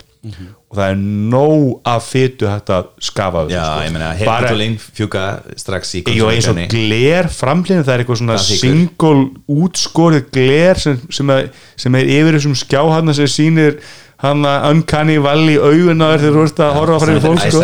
og 0.67 0.75
það 0.75 0.89
er 0.91 0.97
nóg 1.31 1.91
fytu 2.03 2.49
að 2.51 2.89
skafa 2.99 3.43
af 3.45 3.51
þessu, 3.51 3.55
já, 3.55 3.67
sko. 3.67 3.85
ég 3.85 3.93
bara 3.95 4.15
heyrnatólinn 4.19 4.79
fjúka 4.81 5.25
strax 5.61 5.95
í 5.95 6.03
Jú, 6.17 6.31
eins 6.33 6.49
og 6.51 6.59
gler 6.73 7.29
framlýðin 7.31 7.85
það 7.87 7.93
er 7.95 8.03
eitthvað 8.03 8.21
svona 8.23 8.39
Það 8.39 8.49
þykir. 8.49 8.63
single 8.65 9.61
útskorið 9.67 10.27
gler 10.35 10.83
sem, 10.83 10.99
sem, 11.19 11.31
er, 11.37 11.53
sem 11.79 12.01
er 12.01 12.11
yfir 12.17 12.39
þessum 12.39 12.59
skjáhanna 12.59 13.15
sem 13.15 13.31
sýnir 13.31 13.79
hann 14.23 14.45
að 14.49 14.63
uncanny 14.71 15.17
valley 15.21 15.57
augunar 15.61 16.17
þegar 16.23 16.37
þú 16.39 16.45
ert 16.47 16.61
að 16.65 16.71
horfa 16.79 16.99
frá 17.03 17.17
fólk 17.21 17.41
sko. 17.51 17.59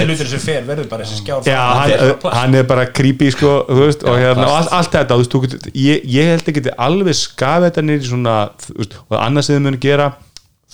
Já, 1.49 1.61
hann, 1.79 1.93
plast. 2.21 2.37
hann 2.37 2.55
er 2.61 2.67
bara 2.69 2.85
creepy 2.99 3.31
sko, 3.33 3.53
veist, 3.69 4.03
og, 4.05 4.19
hérna, 4.21 4.45
plast. 4.51 4.73
allt, 4.77 4.93
þetta 4.99 5.17
veist, 5.23 5.37
getur, 5.47 5.71
ég, 5.81 6.03
ég 6.13 6.29
held 6.35 6.51
ekki 6.53 6.65
að 6.67 6.75
alveg 6.89 7.17
skafa 7.17 7.71
þetta 7.71 7.87
í 7.97 7.99
svona 8.05 8.35
veist, 8.77 8.99
og 9.09 9.17
annars 9.23 9.49
sem 9.49 9.57
þau 9.57 9.65
munu 9.71 9.81
gera 9.81 10.11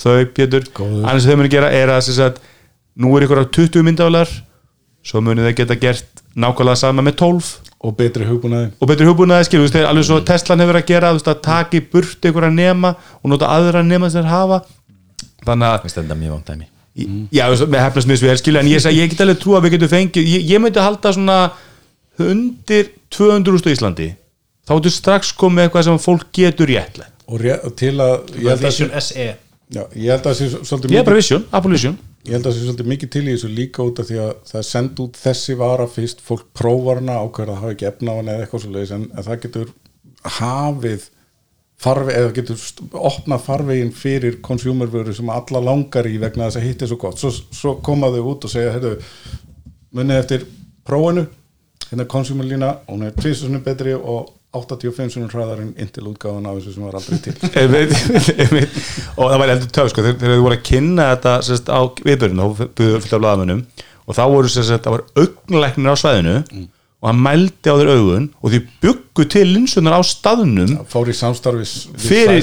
þau, 0.02 0.16
Pétur, 0.34 0.66
annars 1.06 1.22
sem 1.22 1.30
þau 1.30 1.38
munu 1.44 1.52
gera 1.52 1.70
er 1.74 1.88
að 1.94 2.10
sagt, 2.10 2.42
nú 2.98 3.14
er 3.16 3.26
ykkur 3.28 3.42
á 3.42 3.46
20 3.46 3.86
myndavælar 3.86 4.28
svo 5.06 5.22
munu 5.22 5.46
þau 5.46 5.54
geta 5.62 5.76
gert 5.78 6.24
nákvæmlega 6.34 6.76
sama 6.82 7.02
með 7.06 7.20
12 7.22 7.52
og 7.86 7.94
betri 7.94 8.26
hugbúnaði 8.26 8.72
og 8.82 8.88
betri 8.90 9.06
hugbúnaði 9.06 9.46
skil, 9.46 9.60
þú 9.60 9.66
veist, 9.68 9.76
þeir- 9.78 9.86
alveg 9.92 10.04
svo 10.08 10.18
Teslan 10.26 10.58
hefur 10.64 10.80
að 10.80 10.88
gera, 10.90 11.12
veist, 11.14 11.30
að 11.30 11.38
taka 11.46 11.78
í 11.78 11.84
burt 11.92 12.26
einhverja 12.26 12.50
nema 12.50 12.96
og 13.22 13.30
nota 13.30 13.46
aðra 13.54 13.84
nema 13.86 14.10
sem 14.10 14.24
þeir 14.26 14.32
hafa 14.34 14.58
þannig 15.48 15.68
að 15.68 16.66
Já, 17.30 17.44
með 17.70 17.82
hefnast 17.84 18.08
misvel 18.10 18.32
skilja, 18.40 18.60
en 18.64 18.68
ég, 18.72 18.80
seg- 18.82 18.96
ég 18.96 19.10
get 19.12 19.20
alveg 19.22 19.38
trú 19.38 19.52
að 19.54 19.68
við 19.68 19.76
getum 19.76 19.90
fengið 19.92 20.30
ég, 20.32 20.46
ég 20.50 20.58
myndi 20.64 20.82
halda 20.82 21.12
svona 21.14 21.36
undir 22.18 22.88
200 23.14 23.52
úrstu 23.54 23.70
Íslandi. 23.70 24.08
Þá 24.66 24.72
ertu 24.80 24.90
strax 24.92 25.30
komið 25.38 25.68
eitthvað 25.68 25.86
sem 25.86 26.00
fólk 26.02 26.26
getur 26.34 26.68
réttlega 26.68 27.14
og 27.28 27.42
ré, 27.44 27.54
til 27.76 27.92
að 28.00 28.14
ég 28.40 28.48
held 28.48 28.56
að, 28.56 28.64
Vision 28.64 28.90
sé, 28.90 29.00
SE 29.04 29.26
já, 29.76 29.82
ég 30.00 30.08
held 30.14 30.26
að 30.30 30.36
sé 30.38 30.48
svolítið 30.56 30.94
mikið, 30.94 31.10
Vision, 31.18 31.42
Vision. 31.68 31.96
Ég 32.24 32.34
held 32.38 32.48
að 32.48 32.54
sé 32.56 32.62
svolítið 32.64 32.88
mikið 32.94 33.10
til 33.14 33.22
í 33.28 33.34
þessu 33.34 33.50
líka 33.52 33.84
út 33.84 34.00
af 34.02 34.08
því 34.08 34.18
að 34.24 34.30
það 34.48 34.58
er 34.62 34.66
send 34.72 35.02
út 35.04 35.20
þessi 35.22 35.56
vara 35.60 35.86
fyrst, 35.92 36.22
fólk 36.24 36.46
prófar 36.56 37.02
hana 37.02 37.18
ákveður 37.22 37.52
að 37.52 37.60
hafa 37.62 37.74
ekki 37.76 37.88
efna 37.92 38.16
á 38.16 38.18
hana 38.18 38.34
eða 38.34 38.46
eitthvað 38.48 38.64
svo 38.64 38.72
leiðis 38.74 38.94
en, 38.96 39.04
en 39.12 39.26
það 39.28 39.42
getur 39.44 39.70
hafið 40.38 41.06
farveg, 41.82 42.14
eða 42.18 42.34
getur 42.36 42.62
opnað 42.98 43.44
farvegin 43.44 43.92
fyrir 43.94 44.40
konsjúmervöru 44.44 45.14
sem 45.14 45.28
alla 45.30 45.62
langar 45.62 46.08
í 46.10 46.16
vegna 46.20 46.48
þess 46.48 46.60
að 46.60 46.66
hitt 46.66 46.82
er 46.82 46.90
svo 46.90 46.98
gott. 47.02 47.20
Svo, 47.20 47.30
svo 47.32 47.76
koma 47.84 48.10
þau 48.14 48.24
út 48.32 48.48
og 48.48 48.52
segja 48.52 48.72
heyrðu, 48.74 48.96
munið 49.94 50.22
eftir 50.22 50.48
prófinu. 50.88 51.28
Hérna 51.88 52.04
er 52.04 52.10
konsjúmerlína, 52.10 52.72
hún 52.90 53.06
er 53.06 53.14
tvisunni 53.16 53.62
betri 53.64 53.94
og 53.96 54.34
85 54.58 55.12
sunum 55.12 55.28
hraðar 55.28 55.60
en 55.60 55.74
intil 55.80 56.06
útgáðan 56.08 56.46
af 56.48 56.56
þessu 56.58 56.74
sem 56.74 56.84
var 56.86 56.96
aldrei 56.98 57.18
til. 57.20 57.34
Og 59.20 59.28
það 59.28 59.42
var 59.42 59.52
heldur 59.52 59.72
töf 59.76 59.90
sko, 59.92 60.04
þegar 60.06 60.32
þau 60.32 60.44
voru 60.46 60.56
að 60.56 60.64
kynna 60.64 61.10
þetta 61.12 61.34
sérst, 61.44 61.68
á 61.68 61.80
viðbörinu, 62.00 62.46
þá 62.56 62.62
buður 62.80 63.04
fullt 63.04 63.14
af 63.18 63.22
blaðamönnum. 63.22 63.60
Og 64.08 64.16
þá 64.16 64.22
voru 64.32 64.52
sérst, 64.52 64.72
það 64.86 64.96
var 64.96 65.04
augnlæknir 65.20 65.92
á 65.92 65.96
svæðinu 66.00 66.36
og 66.98 67.06
hann 67.12 67.20
mældi 67.22 67.70
á 67.70 67.78
þeir 67.78 67.90
augun 67.94 68.24
og 68.42 68.50
því 68.50 68.58
byggu 68.82 69.24
til 69.30 69.44
linsunar 69.54 69.94
á 69.94 70.02
staðnum 70.02 70.72
fór 70.90 71.06
í 71.06 71.14
samstarfis 71.14 71.74
fyrir, 71.94 72.40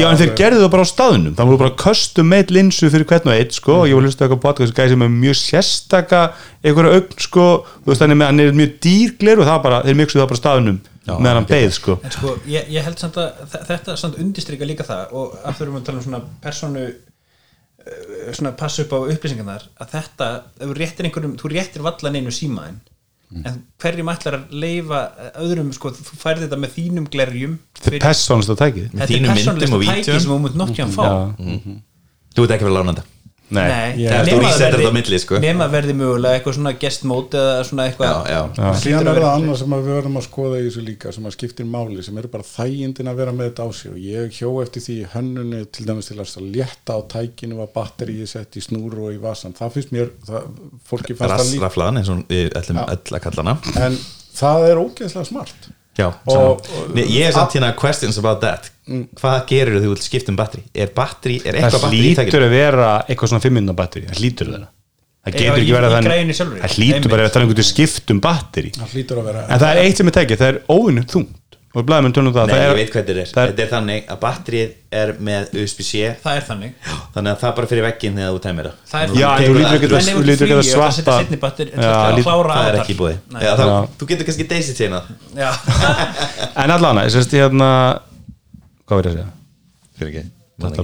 já 0.00 0.06
en 0.08 0.16
þeir 0.22 0.30
gerðu 0.38 0.62
það 0.62 0.70
bara 0.72 0.86
á 0.86 0.92
staðnum. 0.94 1.34
Það 1.36 1.50
voru 1.50 1.60
bara 1.60 1.74
custom 1.82 2.30
made 2.32 2.54
linsu 2.56 2.88
fyrir 2.88 3.04
hvern 3.10 3.28
og 3.28 3.34
eitt 3.36 3.52
sko, 3.58 3.74
og 3.82 3.90
ég 3.90 3.98
var 3.98 4.06
hlustu 4.06 4.24
eitthvað 4.24 4.40
podcast 4.46 4.76
gæði 4.78 4.94
sem 4.94 5.04
er 5.04 5.12
mjög 5.18 5.36
sérstaka 5.42 6.22
einhverja 6.64 6.94
augn 6.96 7.20
sko, 7.26 7.44
þú 7.84 7.92
veist 7.92 8.04
þannig 8.06 8.20
með 8.22 8.30
hann 8.32 8.40
er 8.46 8.56
mjög 8.62 8.72
dýrglir 8.86 9.42
og 9.44 9.50
það 9.50 9.60
bara, 9.68 9.82
þeir 9.84 9.98
miksu 10.00 10.20
það 10.22 10.30
bara 10.32 10.40
á 10.40 10.42
staðnum 10.42 10.80
meðan 11.04 11.38
hann 11.42 11.50
beið 11.52 11.70
sko. 11.76 11.98
En 12.08 12.16
sko, 12.16 12.34
ég, 12.48 12.70
ég 12.72 12.88
held 12.88 13.04
samt 13.04 13.20
að 13.20 13.44
þe- 13.52 13.62
þetta 13.68 13.98
samt 14.00 14.16
undistrika 14.24 14.64
líka 14.64 14.88
það 14.88 15.12
og 15.12 15.36
aftur 15.44 15.66
erum 15.68 15.76
við 15.76 15.82
að 15.82 15.90
tala 15.90 16.00
um 16.00 16.06
svona 16.08 16.22
personu 16.40 16.86
eh, 17.84 18.32
svona 18.32 18.54
passa 18.56 18.86
upp 18.86 18.96
á 18.96 18.98
upplýsingarnar 19.12 19.68
að 19.76 19.92
þetta, 19.98 20.30
þú 20.64 20.76
réttir 20.80 21.10
réttir 21.52 21.84
vallan 21.84 22.16
einu 22.22 22.32
símaðin 22.32 22.80
en 23.34 23.56
hverjum 23.82 24.10
ætlar 24.12 24.36
að 24.38 24.52
leifa 24.64 25.00
öðrum, 25.42 25.72
sko, 25.74 25.90
þú 25.96 26.18
færði 26.20 26.46
þetta 26.46 26.60
með 26.62 26.76
þínum 26.76 27.08
glerjum 27.10 27.56
þetta 27.80 27.96
er 27.96 28.04
persónast 28.04 28.52
að 28.54 28.60
tækið. 28.62 28.86
Þetta 28.92 29.04
er 29.04 29.12
þínum 29.14 29.34
myndum 29.34 29.40
persónulegsta 29.40 29.80
og 29.80 29.88
tæki 29.88 30.20
sem 30.20 30.30
þú 30.30 30.38
mútt 30.44 30.60
nokkja 30.60 30.86
að 30.86 30.94
fá. 30.94 31.04
Já. 31.08 31.80
Þú 32.34 32.46
ert 32.46 32.56
ekki 32.56 32.66
verið 32.68 32.78
lánanda 32.78 33.04
Nei. 33.04 33.13
Nei, 33.54 33.94
þú 33.98 34.38
verði- 34.38 34.52
þetta 34.60 34.90
á 34.90 34.96
milli, 34.96 35.18
sko. 35.22 35.38
nema 35.42 35.68
verði 35.72 35.94
mögulega 35.98 36.38
eitthvað 36.38 36.56
svona 36.58 36.72
guest 36.82 37.04
mode 37.10 37.38
eða 37.40 37.64
svona 37.68 37.86
eitthvað. 37.88 38.30
Já, 38.32 38.40
já. 38.58 38.68
síðan 38.82 39.10
er 39.12 39.20
það 39.20 39.28
annað 39.30 39.58
sem 39.60 39.76
við 39.76 39.90
verðum 39.90 40.18
að 40.20 40.26
skoða 40.28 40.58
í 40.60 40.64
þessu 40.68 40.84
líka 40.88 41.12
sem 41.14 41.28
að 41.28 41.36
skiptir 41.36 41.68
máli 41.74 42.04
sem 42.06 42.18
eru 42.22 42.32
bara 42.34 42.48
þægindin 42.48 43.12
að 43.12 43.20
vera 43.22 43.36
með 43.36 43.50
þetta 43.50 43.66
á 43.66 43.68
sig. 43.78 43.92
Og 43.94 44.00
ég 44.04 44.34
hjó 44.40 44.50
eftir 44.64 44.86
því 44.86 44.98
hönnunni 45.14 45.62
til 45.70 45.86
dæmis 45.86 46.10
til 46.10 46.18
að 46.18 46.50
létta 46.54 46.98
á 46.98 47.00
tækinu 47.14 47.62
að 47.64 47.72
batteríi 47.78 48.26
sett 48.28 48.58
í 48.58 48.64
snúru 48.64 49.08
og 49.08 49.14
í 49.14 49.20
vasan 49.22 49.54
það 49.54 49.78
finnst 49.78 49.94
mér, 49.94 50.10
það, 50.26 50.50
fólki 50.88 51.14
fannst 51.16 51.38
það 51.38 51.52
líka 51.54 51.64
Rassraflaðan 51.64 52.02
eins 52.02 52.12
og 52.12 52.26
við 52.28 52.52
ætlum 52.58 52.82
öll 52.84 53.16
að 53.18 53.24
kalla 53.28 53.44
hana. 53.44 53.56
En 53.86 53.98
það 54.34 54.68
er 54.72 54.82
ógeðslega 54.84 55.30
smart 55.30 55.70
Já, 55.98 56.08
Og- 56.26 56.36
og, 56.36 56.94
Nei, 56.94 57.04
ég 57.06 57.28
er 57.28 57.32
samt 57.32 57.52
hérna 57.54 57.74
questions 57.78 58.18
about 58.18 58.40
that. 58.40 58.70
Hvað 59.20 59.46
gerir 59.46 59.80
þú 59.80 59.92
vilt 59.94 60.02
skipta 60.02 60.32
um 60.32 60.36
batteri? 60.36 60.64
Er 60.74 60.90
batteri, 60.94 61.36
er 61.44 61.54
eitthvað 61.54 61.76
það 61.78 61.84
batteri 61.86 62.00
í 62.00 62.08
hlýtur 62.08 62.24
tækinu? 62.24 62.46
að 62.48 62.50
vera 62.50 62.88
eitthvað 63.08 63.30
svona 63.30 63.44
5 63.46 63.54
minna 63.54 63.72
batteri 63.78 64.06
það 64.10 64.18
hlýtur 64.20 64.50
það 64.50 64.66
það 65.24 65.36
getur 65.38 65.60
ekki 65.62 65.72
verið 65.72 65.88
að 65.88 65.94
það 65.94 66.74
hlýtur 66.74 67.08
bara 67.14 67.24
að 67.24 67.30
það 67.30 67.38
er 67.38 67.44
einhvern 67.44 67.54
veginn 67.54 67.70
skipt 67.70 68.12
um 68.12 68.20
batteri 68.20 68.72
það 68.76 68.92
hlýtur 68.92 69.20
að 69.22 69.28
vera 69.30 69.44
en 69.48 69.62
það 69.62 69.70
er 69.70 69.80
eitt 69.84 70.00
sem 70.00 70.10
er 70.10 70.16
tekið, 70.18 70.42
það 70.42 70.50
er 70.52 70.58
óvinnu 70.74 71.04
þungt 71.14 71.30
og 71.74 71.86
blæðum 71.88 72.06
um 72.08 72.12
tölum 72.14 72.34
það 72.34 72.46
Nei, 72.46 72.54
það 72.54 72.60
ég 72.64 72.70
er, 72.70 72.76
veit 72.78 72.90
hvað 72.94 73.00
þetta 73.08 73.14
er. 73.14 73.30
það 73.34 73.42
er- 73.44 73.50
Þetta 73.50 73.62
er 73.64 73.70
þannig 73.74 74.10
að 74.14 74.18
batterið 74.24 74.74
er 75.00 75.12
með 75.28 75.54
USB-C 75.62 76.02
það 76.24 76.36
er 76.38 76.44
þannig 76.48 76.72
Þannig 77.14 77.30
að 77.32 77.40
það 77.42 77.54
bara 77.58 77.70
fyrir 77.72 77.86
vegginn 77.88 78.20
þegar 78.20 78.34
þú 78.36 78.42
tæmir 78.44 78.68
það 78.68 78.76
það 78.92 79.02
er 79.04 79.14
Já, 79.18 79.28
en 79.34 79.42
þú 79.44 79.54
lítur 79.54 79.64
það- 79.64 79.74
ekki 79.74 79.88
að 79.88 79.94
lítur 80.28 80.46
ekki 80.46 80.54
að 80.54 80.60
það 80.60 80.70
svarta 80.70 81.16
það 81.84 82.12
er 82.14 82.22
Það 82.54 82.68
er 82.68 82.78
ekki 82.84 82.96
búið. 83.00 83.18
Þú 83.98 84.08
getur 84.12 84.28
kannski 84.30 84.48
daisy 84.54 84.76
Já. 85.34 85.50
en 86.64 86.70
allan, 86.78 87.02
ég 87.02 87.10
ég 87.34 87.44
hérna 87.44 87.70
hvað 88.86 89.00
verður 89.00 89.10
ég 89.10 89.14
að 89.14 89.18
segja? 89.18 89.30
Fyrir 89.98 90.14
ekki 90.14 90.30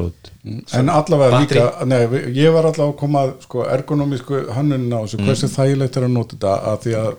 út 0.08 0.30
en 0.74 0.88
allavega 0.90 1.36
Batteri. 1.36 1.60
líka, 1.60 1.84
nei, 1.86 2.00
ég 2.34 2.50
var 2.54 2.66
allavega 2.66 2.90
að 2.90 2.98
koma 2.98 3.20
að, 3.26 3.34
sko, 3.44 3.62
ergonomísku 3.70 4.40
hönnunina 4.56 4.98
á 4.98 5.02
þessu, 5.04 5.20
hversu 5.22 5.50
þægilegt 5.52 5.98
er 6.00 6.06
að 6.08 6.14
nota 6.16 6.34
þetta 6.36 6.54
að 6.72 6.80
því 6.86 6.94
að 7.04 7.10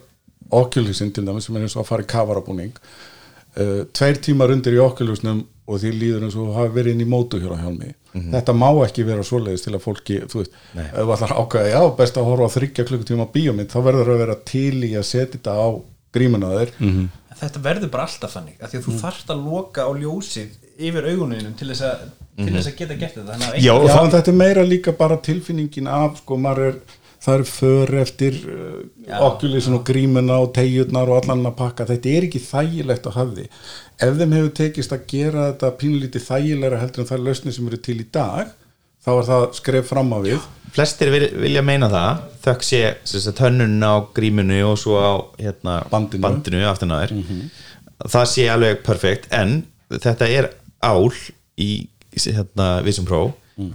Oculusinn 0.52 1.14
til 1.16 1.24
dæmis 1.24 1.46
sem 1.48 1.56
er 1.56 1.64
eins 1.64 1.78
og 1.78 1.86
að 1.86 1.88
fara 1.88 2.04
í 2.04 2.10
kafarabúning 2.12 2.74
uh, 3.58 3.82
tveir 3.93 4.20
tímar 4.24 4.52
undir 4.54 4.74
í 4.78 4.82
Oculusnum 4.84 5.43
og 5.72 5.80
því 5.80 5.91
líður 5.95 6.24
eins 6.28 6.36
og 6.36 6.54
hafi 6.58 6.74
verið 6.76 6.95
inn 6.97 7.04
í 7.06 7.10
mótuhjóra 7.12 7.58
hjálmi. 7.62 7.93
Þetta 8.12 8.52
má 8.58 8.68
ekki 8.84 9.06
vera 9.08 9.24
svoleiðis 9.24 9.64
til 9.64 9.72
að 9.78 9.84
fólki 9.86 10.18
þú 10.28 10.41
veist, 10.41 10.56
ef 10.76 10.97
þú 10.97 11.14
ætlar 11.16 11.32
að 11.32 11.41
ákveða 11.45 11.70
já, 11.72 11.82
best 12.02 12.18
að 12.20 12.26
horfa 12.28 12.47
á 12.52 12.56
þryggja 12.58 12.86
klukkutíma 12.89 13.28
bíómynd 13.32 13.72
þá 13.72 13.78
verður 13.86 14.10
að 14.12 14.20
vera 14.26 14.36
til 14.52 14.84
í 14.84 14.89
að 14.99 15.06
setja 15.08 15.38
þetta 15.38 15.54
á 15.56 15.68
grímuna 16.12 16.49
þér. 16.58 16.74
Mhm. 16.80 17.06
þetta 17.41 17.62
verður 17.64 17.89
bara 17.93 18.04
alltaf 18.10 18.34
þannig 18.36 18.58
að 18.60 18.70
því 18.74 18.78
að 18.82 18.84
þú 18.89 18.97
þarft 19.02 19.32
að 19.32 19.45
loka 19.47 19.86
á 19.88 19.91
ljósið 20.02 20.49
yfir 20.82 21.08
augunum 21.14 21.54
til 21.58 21.68
þess 21.72 21.86
að, 21.88 22.04
til 22.41 22.52
þess 22.52 22.68
að 22.68 22.76
geta 22.82 22.97
gert 22.99 23.16
þetta. 23.16 23.32
Þannig 23.32 23.47
að 23.47 23.64
Já, 23.64 23.74
það- 23.80 24.04
en 24.04 24.12
þetta 24.18 24.32
er 24.34 24.39
meira 24.43 24.64
líka 24.68 24.91
bara 24.97 25.18
tilfinningin 25.30 25.88
af, 25.88 26.18
sko, 26.20 26.38
maður 26.38 26.68
er 26.68 26.76
það 27.22 27.36
er 27.38 27.44
för 27.52 27.94
eftir 28.02 28.38
uh, 28.50 29.20
okkulisin 29.28 29.78
og 29.78 29.84
grímuna 29.88 30.40
og 30.42 30.54
tegjurnar 30.56 31.12
og 31.12 31.22
allan 31.22 31.46
að 31.52 31.58
pakka, 31.60 31.86
þetta 31.90 32.16
er 32.16 32.28
ekki 32.30 32.42
þægilegt 32.46 33.10
að 33.12 33.20
hafi 33.20 33.46
ef 34.02 34.18
þeim 34.18 34.34
hefur 34.38 34.56
tekist 34.58 34.96
að 34.96 35.06
gera 35.12 35.52
þetta 35.52 35.76
pínlítið 35.84 36.26
þægilega 36.26 36.82
heldur 36.82 37.04
en 37.04 37.12
það 37.12 37.20
er 37.20 37.26
lausni 37.28 37.54
sem 37.56 37.70
eru 37.70 37.82
til 37.86 38.00
í 38.02 38.08
dag 38.14 38.56
þá 39.02 39.12
er 39.14 39.28
það 39.30 39.46
skref 39.58 39.88
fram 39.90 40.14
á 40.14 40.20
við. 40.22 40.48
Flestir 40.72 41.12
vil, 41.12 41.26
vilja 41.42 41.64
meina 41.66 41.90
það. 41.92 42.22
Þökk 42.46 42.66
sé 42.68 42.82
hönnun 43.42 43.82
á 43.84 43.94
grímunu 44.16 44.62
og 44.70 44.78
svo 44.80 44.98
á 45.02 45.14
hérna, 45.42 45.82
Bandinu. 45.92 46.24
bandinu 46.24 46.64
aftan 46.70 46.94
á 46.94 47.02
þér 47.04 47.16
Það 48.02 48.30
sé 48.32 48.48
alveg 48.50 48.80
perfekt 48.86 49.28
en 49.36 49.62
þetta 49.92 50.30
er 50.30 50.50
ál 50.82 51.12
í 51.62 51.72
hérna, 52.18 52.82
Visum 52.86 53.06
Pro 53.06 53.28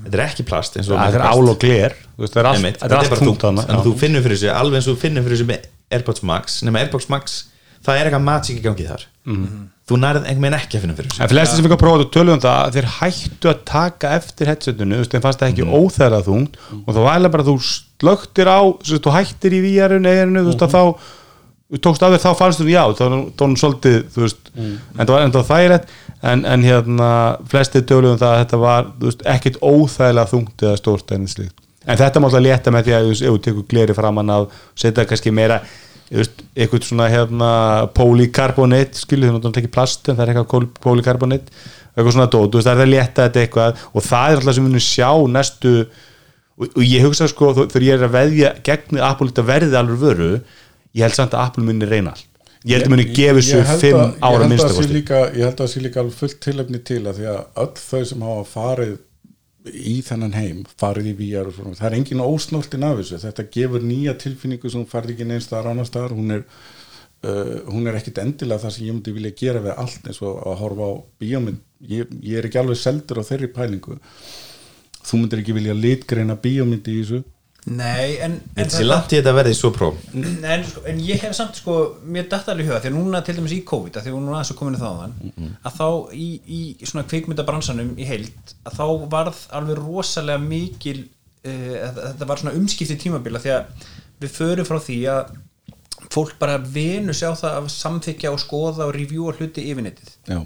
Þetta 0.05 0.19
er 0.19 0.25
ekki 0.27 0.47
plast 0.49 0.79
eins 0.79 0.91
og 0.91 1.01
það 1.01 1.19
er 1.19 1.27
ál 1.27 1.53
og 1.53 1.67
er 1.71 1.97
Einmitt, 2.17 2.79
þetta 2.81 2.93
er 2.93 2.99
allt 3.01 3.43
þarna, 3.43 3.67
en 3.67 3.77
já. 3.77 3.83
þú 3.85 3.93
finnur 4.01 4.25
fyrir 4.25 4.39
þessu, 4.39 4.53
alveg 4.55 4.81
eins 4.81 4.89
og 4.89 4.97
þú 4.97 5.03
finnur 5.03 5.27
fyrir 5.27 5.37
þessu 5.37 5.49
með 5.51 5.67
Airpods 5.97 6.25
Max, 6.27 6.61
nema 6.67 6.83
Airpods 6.83 7.11
Max 7.13 7.37
það 7.87 7.99
er 7.99 8.09
eitthvað 8.09 8.25
magic 8.27 8.61
í 8.61 8.65
gangi 8.65 8.87
þar. 8.87 9.05
Þú 9.87 9.99
nærið 10.03 10.25
einhvern 10.27 10.47
veginn 10.47 10.57
ekki 10.57 10.79
að 10.79 10.83
finna 10.85 10.97
fyrir 10.99 11.13
þessu. 11.13 11.23
En 11.23 11.31
flestir 11.31 11.59
sem 11.59 11.67
ekki 11.69 11.77
að 11.77 11.83
prófa 11.83 12.01
þetta 12.01 12.15
tölum 12.17 12.41
það 12.43 12.57
að 12.63 12.77
þeir 12.77 12.89
hættu 12.97 13.51
að 13.51 13.61
taka 13.71 14.15
eftir 14.17 14.51
headsetinu, 14.51 15.03
þeim 15.07 15.23
fannst 15.27 15.43
það 15.43 15.53
ekki 15.53 15.67
mm. 15.67 15.77
óþæra 15.77 16.23
þungt 16.27 16.59
og 16.81 16.97
þá 16.97 17.01
væla 17.05 17.31
bara 17.35 17.47
að 17.47 17.53
þú 17.53 17.57
slögtir 17.69 18.51
á, 18.51 18.61
þú 18.83 19.15
hættir 19.15 19.55
í 19.55 19.63
þú 19.63 20.49
veist, 20.49 20.67
að 20.67 20.75
þá 20.75 20.83
þú 21.67 21.83
tókst 21.83 22.05
af 22.07 22.13
þér 22.15 22.23
þá 22.23 22.33
fannst 22.39 22.63
þú, 22.63 22.67
já, 22.71 22.83
þá 22.95 23.03
var 23.07 23.15
hún 23.43 23.57
svolítið, 23.59 23.97
þú 24.15 24.23
veist, 24.23 24.51
en 24.57 25.01
það 25.01 25.15
var 25.15 25.25
enda 25.27 25.47
þægilegt, 25.47 25.95
en, 26.33 26.45
en 26.49 26.67
hérna 26.67 27.09
flestir 27.51 27.87
tölum 27.89 28.19
það 28.21 28.33
að 28.33 28.43
þetta 28.43 28.61
var, 28.63 28.91
veist, 29.03 29.25
ekkit 29.37 29.59
óþægilega 29.63 30.31
þungt 30.33 30.67
eða 30.67 30.81
stórt 30.81 31.15
en 31.17 31.99
þetta 32.01 32.21
má 32.21 32.29
alltaf 32.29 32.45
létta 32.45 32.73
með 32.75 32.89
því 32.89 32.95
að 32.97 33.11
ef 33.13 33.21
þú 33.25 33.41
tekur 33.45 33.67
gleri 33.71 33.97
framan 33.97 34.33
að 34.35 34.49
setja 34.79 35.07
kannski 35.09 35.35
meira 35.35 35.61
eitthvað 36.11 36.85
svona 36.87 37.09
hérna 37.11 37.51
polykarbonate, 37.97 38.95
skilju, 38.95 39.27
þú 39.27 39.39
náttúrulega 39.39 39.63
ekki 39.65 39.75
plast 39.75 40.07
en 40.07 40.19
það 40.19 40.29
er 40.29 40.33
eitthvað 40.43 40.69
polykarbonate 40.85 41.57
eitthvað 41.97 42.13
svona 42.15 42.29
dót, 42.31 42.53
þú 42.53 42.61
veist, 42.61 42.69
það 42.69 42.77
er 42.77 42.85
að 42.85 42.93
létta 42.93 43.27
þetta 43.27 43.43
eitthvað 43.43 43.83
og 43.91 44.07
það 44.07 44.29
er 44.29 44.41
alltaf 44.41 44.57
sem 44.57 44.63
við 44.67 44.69
munum 44.69 44.87
sjá 44.87 45.11
næstu 45.33 45.75
og, 45.81 46.69
og 46.69 46.83
ég 46.85 47.07
hugsa 47.07 47.29
sko 47.31 47.53
þegar 47.57 47.87
ég 47.87 47.99
er 47.99 48.07
að 48.07 48.17
veðja 48.17 48.53
gegn 48.67 49.03
Apple 49.03 49.33
þetta 49.33 49.47
verði 49.51 49.79
alveg 49.81 50.03
vöru 50.03 50.31
ég 50.37 51.07
held 51.07 51.19
samt 51.19 51.35
að 51.35 51.47
Apple 51.49 51.67
muni 51.67 51.89
reyna 51.89 52.15
allt 52.15 52.29
ég 52.67 52.77
held 52.77 52.87
að 52.89 52.93
muni 52.95 53.07
þessu 53.15 53.61
held 53.67 53.83
fimm 53.83 53.99
ára 54.01 54.31
held 54.33 54.45
að 54.45 54.53
minnsta 54.53 54.71
sé 54.75 54.87
líka- 54.91 55.27
ég 55.33 55.43
held 55.47 55.53
að 55.55 55.65
það 55.65 55.73
sé 55.73 55.83
líka 55.85 56.01
alveg 56.03 56.17
fullt 56.21 56.41
tilefni 56.47 56.81
til 56.91 57.03
að 57.05 57.21
því 57.21 57.29
að 57.33 57.43
öll 57.65 57.75
þau 57.83 58.05
sem 58.11 58.25
hafa 58.27 58.47
farið 58.53 58.97
í 59.67 59.97
þennan 60.07 60.35
heim, 60.37 60.65
farið 60.79 61.11
í 61.11 61.15
VR 61.19 61.49
og 61.51 61.55
svona, 61.57 61.75
það 61.75 61.87
er 61.89 61.97
engin 61.99 62.23
ósnortin 62.23 62.85
af 62.87 62.99
þessu. 63.01 63.19
Þetta 63.25 63.47
gefur 63.57 63.83
nýja 63.83 64.15
tilfinningu 64.23 64.71
sem 64.71 64.85
farið 64.87 65.15
ekki 65.17 65.27
neins 65.27 65.49
staðar 65.49 65.73
annar 65.73 65.89
staðar, 65.89 66.15
hún 66.15 66.35
er 66.37 66.45
uh, 67.27 67.63
hún 67.73 67.89
er 67.91 67.99
ekkit 67.99 68.21
endilega 68.23 68.63
það 68.63 68.75
sem 68.77 68.87
ég 68.87 68.95
myndi 68.95 69.15
vilja 69.17 69.35
gera 69.41 69.63
við 69.65 69.75
allt 69.83 70.07
eins 70.07 70.21
og 70.23 70.43
að 70.47 70.61
horfa 70.63 70.87
á 70.87 70.93
bíómynd, 71.23 71.63
ég, 71.91 72.13
ég 72.23 72.39
er 72.39 72.47
ekki 72.47 72.61
alveg 72.63 72.79
seldur 72.79 73.23
á 73.23 73.25
þeirri 73.27 73.51
pælingu. 73.57 73.99
Þú 75.07 75.21
myndir 75.23 75.43
ekki 75.43 75.57
vilja 75.57 75.75
litgreina 75.75 76.39
bíómynd 76.39 76.87
í 76.87 77.01
þessu 77.01 77.23
nei, 77.67 78.17
en, 78.23 78.37
en 78.39 78.61
Þetta 78.61 78.77
sé 78.77 78.85
langt 78.87 79.13
í 79.13 79.19
þetta 79.19 79.35
verði 79.37 79.55
svo 79.59 79.73
pró. 79.75 79.89
En, 80.15 80.65
sko, 80.67 80.85
en 80.87 81.01
ég 81.03 81.23
hef 81.25 81.35
samt 81.37 81.59
sko 81.59 81.77
mér 82.07 82.29
datt 82.31 82.49
alveg 82.53 82.71
huga, 82.71 82.79
því 82.85 82.93
að 82.93 82.97
núna 82.99 83.23
til 83.27 83.37
dæmis 83.39 83.57
í 83.57 83.63
COVID 83.67 83.99
að 83.99 84.07
því 84.07 84.13
að 84.13 84.19
núna 84.21 84.37
aðeins 84.39 84.53
að 84.55 84.61
kominu 84.61 84.83
þáðan 84.83 85.17
að 85.67 85.81
þá 85.81 85.89
í, 86.15 86.29
í 86.47 86.61
svona 86.85 87.07
kvikmyndabransanum 87.11 87.93
í 87.99 88.07
heild, 88.09 88.55
að 88.67 88.79
þá 88.79 88.87
varð 89.17 89.43
alveg 89.59 89.81
rosalega 89.83 90.45
mikil 90.47 90.99
uh, 91.03 91.91
þetta 91.91 92.31
var 92.31 92.43
svona 92.43 92.57
umskipti 92.59 92.99
tímabila 93.03 93.43
því 93.43 93.57
að 93.57 93.89
við 94.23 94.37
förum 94.39 94.69
frá 94.69 94.79
því 94.81 95.01
að 95.13 95.35
fólk 96.13 96.37
bara 96.39 96.59
venu 96.61 97.15
sjá 97.17 97.33
það 97.35 97.57
að 97.59 97.73
samþykja 97.75 98.33
og 98.33 98.41
skoða 98.41 98.87
og 98.87 98.95
reviewa 98.95 99.35
hluti 99.37 99.65
yfir 99.73 99.87
netið 99.89 100.13
Já. 100.29 100.39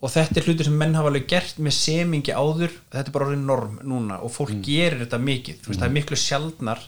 Og 0.00 0.08
þetta 0.14 0.40
er 0.40 0.46
hluti 0.48 0.64
sem 0.64 0.76
menn 0.80 0.94
hafa 0.96 1.10
alveg 1.12 1.26
gert 1.28 1.58
með 1.60 1.74
semingi 1.76 2.32
áður, 2.32 2.72
þetta 2.92 3.08
er 3.10 3.12
bara 3.18 3.26
orðið 3.30 3.44
norm 3.50 3.76
núna 3.84 4.20
og 4.24 4.32
fólk 4.32 4.54
gerir 4.64 5.02
þetta 5.04 5.18
mikið, 5.20 5.60
veist, 5.66 5.80
það 5.82 5.88
er 5.90 5.96
miklu 5.98 6.16
sjaldnar 6.16 6.80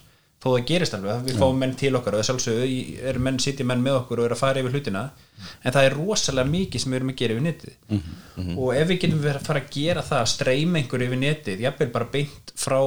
þó 0.42 0.46
það 0.56 0.64
gerist 0.66 0.94
alveg, 0.96 1.20
við 1.28 1.36
fáum 1.38 1.60
menn 1.62 1.74
til 1.78 1.92
okkar 1.94 2.16
og 2.18 2.24
sjálfsögðu, 2.26 2.64
í- 2.66 2.96
eru 3.06 3.20
menn, 3.22 3.36
sitja 3.38 3.62
menn 3.68 3.84
með 3.84 4.00
okkur 4.00 4.18
og 4.18 4.24
eru 4.26 4.34
að 4.34 4.40
fara 4.40 4.58
yfir 4.58 4.72
hlutina. 4.74 5.02
En 5.62 5.70
það 5.76 5.84
er 5.86 5.94
rosalega 5.94 6.50
mikið 6.50 6.82
sem 6.82 6.90
við 6.90 6.98
erum 6.98 7.12
að 7.12 7.18
gera 7.20 7.36
yfir 7.36 7.44
netið. 7.46 7.76
Og 8.58 8.72
ef 8.74 8.88
við 8.90 8.98
getum 9.04 9.20
verið 9.22 9.38
að 9.38 9.46
fara 9.46 9.62
að 9.62 9.70
gera 9.76 10.02
það 10.08 10.18
að 10.24 10.32
streyma 10.32 10.80
einhver 10.80 11.04
yfir 11.06 11.20
netið, 11.22 11.62
jafnvel 11.62 11.88
bara 11.94 12.08
beint 12.16 12.52
frá 12.58 12.80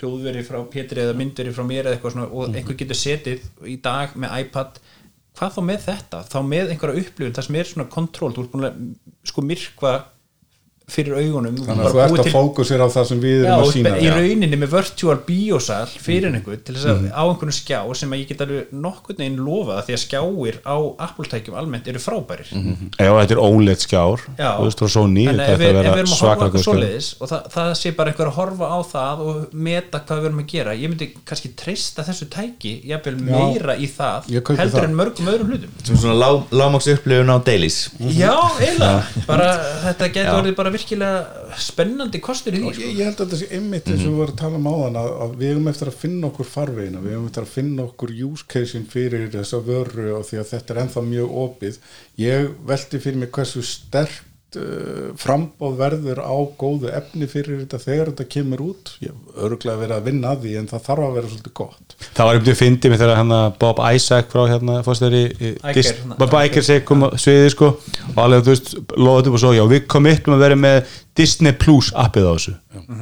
hljóðveri 0.00 0.42
frá 0.46 0.58
Pétri 0.70 1.04
eða 1.04 1.14
myndveri 1.16 1.52
frá 1.54 1.64
mér 1.66 1.86
eða 1.86 1.96
eitthvað 2.00 2.16
svona 2.16 2.26
og 2.32 2.50
einhver 2.58 2.76
getur 2.82 2.98
setið 2.98 3.46
í 3.70 3.76
dag 3.82 4.16
með 4.18 4.34
iPad 4.42 4.80
hvað 5.36 5.56
þá 5.56 5.60
með 5.68 5.80
þetta, 5.86 6.20
þá 6.32 6.38
með 6.48 6.72
einhverja 6.72 7.02
upplifun 7.02 7.36
það 7.36 7.46
sem 7.48 7.58
er 7.60 7.70
svona 7.70 7.88
kontról, 7.92 8.32
þú 8.34 8.44
ert 8.44 8.54
búin 8.54 8.68
að 8.68 8.78
sko 9.30 9.44
myrkva 9.44 9.92
fyrir 10.86 11.16
augunum 11.18 11.56
þannig 11.66 11.82
að 11.82 11.96
þú 11.96 12.00
ert 12.04 12.20
að 12.22 12.28
fókusir 12.30 12.78
á 12.78 12.86
það 12.94 13.06
sem 13.08 13.18
við 13.24 13.40
Já, 13.40 13.46
erum 13.48 13.56
að 13.56 13.64
og 13.66 13.72
sína 13.74 13.92
í 13.98 14.10
rauninni 14.12 14.58
með 14.60 14.70
virtual 14.70 15.16
biosal 15.26 15.86
fyrir 15.90 16.30
einhvern 16.30 16.60
til 16.62 16.76
þess 16.76 16.86
að 16.92 17.00
á 17.10 17.22
einhvern 17.26 17.54
skjá 17.56 17.80
sem 17.98 18.12
að 18.14 18.20
ég 18.20 18.28
get 18.30 18.44
alveg 18.44 18.70
nokkurn 18.70 19.18
veginn 19.18 19.40
lofa 19.42 19.80
því 19.82 19.96
að 19.96 20.02
skjáir 20.04 20.56
á 20.62 20.76
Apple-tækjum 21.08 21.56
almennt 21.58 21.90
eru 21.90 21.98
frábærir. 22.02 22.52
Já, 22.54 23.10
þetta 23.18 23.34
er 23.34 23.40
OLED 23.42 23.82
skjár 23.82 24.22
Já. 24.38 24.50
þú 24.60 24.68
veist, 24.68 24.84
og 24.86 24.92
Sony 24.94 25.24
Þannig 25.26 25.42
þetta 25.42 25.56
ef 25.56 25.58
við, 25.58 25.66
að 25.66 25.90
erum 25.90 26.14
að 26.14 26.22
horfa 26.22 26.46
okkur 26.46 26.64
svoleiðis 26.68 27.10
og 27.18 27.32
það, 27.32 27.50
það 27.56 27.72
sé 27.82 27.88
bara 27.98 28.14
einhver 28.14 28.30
að 28.30 28.38
horfa 28.38 28.66
á 28.70 28.78
það 28.86 29.16
og 29.26 29.34
meta 29.66 30.02
hvað 30.06 30.22
við 30.22 30.30
erum 30.30 30.42
að 30.44 30.48
gera 30.54 30.76
ég 30.78 30.92
myndi 30.92 31.10
kannski 31.26 31.50
treysta 31.58 32.06
þessu 32.06 32.30
tæki 32.30 32.76
jafnvel 32.86 33.18
meira 33.26 33.74
í 33.74 33.90
það 33.90 34.30
heldur 34.30 34.70
það. 34.70 34.86
en 34.86 34.96
mörgum 35.02 35.30
öðrum 35.34 35.50
hlutum. 35.50 35.70
Sem 35.82 35.98
svona 35.98 36.14
lá, 36.14 36.30
lágmáks 36.54 36.86
upplifun 36.94 37.34
á 37.34 37.38
virkilega 40.76 41.56
spennandi 41.66 42.20
kostur 42.22 42.54
í 42.54 42.62
því 42.62 42.72
sko. 42.72 42.84
ég, 42.84 42.94
ég 43.00 43.10
held 43.10 43.18
að 43.18 43.24
þetta 43.24 43.40
sé 43.40 43.50
einmitt 43.58 43.90
eins 43.90 44.04
og 44.04 44.12
við 44.12 44.20
varum 44.22 44.36
að 44.36 44.42
tala 44.42 44.60
um 44.60 44.70
áðan 44.70 45.00
að, 45.02 45.10
að 45.24 45.34
við 45.40 45.52
hefum 45.52 45.72
eftir 45.72 45.90
að 45.90 45.98
finna 46.04 46.30
okkur 46.30 46.50
farvegina, 46.52 47.02
við 47.02 47.16
hefum 47.16 47.28
eftir 47.30 47.46
að 47.46 47.52
finna 47.56 47.88
okkur 47.88 48.14
use 48.28 48.48
case-in 48.54 48.88
fyrir 48.92 49.28
þessa 49.34 49.62
vöru 49.66 50.08
og 50.20 50.24
því 50.28 50.40
að 50.42 50.50
þetta 50.54 50.74
er 50.74 50.82
ennþá 50.84 51.04
mjög 51.10 51.36
opið 51.46 51.80
ég 52.22 52.48
velti 52.70 53.02
fyrir 53.02 53.22
mig 53.24 53.34
hversu 53.34 53.64
sterkt 54.56 55.12
uh, 55.12 55.14
frambóð 55.20 55.76
verður 55.78 56.20
á 56.24 56.34
góðu 56.58 56.90
efni 56.94 57.28
fyrir 57.30 57.62
þetta 57.62 57.80
þegar 57.82 58.10
þetta 58.10 58.26
kemur 58.32 58.62
út. 58.64 58.92
Ég 59.00 59.12
hef 59.12 59.44
öruglega 59.46 59.80
verið 59.80 59.96
að 59.96 60.08
vinna 60.10 60.32
að 60.32 60.44
því 60.44 60.54
en 60.60 60.68
það 60.70 60.84
þarf 60.86 61.06
að 61.06 61.16
vera 61.16 61.30
svolítið 61.30 61.54
gott. 61.60 61.96
Það 62.16 62.28
var 62.28 62.38
einhvern 62.38 62.46
veginn 62.46 62.60
fyndið 62.60 62.92
mig 62.92 63.00
þegar 63.02 63.20
hann 63.20 63.34
Bob 63.60 63.82
Isaac 63.86 64.30
frá 64.32 64.42
hérna 64.50 64.78
fórstæri 64.86 65.24
Iger, 65.36 65.82
hérna. 65.82 66.18
Bob 66.20 66.38
Iger 66.40 66.66
segi 66.66 66.84
kom 66.88 67.06
á 67.06 67.08
sviði 67.20 67.50
sko. 67.54 67.72
Og 68.14 68.22
alveg 68.24 68.46
þú 68.46 68.54
veist 68.54 68.72
loðið 68.96 69.30
upp 69.30 69.38
og 69.38 69.44
svo 69.44 69.56
já 69.56 69.64
við 69.70 69.86
komum 69.92 70.36
að 70.36 70.46
vera 70.46 70.60
með 70.60 70.96
Disney 71.16 71.54
Plus 71.56 71.88
appið 71.96 72.26
á 72.28 72.32
þessu 72.36 72.54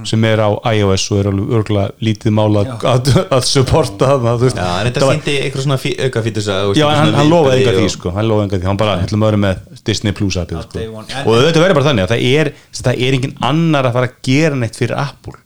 sem 0.08 0.24
er 0.28 0.40
á 0.40 0.48
iOS 0.70 1.04
og 1.12 1.20
er 1.20 1.28
alveg 1.30 1.54
örgulega 1.58 2.04
lítið 2.06 2.34
mála 2.36 2.62
að, 2.78 3.10
að 3.34 3.46
supporta 3.48 4.10
það 4.12 4.28
þú 4.28 4.46
veist. 4.46 4.60
Já, 4.60 4.68
en 4.78 4.88
þetta 4.88 5.08
sýndi 5.10 5.34
eitthvað 5.40 5.66
svona 5.66 5.78
auka 6.06 6.22
fítus 6.28 6.48
Já, 6.48 6.86
en 6.86 7.00
hann, 7.00 7.14
hann 7.18 7.32
lofaði 7.32 7.64
enga 7.64 7.74
því 7.80 7.88
sko, 7.96 8.14
hann 8.14 8.30
lofaði 8.30 8.48
enga 8.48 8.60
því, 8.60 8.68
hann 8.70 8.80
bara 8.84 8.96
ætlum 9.02 9.26
að 9.26 9.32
vera 9.32 9.42
með 9.46 9.82
Disney 9.90 10.16
Plus 10.16 10.38
appið 10.40 10.62
sko. 10.68 10.86
og 11.24 11.42
þetta 11.48 11.64
verður 11.64 11.80
bara 11.80 11.88
þannig 11.90 12.06
að 12.06 12.14
það 12.14 12.24
er 12.30 12.52
það 12.80 13.04
er 13.08 13.18
engin 13.18 13.36
annar 13.50 13.90
að 13.90 13.98
fara 13.98 14.10
að 14.12 14.16
gera 14.30 14.62
neitt 14.62 14.78
fyrir 14.78 14.96
Apple. 15.02 15.36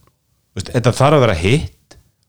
Þetta 0.58 0.94
þarf 1.00 1.18
að 1.18 1.24
vera 1.26 1.38
hitt 1.38 1.74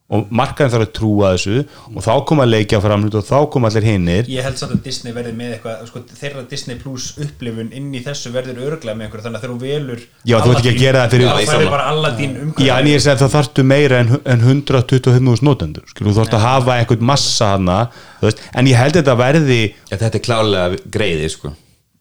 og 0.09 0.29
markaðin 0.33 0.71
þarf 0.73 0.85
að 0.87 0.93
trúa 0.97 1.27
þessu 1.35 1.57
og 1.93 1.99
þá 2.05 2.11
koma 2.29 2.45
að 2.47 2.51
leikja 2.55 2.79
framlut 2.81 3.17
og 3.19 3.25
þá 3.27 3.35
koma 3.53 3.69
allir 3.69 3.85
hinnir 3.85 4.29
Ég 4.33 4.41
held 4.47 4.57
samt 4.57 4.73
að 4.73 4.81
Disney 4.87 5.13
verði 5.13 5.33
með 5.37 5.51
eitthvað 5.57 5.83
sko, 5.91 6.01
þeirra 6.21 6.43
Disney 6.49 6.79
Plus 6.81 7.05
upplifun 7.21 7.69
inn 7.77 7.91
í 7.93 8.01
þessu 8.07 8.31
verður 8.33 8.63
örglega 8.71 8.97
með 8.97 9.05
einhverju 9.09 9.27
þannig 9.27 9.45
að 9.45 9.53
þú 9.53 9.59
velur 9.67 10.01
Já, 10.25 10.35
þú 10.41 10.55
ert 10.55 10.61
ekki 10.63 10.73
að 10.73 10.81
gera 10.81 11.03
það 11.05 11.13
fyrir- 11.13 11.29
Já, 11.29 11.29
Já, 11.29 11.51
það 11.53 11.61
er 11.61 12.65
Já, 12.65 12.73
en 12.79 12.89
ég 12.89 13.05
segi 13.05 13.13
að 13.13 13.23
það 13.23 13.33
þarftu 13.37 13.67
meira 13.69 14.01
en, 14.01 14.11
en 14.33 14.45
125.000 14.49 15.45
notendur, 15.45 15.85
þú 15.99 16.17
þarfst 16.17 16.37
að 16.39 16.45
hafa 16.47 16.79
einhvern 16.81 17.05
massa 17.13 17.53
hana, 17.53 17.79
en 18.25 18.69
ég 18.73 18.79
held 18.81 18.95
að 18.97 19.03
þetta 19.03 19.17
verði 19.21 19.61
Þetta 19.93 20.15
er 20.17 20.23
klálega 20.25 20.85
greiði 20.97 21.29
sko 21.37 21.53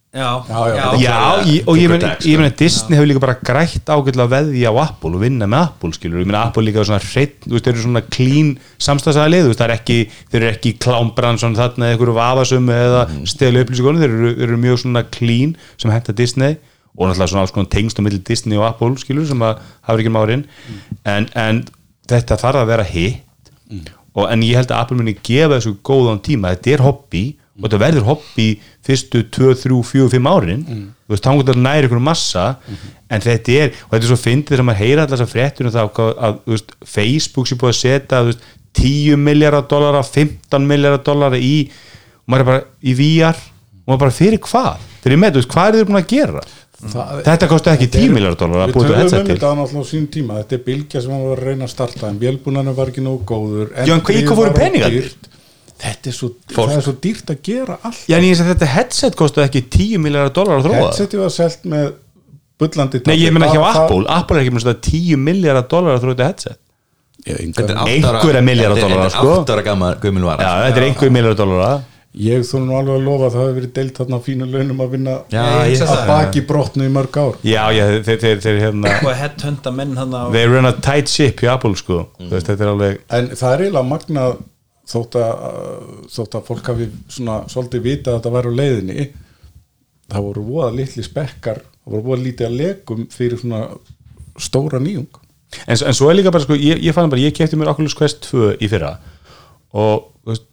Já, 0.08 0.40
Já, 0.48 0.60
já. 0.72 0.84
já, 1.02 1.16
ég, 1.44 1.66
og 1.68 1.76
ég 1.76 1.90
meina 1.92 2.14
sko. 2.16 2.54
Disney 2.56 2.96
hefur 2.96 3.08
líka 3.10 3.20
bara 3.20 3.34
grætt 3.44 3.90
ágætlega 3.92 4.24
að 4.24 4.30
veðja 4.32 4.70
á 4.72 4.76
Apple 4.88 5.10
og 5.18 5.20
vinna 5.20 5.44
með 5.46 5.66
Apple 5.66 5.90
skilur, 5.92 6.22
ég 6.22 6.26
meina 6.30 6.46
Apple 6.48 6.62
líka 6.64 6.80
er 6.80 6.88
svona 6.88 7.02
hreitt, 7.04 7.36
þú 7.44 7.52
veist, 7.52 7.66
þeir 7.66 7.74
eru 7.74 7.82
svona 7.84 8.02
clean 8.08 8.48
samstæðsæðalið, 8.80 9.42
þú 9.44 9.50
veist, 9.52 9.60
það 9.60 9.68
er 9.68 9.74
ekki 9.76 9.98
þeir 10.32 10.38
eru 10.40 10.48
ekki 10.54 10.72
klámbrann 10.80 11.38
svona 11.42 11.60
þarna 11.60 11.84
eða 11.90 11.92
einhverju 11.98 12.14
vafasum 12.16 12.70
eða 12.72 13.02
Mm. 13.08 13.26
stelu 13.28 13.60
upplýsingunum 13.62 14.00
þeir 14.00 14.14
eru, 14.16 14.32
eru 14.48 14.56
mjög 14.64 14.78
svona 14.82 15.02
clean 15.12 15.56
sem 15.76 15.90
henta 15.92 16.12
Disney 16.16 16.56
og 16.96 17.04
náttúrulega 17.12 17.28
svona 17.28 17.40
alls 17.44 17.52
konar 17.52 17.68
tengst 17.70 18.00
á 18.00 18.02
milli 18.02 18.18
Disney 18.24 18.56
og 18.58 18.64
Apple 18.64 18.96
skilur 18.96 19.26
sem 19.28 19.38
að 19.44 19.58
hafa 19.86 19.98
ekki 20.00 20.10
márin. 20.16 20.44
En, 21.04 21.28
en 21.36 21.60
þetta 22.08 22.40
þarf 22.40 22.62
að 22.64 22.66
vera 22.72 22.82
hitt. 22.88 23.52
Og 24.16 24.24
en 24.32 24.40
ég 24.42 24.56
held 24.56 24.72
að 24.72 24.80
Apple 24.80 24.96
muni 24.96 25.14
gefa 25.14 25.60
þessu 25.60 25.76
góðan 25.84 26.18
tíma, 26.24 26.56
þetta 26.56 26.70
er 26.74 26.82
hobby 26.82 27.37
og 27.58 27.64
þetta 27.66 27.80
verður 27.82 28.04
hobby 28.06 28.48
fyrstu 28.86 29.24
2, 29.34 29.54
3, 29.64 29.82
4, 29.82 30.08
5 30.14 30.28
árin. 30.30 30.62
Þú 31.08 31.10
veist, 31.14 31.24
þá 31.24 31.30
hún 31.32 31.42
þetta 31.42 31.62
næri 31.64 31.88
ykkur 31.88 32.00
massa. 32.04 32.44
En 33.10 33.20
þetta 33.24 33.52
er, 33.64 33.68
og 33.86 33.90
þetta 33.96 34.04
er 34.04 34.10
svo 34.12 34.20
fyndið 34.20 34.52
þegar 34.54 34.66
maður 34.68 34.82
heyra 34.84 35.02
allar 35.06 35.16
þessar 35.18 35.32
fréttur 35.32 35.66
um 35.66 35.72
það 35.72 36.00
að 36.28 36.38
veist, 36.52 36.72
Facebook 36.84 37.48
sé 37.48 37.56
búið 37.58 37.72
að 37.74 37.78
setja 37.82 38.22
veist, 38.28 38.46
10 38.78 39.16
miljardar 39.16 39.64
dollara 39.70 40.02
15 40.04 40.66
miljardar 40.68 41.02
dollara 41.08 41.38
í 41.40 41.54
og 41.68 42.28
maður 42.30 42.44
er 42.44 42.48
bara 42.50 42.64
í 42.84 42.94
VR 42.98 43.38
og 43.38 43.88
maður 43.88 44.02
bara 44.04 44.14
fyrir 44.18 44.38
hvað, 44.44 44.82
fyrir 45.02 45.18
með, 45.18 45.32
þú 45.32 45.40
veist, 45.40 45.52
hvað 45.54 45.68
er 45.68 45.78
þið 45.78 45.88
búin 45.88 46.00
að 46.02 46.10
gera? 46.12 46.42
Það- 46.78 47.22
þetta 47.26 47.48
kosti 47.50 47.70
ekki 47.72 47.88
10 47.96 48.12
miljardar 48.14 48.38
dollara 48.44 48.66
að 48.68 48.68
Við 48.68 48.74
tölum 48.76 48.92
um 48.92 49.08
þetta 49.32 49.48
á 49.82 49.84
sín 49.88 50.04
tíma. 50.14 50.36
Þetta 50.44 50.54
er 50.54 50.62
bylgja 50.68 51.00
sem 51.02 51.10
hann 51.10 51.24
var 51.26 51.40
að 51.40 51.48
reyna 51.48 51.64
að 51.66 51.72
starta 51.72 52.08
en 52.12 52.20
vélbúnanum 52.20 52.76
var 52.76 52.92
ekki 52.92 53.02
nógu 53.02 53.24
góður 53.26 53.72
Já, 53.88 53.94
en 53.96 54.04
hvað- 54.04 55.10
í 55.78 55.84
var. 55.84 55.94
Þetta 55.94 56.10
er 56.10 56.16
svo, 56.18 56.28
það 56.52 56.76
er 56.76 56.84
svo 56.88 56.94
dýrt 57.06 57.32
að 57.34 57.40
gera 57.48 57.78
allt. 57.82 58.04
Já, 58.08 58.16
en 58.18 58.24
ég 58.28 58.36
segi 58.36 58.46
að 58.48 58.52
þetta 58.54 58.70
headset 58.74 59.16
kosti 59.18 59.40
ekki 59.44 59.62
10 59.70 59.98
miljardar 60.04 60.32
dollara 60.34 60.58
að 60.60 60.66
þróa 60.68 60.78
það. 60.78 60.86
Headsetið 60.88 61.20
var 61.24 61.34
selt 61.38 61.64
með 61.64 61.92
bullandi 62.58 63.02
Nei, 63.06 63.18
ég 63.22 63.32
meina 63.34 63.46
ekki 63.50 63.60
á 63.62 63.66
Apple. 63.72 64.04
Apple 64.08 64.36
er 64.38 64.42
ekki 64.46 64.54
með 64.56 64.64
svona 64.66 64.80
10 64.88 65.20
miljardar 65.28 65.68
dollara 65.70 65.98
að 65.98 66.02
þróa 66.06 66.16
þetta 66.16 66.30
headset. 66.32 66.58
Er 67.26 67.38
Einhverja 67.42 67.74
er- 67.74 68.82
dollara, 68.82 69.06
Þetta 69.08 69.18
sko. 69.18 69.30
er 69.34 69.40
8 69.42 69.54
ára 69.54 69.62
gammal 69.66 69.94
gömul 70.02 70.22
vara 70.28 70.42
Já, 70.42 70.50
þetta 70.68 70.78
er 70.78 70.86
einhver 70.88 71.10
miljardar 71.10 71.40
dollara. 71.46 71.80
Ég 72.18 72.40
þú 72.42 72.60
nú 72.64 72.74
alveg 72.74 72.96
að 72.96 73.04
lofa 73.04 73.26
að 73.28 73.34
það 73.34 73.42
hefur 73.44 73.56
verið 73.58 73.72
deilt 73.76 73.98
þarna 74.00 74.16
á 74.16 74.20
fínu 74.24 74.46
launum 74.48 74.78
að 74.80 74.90
vinna 74.94 75.14
Já, 75.30 75.42
Ég 75.68 75.82
að 75.84 76.06
baki 76.08 76.40
brotnu 76.48 76.86
í 76.88 76.92
mörg 76.94 77.18
ár. 77.20 77.34
Já, 77.44 77.60
já, 77.76 77.82
þeir, 78.06 78.18
þeir, 78.22 78.38
þeir 78.42 78.60
hérna 78.64 80.32
They 80.32 80.46
run 80.48 80.66
a 80.66 80.72
tight 80.72 81.08
ship 81.12 81.42
hjá 81.44 81.52
Apple, 81.52 81.74
sko. 81.76 82.08
Þú 82.18 82.30
veist, 82.32 82.48
þetta 82.48 82.64
er 82.64 82.72
alveg 82.72 82.98
en 83.10 83.28
það 83.36 83.52
er 83.52 83.64
eiginlega 83.66 83.88
magna 83.92 84.24
þótt 84.88 85.18
að, 85.20 85.46
þótt 86.14 86.36
að 86.38 86.46
fólk 86.48 86.70
hafi 86.72 86.88
svona 87.12 87.38
svolítið 87.50 87.84
vita 87.84 88.12
að 88.12 88.18
þetta 88.18 88.34
væri 88.36 88.52
á 88.52 88.58
leiðinni 88.60 89.06
það 90.08 90.28
voru 90.28 90.44
voða 90.48 90.70
litli 90.78 91.04
spekkar 91.04 91.62
það 91.62 91.94
voru 91.94 92.06
voða 92.06 92.24
lítið 92.24 92.48
að 92.48 92.58
legum 92.62 93.08
fyrir 93.12 93.42
svona 93.42 93.62
stóra 94.40 94.80
nýjung 94.82 95.10
en, 95.66 95.76
en 95.76 95.96
svo 95.96 96.08
er 96.08 96.18
líka 96.18 96.32
bara, 96.32 96.44
sko, 96.46 96.56
ég, 96.56 96.80
ég 96.84 96.96
fann 96.96 97.12
bara 97.12 97.24
Ég 97.24 97.36
kefti 97.36 97.58
mér 97.58 97.72
Oculus 97.72 97.96
Quest 97.98 98.24
2 98.30 98.56
í 98.64 98.70
fyrra 98.70 98.96
Og, 99.76 100.08
veist, 100.28 100.46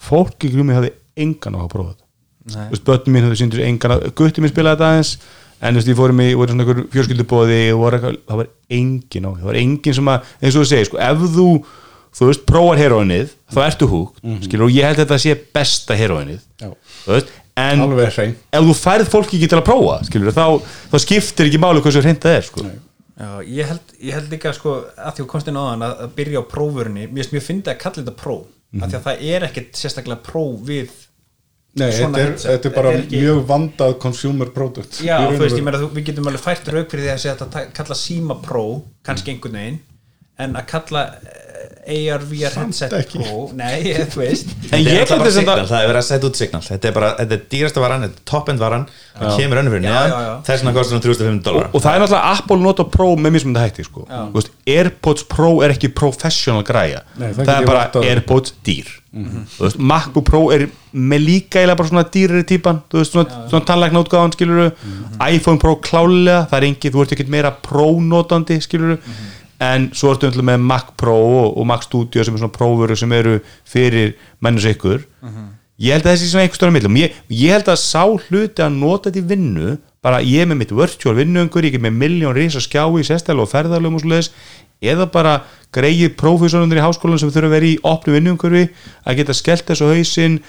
fólk 0.00 0.48
í 0.48 0.52
grumi 0.52 0.76
hafði 0.76 0.94
engan 1.20 1.60
á 1.60 1.64
að 1.64 1.70
prófa 1.74 1.94
þetta 1.94 2.82
börnum 2.88 3.14
mín 3.14 3.28
hafði 3.28 3.40
síndur 3.42 3.64
engan 3.66 3.96
að 3.96 4.08
Gutti 4.18 4.42
mín 4.44 4.52
spilaði 4.52 4.80
þetta 4.80 4.92
aðeins 4.92 5.14
En 5.62 5.76
þú 5.76 5.78
veist, 5.78 5.90
ég 5.92 5.98
fórum 5.98 6.20
í, 6.24 6.24
voru 6.34 6.50
svona 6.50 6.64
einhver 6.64 6.86
fjörskildubóði 6.90 7.58
og 7.76 7.84
eitthvað, 7.86 8.16
það 8.26 8.38
var 8.40 8.48
engin 8.74 9.26
á. 9.28 9.30
Það 9.30 9.46
var 9.46 9.58
engin 9.60 9.94
sem 9.94 10.08
að, 10.10 10.30
eins 10.40 10.56
og 10.56 10.64
þú 10.64 10.70
segir, 10.72 10.88
sko, 10.88 10.98
ef 11.06 11.20
þú 11.36 11.44
þú 12.12 12.28
veist, 12.28 12.44
prófar 12.48 12.78
heroinnið 12.82 13.30
þá 13.54 13.60
ertu 13.66 13.88
húk, 13.90 14.16
skilur, 14.44 14.66
og 14.68 14.74
ég 14.76 14.84
held 14.88 14.98
að 14.98 15.04
þetta 15.06 15.18
sé 15.24 15.36
besta 15.56 15.96
heroinnið, 15.98 16.40
Já. 16.60 16.70
þú 17.06 17.14
veist 17.16 17.32
en 17.62 17.82
ef 17.84 18.64
þú 18.64 18.74
færð 18.78 19.10
fólki 19.12 19.36
ekki 19.38 19.48
til 19.52 19.58
að 19.60 19.66
prófa, 19.68 19.98
skilur, 20.08 20.32
þá, 20.32 20.46
þá 20.92 20.96
skiptir 21.04 21.50
ekki 21.50 21.60
máli 21.60 21.82
hversu 21.84 22.00
hreint 22.04 22.22
það 22.24 22.36
er, 22.38 22.46
sko. 22.48 22.64
Já, 23.22 23.28
ég 23.44 23.68
held, 23.68 23.92
ég 24.00 24.16
held 24.16 24.30
líka 24.32 24.52
sko 24.56 24.72
að 24.96 25.18
því 25.18 25.24
að 25.24 25.30
konstin 25.30 25.58
áðan 25.60 25.84
að, 25.84 25.92
að 26.06 26.14
byrja 26.16 26.40
á 26.40 26.44
prófurni 26.48 27.04
mér 27.12 27.20
finnst 27.22 27.34
mjög 27.36 27.44
fyndið 27.46 27.72
að 27.74 27.80
kalla 27.84 28.00
þetta 28.00 28.14
próf 28.22 28.46
af 28.72 28.86
því 28.88 28.96
að 28.96 29.04
það 29.04 29.24
er 29.36 29.44
ekkert 29.50 29.76
sérstaklega 29.82 30.24
próf 30.26 30.54
við 30.66 30.94
Nei, 31.76 31.86
þetta 31.92 32.20
er, 32.20 32.32
þetta 32.40 32.68
er 32.68 32.74
bara 32.74 32.90
er 32.92 32.98
ekki- 33.02 33.20
mjög 33.20 33.38
vandað 33.48 33.92
consumer 34.00 34.50
product 34.52 34.98
Já, 35.04 35.14
þú 35.28 35.38
veist, 35.44 35.56
ég 35.60 35.64
meina 35.64 35.78
þú- 35.80 35.92
við 35.94 36.04
getum 36.08 36.26
alveg 36.32 36.42
fært 36.44 36.68
rauk 36.72 36.90
fyrir 36.92 37.04
því 37.06 37.12
að 37.12 37.20
segja 37.22 37.34
að 37.36 37.44
þetta 37.44 37.62
kalla 37.78 37.96
síma 38.00 38.36
Pro 38.44 38.64
kannski 39.08 39.32
einhvern 39.36 39.56
veginn 39.60 39.78
en 40.40 40.56
að 40.56 40.68
kalla 40.70 41.04
eh, 41.22 41.42
AR 42.12 42.22
VR 42.30 42.54
headset. 42.60 42.92
Pro. 43.10 43.48
Nei, 43.58 43.92
þú 44.12 44.22
veist. 44.22 44.52
En 44.70 44.70
Þetta 44.70 44.80
ég 44.80 44.92
er 44.92 45.02
held 45.02 45.12
bara 45.12 45.26
þess 45.26 45.38
signal, 45.40 45.56
að 45.58 45.72
það 45.72 45.82
er 45.82 45.90
verið 45.90 46.00
að 46.00 46.08
setja 46.08 46.28
út 46.30 46.40
signal. 46.40 46.62
Þetta 46.68 46.88
er 46.88 46.96
bara, 46.96 47.10
þetta 47.18 47.36
er 47.36 47.44
dýrasta 47.54 47.82
varan, 47.82 48.06
þetta 48.06 48.20
er 48.22 48.28
topp-end 48.32 48.62
varan 48.62 48.86
Það 49.18 49.36
kemur 49.40 49.60
önnur 49.60 49.74
fyrir 49.76 49.84
neðan. 49.86 50.14
Þess 50.46 50.62
vegna 50.62 50.74
kostar 50.78 50.96
hann 50.96 51.04
3500 51.04 51.44
dólar 51.48 51.68
og 51.68 51.84
það 51.84 51.96
er 51.96 52.02
náttúrulega 52.02 52.32
Apple 52.38 52.58
nota 52.62 52.86
Pro 52.96 53.08
með 53.18 53.36
mismunandi 53.36 53.64
hætti 53.66 53.86
sko. 53.86 54.06
Airpods 54.76 55.26
Pro 55.34 55.52
er 55.66 55.74
ekki 55.74 55.92
professional 55.92 56.64
græja. 56.66 57.02
Nei, 57.18 57.28
það 57.34 57.44
það, 57.44 57.54
er 57.58 57.68
bara. 57.68 58.04
Airpods 58.12 58.54
dýr. 58.66 58.98
Þú 59.12 59.66
veist, 59.66 59.76
MacBook 59.76 60.24
Pro 60.24 60.46
er 60.54 60.64
með 60.96 61.24
líka 61.26 61.60
eiginlega 61.60 61.76
bara 61.82 61.90
svona 61.90 62.06
dýrari 62.14 62.46
típan. 62.48 62.80
Þú 62.88 63.02
veist, 63.02 63.12
svona, 63.12 63.42
svona 63.50 63.66
tannlækna 63.68 64.00
útgáðan 64.06 64.32
skilur 64.32 64.70
iPhone 65.28 65.60
Pro 65.60 65.76
klálega, 65.84 66.46
það 66.48 66.58
er 66.58 66.68
engi 66.70 66.92
þú 66.94 67.04
ert 67.04 67.12
ekkert 67.18 67.32
meira 67.34 67.52
Pro 67.66 67.90
notandi 68.00 68.56
skilur 68.64 68.96
en 69.62 69.88
svo 69.96 70.12
ertu 70.12 70.28
umtlað 70.28 70.48
með 70.50 70.68
Mac 70.72 70.92
Pro 71.00 71.16
og, 71.16 71.56
og 71.56 71.66
Mac 71.68 71.86
Studio 71.86 72.24
sem 72.24 72.34
er 72.36 72.42
svona 72.42 72.54
prófuru 72.54 72.96
sem 72.98 73.12
eru 73.16 73.38
fyrir 73.68 74.16
mennus 74.42 74.66
ykkur. 74.72 75.04
Ég 75.82 75.96
held 75.96 76.06
að 76.06 76.14
þessi 76.14 76.28
svona 76.30 76.44
einhver 76.46 76.58
stóra 76.60 76.74
millum 76.74 76.98
ég, 77.00 77.14
ég 77.32 77.54
held 77.56 77.70
að 77.72 77.80
sá 77.80 78.04
hluti 78.04 78.62
að 78.62 78.76
nota 78.76 79.10
þetta 79.10 79.22
í 79.22 79.28
vinnu 79.32 79.76
bara 80.02 80.20
ég 80.22 80.42
er 80.42 80.50
með 80.50 80.60
mitt 80.60 80.74
virtual 80.74 81.14
vinnuungur 81.16 81.66
ég 81.66 81.78
er 81.78 81.82
með 81.82 81.96
miljón 82.00 82.34
risa 82.36 82.60
skjái, 82.62 83.04
sérstælu 83.06 83.44
og 83.44 83.50
ferðalum 83.50 83.96
og 83.96 84.02
svoleiðis, 84.02 84.32
eða 84.82 85.06
bara 85.14 85.36
greið 85.74 86.16
prófessorundir 86.18 86.80
í 86.80 86.84
háskólan 86.84 87.20
sem 87.22 87.30
þurfa 87.30 87.50
að 87.50 87.54
vera 87.56 87.70
í 87.70 87.78
opnu 87.86 88.16
vinnuungurvi, 88.16 88.64
að 89.06 89.20
geta 89.20 89.36
skellt 89.38 89.68
þessu 89.70 89.90
hausinn 89.92 90.40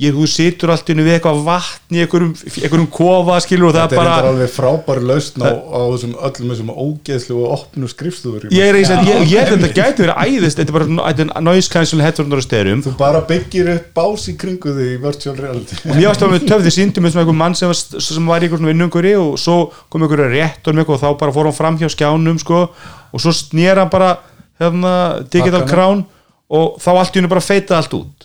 ég, 0.00 0.14
þú 0.16 0.26
situr 0.30 0.72
allt 0.74 0.90
innu 0.92 1.04
við 1.06 1.16
eitthvað 1.18 1.40
vatn 1.46 1.96
í 1.96 2.02
einhverjum, 2.04 2.34
einhverjum 2.50 2.88
kofa 2.94 3.38
skilur 3.44 3.70
og 3.70 3.76
það 3.76 3.86
Þetta 3.90 3.96
er 3.96 4.00
bara 4.00 4.16
bara 4.16 4.32
alveg 4.34 4.52
frábæri 4.54 5.06
lausn 5.10 5.44
á, 5.44 5.50
á 5.50 5.80
þessum 5.92 6.14
öllum 6.28 6.52
þessum 6.54 6.72
ógeðslu 6.74 7.38
og 7.40 7.54
opnu 7.56 7.90
skrifstúður 7.90 8.48
ég 8.54 8.70
er 8.70 8.78
eins 8.80 8.92
og 8.94 9.10
ég, 9.10 9.24
ég 9.34 9.50
þetta 9.54 9.70
gæti 9.76 10.04
verið 10.04 10.20
æðist 10.26 10.60
þetta 10.60 10.72
er 10.72 10.78
bara 10.78 11.10
þetta 11.10 11.26
er 11.26 11.46
noise 11.46 11.72
cancel 11.72 12.00
headphones 12.04 12.40
og 12.40 12.46
styrum 12.46 12.84
Þú 12.86 12.94
bara 13.00 13.22
byggir 13.28 13.72
upp 13.74 13.90
bás 13.96 14.26
í 14.30 14.36
kringu 14.40 14.74
þig 14.76 14.94
í 14.94 15.00
virtual 15.02 15.36
reality. 15.38 15.78
Og 15.84 15.96
mér 15.96 16.08
varst 16.10 16.24
alveg 16.26 16.46
töf 16.48 16.64
því 16.64 16.74
síndum 16.74 17.08
eins 17.08 17.16
og 17.16 17.22
einhver 17.24 17.38
mann 17.40 17.56
sem 17.58 17.70
var, 17.70 17.78
sem 17.80 18.30
var 18.30 18.40
í 18.40 18.48
einhver 18.48 18.60
svona 18.60 18.72
vinnunguri 18.72 19.14
og 19.20 19.36
svo 19.40 19.58
kom 19.92 20.06
einhver 20.06 20.26
rétt 20.32 20.70
og 20.70 20.80
og 20.90 21.00
þá 21.00 21.08
bara 21.18 21.34
fór 21.34 21.48
hann 21.48 21.56
fram 21.56 21.78
hjá 21.80 21.90
skjánum 21.92 22.38
sko, 22.40 22.64
og 23.12 23.22
svo 23.22 23.32
snýr 23.34 23.80
hann 23.80 23.92
bara 23.92 24.16
hérna, 24.60 24.94
digital 25.32 25.66
crown 25.68 26.04
og 26.50 26.76
þá 26.82 26.88
allt 26.98 27.14
í 27.14 27.20
hennu 27.20 27.30
bara 27.30 27.44
feita 27.46 27.76
allt 27.78 27.92
út. 27.94 28.24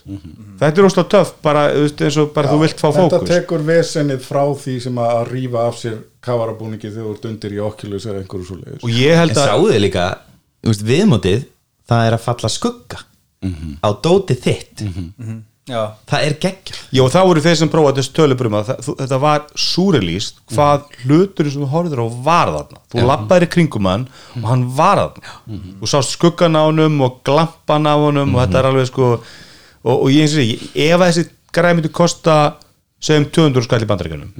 Þetta 0.58 0.80
er 0.82 0.86
óslega 0.88 1.08
töff 1.14 1.32
bara, 1.44 1.66
þú 1.74 1.82
veist, 1.84 2.00
eins 2.06 2.16
og 2.22 2.30
bara 2.34 2.50
þú 2.50 2.58
vilt 2.64 2.80
fá 2.80 2.86
Þetta 2.90 3.18
fókus. 3.20 3.28
tekur 3.30 3.64
vesennið 3.68 4.22
frá 4.26 4.42
því 4.64 4.76
sem 4.86 5.00
að 5.04 5.20
rífa 5.30 5.66
af 5.68 5.76
sér 5.78 5.98
kavarabúningi 6.26 6.90
þegar 6.90 7.04
þú 7.06 7.12
ert 7.16 7.28
undir 7.30 7.54
í 7.54 7.60
Oculus 7.62 8.06
eða 8.10 8.22
einhverju 8.24 8.48
svo 8.48 8.56
leiðis 8.62 8.82
og 8.88 8.90
ég 8.96 9.12
En 9.14 9.20
held 9.22 9.36
að 9.36 9.50
sáðu 9.52 9.68
þið 9.74 9.82
líka, 9.86 10.06
þú 10.64 10.72
veist, 10.72 10.86
viðmótið 10.90 11.44
það 11.86 12.06
er 12.08 12.16
að 12.18 12.24
falla 12.26 12.50
skugga 12.56 13.02
á 13.84 13.88
dótið 14.02 14.40
þitt 14.48 14.82
já, 15.66 15.80
það 16.10 16.26
er 16.26 16.34
geggjur 16.44 16.76
Já, 16.96 17.00
og 17.02 17.10
þá 17.12 17.18
voru 17.26 17.42
þeir 17.44 17.56
sem 17.60 17.70
prófaði 17.72 17.98
þessu 18.02 18.14
tölubrum 18.16 18.54
að 18.58 18.68
það- 18.70 18.82
þú- 18.86 18.96
þetta 19.02 19.18
var 19.24 19.40
súrelýst 19.66 20.38
hvað 20.54 20.84
hluturinn 21.04 21.52
sem 21.56 21.62
þú 21.64 21.70
horfður 21.72 22.02
á 22.02 22.06
var 22.28 22.52
þarna. 22.56 22.80
Þú 22.92 23.06
lappaðir 23.10 23.46
í 23.46 23.50
kringum 23.56 23.88
hann 23.90 24.04
og 24.36 24.46
hann 24.50 24.62
var 24.78 24.96
þarna. 25.02 25.34
Þú 25.80 25.90
sást 25.94 26.14
skuggan 26.16 26.56
á 26.56 26.62
honum 26.68 27.00
og 27.02 27.18
glampan 27.26 27.86
á 27.90 27.94
honum 27.98 28.34
og 28.36 28.44
þetta 28.46 28.58
er 28.62 28.70
alveg 28.70 28.86
sko 28.92 29.10
og, 29.16 29.96
og 30.02 30.08
ég 30.10 30.22
eins 30.26 30.34
og 30.36 30.40
segi, 30.42 30.70
ef 30.86 31.00
að 31.00 31.10
þessi 31.10 31.26
græði 31.52 31.76
myndi 31.80 31.92
kosta 31.94 32.36
segjum 33.00 33.26
200 33.30 33.62
skall 33.66 33.82
í 33.84 33.86
bandarækjunum 33.90 34.32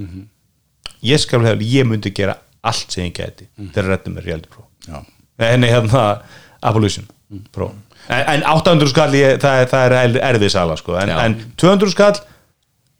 ég 1.03 1.19
skal 1.21 1.39
hefur, 1.45 1.61
ég 1.61 1.85
myndi 1.87 2.11
gera 2.15 2.37
allt 2.63 2.91
sem 2.91 3.05
ég 3.05 3.13
geti 3.15 3.47
þegar 3.57 3.87
rettum 3.93 4.17
er 4.17 4.23
reality 4.27 4.49
pro 4.49 4.63
Já. 4.87 5.03
Nei, 5.39 5.69
hérna 5.69 6.21
Evolution 6.63 7.05
Pro 7.51 7.67
en, 7.69 7.83
en 8.09 8.43
800 8.47 8.89
skall, 8.91 9.13
ég, 9.19 9.37
það, 9.43 9.61
er- 9.61 9.69
það 9.71 9.95
er 9.99 10.17
erfið 10.31 10.51
sala 10.53 10.75
sko. 10.79 10.95
en, 11.01 11.09
en 11.11 11.35
200 11.59 11.91
skall 11.91 12.15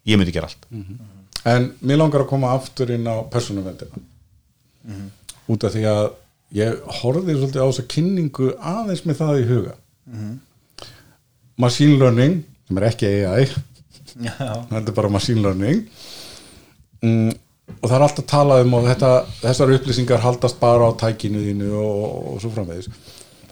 ég 0.08 0.18
myndi 0.20 0.34
gera 0.36 0.50
allt. 0.50 0.68
En 1.48 1.70
mér 1.82 1.98
langar 2.02 2.24
að 2.26 2.30
koma 2.34 2.52
aftur 2.58 2.90
inn 2.92 3.08
á 3.08 3.24
persónuvendina 3.32 4.04
út 5.48 5.64
af 5.64 5.72
því 5.76 5.84
að 5.88 6.06
ég 6.58 6.78
horfði 7.02 7.36
svolítið 7.38 7.64
á 7.64 7.68
þessa 7.70 7.86
kynningu 7.92 8.50
aðeins 8.60 9.06
með 9.08 9.18
það 9.22 9.40
í 9.42 9.48
huga. 9.48 9.74
Machine 11.58 11.98
Learning 12.00 12.42
sem 12.68 12.78
er 12.82 12.86
ekki 12.90 13.10
AI 13.28 13.46
já, 13.48 14.34
þetta 14.70 14.92
er 14.92 14.96
bara 14.98 15.12
Machine 15.14 15.42
Learning. 15.44 15.84
Mm, 17.06 17.32
og 17.78 17.86
það 17.90 17.96
er 17.98 18.06
alltaf 18.08 18.28
talað 18.32 18.64
um 18.66 18.76
og 18.80 18.88
þetta, 18.88 19.12
þessar 19.44 19.74
upplýsingar 19.76 20.24
haldast 20.24 20.60
bara 20.62 20.88
á 20.90 20.92
tækinu 21.00 21.42
þínu 21.46 21.72
og, 21.78 22.06
og 22.34 22.40
svo 22.44 22.52
framvegis 22.56 22.88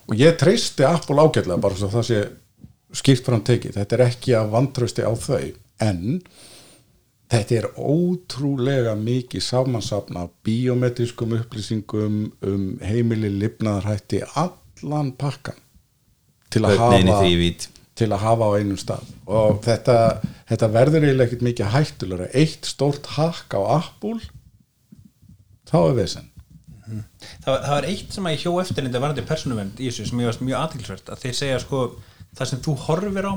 og 0.06 0.18
ég 0.20 0.36
treysti 0.40 0.86
Apple 0.88 1.22
ágætlega 1.22 1.62
bara 1.62 1.78
svo 1.80 1.92
það 1.94 2.10
sé 2.10 2.20
skipt 2.96 3.26
fram 3.28 3.44
tekið, 3.44 3.78
þetta 3.80 3.98
er 3.98 4.06
ekki 4.06 4.36
að 4.38 4.52
vantrausti 4.54 5.04
á 5.04 5.12
þau 5.20 5.46
en 5.84 6.04
þetta 7.34 7.58
er 7.58 7.68
ótrúlega 7.76 8.94
mikið 9.00 9.44
samansapna 9.44 10.28
biometriskum 10.46 11.36
upplýsingum 11.40 12.20
um 12.46 12.68
heimili 12.86 13.32
lifnaðarhætti 13.42 14.22
allan 14.38 15.12
pakkan 15.18 15.58
til 16.54 16.64
að 16.64 16.78
hafa 16.80 17.72
til 17.96 18.12
að 18.12 18.24
hafa 18.26 18.48
á 18.52 18.58
einum 18.60 18.80
stað. 18.80 19.12
Og 19.32 19.62
þetta, 19.64 19.98
þetta 20.50 20.72
verður 20.74 21.06
eiginlega 21.06 21.30
ekkert 21.30 21.46
mikið 21.48 21.74
hættulega 21.74 22.30
eitt 22.36 22.68
stórt 22.68 23.08
hakk 23.16 23.56
á 23.56 23.62
Apple 23.80 24.20
þá 25.70 25.78
er 25.80 25.96
vesen 26.02 26.32
það, 26.86 27.50
var- 27.52 27.62
það 27.66 27.76
var 27.76 27.88
eitt 27.92 28.14
sem 28.14 28.26
að 28.30 28.36
ég 28.36 28.44
hjó 28.46 28.54
eftir 28.62 28.84
þetta 28.88 29.02
varandi 29.06 29.26
persónuvend 29.30 29.80
í 29.82 29.90
þessu 29.90 30.08
sem 30.10 30.20
ég 30.24 30.30
varst 30.32 30.42
mjög 30.46 30.60
aðtilsvert 30.64 31.10
að 31.16 31.22
þeir 31.26 31.38
segja 31.42 31.60
sko 31.66 31.84
það 32.36 32.50
sem 32.52 32.60
þú 32.66 32.76
horfir 32.86 33.30
á 33.32 33.34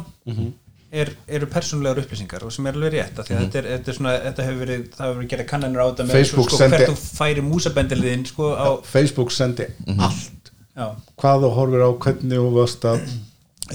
er, 0.93 1.11
eru 1.29 1.47
persónulegar 1.53 1.99
upplýsingar 2.03 2.45
og 2.49 2.53
sem 2.55 2.67
er 2.67 2.77
alveg 2.79 2.93
rétt 2.97 3.19
því 3.19 3.35
að 3.37 3.43
þetta, 3.45 3.59
er, 3.61 3.67
þetta, 3.75 3.91
er 3.93 3.97
svona, 3.99 4.13
þetta 4.25 4.45
hefur 4.49 4.61
verið 4.65 4.85
það 4.97 5.05
hefur 5.07 5.19
verið 5.19 5.31
gerða 5.35 5.47
kannanir 5.51 5.83
á 5.85 5.87
þetta 5.91 6.07
með 6.09 6.17
Facebook 6.17 6.49
sko, 6.51 6.61
sendi- 6.63 6.79
hvert 6.79 6.93
þú 6.93 7.19
færi 7.19 7.45
músabendiliðin 7.49 8.27
sko 8.31 8.53
á 8.57 8.69
Facebook 8.89 9.31
sendi 9.37 9.67
allt. 9.99 10.53
Já, 10.79 10.87
hvað 11.21 11.43
þú 11.45 11.51
horfir 11.59 11.83
á, 11.85 11.91
hvernig 12.07 12.39
þú 12.39 12.51
varst 12.55 12.85
að 12.89 13.03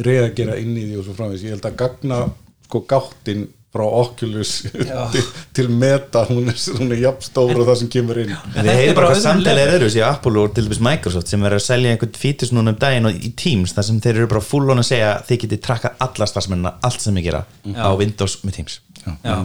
reagera 0.07 0.55
inn 0.57 0.73
í 0.77 0.85
því 0.87 0.97
og 1.01 1.05
svo 1.05 1.13
framvegis. 1.17 1.43
Ég 1.45 1.53
held 1.53 1.67
að 1.69 1.75
gagna 1.83 2.19
sko 2.65 2.81
gáttin 2.89 3.43
frá 3.73 3.83
Oculus 3.87 4.51
til, 5.13 5.23
til 5.57 5.69
meta, 5.73 6.23
hún 6.29 6.51
er, 6.51 6.59
hún 6.77 6.93
er 6.93 7.01
jafn 7.01 7.25
stór 7.25 7.55
og 7.55 7.65
það 7.65 7.79
sem 7.81 7.91
kemur 7.95 8.21
inn. 8.21 8.33
En 8.35 8.53
Þið 8.53 8.59
þetta 8.59 8.75
er 8.75 8.79
heyrðu 8.79 8.95
bara 8.99 9.07
bara 9.07 9.09
hvað 9.09 9.17
öðrum 9.17 9.25
samtali 9.25 9.57
level. 9.57 9.73
er 9.73 9.77
öðru 9.79 9.89
í 9.97 10.03
Apple 10.07 10.43
og 10.43 10.53
til 10.53 10.67
dæmis 10.67 10.81
Microsoft 10.89 11.33
sem 11.33 11.45
verður 11.47 11.61
að 11.61 11.65
selja 11.67 11.93
einhvern 11.95 12.21
fítus 12.21 12.53
núna 12.53 12.75
um 12.75 12.79
daginn 12.85 13.09
og 13.09 13.17
í 13.17 13.33
Teams 13.43 13.73
þar 13.73 13.87
sem 13.89 13.99
þeir 14.05 14.21
eru 14.21 14.31
bara 14.35 14.45
full 14.45 14.69
on 14.69 14.83
að 14.83 14.89
segja 14.91 15.11
þið 15.27 15.43
getið 15.45 15.63
trakkað 15.67 16.05
alla 16.07 16.29
starfsmennina 16.29 16.75
allt 16.85 17.05
sem 17.07 17.17
ég 17.21 17.29
gera 17.31 17.43
á 17.73 17.89
Windows 17.97 18.37
með 18.45 18.59
Teams. 18.59 18.79
Já, 19.03 19.35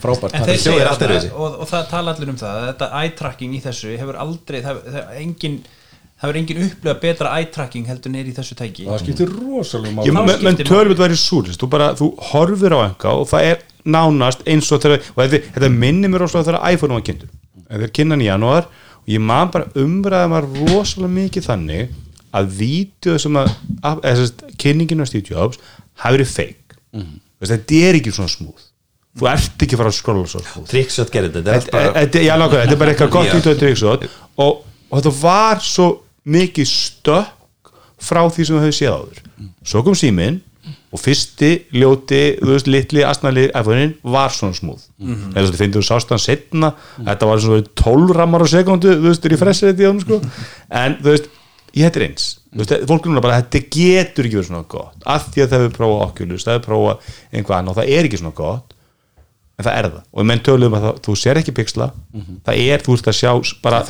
Frábært. 0.00 0.36
Þeir 0.46 0.86
allt 0.88 1.02
öðruvísi. 1.04 1.28
það 1.32 1.42
og, 1.42 1.58
og 1.60 1.68
það 1.68 1.88
tala 1.90 2.14
allir 2.14 2.30
um 2.32 2.38
það 2.40 2.60
að 2.60 2.66
þetta 2.70 2.88
eye-tracking 3.02 3.56
í 3.56 3.62
þessu 3.64 3.96
hefur 3.98 4.18
aldrei 4.22 4.60
það, 4.64 4.78
það, 4.86 5.10
engin, 5.20 5.56
það 6.20 6.28
hefur 6.28 6.38
engin 6.40 6.62
upplöða 6.66 6.96
betra 7.00 7.32
eye-tracking 7.38 7.88
heldur 7.88 8.12
neyri 8.12 8.32
í 8.32 8.36
þessu 8.36 8.56
tæki. 8.58 8.84
Það 8.88 9.02
skiptir 9.04 9.32
rosalega 9.32 10.04
Ég, 10.04 10.12
máli 10.12 10.28
menn 10.28 10.44
men 10.44 10.60
tölvöld 10.60 11.00
væri 11.00 11.16
súrlist 11.16 11.62
þú 11.62 11.70
bara, 11.72 11.90
þú 11.96 12.10
horfir 12.30 12.76
á 12.76 12.80
enga 12.84 13.14
og 13.16 13.26
það 13.30 13.48
er 13.48 13.64
nánast 13.88 14.44
eins 14.44 14.68
og 14.68 14.82
þegar 14.84 15.00
og 15.14 15.22
þetta, 15.22 15.40
þetta 15.56 15.72
minnir 15.72 16.12
mér 16.12 16.26
rosalega 16.26 16.50
þegar 16.50 16.76
iPhone 16.76 16.98
var 16.98 17.06
kynntur. 17.08 17.32
Þetta 17.70 17.88
er 17.88 17.94
kynnan 17.96 18.24
í 18.24 18.28
janúar 18.28 18.68
og 18.68 19.10
ég 19.14 19.24
man 19.24 19.52
bara 19.54 19.70
umræða 19.80 20.30
maður 20.34 20.72
rosalega 20.74 21.14
mikið 21.16 21.48
þannig 21.48 21.96
að 22.36 22.52
vídeo 22.60 23.16
sem 23.18 23.40
að, 23.40 23.54
að 23.80 24.04
eða, 24.04 24.18
sérst, 24.20 24.44
kynningin 24.60 25.00
á 25.02 25.08
Steve 25.08 25.32
Jobs 25.32 25.62
hafi 26.04 26.18
verið 26.18 26.34
fake. 26.34 26.76
Mm. 26.90 27.16
þetta 27.46 27.80
er 27.86 27.96
ekki 28.00 28.12
svona 28.12 28.30
smúð 28.30 28.68
þú 29.18 29.28
ert 29.30 29.64
ekki 29.64 29.76
að 29.76 29.80
fara 29.80 29.90
að 29.90 29.96
skrolla 29.96 30.30
svo 30.30 30.40
smúð 30.42 30.70
Trickshot 30.70 31.12
gerði 31.14 31.42
þetta, 31.46 31.82
þetta 31.96 32.22
er 32.22 32.78
bara 32.78 32.90
er 32.90 32.94
eitthvað 32.94 33.12
gott 33.14 33.30
og 34.40 34.64
þetta 34.90 35.12
var 35.20 35.62
svo 35.64 35.88
mikið 36.24 36.68
stökk 36.68 37.72
frá 38.00 38.22
því 38.28 38.46
sem 38.46 38.60
höfum 38.60 38.76
séð 38.76 38.94
áður. 38.96 39.20
Svo 39.64 39.82
kom 39.84 39.96
síminn 39.98 40.40
og 40.90 40.98
fyrsti 40.98 41.50
ljóti, 41.76 42.20
þú 42.40 42.50
veist, 42.50 42.70
litli 42.70 43.04
asnali 43.06 43.46
iPhone-in 43.48 43.94
var 44.02 44.32
svona 44.34 44.56
smúð 44.56 44.80
mm 44.98 45.14
-hmm. 45.14 45.36
eða 45.36 45.46
þú 45.46 45.56
finnir 45.56 45.76
þú 45.76 45.82
sást 45.86 46.10
hann 46.10 46.18
setna 46.18 46.72
þetta 46.98 47.26
var 47.26 47.40
svona 47.40 47.62
12 47.74 48.16
rammar 48.16 48.42
á 48.42 48.46
sekundu 48.48 48.88
þú 48.88 49.06
veist, 49.08 49.24
er 49.24 49.32
í 49.32 49.38
fressið 49.38 49.80
í 49.80 49.86
honum 49.86 50.00
sko. 50.00 50.20
En 50.70 50.96
þú 51.02 51.10
veist, 51.10 51.28
ég 51.74 51.84
þetta 51.84 52.00
er 52.00 52.06
eins. 52.08 52.38
Þú 52.52 52.58
veist, 52.58 52.86
fólk 52.88 53.06
núna 53.06 53.20
bara, 53.20 53.42
þetta 53.42 53.58
getur 53.70 54.24
ekki 54.24 54.36
verið 54.36 54.46
svona 54.46 54.64
gott. 54.68 54.96
Af 55.06 55.30
því 55.30 55.42
að 55.42 55.48
það 55.50 55.60
hefur 55.60 55.76
prófað 55.78 56.06
Oculus 56.08 56.44
það 56.44 56.52
hefur 56.54 56.68
prófað 56.68 56.96
einhvað 57.32 57.58
annað 57.58 57.74
það 57.74 57.88
er 57.88 58.04
ekki 58.04 58.18
svona 58.18 58.34
gott 58.34 58.74
en 59.60 59.66
það 59.66 59.76
er 59.76 59.88
það. 59.90 60.02
Og 60.16 60.26
menn 60.30 60.42
töluðum 60.46 60.76
að 60.78 60.84
það, 60.86 61.00
þú 61.06 61.14
sér 61.20 61.40
ekki 61.40 61.54
pixla 61.58 61.90
það 62.46 62.60
er, 62.64 62.84
þú 62.86 62.96
ert 62.96 63.10
að 63.12 63.16
sjá 63.20 63.32
bara 63.64 63.80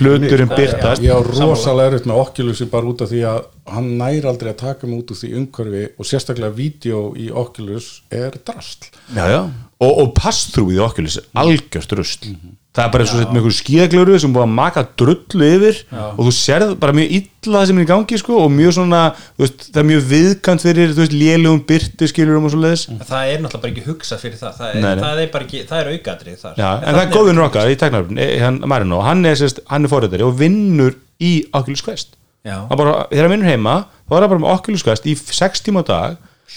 Hluturinn 0.00 0.50
birtast. 0.50 1.02
ég 1.04 1.14
á 1.14 1.20
rosalega 1.22 1.92
erut 1.94 2.08
með 2.10 2.22
Oculus 2.24 2.62
bara 2.72 2.90
út 2.90 3.04
af 3.04 3.12
því 3.12 3.22
að 3.30 3.40
hann 3.70 3.90
nær 4.00 4.26
aldrei 4.30 4.50
að 4.50 4.60
taka 4.64 4.88
mig 4.88 5.02
út 5.02 5.12
úr 5.14 5.20
því 5.20 5.32
umhverfi 5.40 5.84
og 5.96 6.08
sérstaklega 6.10 6.56
vídeo 6.56 7.02
í 7.14 7.30
Oculus 7.30 8.02
er 8.10 8.34
drastl 8.46 8.90
já, 9.14 9.24
já. 9.30 9.40
og, 9.80 9.92
og 9.92 10.12
pass-through 10.18 10.74
í 10.74 10.80
Oculus 10.82 11.20
er 11.20 11.28
algjörst 11.44 11.94
rusl 11.98 12.32
það 12.70 12.84
er 12.84 12.90
bara 12.94 13.02
eins 13.04 13.12
og 13.12 13.18
sett 13.18 13.30
með 13.34 13.40
einhver 13.40 13.54
skíðaglöru 13.56 14.18
sem 14.22 14.34
búið 14.34 14.44
að 14.46 14.52
maka 14.54 14.82
drullu 15.00 15.46
yfir 15.56 15.78
og 15.96 16.20
þú 16.28 16.32
sérð 16.36 16.74
bara 16.82 16.94
mjög 16.94 17.14
illa 17.18 17.56
það 17.56 17.64
sem 17.70 17.80
er 17.80 17.86
í 17.86 17.88
gangi 17.90 18.18
sko, 18.20 18.36
og 18.44 18.52
mjög 18.54 18.74
svona, 18.76 19.00
veist, 19.42 19.64
það 19.72 19.80
er 19.82 19.88
mjög 19.90 20.04
viðkant 20.12 20.64
fyrir, 20.66 20.92
þú 20.94 21.02
veist, 21.02 21.16
lélugum 21.18 21.64
byrtu 21.66 22.08
skilurum 22.12 22.46
og 22.46 22.54
svo 22.54 22.60
leiðis 22.62 22.84
það 23.10 23.32
er 23.32 23.42
náttúrulega 23.42 23.64
bara 23.64 23.72
ekki 23.74 23.86
hugsað 23.88 24.22
fyrir 24.22 24.38
það. 24.38 24.54
Það 24.60 24.70
er, 24.70 24.78
Nei, 24.84 24.94
nei. 24.94 25.02
það 25.02 25.24
er 25.24 25.32
bara 25.34 25.48
ekki, 25.48 25.64
það 25.66 25.82
er 25.82 25.90
aukaðrið 25.96 26.38
þar. 26.44 26.54
Já, 26.62 26.70
en 26.78 26.94
það 26.94 27.02
er 27.02 27.12
góðin 27.16 27.42
okkar 27.48 27.74
í 27.74 27.78
teknarfinn, 27.82 28.22
hann 28.46 28.62
Marino, 28.70 29.02
hann 29.08 29.26
er, 29.26 29.38
sérst, 29.40 29.62
hann 29.72 29.88
er 29.88 29.92
forrættari 29.96 30.26
og 30.30 30.38
vinnur 30.38 30.94
í 31.18 31.34
Oculus 31.50 31.82
Quest. 31.82 32.14
Já. 32.46 32.54
hann 32.70 32.78
bara, 32.80 33.02
þegar 33.10 33.26
hann 33.26 33.34
vinnur 33.34 33.50
heima 33.50 33.72
þá 34.08 34.14
er 34.16 34.22
hann 34.24 34.30
bara 34.32 34.40
með 34.46 34.52
Oculus 34.54 34.84
Quest 34.86 35.04
í 35.10 35.12
6 35.18 35.60
tíma 35.66 35.82
á 35.82 35.90
dag 35.90 36.14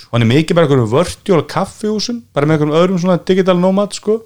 og 0.10 0.18
hann 0.18 0.26
er 0.26 0.32
mikið 0.34 0.58
bara 0.58 0.68
einhverjum 0.68 0.92
vörtjóla 0.94 1.48
kaffihúsum, 1.50 2.22
bara 2.34 2.46
með 2.50 2.60
einhverjum 2.60 2.78
öðrum 2.82 3.02
svona 3.02 3.20
digital 3.26 3.58
nomad 3.60 3.94
sko, 3.98 4.22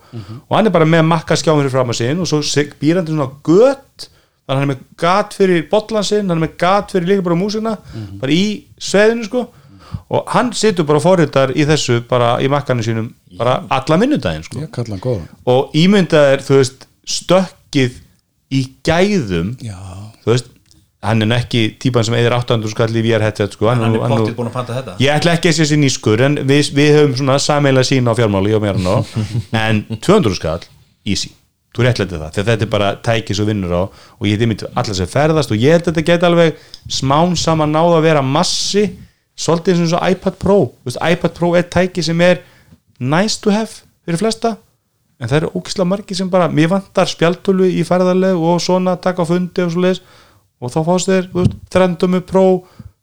og 0.50 0.56
hann 0.58 0.68
er 0.68 0.76
bara 0.76 0.86
með 0.90 1.06
makka 1.08 1.38
skjáum 1.40 1.62
fyrir 1.62 1.74
fram 1.74 1.94
að 1.94 2.00
sin 2.02 2.20
og 2.24 2.28
svo 2.30 2.42
býr 2.82 3.00
hann 3.00 3.08
til 3.08 3.16
svona 3.16 3.32
gött 3.44 4.10
þannig 4.48 4.56
að 4.56 4.62
hann 4.62 4.64
er 4.64 4.72
með 4.72 4.84
gat 5.04 5.34
fyrir 5.36 5.64
botlansinn, 5.72 6.28
hann 6.30 6.38
er 6.40 6.44
með 6.48 6.58
gat 6.62 6.92
fyrir 6.96 7.10
líka 7.12 7.24
bara 7.26 7.36
músina, 7.36 7.78
bara 8.22 8.32
í 8.32 8.64
sveðinu 8.80 9.28
sko. 9.28 9.48
Og 10.08 10.30
hann 10.32 10.54
situr 10.56 10.86
bara 10.88 11.02
forritar 11.04 11.52
í 11.52 11.66
þessu 11.68 11.98
bara 12.08 12.38
í 12.44 12.48
makkanum 12.52 12.84
sínum 12.84 13.10
bara 13.40 13.58
alla 13.76 13.98
minnudaginn 14.00 14.46
sko. 14.48 14.64
Góðan. 15.04 15.26
Og 15.52 15.76
ímyndað 15.76 16.30
er, 16.32 16.44
þú 16.48 16.60
veist, 16.62 16.88
stökkið 17.08 17.98
í 18.56 18.62
gæðum 18.88 19.58
já, 19.64 19.76
þú 20.24 20.32
veist, 20.32 20.48
hann 21.04 21.22
er 21.22 21.34
ekki 21.38 21.62
típan 21.80 22.04
sem 22.08 22.16
eðir 22.18 22.34
800 22.34 22.72
skall 22.74 22.90
í 22.98 23.04
VR 23.06 23.22
headset 23.28 23.54
sko, 23.54 23.68
hann 23.70 23.84
er 23.86 23.92
nú- 23.94 24.00
nú- 24.02 24.10
pottið 24.10 24.36
búin 24.36 24.48
að 24.50 24.56
panta 24.56 24.74
þetta. 24.80 24.96
Ég 25.00 25.14
ætla 25.14 25.36
ekki 25.38 25.50
að 25.52 25.58
sé 25.60 25.66
sér 25.70 25.78
nýskur 25.84 26.22
en 26.26 26.36
við, 26.50 26.72
við 26.74 26.96
höfum 26.98 27.16
svona 27.20 27.36
sameiginlega 27.40 27.90
sín 27.92 28.10
á 28.10 28.14
fjármáli 28.18 28.56
og 28.58 28.66
hann 28.68 29.12
en 29.54 29.84
200 30.02 30.36
skall 30.40 30.60
easy, 31.06 31.30
þú 31.76 31.86
réttlætti 31.86 32.18
það 32.18 32.32
þegar 32.34 32.48
þetta 32.50 32.66
er 32.66 32.72
bara 32.74 32.90
tæki 33.06 33.36
svo 33.38 33.46
vinnur 33.46 33.72
á 33.78 33.82
og 33.86 34.24
ég 34.26 34.34
heiti 34.36 34.48
mitt 34.50 34.64
allar 34.74 34.96
sem 34.98 35.08
ferðast 35.08 35.52
og 35.54 35.62
ég 35.62 35.78
held 35.78 35.86
að 35.88 35.94
þetta 35.94 36.08
geti 36.10 36.26
alveg 36.26 36.56
smán 36.90 37.38
saman 37.38 37.72
náða 37.72 38.00
að 38.02 38.08
vera 38.10 38.22
massi 38.26 38.88
svolítið 39.38 39.84
eins 39.86 39.94
og 39.94 40.02
iPad 40.10 40.40
Pro. 40.42 40.58
Þú 40.82 40.90
veist, 40.90 40.98
iPad 41.14 41.34
Pro 41.38 41.54
er 41.56 41.64
tæki 41.70 42.02
sem 42.04 42.22
er 42.26 42.42
nice 43.00 43.38
to 43.40 43.52
have 43.54 43.70
fyrir 44.04 44.18
flesta 44.18 44.56
en 45.22 45.30
það 45.30 45.38
eru 45.44 45.52
ógislega 45.54 45.88
margir 45.90 46.18
sem 46.18 46.30
bara 46.30 46.50
mér 46.50 46.68
vantar 46.74 47.06
spjaltölu 47.10 47.70
í 47.70 47.84
ferðarleg 47.86 48.36
og 48.38 48.60
svona 48.62 48.98
taka 49.02 49.24
fundi 49.26 49.62
og 49.64 49.72
svo 49.74 49.82
leis 49.86 50.02
og 50.62 50.74
þá 50.74 50.80
fást 50.88 51.12
þeir, 51.12 51.30
þú 51.32 51.44
veist, 51.44 51.56
30 51.76 52.22
Pro 52.30 52.46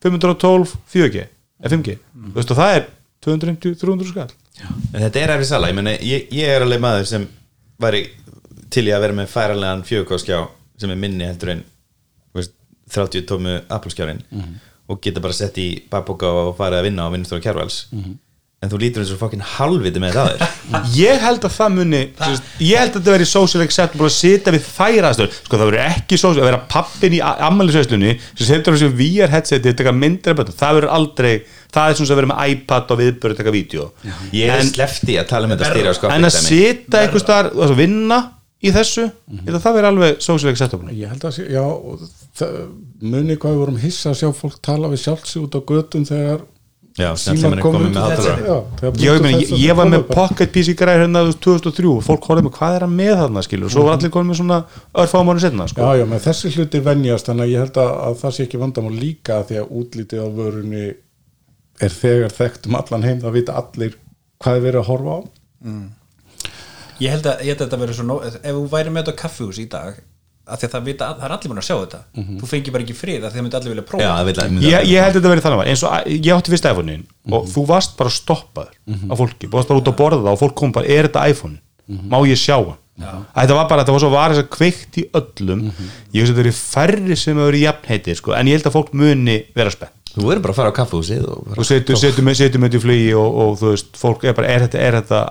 512, 0.05 0.75
4G 0.93 1.23
eða 1.65 1.73
5G, 1.77 1.95
þú 2.27 2.35
veist, 2.39 2.51
og 2.53 2.59
það 2.59 2.75
er 2.81 2.89
250, 3.25 3.79
300 3.81 4.11
skall. 4.11 4.33
En 4.93 5.01
þetta 5.03 5.21
er 5.23 5.33
efri 5.37 5.47
sala, 5.49 5.71
ég, 5.71 5.79
meni, 5.79 5.95
ég, 6.05 6.27
ég 6.35 6.51
er 6.57 6.63
alveg 6.67 6.83
maður 6.85 7.07
sem 7.09 7.25
væri 7.81 8.03
til 8.75 8.85
í 8.89 8.93
að 8.95 9.01
vera 9.07 9.17
með 9.21 9.31
færanlegan 9.33 9.85
fjögurkáskjá 9.87 10.43
sem 10.83 10.91
er 10.91 10.99
minni 11.01 11.25
heldur 11.27 11.55
en 11.55 11.63
veist, 12.35 12.53
30 12.95 13.25
tómu 13.31 13.57
Apple-skjárin 13.73 14.21
og 14.91 15.01
geta 15.01 15.23
bara 15.25 15.33
sett 15.33 15.57
í 15.63 15.69
bakboka 15.91 16.29
og 16.29 16.57
farið 16.59 16.79
að 16.83 16.87
vinna 16.91 17.07
á 17.07 17.13
vinnustóra 17.15 17.41
kjærvals 17.47 17.79
en 18.65 18.73
þú 18.73 18.81
lítur 18.81 19.05
eins 19.05 19.13
og 19.15 19.21
fokkin 19.21 19.45
halvviti 19.55 20.03
með 20.03 20.19
það 20.19 20.31
þér 20.33 20.89
ég 20.99 21.25
held 21.25 21.45
að 21.47 21.57
það 21.59 21.75
muni 21.79 22.03
ég 22.03 22.81
held 22.81 22.95
að 22.95 22.99
þetta 22.99 23.17
veri 23.17 23.29
social 23.29 23.65
acceptable 23.65 24.09
að 24.09 24.17
sitja 24.17 24.55
við 24.55 24.69
þær 24.71 25.09
aðstöður 25.11 25.37
sko 25.39 25.61
það 25.61 25.71
verður 25.71 25.85
ekki 25.85 26.21
social, 26.21 26.43
að 26.43 26.51
vera 26.51 26.63
pappin 26.75 27.19
í 27.19 27.21
ammælisveislunni 27.25 28.15
sem 28.23 28.49
setur 28.49 28.79
þessu 28.79 28.93
VR 28.97 29.35
headseti 29.35 29.77
taka 29.77 29.95
myndir 29.95 30.41
það 30.55 30.81
verður 30.81 30.95
aldrei 30.97 31.35
það 31.75 31.91
er 31.91 31.99
svona 31.99 32.15
að 32.15 32.21
vera 32.21 32.31
með 32.31 32.55
iPad 32.55 32.95
og 32.95 33.01
viðbörð 33.01 33.41
taka 33.41 33.55
vídeo. 33.55 33.89
Ég 34.35 34.53
er 34.53 34.63
slefti 34.69 35.19
að 35.19 35.29
tala 35.33 35.49
um 35.49 35.55
þetta 35.55 35.71
stýra 35.73 35.95
sko, 35.97 36.11
en 36.15 36.29
að 36.29 36.37
sita 36.39 37.03
einhvers 37.03 37.27
og 37.27 37.65
að 37.67 37.77
vinna 37.81 38.21
í 38.65 38.73
þessu, 38.73 39.09
held 39.45 39.57
að 39.59 39.63
það 39.65 39.77
verður 39.77 39.91
alveg 39.91 40.21
social 40.25 40.53
acceptable 40.55 40.95
ég 40.97 41.11
held 41.13 41.27
að 41.29 41.39
já 41.53 41.65
það, 42.39 42.55
muni 43.05 43.37
hvað 43.37 43.53
við 43.53 43.61
vorum 43.61 43.81
hissa 43.83 44.13
að 44.13 44.21
sjá 44.23 44.29
fólk 44.39 44.61
tala 44.65 44.91
við 44.93 45.03
sjálfsi 45.03 45.43
út 45.43 45.59
á 45.59 45.61
göttum 45.69 46.07
þegar 46.09 46.45
Já, 46.95 47.09
komu 47.19 47.59
komið 47.59 47.97
með 47.97 48.13
þegar 48.23 49.01
ég, 49.03 49.49
ég, 49.59 49.73
var 49.75 49.89
með 49.91 50.05
pocket 50.13 50.53
PC 50.55 50.77
græður 50.79 51.01
hérna 51.03 51.25
þú 51.25 51.31
veist, 51.33 51.41
2003 51.43 51.89
og 51.91 52.05
fólk 52.07 52.29
horfði 52.31 52.45
með 52.47 52.55
hvað 52.55 52.77
er 52.77 52.85
hann 52.87 52.95
með 53.01 53.15
þarna 53.19 53.43
skilur? 53.43 53.67
Og 53.67 53.75
svo 53.75 53.83
var 53.89 53.97
allir 53.97 54.13
konið 54.15 54.31
með 54.31 54.39
svona 54.39 54.59
örfáum 55.03 55.33
árum 55.33 55.43
setna 55.43 55.67
sko. 55.73 55.83
Já, 55.83 55.99
já, 55.99 56.05
með 56.13 56.23
þessi 56.29 56.53
hlutir 56.55 56.85
venjast 56.87 57.31
þannig 57.31 57.49
að 57.49 57.51
ég 57.51 57.65
held 57.65 57.81
að, 57.83 57.91
að 58.05 58.17
það 58.23 58.37
sé 58.37 58.47
ekki 58.47 58.63
vandamál 58.63 58.95
líka 58.95 59.41
því 59.49 59.59
að 59.65 59.75
útlítið 59.81 60.23
á 60.23 60.29
vörunni 60.39 60.87
er 61.83 61.99
þegar 61.99 62.39
þekkt 62.39 62.71
um 62.71 62.79
allan 62.79 63.09
heim 63.09 63.21
það 63.27 63.39
vita 63.41 63.59
allir 63.59 63.99
hvað 64.45 64.61
er 64.61 64.67
verið 64.69 64.83
að 64.85 64.91
horfa 64.93 65.19
á. 65.19 65.21
Ég 67.03 67.11
held 67.11 67.27
að, 67.27 67.43
ég 67.43 67.57
held 67.57 67.59
að 67.59 67.67
þetta 67.67 67.83
verður 67.83 67.99
svo 67.99 68.07
nó, 68.07 68.21
ef 68.23 68.53
þú 68.55 68.67
væri 68.71 68.95
með 68.95 69.03
þetta 69.03 69.19
á 69.19 69.23
kaffihús 69.25 69.59
í 69.59 69.67
dag 69.67 69.99
af 70.47 70.61
því 70.61 70.67
að 70.69 70.73
það, 70.75 70.83
vita, 70.89 71.07
það 71.19 71.25
er 71.29 71.35
allir 71.35 71.51
búin 71.53 71.61
að 71.63 71.67
sjá 71.69 71.77
þetta. 71.81 72.01
Þú 72.41 72.49
fengir 72.51 72.73
bara 72.75 72.85
ekki 72.85 72.97
frið 72.99 73.23
af 73.25 73.25
því 73.25 73.27
að 73.27 73.35
það 73.39 73.45
myndi 73.47 73.59
allir 73.61 73.73
vilja 73.75 73.85
prófa. 73.89 74.05
Já, 74.05 74.11
það 74.19 74.25
vil 74.29 74.35
að 74.45 74.63
ég, 74.69 74.89
ég 74.91 75.03
held 75.05 75.15
að 75.15 75.19
þetta 75.21 75.33
verið 75.35 75.45
þannig 75.47 75.61
að 75.65 75.71
eins 75.73 75.83
og 75.85 75.91
að- 75.95 76.07
ég 76.15 76.33
átti 76.37 76.53
fyrst 76.55 76.69
iPhone-in 76.71 77.05
og 77.33 77.47
þú 77.55 77.67
varst 77.71 77.97
bara 77.97 78.11
stoppaður 78.11 78.75
af 79.11 79.19
fólki, 79.19 79.49
þú 79.49 79.55
varst 79.57 79.69
bara 79.73 79.81
út 79.81 79.89
að 79.89 79.97
borða 80.03 80.21
það 80.25 80.33
og 80.37 80.41
fólk 80.45 80.55
kom 80.61 80.73
bara, 80.73 80.87
er 80.87 81.09
þetta 81.09 81.29
iPhone? 81.31 81.59
Má 81.89 82.19
ég 82.29 82.37
sjá 82.41 82.57
hann? 82.61 82.77
Þetta 83.35 83.55
var 83.59 83.67
bara, 83.69 83.83
þetta 83.83 83.93
var 83.97 84.01
svo 84.05 84.11
var 84.13 84.31
þess 84.31 84.43
að 84.45 84.51
kveikt 84.55 84.99
í 85.01 85.05
öllum. 85.19 85.63
Ég 86.15 86.23
veist 86.23 86.31
að 86.31 86.37
þetta 86.37 86.45
eru 86.45 86.53
færri 86.55 87.17
sem 87.19 87.35
hefur 87.37 87.51
verið 87.51 87.65
jafnheitir 87.65 88.17
sko, 88.21 88.33
en 88.39 88.47
ég 88.47 88.55
held 88.61 88.69
að 88.71 88.77
fólk 88.77 88.93
muni 88.95 89.39
vera 89.57 89.71
spennt. 89.75 90.13
Þú 90.15 90.29
verður 90.29 90.43
bara 90.45 90.53
að 90.55 90.59
fara 90.61 90.71
á 90.71 90.79
kaffehúsið 90.79 91.25
og 91.27 91.49
og 91.97 91.99
með, 92.29 92.37
setur 92.39 92.61
með 92.63 92.69
þetta 92.71 92.79
í 92.79 92.85
flugi 92.85 93.09
og, 93.19 93.35
og 93.43 93.57
þú 93.59 93.73
veist, 93.73 93.97
fólk 93.99 94.25
er 94.31 94.37
bara, 94.39 94.47
er 94.55 94.61
þetta, 94.69 94.79
er 94.79 94.93
þetta 95.01 95.25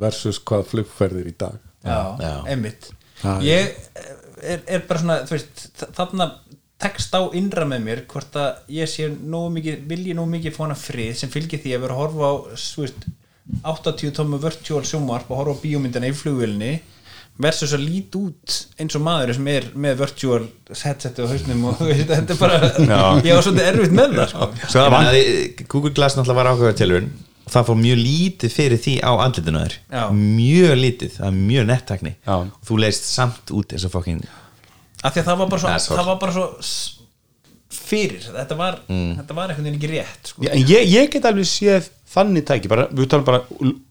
Versus 0.00 0.40
hvað 0.42 0.64
flugferðir 0.72 1.28
í 1.30 1.34
dag 1.38 1.58
já, 1.84 1.98
Já. 2.20 2.32
einmitt 2.50 2.90
Já, 3.22 3.34
ég 3.46 3.74
er, 4.42 4.62
er 4.66 4.82
bara 4.88 5.00
svona 5.00 5.18
þú 5.28 5.36
veist, 5.36 5.60
þa- 5.78 5.90
þarna 6.00 6.26
tekst 6.84 7.14
á 7.16 7.20
innra 7.38 7.64
með 7.70 7.84
mér 7.86 8.00
hvort 8.10 8.34
að 8.36 8.72
ég 8.74 8.90
sé 8.90 9.06
nógu 9.08 9.52
mikið, 9.54 9.84
vilji 9.88 10.16
nógu 10.18 10.32
mikið 10.34 10.56
fóna 10.56 10.74
frið 10.76 11.14
sem 11.20 11.30
fylgir 11.32 11.62
því 11.62 11.76
að 11.76 11.84
vera 11.86 11.94
að 11.94 12.02
horfa 12.02 12.24
á 12.26 12.34
þú 12.58 12.82
veist, 12.84 13.06
80 13.62 14.12
tómu 14.16 14.40
virtual 14.42 14.82
sjónvarp 14.88 15.30
og 15.30 15.38
horfa 15.40 15.54
á 15.56 15.62
bíómyndina 15.62 16.10
í 16.10 16.16
flugvélni 16.16 16.72
versus 17.44 17.72
að 17.74 17.82
líti 17.88 18.18
út 18.20 18.56
eins 18.78 18.94
og 18.98 19.02
maður 19.06 19.32
sem 19.38 19.48
er 19.54 19.64
með 19.74 19.96
virtual 20.04 20.40
headsetu 20.70 21.24
á 21.26 21.30
hausnum 21.32 21.64
og 21.70 21.80
þetta 22.10 22.18
er 22.34 22.40
bara 22.40 22.58
ég 23.24 23.34
var 23.34 23.42
svolítið 23.46 23.70
erfitt 23.70 23.96
með 23.98 24.18
það 24.18 24.28
sko. 24.34 24.50
Svo 24.66 24.84
það 24.84 24.92
var- 24.94 25.20
Google 25.74 25.94
Glass 25.96 26.18
náttúrulega 26.18 26.40
var 26.42 26.52
og 26.52 26.66
það 27.54 27.68
fór 27.70 27.78
mjög 27.80 28.00
lítið 28.02 28.54
fyrir 28.54 28.82
því 28.84 28.94
á 29.02 29.12
andlitinu 29.24 29.62
þér. 29.64 29.76
Já. 29.90 30.02
mjög 30.14 30.74
lítið, 30.80 31.14
það 31.18 31.28
er 31.30 31.38
mjög 31.38 31.68
nettakni 31.70 32.14
og 32.34 32.50
þú 32.68 32.80
leist 32.84 33.08
samt 33.10 33.54
út 33.54 33.74
eins 33.74 33.86
og 33.88 33.94
fokkin 33.94 34.22
af 35.04 35.14
því 35.14 35.22
að 35.22 35.30
það 35.30 35.40
var 35.42 35.50
bara 35.54 35.80
svo, 35.84 35.98
var 36.04 36.20
bara 36.22 36.36
svo 36.36 36.46
fyrir, 37.74 38.22
þetta 38.22 38.56
var 38.58 38.80
þetta 38.88 39.36
var 39.36 39.52
veginn 39.54 39.76
ekki 39.76 39.90
rétt 39.90 40.30
sko. 40.30 40.44
Já, 40.44 40.50
en 40.54 40.64
ég, 40.70 40.88
ég 40.92 41.12
get 41.12 41.28
alveg 41.28 41.48
séð 41.48 41.90
þannig 42.14 42.46
tæki 42.46 42.70
bara, 42.70 42.86
við 42.94 43.08
talum 43.10 43.26
bara 43.26 43.42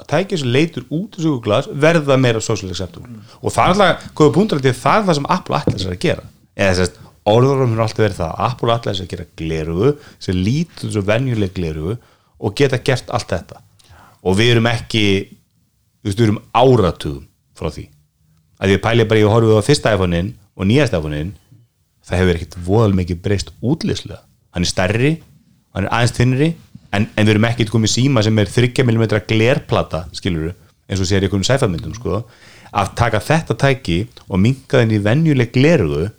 tæki 0.09 0.39
sem 0.39 0.51
leitur 0.53 0.86
út 0.93 1.18
úr 1.20 1.39
glas 1.43 1.68
verða 1.68 2.18
meira 2.20 2.41
social 2.43 2.72
acceptable. 2.72 3.11
Og 3.41 3.53
það 3.53 3.64
er 3.66 3.74
alltaf, 3.74 4.05
góða 4.18 4.36
punktur 4.38 4.61
að 4.61 4.70
það 4.80 4.99
er 5.01 5.07
það 5.09 5.20
sem 5.20 5.30
Apple 5.36 5.59
ætlar 5.59 5.84
sér 5.84 5.95
að 5.95 6.01
gera. 6.05 6.26
Eða 6.53 6.78
þess 6.80 6.93
að 6.93 7.11
orðurum 7.34 7.74
hefur 7.74 7.86
alltaf 7.86 8.03
verið 8.03 8.20
það 8.22 8.32
að 8.32 8.47
Apple 8.47 8.78
ætlar 8.78 8.97
sér 8.97 9.07
að 9.07 9.14
gera 9.14 9.30
glerugu 9.41 9.91
sem 10.28 10.39
lítur 10.47 10.93
svo 10.93 11.05
venjuleg 11.09 11.53
glerugu 11.57 11.97
og 12.40 12.56
geta 12.58 12.80
gert 12.84 13.10
allt 13.14 13.30
þetta. 13.30 13.62
Og 14.24 14.38
við 14.40 14.56
erum 14.56 14.70
ekki 14.72 15.06
þú 15.30 16.10
veist, 16.10 16.20
við 16.20 16.28
erum 16.28 16.42
áratugum 16.54 17.28
frá 17.58 17.70
því. 17.70 17.88
Að 18.64 18.76
ég 18.76 18.84
pæli 18.84 19.08
bara 19.08 19.24
að 19.24 19.34
horfa 19.34 19.60
á 19.60 19.68
fyrsta 19.68 19.96
iPhone-in 19.96 20.34
og 20.56 20.70
nýjasta 20.70 21.00
iPhone-in 21.02 21.34
það 22.04 22.20
hefur 22.20 22.38
ekkert 22.40 22.58
voðal 22.68 22.96
mikið 22.98 23.22
breyst 23.24 23.52
útlýslega 23.64 24.22
hann 24.54 24.66
er 24.66 24.70
stærri, 24.70 25.12
hann 25.74 25.88
er 25.88 25.94
aðeins 25.96 26.16
þinnri 26.18 26.50
en, 26.94 27.08
en 27.08 27.26
við 27.26 27.34
erum 27.34 27.48
ekkert 27.50 27.72
komið 27.74 27.94
síma 27.96 28.24
sem 28.26 28.40
er 28.42 28.52
30 28.52 28.86
mm 28.86 29.06
glerplata 29.30 30.06
skilur 30.16 30.52
eins 30.90 31.02
og 31.02 31.10
sér 31.10 31.24
í 31.24 31.30
einhvern 31.30 31.48
sæfamyndum 31.48 31.96
sko, 31.96 32.24
að 32.74 32.92
taka 33.00 33.22
þetta 33.24 33.58
tæki 33.60 34.00
og 34.28 34.42
minka 34.44 34.82
þenni 34.82 35.00
venjuleg 35.04 35.54
glerugu 35.56 36.10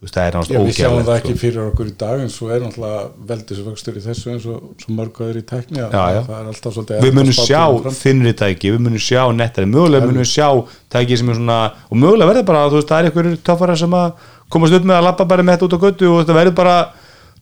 veist 0.00 0.14
það 0.16 0.26
er 0.30 0.36
náttúrulega 0.36 0.66
við 0.70 0.76
sjáum 0.78 1.02
það 1.04 1.16
ekki 1.20 1.32
sko. 1.34 1.40
fyrir 1.42 1.60
okkur 1.66 1.88
í 1.90 1.94
dag 2.00 2.20
en 2.24 2.30
svo 2.32 2.46
er 2.54 2.62
náttúrulega 2.64 3.00
veldisvöxtur 3.30 3.98
í 4.00 4.02
þessu 4.06 4.30
eins 4.32 4.46
og 4.48 4.62
svo 4.80 4.94
mörg 4.96 5.20
öður 5.26 5.38
í 5.40 5.42
tækni 5.50 5.82
að 5.84 5.92
Já, 5.92 6.04
já. 6.16 6.20
það 6.28 6.38
er 6.40 6.48
alltaf 6.52 6.74
svolítið 6.76 7.04
við 7.04 7.16
munum 7.18 7.34
að 7.34 7.40
sjá 7.50 7.62
þinnri 8.00 8.32
tæki, 8.40 8.72
við 8.72 8.80
munum 8.86 9.02
sjá 9.04 9.22
nettari 9.36 9.68
mögulega 9.68 10.08
munum 10.08 10.24
sjá 10.30 10.48
tæki 10.96 11.18
sem 11.20 11.28
er 11.34 11.36
svona 11.40 11.58
og 11.90 12.00
mögulega 12.00 12.30
verður 12.32 12.46
bara, 12.48 12.62
þú 12.72 12.78
veist, 12.80 12.88
það 12.94 12.98
er 13.04 13.10
einhverjur 13.10 13.36
töffara 13.50 13.76
sem 13.82 13.98
að 14.00 14.24
komast 14.50 14.78
upp 14.80 14.88
með 14.88 14.96
að 15.00 15.06
lappa 15.10 15.28
bara 15.34 15.44
með 15.44 15.58
þetta 15.58 15.68
út 15.68 15.76
á 15.76 15.84
göttu 15.84 16.08
og 16.14 16.18
þetta 16.24 16.38
verður 16.40 16.56
bara 16.62 16.78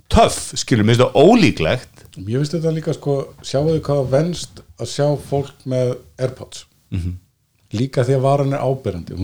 töff, 0.08 0.40
skilur, 0.58 0.84
mér 0.88 0.96
finnst 0.98 1.06
það 1.06 1.22
ólíklegt 1.22 2.04
Ég 2.18 2.40
veist 2.42 2.54
þetta 2.56 2.74
líka 2.74 2.92
sko, 2.96 3.14
sjáu 3.46 3.68
þið 3.70 3.80
hvað 3.86 4.08
venst 4.16 4.62
að 4.82 4.90
sjá 4.90 5.06
fólk 5.30 5.54
með 5.70 5.94
Airpods 6.18 6.64
Mhm. 6.90 7.14
líka 7.78 8.02
því 8.02 8.14
að 8.16 8.22
varan 8.24 8.52
er 8.56 8.62
áberandi, 8.64 9.14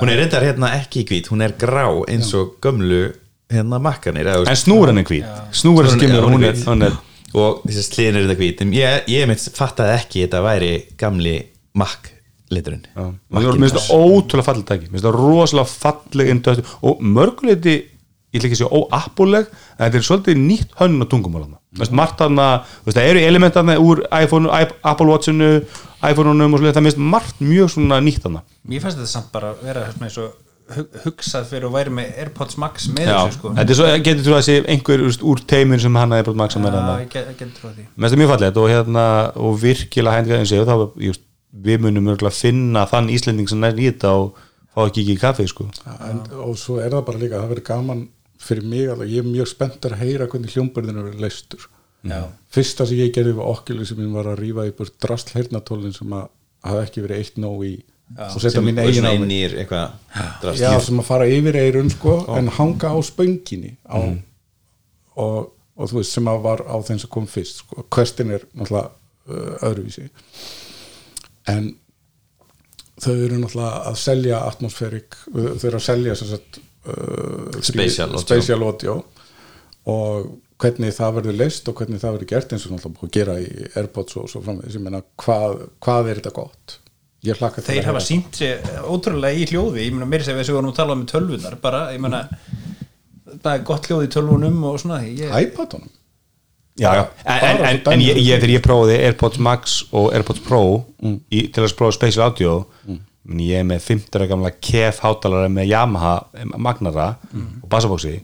hún 0.00 0.12
er 0.12 0.22
reyndar 0.22 0.46
hérna 0.46 0.72
ekki 0.78 1.04
hvít, 1.08 1.32
hún 1.32 1.44
er 1.44 1.56
grá 1.58 1.86
eins 2.08 2.30
og 2.38 2.56
gömlu 2.64 3.08
hérna 3.52 3.80
makkanir 3.82 4.28
en 4.38 4.56
snúran 4.58 5.00
er 5.00 5.08
hvít, 5.08 5.28
snúran 5.52 5.94
skimur 5.94 6.28
hún 6.28 6.44
er 6.44 6.58
hún 6.64 6.88
er 6.88 6.96
og 7.36 7.64
þessi 7.66 7.84
slinir 7.84 8.22
er 8.22 8.28
þetta 8.30 8.38
hvít. 8.40 8.62
Ég, 8.76 9.10
ég 9.12 9.28
mitt 9.28 9.48
fattaði 9.56 9.96
ekki 9.98 10.24
þetta 10.24 10.40
væri 10.44 10.72
gamli 11.00 11.34
makk 11.78 12.12
liturinn. 12.54 12.86
Mér 12.96 13.50
finnst 13.52 13.76
það 13.76 13.90
ótrúlega 13.98 14.46
falleg 14.46 14.68
tæki. 14.68 14.88
Mér 14.88 14.96
finnst 14.96 15.08
það 15.08 15.18
rosalega 15.18 15.72
falleg 15.74 16.32
indöð 16.32 16.62
og 16.88 17.02
mörguleiti, 17.04 17.76
ég 18.32 18.40
ætla 18.40 18.48
ekki 18.48 18.56
að 18.58 18.62
segja 18.62 18.78
óappuleg, 18.78 19.46
en 19.78 19.84
þetta 19.86 20.00
er 20.00 20.06
svolítið 20.08 20.40
nýtt 20.42 20.74
hönnun 20.80 21.04
á 21.04 21.06
tungumálana, 21.08 21.56
mm. 21.78 21.94
margt 21.96 22.18
þarna 22.20 22.48
það 22.88 23.06
eru 23.12 23.22
elementarna 23.28 23.78
úr 23.80 24.02
iPhone, 24.22 24.50
iP- 24.62 24.74
Apple 24.84 25.06
Watchinu, 25.08 25.50
iPhone-unum 26.04 26.52
og 26.54 26.60
svolítið, 26.60 26.76
það 26.76 26.84
minnst 26.88 27.00
margt 27.14 27.40
mjög 27.40 27.70
svona 27.72 28.00
nýtt 28.04 28.20
þarna. 28.26 28.42
Mér 28.68 28.84
fannst 28.84 28.98
þetta 29.00 29.12
samt 29.14 29.32
bara 29.32 29.54
vera 29.62 29.86
svona 29.94 30.10
eins 30.10 30.18
og 30.20 30.34
hug- 30.76 30.98
hugsað 31.06 31.46
fyrir 31.48 31.64
að 31.70 31.76
væri 31.78 31.94
með 31.96 32.18
Airpods 32.20 32.58
Max 32.60 32.88
með 32.92 33.08
Já, 33.08 33.14
þessu 33.22 33.38
sko. 33.38 33.52
Þetta 33.56 33.72
er 33.72 33.78
svo, 33.80 33.86
getur 34.08 34.26
þú 34.28 34.34
að 34.36 34.42
sé 34.48 34.56
einhver 34.74 35.04
úst, 35.08 35.22
úr 35.24 35.40
teimur 35.48 35.80
sem 35.80 35.96
hann 35.96 36.12
aðeins 36.12 36.36
maksa 36.42 36.60
með 36.60 36.68
Já, 36.68 36.76
þarna? 36.76 36.98
ég 37.00 37.08
get- 37.14 37.30
ég 37.32 37.38
get 37.38 37.54
trúið 37.56 37.72
því. 37.78 37.86
Mér 37.96 38.04
finnst 38.04 38.12
það 38.14 38.20
mjög 38.20 38.32
fallegt 38.34 38.60
og 38.60 38.68
hérna 38.68 39.06
og 39.36 39.56
virkilega 39.62 40.18
hændið 40.18 40.36
eins 40.42 40.52
og 40.68 40.92
just, 41.00 41.24
við 41.64 41.80
munum 41.80 42.12
örgulega 42.12 42.36
finna 42.36 42.84
þann 42.86 43.08
Íslending 43.08 43.48
sem 43.48 43.58
nær 43.64 43.72
í 43.80 43.88
þetta 43.88 44.12
og 44.12 44.36
fá 44.76 44.84
ekki 44.86 45.00
ekki 45.02 45.14
í 45.16 45.20
kaffi 45.22 45.46
sko. 45.48 45.64
en, 46.04 46.20
og 46.44 46.54
svo 46.60 46.76
er 46.84 46.90
það 46.92 47.04
bara 47.08 47.18
líka 47.18 47.40
það 47.40 47.48
verður 47.54 47.64
gaman 47.64 48.08
fyrir 48.42 48.66
mig 48.68 48.88
alveg, 48.88 49.10
ég 49.12 49.24
er 49.24 49.28
mjög 49.28 49.50
spenntur 49.50 49.96
að 49.96 50.04
heyra 50.04 50.28
hvernig 50.30 50.54
hljómburðin 50.54 51.00
er 51.02 51.20
leistur 51.22 51.68
Já. 52.06 52.28
fyrsta 52.54 52.86
sem 52.86 53.00
ég 53.00 53.12
gerði 53.14 53.34
sem 53.88 54.00
ég 54.04 54.14
var 54.14 54.30
að 54.30 54.42
í 54.68 54.74
burt 54.78 54.98
drasl 55.02 55.34
heyrnatólin 55.34 55.96
sem 55.96 56.12
að 56.14 56.28
hafa 56.68 56.84
ekki 56.86 57.04
verið 57.04 57.22
eitt 57.24 57.40
nóg 57.42 57.64
í 57.66 57.74
og 58.16 58.40
setja 58.40 58.62
mín 58.64 58.78
eigin 58.80 59.04
á 59.04 59.12
já, 60.56 60.70
sem 60.80 61.00
að 61.02 61.08
fara 61.10 61.26
yfir 61.28 61.58
eirun 61.60 61.90
sko 61.92 62.14
en 62.38 62.48
hanga 62.56 62.94
á 62.94 62.98
spönginni 63.04 63.74
á, 63.84 63.98
og, 65.18 65.50
og 65.76 65.90
þú 65.90 65.98
veist 66.00 66.16
sem 66.16 66.30
að 66.30 66.40
var 66.46 66.64
á 66.64 66.76
þeim 66.86 67.02
sem 67.02 67.12
kom 67.12 67.28
fyrst 67.28 67.64
sko. 67.64 67.84
questin 67.92 68.32
er 68.38 68.46
náttúrulega 68.54 68.94
öðruvísi. 69.28 70.08
En 71.48 71.68
þau 72.98 73.14
eru 73.14 73.40
náttúrulega 73.42 73.84
að 73.90 74.00
selja 74.00 74.40
atmosfærik, 74.46 75.18
þau 75.28 75.68
eru 75.68 75.78
að 75.78 75.84
selja 75.84 76.16
sem 76.18 76.32
sagt, 76.32 76.60
uh, 76.88 77.62
Spatial 77.62 78.62
audio. 78.62 79.00
og 79.88 80.28
hvernig 80.58 80.94
það 80.94 81.16
verður 81.20 81.38
leist 81.38 81.68
og 81.70 81.78
hvernig 81.78 82.02
það 82.02 82.16
verður 82.16 82.30
gert 82.32 82.52
eins 82.52 82.66
og 82.66 82.74
náttúrulega 82.74 82.98
búið 82.98 83.08
að 83.08 83.16
gera 83.18 83.38
í 83.40 83.48
Airpods 83.78 84.18
og 84.18 84.30
svo 84.32 84.42
framvegis, 84.42 84.78
ég 84.78 84.84
meina 84.84 85.02
hvað, 85.22 85.60
hvað 85.84 86.10
er 86.10 86.20
þetta 86.20 86.34
gott 86.38 86.78
ég 87.26 87.38
hlakka 87.38 87.62
til 87.62 87.76
þeir 87.76 87.88
hafa 87.88 88.02
sínt 88.02 88.38
sér 88.38 88.82
ótrúlega 88.86 89.38
í 89.38 89.46
hljóði 89.50 89.86
ég 89.86 89.94
meina 89.94 90.08
meiri 90.10 90.26
sem 90.26 90.38
við 90.38 90.52
vorum 90.54 90.72
að 90.72 90.80
tala 90.80 90.96
um 90.98 91.06
tölvunar 91.08 91.58
bara, 91.62 91.84
ég 91.94 92.02
meina 92.02 92.24
það 93.38 93.52
er 93.54 93.64
gott 93.70 93.88
hljóð 93.88 94.04
í 94.06 94.10
tölvunum 94.14 94.60
og 94.66 94.78
svona 94.82 95.00
ég, 95.06 95.30
það. 95.30 95.46
iPadunum 95.46 95.90
já, 96.78 96.90
já. 96.94 97.04
En, 97.24 97.64
en, 97.70 97.80
en, 97.94 98.04
ég, 98.06 98.20
ég, 98.22 98.38
þegar 98.38 98.54
ég 98.54 98.64
prófaði 98.66 98.98
Airpods 99.08 99.42
Max 99.42 99.78
og 99.90 100.12
Airpods 100.14 100.42
Pro 100.46 100.62
í, 101.02 101.48
til 101.50 101.64
að 101.64 101.74
prófa 101.78 101.98
Spatial 101.98 102.28
Audio 102.28 102.54
mm. 102.86 103.02
Ég 103.36 103.60
er 103.60 103.66
með 103.68 103.84
15 103.84 104.16
ára 104.16 104.26
gamla 104.30 104.52
KEF 104.56 105.02
hátalara 105.04 105.50
með 105.52 105.68
Yamaha 105.72 106.14
magnara 106.56 107.08
og 107.62 107.68
bassabóksi 107.68 108.16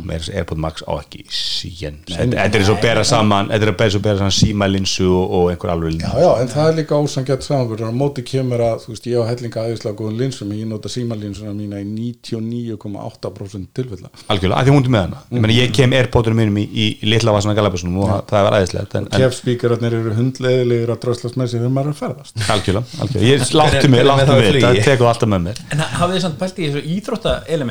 og 0.00 0.08
með 0.08 0.24
þessi 0.24 0.36
Airpods 0.40 0.64
Max 0.66 0.86
á 0.88 0.92
ekki 0.96 1.22
síðan 1.30 2.00
þetta 2.08 2.42
er 2.48 2.60
eins 2.60 2.72
og 2.72 2.82
bera 2.82 3.06
saman 3.06 3.52
þetta 3.52 3.68
er 3.68 3.74
eins 3.86 3.98
og 4.00 4.04
bera 4.08 4.18
saman 4.22 4.36
símalinsu 4.40 5.08
og, 5.10 5.26
og 5.38 5.44
einhver 5.52 5.70
alveg 5.74 5.90
Já, 6.00 6.12
já, 6.22 6.30
en 6.40 6.48
það 6.50 6.68
er 6.68 6.74
líka 6.78 6.94
ósangjart 6.96 7.44
samanbyrður 7.44 7.90
á 7.90 7.94
móti 7.96 8.22
kemur 8.26 8.60
að, 8.64 8.76
þú 8.84 8.88
veist, 8.94 9.06
ég 9.10 9.16
á 9.20 9.24
hellinga 9.28 9.58
aðeinslega 9.64 9.96
góðum 9.98 10.16
linsum, 10.20 10.52
ég 10.56 10.66
nota 10.70 10.88
símalinsuna 10.92 11.52
mína 11.56 11.76
í 11.80 11.84
99,8% 11.88 13.66
tilfella. 13.76 14.08
Algjörlega, 14.30 14.58
af 14.60 14.64
því 14.66 14.70
hún 14.74 14.84
er 14.84 14.92
með 14.94 15.02
hana. 15.06 15.18
Ég, 15.30 15.40
meni, 15.44 15.54
ég 15.58 15.68
kem 15.76 15.96
Airpodunum 15.96 16.38
mínum 16.40 16.56
í, 16.60 16.64
í, 16.70 16.86
í 17.00 17.04
litla 17.10 17.34
vasana 17.34 17.56
galabessunum 17.58 17.96
og 18.04 18.06
það, 18.12 18.20
það 18.30 18.42
var 18.46 18.54
en 19.00 19.06
Kefspíkararnir 19.16 19.92
eru 20.00 20.10
hundleðilegir 20.18 20.90
að 20.94 21.02
dröslast 21.06 21.36
með 21.40 21.46
sig 21.52 21.58
þegar 21.60 21.74
maður 21.76 21.90
er 21.90 21.94
að 21.96 22.00
ferðast. 22.04 22.34
Algjörlega, 22.54 22.86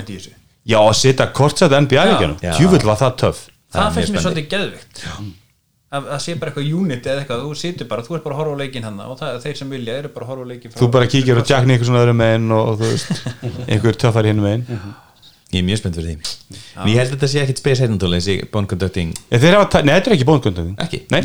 algjörlega 0.09 0.37
Já, 0.67 0.77
að 0.83 0.95
setja 0.99 1.27
kortsætt 1.33 1.71
NBA-leikjanum. 1.71 2.37
Tjúfull 2.57 2.85
var 2.89 2.97
það 2.99 3.15
töff. 3.23 3.45
Það, 3.69 3.93
mjög 3.95 4.09
mér 4.15 4.23
svolítið 4.25 4.49
geðvikt 4.49 5.03
að 5.89 6.05
það 6.05 6.19
sé 6.21 6.33
bara 6.37 6.51
eitthvað 6.51 6.73
unit 6.77 7.07
eða 7.09 7.21
eitthvað 7.23 7.39
þú 7.47 7.53
situr 7.57 7.87
bara, 7.89 8.03
þú 8.05 8.15
ert 8.17 8.23
bara 8.27 8.35
að 8.35 8.39
horfa 8.43 8.53
á 8.53 8.61
leikin 8.61 8.83
hann 8.85 8.99
og 9.01 9.15
það, 9.17 9.37
þeir 9.41 9.55
sem 9.57 9.71
vilja 9.73 9.95
eru 9.97 10.09
bara 10.13 10.25
að 10.25 10.29
horfa 10.29 10.43
á 10.45 10.49
leikin 10.51 10.71
frá- 10.73 10.79
Þú 10.83 10.89
bara 10.93 11.07
kíkir 11.09 11.39
og 11.41 11.47
Jack 11.49 11.65
Nicholson 11.65 11.97
öðrum 11.97 12.19
meginn 12.21 12.51
og, 12.53 12.67
og 12.69 12.75
þú 12.77 12.89
veist, 12.91 13.23
einhver 13.73 13.97
töffar 14.03 14.27
hinn 14.29 14.41
meginn 14.43 14.67
ég 15.49 15.57
er 15.63 15.65
mjög 15.65 15.79
spennt 15.81 15.97
fyrir 15.97 16.11
því. 16.13 16.59
En 16.77 16.91
ég 16.93 16.99
held 17.01 17.09
að 17.09 17.15
þetta 17.15 17.29
sé 17.31 17.41
ekkit 17.41 17.61
space 17.63 17.81
heyrnatól 17.81 18.13
eins 18.19 18.27
í 18.29 18.35
bone 18.53 18.69
conducting. 18.69 19.15
Ég, 19.33 19.41
þeir 19.41 19.55
hafa, 19.57 19.69
ta- 19.73 19.81
Nei, 19.81 19.95
þetta 19.95 20.11
er 20.11 20.17
ekki 20.19 20.27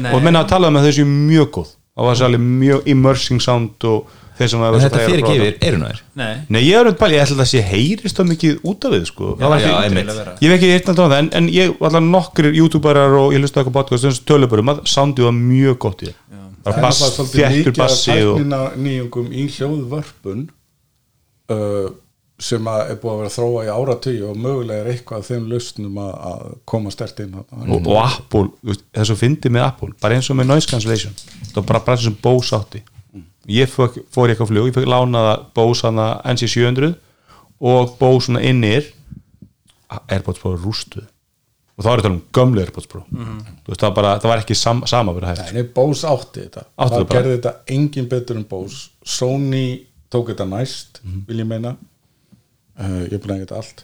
Nei. 0.01 0.13
og 0.17 0.25
menna 0.25 0.41
að 0.47 0.49
tala 0.55 0.71
um 0.73 0.79
að 0.81 0.89
þau 0.89 0.95
séu 0.97 1.09
mjög 1.13 1.51
góð. 1.59 1.75
Og 2.01 2.09
það 2.09 2.17
sé 2.23 2.25
alveg 2.31 2.47
mjög 2.65 2.89
immersing 2.95 3.45
sound 3.45 3.85
og 3.91 4.15
þetta 4.39 5.03
fyrir 5.05 5.23
ekki 5.23 5.35
yfir 5.39 5.57
erunar 5.69 6.01
nei, 6.19 6.33
Nei, 6.49 6.61
ég 6.65 6.75
er 6.75 6.89
auðvitað 6.89 7.01
pæli, 7.05 7.17
ég 7.17 7.25
ætla 7.25 7.37
að 7.37 7.43
það 7.43 7.51
sé 7.53 7.63
heyrist 7.69 8.19
þá 8.19 8.25
mikið 8.31 8.67
út 8.71 8.87
af 8.89 8.95
við, 8.95 9.07
sko. 9.11 9.31
Það 9.39 9.53
var 9.55 9.63
já, 9.63 9.71
að 9.79 9.99
vera. 9.99 10.35
Ég 10.41 10.51
hef 10.51 10.57
ekki 10.59 10.71
heyrt 10.73 10.91
náttúrulega 10.91 11.15
það, 11.15 11.23
en, 11.23 11.31
en 11.39 11.51
ég, 11.55 11.75
allar 11.89 12.05
nokkur 12.09 12.51
youtuberar 12.51 13.19
og 13.21 13.35
ég 13.35 13.45
hlusta 13.45 13.63
eitthvað 13.63 13.79
podcast, 13.79 14.09
þessu 14.09 14.27
töluburum 14.29 14.73
að 14.75 14.83
soundið 14.91 15.29
var 15.29 15.37
mjög 15.39 15.79
gott 15.87 16.07
í 16.07 16.11
það 16.11 16.25
Bara 16.65 16.81
bass, 16.81 17.03
það 17.03 17.11
er 17.11 17.17
svolítið 17.19 17.45
mikið 17.53 17.69
að 17.69 17.81
bassi 17.83 18.15
og 18.15 18.39
tæknina 18.39 18.61
nýjungum 18.81 19.27
í 19.29 19.43
hljóðvörpun 19.53 20.47
uh, 21.53 21.91
sem 22.45 22.71
að 22.73 22.95
er 22.95 22.97
búið 23.03 23.13
að 23.13 23.21
vera 23.21 23.29
að 23.29 23.35
þróa 23.35 23.65
í 23.67 23.75
áratöyu 23.75 24.31
og 24.31 24.39
mögulega 24.41 24.85
er 24.85 24.89
eitthvað 24.95 25.27
þeim 25.29 25.45
lausnum 25.53 26.01
að, 26.01 26.15
að 26.31 26.57
koma 26.73 26.93
stert 26.95 27.21
inn 27.23 27.37
og, 27.37 27.53
og 27.77 28.01
Apple, 28.01 28.49
þú 28.63 28.73
veist, 28.73 28.87
það 28.89 29.05
er 29.05 29.11
svo 29.11 29.19
fyndið 29.21 29.55
með 29.55 29.67
Apple 29.67 29.93
bara 30.01 30.17
eins 30.17 30.31
og 30.33 30.41
með 30.41 30.51
noise 30.51 30.71
cancellation. 30.71 31.15
Það 31.51 31.61
var 31.61 31.69
bara 31.69 31.85
bara 31.91 32.05
sem 32.07 32.17
Bose 32.25 32.57
átti 32.57 32.81
ég 33.51 33.71
fór, 33.71 33.91
fór 34.13 34.29
í 34.29 34.35
eitthvað 34.35 34.53
flug, 34.53 34.69
ég 34.69 34.77
fekk 34.77 34.91
lánaða 34.91 35.35
Bose 35.57 35.87
hana 35.87 36.11
NC700 36.35 36.95
og 37.65 37.97
Bose 38.01 38.29
svona 38.29 38.45
innir 38.45 38.91
Airpods 40.09 40.41
Pro 40.43 40.55
rústuð 40.57 41.07
og 41.75 41.83
þá 41.83 41.89
er 41.91 42.03
þetta 42.03 42.11
um 42.13 42.21
gömlu 42.37 42.63
Airpods 42.63 42.87
Pro. 42.87 43.01
Þú 43.11 43.73
veist, 43.73 43.81
það, 43.83 43.95
bara, 43.97 44.13
það 44.23 44.31
var 44.31 44.43
ekki 44.45 44.55
sam, 44.55 44.85
sama 44.87 45.15
verið 45.17 45.33
hægt. 45.33 45.57
Nei, 45.57 45.65
Bose 45.75 46.07
átti 46.07 46.45
þetta. 46.45 46.63
Átti 46.85 47.01
það 47.01 47.09
gerði 47.11 47.33
þetta 47.33 47.53
engin 47.75 48.07
betur 48.13 48.39
en 48.39 48.45
Bose. 48.47 48.85
Sony 49.03 49.65
tók 50.13 50.31
þetta 50.31 50.47
næst 50.47 51.01
vil 51.27 51.41
ég 51.43 51.49
meina. 51.51 51.75
Uh, 52.79 53.01
ég 53.09 53.17
er 53.17 53.25
búin 53.25 53.35
að 53.35 53.43
geta 53.43 53.59
allt. 53.59 53.83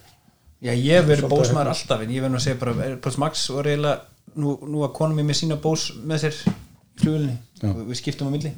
Já 0.61 0.71
ég 0.71 1.03
verið 1.09 1.25
Svolítið 1.25 1.35
bósmaður 1.35 1.73
alltaf 1.73 2.05
en 2.05 2.15
ég 2.15 2.23
verð 2.23 2.35
nú 2.35 2.39
að 2.39 2.47
segja 2.47 2.61
bara, 2.61 2.77
Airpods 2.87 3.19
Max 3.23 3.45
var 3.57 3.71
eiginlega 3.73 4.39
nú, 4.39 4.55
nú 4.71 4.85
að 4.85 4.95
konum 4.99 5.19
mér 5.19 5.29
með 5.31 5.41
sína 5.41 5.59
bós 5.63 5.89
með 5.99 6.25
sér 6.25 6.39
í 6.39 6.55
flugulni, 7.01 7.37
og 7.65 7.83
við 7.89 7.99
skiptum 8.01 8.29
á 8.29 8.35
milli 8.35 8.53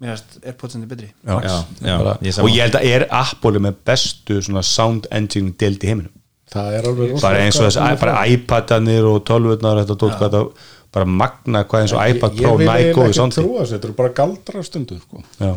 mér 0.00 0.16
finnst 0.16 0.40
Airpods 0.46 0.78
endur 0.78 0.90
betri. 0.90 1.10
Já, 1.26 1.36
Já, 1.84 1.98
ég 2.24 2.40
og 2.40 2.50
ég 2.50 2.64
held 2.64 2.78
að 2.80 2.88
er 2.88 3.06
Apple 3.20 3.62
með 3.62 3.78
bestu 3.90 4.40
svona 4.42 4.64
sound 4.66 5.08
engine 5.14 5.52
deild 5.60 5.84
í 5.84 5.92
heiminum. 5.92 6.12
Það 6.50 6.76
er 6.78 6.90
alveg 6.90 7.14
bara 7.22 7.44
eins 7.44 7.60
og 7.60 7.70
komið 7.76 8.00
bara 8.02 8.26
iPadanir 8.26 9.06
og 9.06 9.20
12-urnar 9.28 9.78
og 9.78 9.84
þetta 9.84 9.98
tótt 10.02 10.16
hvað 10.18 10.32
þetta 10.34 10.68
bara 10.96 11.06
magna 11.22 11.62
hvað 11.70 11.84
eins 11.84 11.94
og 11.94 12.14
iPad 12.14 12.34
ég, 12.34 12.40
Pro 12.42 12.52
ég 12.54 12.60
vil 12.62 12.70
næg 12.70 12.88
góði 12.96 13.14
þessu, 13.14 13.66
þetta 13.70 13.88
eru 13.88 13.96
bara 14.00 14.14
galdra 14.16 14.62
stundu 14.66 14.98
sko. 14.98 15.22
Já. 15.38 15.52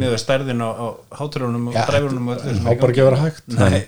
með 0.00 0.14
stærðin 0.22 0.62
á, 0.64 0.68
á 0.72 0.86
háturunum 1.18 1.66
og 1.68 1.76
dræfurunum 1.76 2.30
á 2.32 2.34
er 2.38 2.78
bara 2.80 2.94
ekki 2.94 3.02
að 3.02 3.10
vera 3.10 3.20
hægt. 3.26 3.44
Nei, 3.58 3.82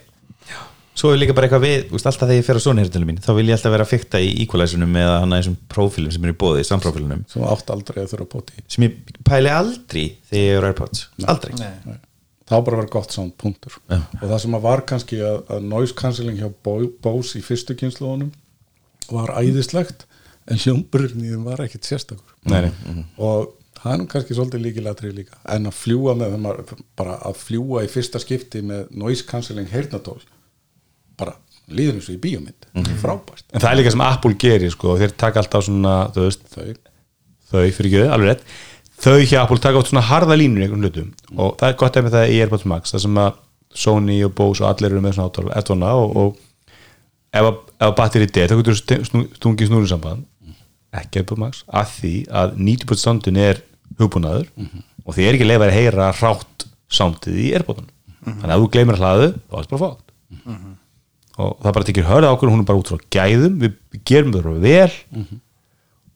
svo 0.94 1.10
er 1.12 1.18
líka 1.20 1.34
bara 1.36 1.48
eitthvað 1.48 1.64
við, 1.64 1.84
úst, 1.96 2.06
alltaf 2.06 2.28
þegar 2.28 2.38
ég 2.40 2.46
fer 2.46 2.58
á 2.58 2.62
heyrnatólum 2.64 3.08
mín 3.10 3.20
þá 3.24 3.30
vil 3.38 3.46
ég 3.48 3.56
alltaf 3.56 3.74
vera 3.74 3.86
að 3.86 3.92
fykta 3.92 4.20
í 4.22 4.30
equalizunum 4.44 4.96
eða 5.00 5.16
hann 5.24 5.34
að 5.34 5.40
þessum 5.42 5.56
prófílum 5.74 6.14
sem 6.14 6.26
er 6.28 6.32
í 6.34 6.36
bóði, 6.44 6.64
samprofílunum. 6.68 7.24
Sem 7.32 7.46
átt 7.50 7.72
aldrei 7.74 8.00
að 8.04 8.10
þurfa 8.14 8.26
að 8.28 8.32
bóti 8.36 8.64
sem 8.76 8.86
ég 8.86 9.14
pæli 9.26 9.50
aldrei 9.52 10.04
þegar 10.30 10.44
ég 10.44 10.58
er 10.60 10.68
Airpods. 10.70 11.04
Aldrei. 11.34 11.54
Nei. 11.58 11.98
það 12.44 12.56
var 12.58 12.64
bara 12.68 12.76
að 12.78 12.82
vera 12.84 12.92
gott 12.94 13.16
sound 13.16 13.34
punktur. 13.40 13.78
Já. 13.90 13.98
og 14.20 14.24
það 14.28 14.38
sem 14.44 14.56
að 14.58 14.64
var 14.68 14.84
kannski 14.92 15.20
að, 15.24 15.40
að 15.56 15.68
noise 15.74 15.98
cancelling 15.98 16.38
hjá 16.40 16.48
Bo- 16.64 16.92
Bose 17.02 17.40
í 17.40 17.44
fyrstu 17.44 17.76
kynsluðunum 17.80 18.30
var 19.10 19.34
æðislegt 19.40 20.06
en 20.50 20.60
hljómburinn 20.60 21.24
í 21.24 21.30
þeim 21.32 21.44
var 21.48 21.62
ekkit 21.64 21.88
sérstakur. 21.88 22.34
Nei, 22.52 22.68
nei. 22.68 23.04
og 23.16 23.54
það 23.80 23.92
er 23.92 24.00
nú 24.00 24.06
kannski 24.08 24.36
svolítið 24.36 24.62
líkilatri 24.64 25.10
líka 25.12 25.38
en 25.52 25.68
að 25.68 25.76
fljúa 25.76 26.14
með 26.20 26.36
bara 26.96 27.18
að 27.28 27.40
fljúa 27.40 27.82
í 27.84 27.90
fyrsta 27.92 28.20
skipti 28.22 28.62
með 28.64 28.86
noise 28.96 29.24
cancelling 29.28 29.68
heyrnatól 29.72 30.20
bara 31.20 31.36
líður 31.70 31.98
eins 31.98 32.08
og 32.10 32.16
í 32.16 32.20
bíómynd. 32.24 32.68
Frábært. 33.00 33.44
En 33.52 33.60
það 33.62 33.70
er 33.72 33.78
líka 33.80 33.92
sem 33.94 34.04
Apple 34.04 34.34
gerir 34.44 34.72
sko, 34.74 34.96
þeir 35.00 35.14
taka 35.20 35.40
alltaf 35.40 35.64
svona 35.66 35.94
veist, 36.16 36.44
þau. 36.52 36.74
þau 37.50 37.64
fyrir 37.72 37.88
ekki, 37.90 38.02
alveg 38.12 38.30
rétt. 38.34 38.44
Þau 39.04 39.16
hjá 39.24 39.38
Apple 39.42 39.58
taka 39.64 39.80
átt 39.80 39.90
svona 39.92 40.04
harða 40.08 40.36
línur 40.38 40.74
hlutum. 40.76 41.08
Og 41.36 41.56
það 41.60 41.68
er 41.72 41.78
gott 41.80 41.96
ef 42.00 42.10
það 42.12 42.30
í 42.34 42.40
AirPods 42.44 42.66
Max 42.70 42.92
það 42.94 43.04
sem 43.06 43.18
að 43.24 43.40
Sony 43.74 44.20
og 44.22 44.34
Bose 44.38 44.62
og 44.62 44.68
allir 44.70 44.92
eru 44.92 45.00
með 45.02 45.16
svona 45.16 45.30
átál 45.32 45.48
ettvona 45.58 45.88
og, 45.98 46.12
og 46.14 46.36
ef 47.34 47.42
að, 47.48 47.56
ef 47.80 47.88
að 47.88 47.96
batteri 47.98 48.28
er 48.30 48.52
þá 48.52 48.56
getur 48.60 48.76
þú 48.78 48.98
snú- 49.08 49.26
stungið 49.40 49.70
snúrinsamband 49.72 50.28
ekki 50.94 51.18
AirPods 51.24 51.40
Max 51.42 51.64
af 51.74 51.96
því 51.98 52.12
að 52.30 52.54
90% 52.60 53.02
soundin 53.02 53.40
er 53.42 53.58
hugbúnaður 53.98 54.46
og 55.04 55.16
því 55.16 55.26
er 55.26 55.34
ekki 55.40 55.48
leifað 55.48 55.66
að 55.72 55.74
heyra 55.80 56.06
rátt 56.20 56.66
soundið 56.94 57.40
í 57.42 57.48
AirPodunum 57.58 57.90
þannig 58.24 58.54
að 58.54 58.62
þú 58.62 58.70
gleymir 58.76 58.94
að 58.94 59.02
hlaðu 59.02 59.28
þá 59.34 59.58
er 59.58 59.66
þetta 59.66 59.74
bara 59.74 59.88
fátt 59.88 60.54
og 61.38 61.54
það 61.62 61.76
bara 61.76 61.88
tekir 61.88 62.08
hörða 62.08 62.32
ákvörðun 62.32 62.54
hún 62.54 62.64
er 62.64 62.68
bara 62.68 62.80
út 62.80 62.90
frá 62.92 63.06
gæðum. 63.16 63.60
Við 63.62 64.02
gerum 64.06 64.34
það 64.34 64.50
vel 64.62 64.90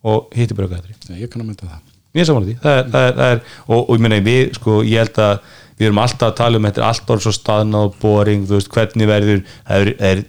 og 0.08 0.34
hittir 0.34 0.56
bara 0.58 0.70
gæðri 0.70 0.94
Nei, 1.08 1.22
ég 1.22 1.30
kann 1.32 1.42
að 1.42 1.48
mynda 1.50 1.68
það. 1.68 1.94
Því. 2.18 2.54
Það 2.62 2.76
er, 2.78 2.84
það 2.92 3.06
er, 3.06 3.16
það 3.18 3.32
er, 3.32 3.40
og, 3.66 3.80
og 3.80 3.90
ég 3.94 4.02
meina 4.02 4.18
við 4.24 4.54
sko, 4.56 4.76
ég 4.86 5.02
held 5.02 5.18
að 5.22 5.34
við 5.78 5.86
erum 5.86 6.00
alltaf 6.02 6.32
að 6.32 6.38
tala 6.40 6.58
um 6.58 6.66
þetta 6.66 6.80
er 6.80 6.86
allt 6.88 7.04
bara 7.06 7.22
svo 7.22 7.32
staðna 7.36 7.82
og 7.86 7.98
boring 8.02 8.46
þú 8.48 8.56
veist 8.56 8.70
hvernig 8.74 9.10
verður 9.10 9.42
það 9.68 9.84
er, 9.84 9.90
það 9.98 10.08
er 10.14 10.22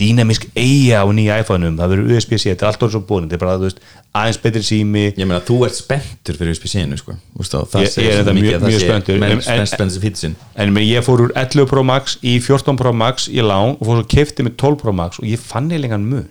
dýnamisk 0.00 0.46
eiga 0.56 1.02
á 1.04 1.06
nýja 1.12 1.36
iPhone-um. 1.42 1.76
Það 1.76 1.90
verður 1.92 2.12
USB-C, 2.16 2.48
þetta 2.54 2.64
er 2.64 2.68
allt 2.70 2.80
bara 2.80 2.92
svo 2.94 3.00
boring 3.06 3.28
þetta 3.28 3.36
er 3.36 3.42
bara 3.44 3.58
veist, 3.60 3.80
aðeins 4.16 4.38
betri 4.42 4.62
sími. 4.64 5.02
Ég 5.12 5.26
meina 5.28 5.40
þú 5.44 5.58
ert 5.66 5.76
spenntur 5.76 6.38
fyrir 6.38 6.54
USB-C-inu 6.56 6.96
sko. 7.00 7.16
Það 7.38 7.76
Ég- 7.84 7.98
ég 8.00 8.08
er 8.12 8.22
þetta 8.24 8.34
mjög- 8.38 8.64
mjög 8.66 8.80
spenntur. 8.86 9.18
menn 9.20 9.32
En- 9.36 9.60
en- 9.60 9.66
spennt 9.66 9.92
fyrir 9.92 10.04
fítsinn. 10.06 10.34
en 10.56 10.74
ég, 10.74 11.04
fór 11.04 11.20
úr 11.26 11.32
11 11.36 11.66
Pro 11.68 11.82
Max 11.82 12.16
í 12.22 12.40
14 12.40 12.76
Pro 12.76 12.92
Max 12.92 13.28
í 13.28 13.40
lán 13.44 13.76
og 13.78 13.86
fór 13.86 14.00
svo 14.02 14.06
kefti 14.08 14.42
með 14.42 14.56
12 14.56 14.78
Pro 14.80 14.92
Max 14.92 15.18
og 15.20 15.26
ég 15.26 15.38
fann 15.38 15.68
eiginlega 15.70 16.00
mun. 16.00 16.28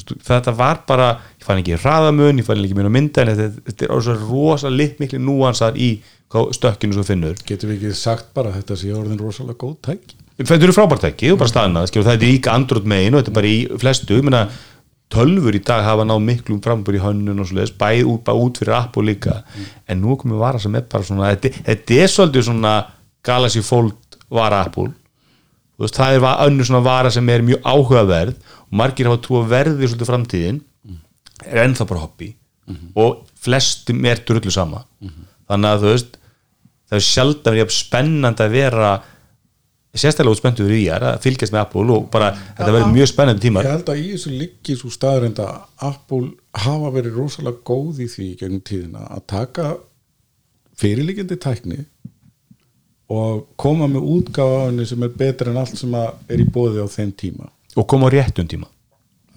Þetta 0.00 0.56
var 0.56 0.82
bara 0.88 1.20
ég 1.38 1.44
fann 1.44 1.58
ekki 1.62 1.76
hraðamun, 1.78 2.38
ég 2.40 2.44
fann 2.44 2.56
ekki 2.64 2.74
mjög 2.74 2.90
mynda 2.90 3.20
en 3.22 3.36
þetta, 3.36 3.62
þetta 3.68 3.82
er 3.84 3.88
orðið 3.94 4.02
svo 4.02 4.30
rosa 4.30 4.68
lit 4.70 4.98
miklu 4.98 5.18
núansar 5.20 5.76
í 5.76 6.00
hvað 6.32 6.54
stökkinu 6.56 6.94
sem 6.94 7.04
finnur. 7.04 7.34
Getum 7.46 7.70
við 7.70 7.82
ekki 7.82 7.94
sagt 7.94 8.32
bara 8.34 8.50
þetta 8.50 8.76
sé 8.76 8.90
orðin 8.96 9.18
rosalega 9.20 9.58
góð 9.60 9.76
tæk 9.82 10.00
þetta 10.40 10.66
eru 10.66 10.74
frábært 10.76 11.06
ekki, 11.10 11.30
þú 11.30 11.38
bara 11.40 11.52
staðnað 11.52 11.94
það 11.94 12.12
er 12.14 12.22
líka 12.24 12.54
andrótt 12.56 12.88
megin 12.88 13.16
og 13.16 13.22
þetta 13.22 13.32
er 13.32 13.38
bara 13.38 13.50
í 13.50 13.58
flestu 13.80 14.18
ég 14.18 14.26
meina, 14.26 14.44
tölfur 15.10 15.56
í 15.58 15.60
dag 15.66 15.82
hafa 15.84 16.06
náð 16.06 16.22
miklum 16.22 16.60
frambur 16.62 16.96
í 16.96 17.02
hönnun 17.02 17.42
og 17.42 17.48
svo 17.48 17.58
leiðis 17.58 17.74
bæði 17.80 18.06
út, 18.06 18.22
bara 18.26 18.38
út 18.38 18.60
fyrir 18.60 18.76
Apple 18.78 19.06
líka. 19.08 19.40
En 19.90 20.00
nú 20.00 20.14
er 20.14 20.20
komið 20.22 20.42
vara 20.44 20.60
sem 20.62 20.76
er 20.78 20.86
bara 20.90 21.06
svona 21.06 21.32
þetta, 21.32 21.50
þetta 21.66 21.98
er 21.98 22.12
svolítið 22.12 22.46
svona 22.46 22.74
Galaxy 23.26 23.62
Fold 23.66 24.18
vara 24.30 24.62
Þú 25.80 25.86
veist, 25.86 25.96
það 25.96 26.14
er 26.14 26.46
önnur 26.46 26.68
svona 26.68 26.84
vara 26.84 27.10
sem 27.10 27.28
er 27.32 27.42
mjög 27.42 27.62
áhugaverð 27.64 28.34
og 28.36 28.74
margir 28.76 29.08
hafa 29.08 29.22
trú 29.24 29.40
að 29.40 29.50
verði 29.50 29.88
svolítið 29.88 30.10
framtíðin. 30.12 30.60
Er 31.48 31.62
ennþá 31.64 31.86
bara 31.88 32.04
hobby 32.04 32.34
og 32.94 33.24
flestum 33.40 34.04
er 34.06 34.20
drullu 34.22 34.52
sama. 34.54 34.84
Þannig 35.48 35.70
að 35.70 35.80
þú 35.80 35.94
veist 35.94 36.18
það 36.90 36.98
er 37.50 37.58
jafn 37.64 37.74
spennandi 37.74 38.44
að 38.44 38.54
vera 38.54 38.90
sérstaklega 39.94 40.36
út 40.36 40.38
spenntu 40.38 40.66
fyrir 40.66 40.84
VR 40.86 41.06
að 41.10 41.22
fylgjast 41.24 41.54
með 41.54 41.62
Apple 41.64 41.94
og 41.96 42.08
bara 42.12 42.30
þetta 42.38 42.70
verður 42.70 42.92
mjög 42.94 43.10
spennandi 43.10 43.46
tímar. 43.46 43.66
Ég 43.66 43.76
held 43.76 43.90
að 43.90 44.02
í 44.02 44.08
þessu 44.14 44.34
liggi 44.34 44.76
svo 44.78 44.90
staðarind 44.94 45.40
að 45.42 45.54
Apple 45.90 46.28
hafa 46.64 46.92
verið 46.94 47.16
rosalega 47.18 47.64
góð 47.66 48.04
í 48.04 48.10
því 48.10 48.26
í 48.28 48.36
gegnum 48.42 48.62
tíðina 48.70 49.06
að 49.10 49.24
taka 49.34 49.70
fyrirliggjandi 50.80 51.40
tækni 51.42 51.80
og 53.10 53.48
koma 53.58 53.88
með 53.90 54.30
henni 54.38 54.86
sem 54.86 55.02
er 55.02 55.10
betur 55.10 55.50
en 55.50 55.58
allt 55.58 55.76
sem 55.78 55.94
er 55.98 56.38
í 56.38 56.46
bóði 56.46 56.84
á 56.84 56.86
þeim 56.86 57.10
tíma. 57.10 57.50
Og 57.74 57.86
koma 57.90 58.06
á 58.06 58.14
réttum 58.14 58.46
tíma. 58.46 58.70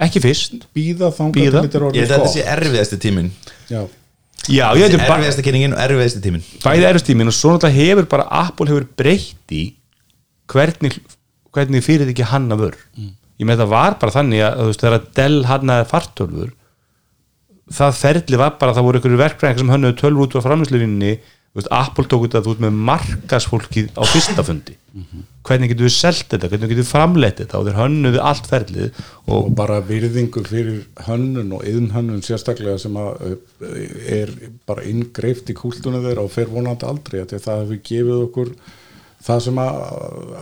Ekki 0.01 0.21
fyrst. 0.21 0.67
Býða 0.75 1.09
þangað 1.13 1.39
Bíða. 1.39 1.51
til 1.51 1.61
þetta 1.65 1.77
er 1.77 1.83
Ég 1.83 1.87
orðið 1.89 2.01
held 2.01 2.13
að 2.13 2.23
þetta 2.23 2.33
sé 2.33 2.45
erfiðasti 2.53 2.99
tíminn. 3.01 3.29
Já. 3.69 3.81
já, 4.49 4.65
ég 4.77 4.89
veit 4.89 4.97
bara 5.07 5.17
Erfiðasta 5.21 5.45
kynningin 5.45 5.75
og 5.75 5.81
erfiðasti 5.83 6.21
tíminn. 6.23 6.45
Bæði 6.63 6.87
erfstímin 6.89 7.29
og 7.31 7.37
svo 7.37 7.53
náttúrulega 7.53 7.77
hefur 7.79 8.09
bara 8.13 8.27
Apple 8.43 8.69
hefur 8.69 8.87
breytt 8.97 9.53
í 9.53 9.63
hvernig, 10.53 10.97
hvernig 11.53 11.85
fyrir 11.85 12.13
ekki 12.13 12.29
hanna 12.31 12.57
vör 12.59 12.77
ég 12.97 13.47
með 13.49 13.63
það 13.63 13.73
var 13.75 13.99
bara 14.01 14.15
þannig 14.17 14.43
að 14.47 14.65
veist, 14.69 14.83
þegar 14.83 15.07
Dell 15.19 15.45
hannaði 15.49 15.89
fartölfur 15.91 16.51
það 17.73 17.95
ferli 17.99 18.39
var 18.39 18.57
bara 18.59 18.73
að 18.73 18.79
það 18.79 18.89
voru 18.89 19.01
ykkur 19.01 19.21
verkfræðingar 19.23 19.63
sem 19.63 19.73
hönnuðu 19.73 19.99
tölvu 20.01 20.27
út 20.27 20.37
á 20.37 20.45
framlýsluvinni 20.45 21.13
Apple 21.53 22.09
tók 22.09 22.25
út 22.25 22.33
að 22.33 22.47
þú 22.47 22.53
ert 22.55 22.61
með 22.63 22.77
markasfólkið 22.87 23.89
á 23.93 24.01
fyrsta 24.09 24.41
fundi. 24.47 24.73
Hvernig 25.45 25.69
getur 25.69 25.85
við 25.85 25.93
selt 25.93 26.25
þetta, 26.31 26.49
hvernig 26.49 26.71
getur 26.71 26.81
við 26.81 26.89
framleitt 26.89 27.41
þetta? 27.43 27.59
Og 27.59 27.67
þeir 27.67 27.77
hönnuðu 27.77 28.21
allt 28.25 28.47
ferlið 28.49 29.01
og 29.27 29.35
og 29.35 29.51
bara 29.59 29.77
virðingu 29.85 30.43
fyrir 30.47 30.79
hönnun 31.05 31.53
og 31.53 31.65
yðn 31.69 31.91
hönnun 31.93 32.23
sérstaklega 32.25 32.79
sem 32.81 32.97
að 32.97 33.27
eh, 33.29 33.83
er 34.21 34.33
bara 34.65 34.85
inngreift 34.89 35.51
í 35.53 35.57
kúltunum 35.57 36.01
þeirra 36.01 36.25
og 36.25 36.33
fer 36.33 36.49
vonandi 36.49 36.89
aldrei 36.89 37.21
að 37.21 37.35
það 37.37 37.61
hefur 37.65 37.83
gefið 37.91 38.23
okkur 38.23 38.53
það 39.23 39.39
sem 39.45 39.61
að 39.63 39.77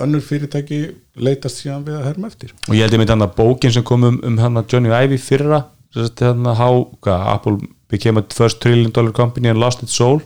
önnur 0.05 0.23
fyrirtæki 0.25 0.79
leitast 1.21 1.61
síðan 1.61 1.85
við 1.85 1.99
að 1.99 2.07
herma 2.09 2.31
eftir. 2.31 2.55
Og 2.67 2.75
ég 2.77 2.85
held 2.85 2.95
ég 2.95 3.01
með 3.01 3.13
þannig 3.13 3.29
að 3.29 3.37
bókin 3.37 3.75
sem 3.75 3.85
kom 3.87 4.07
um, 4.07 4.19
um 4.25 4.39
hann 4.41 4.59
að 4.61 4.73
Johnny 4.73 4.91
Ive 4.91 5.17
í 5.17 5.21
fyrra 5.21 5.63
þannig 5.91 6.51
að 6.53 6.59
how, 6.61 6.85
hvað, 7.03 7.25
Apple 7.33 7.57
became 7.91 8.21
a 8.21 8.25
first 8.33 8.61
trillion 8.63 8.93
dollar 8.95 9.11
company 9.11 9.51
and 9.51 9.59
lost 9.59 9.83
its 9.83 9.97
soul 9.99 10.21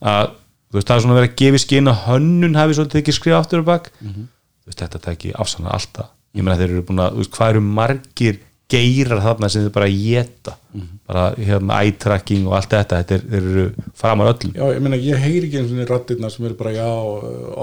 að 0.00 0.32
þú 0.72 0.78
veist 0.78 0.88
það 0.88 0.96
er 0.96 1.04
svona 1.04 1.18
verið 1.18 1.30
að 1.30 1.40
gefa 1.42 1.60
skinn 1.60 1.90
að 1.92 2.04
hönnun 2.06 2.56
hafi 2.56 2.78
svolítið 2.78 3.02
ekki 3.02 3.14
skrifa 3.18 3.42
aftur 3.42 3.60
og 3.60 3.68
bak. 3.68 3.90
Þú 4.00 4.70
veist 4.70 4.80
þetta 4.80 5.02
tæki 5.04 5.34
afsannar 5.36 5.76
alltaf. 5.76 6.08
Ég 6.32 6.46
meina 6.46 6.56
þeir 6.56 6.70
eru 6.70 6.84
búin 6.88 7.02
að, 7.04 7.12
þú 7.12 7.22
veist 7.22 7.34
hvað 7.36 7.52
eru 7.52 7.62
margir 7.66 8.38
geirar 8.72 9.22
þarna 9.24 9.52
sem 9.52 9.66
þeir 9.66 9.76
bara 9.76 9.92
geta 9.92 10.56
bara 11.12 11.28
hérna 11.36 11.78
eye-tracking 11.82 12.46
og 12.48 12.56
allt 12.56 12.72
þetta, 12.72 13.00
þetta 13.02 13.16
er, 13.16 13.24
þeir 13.28 13.48
eru 13.50 13.64
framar 13.98 14.32
öllum. 14.32 14.52
Já, 14.56 14.64
ég 14.72 14.84
meina, 14.84 14.98
ég 15.00 15.20
heyri 15.20 15.48
ekki 15.48 15.60
eins 15.60 15.72
og 15.74 15.90
rattirna 15.90 16.30
sem 16.32 16.46
eru 16.48 16.56
bara, 16.58 16.72
já, 16.76 16.88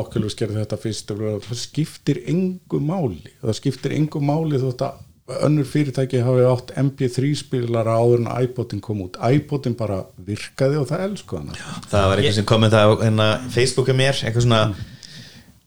okkur 0.03 0.27
skerði 0.29 0.61
þetta 0.61 0.79
fyrst 0.83 1.13
og 1.15 1.23
það 1.47 1.61
skiptir 1.63 2.21
engu 2.29 2.81
máli. 2.83 3.33
Það 3.41 3.57
skiptir 3.61 3.95
engu 3.97 4.21
máli 4.21 4.61
þótt 4.61 4.85
að 4.85 5.05
önnur 5.45 5.67
fyrirtæki 5.69 6.21
hafi 6.25 6.45
átt 6.49 6.71
MP3 6.81 7.33
spilara 7.37 7.97
áður 8.01 8.23
en 8.23 8.29
iPodin 8.45 8.81
kom 8.81 9.03
út. 9.05 9.17
iPodin 9.17 9.77
bara 9.77 10.03
virkaði 10.25 10.79
og 10.81 10.87
það 10.89 11.03
elsku 11.09 11.37
hana. 11.37 11.57
Það 11.89 12.07
var 12.11 12.21
eitthvað 12.21 12.39
sem 12.39 12.47
kom 12.49 12.65
með 12.65 12.77
það 12.77 12.85
á 12.85 12.93
hérna, 13.03 13.27
Facebooka 13.53 13.97
mér, 13.97 14.23
eitthvað 14.23 14.47
svona 14.47 14.63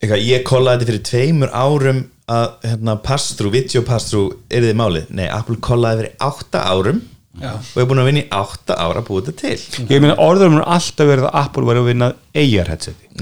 eitthvað, 0.03 0.25
ég 0.27 0.47
kollaði 0.47 0.83
þetta 0.83 0.91
fyrir 0.91 1.07
tveimur 1.11 1.55
árum 1.55 2.03
að 2.31 2.69
hérna, 2.69 2.99
pass-through, 3.03 3.53
video 3.55 3.83
pass-through 3.87 4.37
er 4.53 4.69
þið 4.69 4.79
málið, 4.79 5.09
nei, 5.11 5.27
Apple 5.33 5.59
kollaði 5.65 6.05
fyrir 6.05 6.15
átta 6.29 6.63
árum 6.71 7.03
Já. 7.41 7.55
og 7.57 7.79
er 7.81 7.87
búin 7.89 8.03
að 8.03 8.09
vinna 8.11 8.23
í 8.23 8.29
átta 8.37 8.77
ára 8.77 9.01
að 9.01 9.07
búið 9.09 9.31
þetta 9.31 9.41
til. 9.41 9.87
Ég 9.89 10.03
meina 10.05 10.19
orðurum 10.21 10.59
er 10.61 10.67
alltaf 10.75 11.09
verið 11.09 11.29
að 11.31 11.39
Apple 11.41 11.65
var 11.65 11.81
að 11.81 11.89
vinna 11.89 12.11
AR 12.13 12.73
headseti 12.75 13.13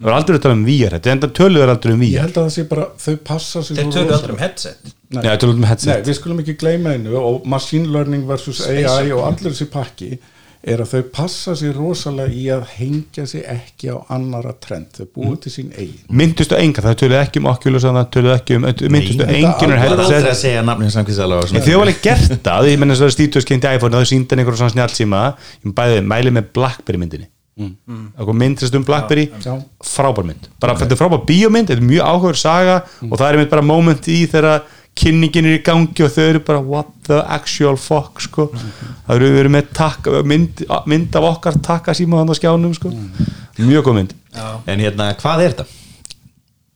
það 0.00 0.08
var 0.08 0.16
aldrei 0.16 0.38
að 0.38 0.44
tala 0.46 0.56
um 0.56 0.64
VR 0.64 0.94
headset. 0.96 1.10
En 1.12 1.22
það 1.22 1.32
töluður 1.36 1.72
aldrei 1.74 1.92
um 1.92 2.02
Ég 2.02 2.14
VR 2.14 2.24
held 2.24 2.38
að 2.40 2.46
það 2.46 2.54
sé 2.54 2.64
bara, 2.70 2.86
þau 3.04 3.14
passa 3.30 3.62
sig 3.62 3.76
þeir 3.76 3.84
svo 3.84 3.92
tölu 3.92 4.00
rosalega. 4.00 4.18
aldrei 4.18 4.34
um 4.34 4.42
headset. 4.42 4.92
Nei. 5.10 5.22
Já, 5.26 5.32
um 5.44 5.60
Nei, 5.60 5.68
headset 5.70 6.08
við 6.08 6.18
skulum 6.20 6.42
ekki 6.42 6.56
gleyma 6.60 6.94
einu 6.96 7.16
og 7.20 7.48
machine 7.50 7.90
learning 7.92 8.26
versus 8.28 8.62
AI 8.66 9.10
og 9.12 9.24
allir 9.28 9.52
þessi 9.52 9.68
pakki 9.70 10.10
er 10.60 10.82
að 10.84 10.90
þau 10.90 11.06
passa 11.14 11.54
sig 11.56 11.72
rosalega 11.72 12.34
í 12.36 12.44
að 12.52 12.66
hengja 12.74 13.24
sig 13.28 13.44
ekki 13.48 13.94
á 13.94 13.96
annara 14.12 14.52
trend, 14.60 14.90
þau 14.98 15.08
búið 15.16 15.38
til 15.46 15.52
sín 15.54 15.72
eigin. 15.72 16.04
Myndustu 16.20 16.58
enga, 16.58 16.84
það 16.84 16.98
töluðu 17.00 17.20
ekki 17.22 17.40
um 17.40 17.48
Oculus 17.54 17.86
það 17.96 18.10
töluðu 18.16 18.34
ekki 18.36 18.58
um, 18.58 18.68
myndustu 18.68 19.26
engin 19.26 19.74
er 19.74 19.80
Það 19.80 19.96
er 19.96 20.04
aldrei 20.04 20.34
að 20.34 20.40
segja 20.42 20.66
En 21.48 21.48
svona. 21.48 21.64
Þau 21.64 21.72
hafa 21.72 21.86
alveg 21.86 22.00
gert 22.04 22.38
það, 22.50 22.70
ég 22.74 22.80
menn 22.84 22.96
að 22.96 23.12
Steve 23.16 23.32
Jobs 23.32 23.48
kynnti 23.48 23.74
iPhone 23.78 23.96
og 23.96 24.04
þau 24.04 24.12
síndan 24.12 24.42
einhverjum 24.42 24.62
svona 24.62 24.76
snjálfsíma 24.76 25.26
ég 25.64 25.76
bæði 25.80 26.02
mæli 26.12 26.34
með 26.36 26.52
Blackberry 26.58 27.00
myndinni. 27.00 27.30
Mm. 27.60 28.12
okkur 28.16 28.36
mynd 28.40 28.60
sem 28.62 28.78
um 28.78 28.84
Blackberry 28.86 29.26
Já. 29.42 29.52
frábær 29.84 30.24
mynd, 30.24 30.46
bara 30.62 30.76
þetta 30.78 30.94
er 30.94 31.00
frábær 31.00 31.24
bíómynd 31.28 31.68
þetta 31.68 31.82
er 31.82 31.88
mjög 31.90 32.06
áhugaður 32.06 32.38
saga 32.40 32.76
og 33.04 33.18
það 33.18 33.26
er 33.26 33.38
mynd 33.40 33.50
bara 33.50 33.64
moment 33.66 34.08
í 34.08 34.20
þegar 34.30 34.62
kynningin 35.00 35.46
er 35.48 35.58
í 35.58 35.62
gangi 35.64 36.04
og 36.06 36.12
þau 36.14 36.22
eru 36.28 36.40
bara 36.44 36.60
what 36.60 36.90
the 37.08 37.18
actual 37.36 37.76
fuck 37.80 38.20
sko. 38.24 38.48
það 38.52 39.14
eru 39.16 39.30
verið 39.38 39.54
með 39.56 39.70
takk, 39.76 40.08
mynd, 40.28 40.64
mynd 40.90 41.16
af 41.20 41.28
okkar 41.34 41.56
takka 41.64 41.94
síma 41.96 42.20
þannig 42.20 42.36
að 42.36 42.40
skjánum 42.42 42.74
sko. 42.78 42.92
mjög 43.60 43.84
góð 43.88 43.98
mynd 44.00 44.16
En 44.70 44.78
hérna, 44.78 45.10
hvað 45.18 45.40
er 45.44 45.54
þetta? 45.54 45.64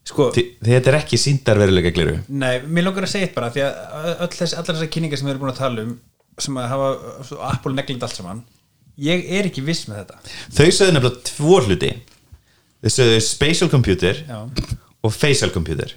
sko, 0.05 0.25
Þi- 0.35 0.49
Þetta 0.67 0.91
er 0.91 0.97
ekki 0.99 1.17
síndarveruleika 1.21 1.93
gliru 1.97 2.17
nei, 2.29 2.59
mér 2.67 2.85
langar 2.89 3.07
að 3.07 3.13
segja 3.15 3.29
eitt 3.29 3.35
bara 3.37 3.51
því 3.55 3.63
að 3.65 4.09
öll 4.27 4.33
þess, 4.35 4.53
allar 4.59 4.75
þessar 4.77 4.91
kynningar 4.97 5.21
sem 5.21 5.29
við 5.29 5.33
erum 5.35 5.45
búin 5.47 5.53
að 5.55 5.61
tala 5.63 5.85
um 5.87 5.95
sem 6.45 6.59
að 6.61 6.67
hafa 6.73 6.89
svo 7.29 7.39
Apple 7.47 7.73
neglind 7.79 8.03
allt 8.05 8.17
saman 8.19 8.43
ég 9.01 9.25
er 9.39 9.49
ekki 9.49 9.63
viss 9.65 9.87
með 9.89 10.03
þetta 10.03 10.19
Þau 10.59 10.67
sögðu 10.77 10.97
nefnilega 10.97 11.23
tvo 11.31 11.61
hluti 11.65 11.93
Þau 12.85 12.91
sögðu 12.99 13.21
spatial 13.25 13.71
computer 13.73 14.21
Já. 14.29 14.41
Og 15.05 15.13
facial 15.13 15.53
computer 15.55 15.93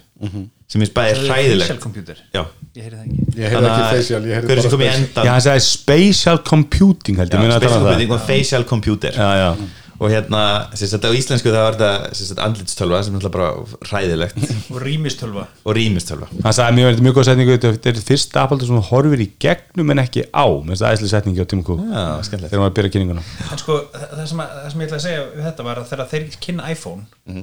sem 0.68 0.82
er 0.84 0.90
bæði 0.92 1.16
Facial 1.16 1.32
hræðilegt. 1.32 1.80
computer? 1.80 2.20
Já 2.34 2.42
ég 2.76 2.84
heyri 2.84 2.96
það 2.98 3.04
ekki 3.08 3.40
Ég 3.40 3.52
heyrði 3.54 3.72
ekki 3.72 3.90
facial, 3.96 4.22
ég 4.28 4.38
heyrði 4.38 4.70
bara 4.76 4.94
endan 4.94 5.28
Já, 5.28 5.32
hann 5.32 5.44
sagði 5.48 5.66
spatial 5.66 6.38
computing 6.52 7.20
Já, 7.22 7.26
spatial 7.28 7.76
computing 7.78 8.16
og 8.16 8.24
facial 8.28 8.64
computer. 8.68 9.16
Já, 9.16 9.30
já, 9.42 9.50
og 9.98 10.12
hérna, 10.12 10.40
sem 10.78 10.86
sagt 10.86 11.02
á 11.02 11.10
íslensku 11.10 11.50
það 11.50 11.64
var 11.64 11.76
þetta 11.78 12.44
andlitstölva 12.44 13.00
sem 13.02 13.16
er 13.18 13.32
bara 13.34 13.48
hræðilegt. 13.88 14.36
Og 14.70 14.78
rýmistölva. 14.84 15.48
Og 15.66 15.74
rýmistölva. 15.74 16.28
Hann 16.44 16.54
sagði 16.54 16.76
mjög 16.78 17.02
mjög 17.02 17.16
góð 17.18 17.26
setningu 17.26 17.56
þetta 17.64 17.90
er 17.90 17.98
fyrsta 18.06 18.44
Apple 18.44 18.60
sem 18.62 18.78
horfir 18.92 19.24
í 19.24 19.28
gegnum 19.42 19.90
en 19.90 20.04
ekki 20.04 20.22
á, 20.30 20.46
finnst 20.46 20.84
það 20.84 20.94
æsli 20.94 21.10
setningi 21.10 21.42
á 21.42 21.50
Tim 21.50 21.64
Cook. 21.66 21.82
Já, 21.82 22.04
skemmtilegt. 22.28 22.52
Þegar 22.54 22.62
maður 22.62 22.76
byrja 22.78 22.94
kynninguna. 22.94 23.26
En 23.50 23.62
sko, 23.64 23.80
það 23.98 24.22
sem, 24.30 24.44
að, 24.44 24.54
það 24.62 24.70
sem 24.76 24.84
ég 24.84 24.86
ætla 24.92 25.00
að 25.00 25.06
segja 25.08 25.24
við 25.34 25.48
þetta 25.48 25.66
var 25.66 25.82
að 25.82 25.90
þegar 25.90 26.12
þeir 26.14 26.28
kynna 26.46 26.70
iPhone 26.76 27.02
að 27.26 27.42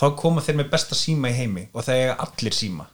þá 0.00 0.06
koma 0.20 0.44
þeir 0.44 0.60
með 0.60 0.70
besta 0.74 0.98
síma 0.98 1.32
í 1.32 1.36
heimi 1.40 1.66
og 1.72 1.84
það 1.86 2.00
eiga 2.02 2.16
allir 2.26 2.56
síma. 2.56 2.88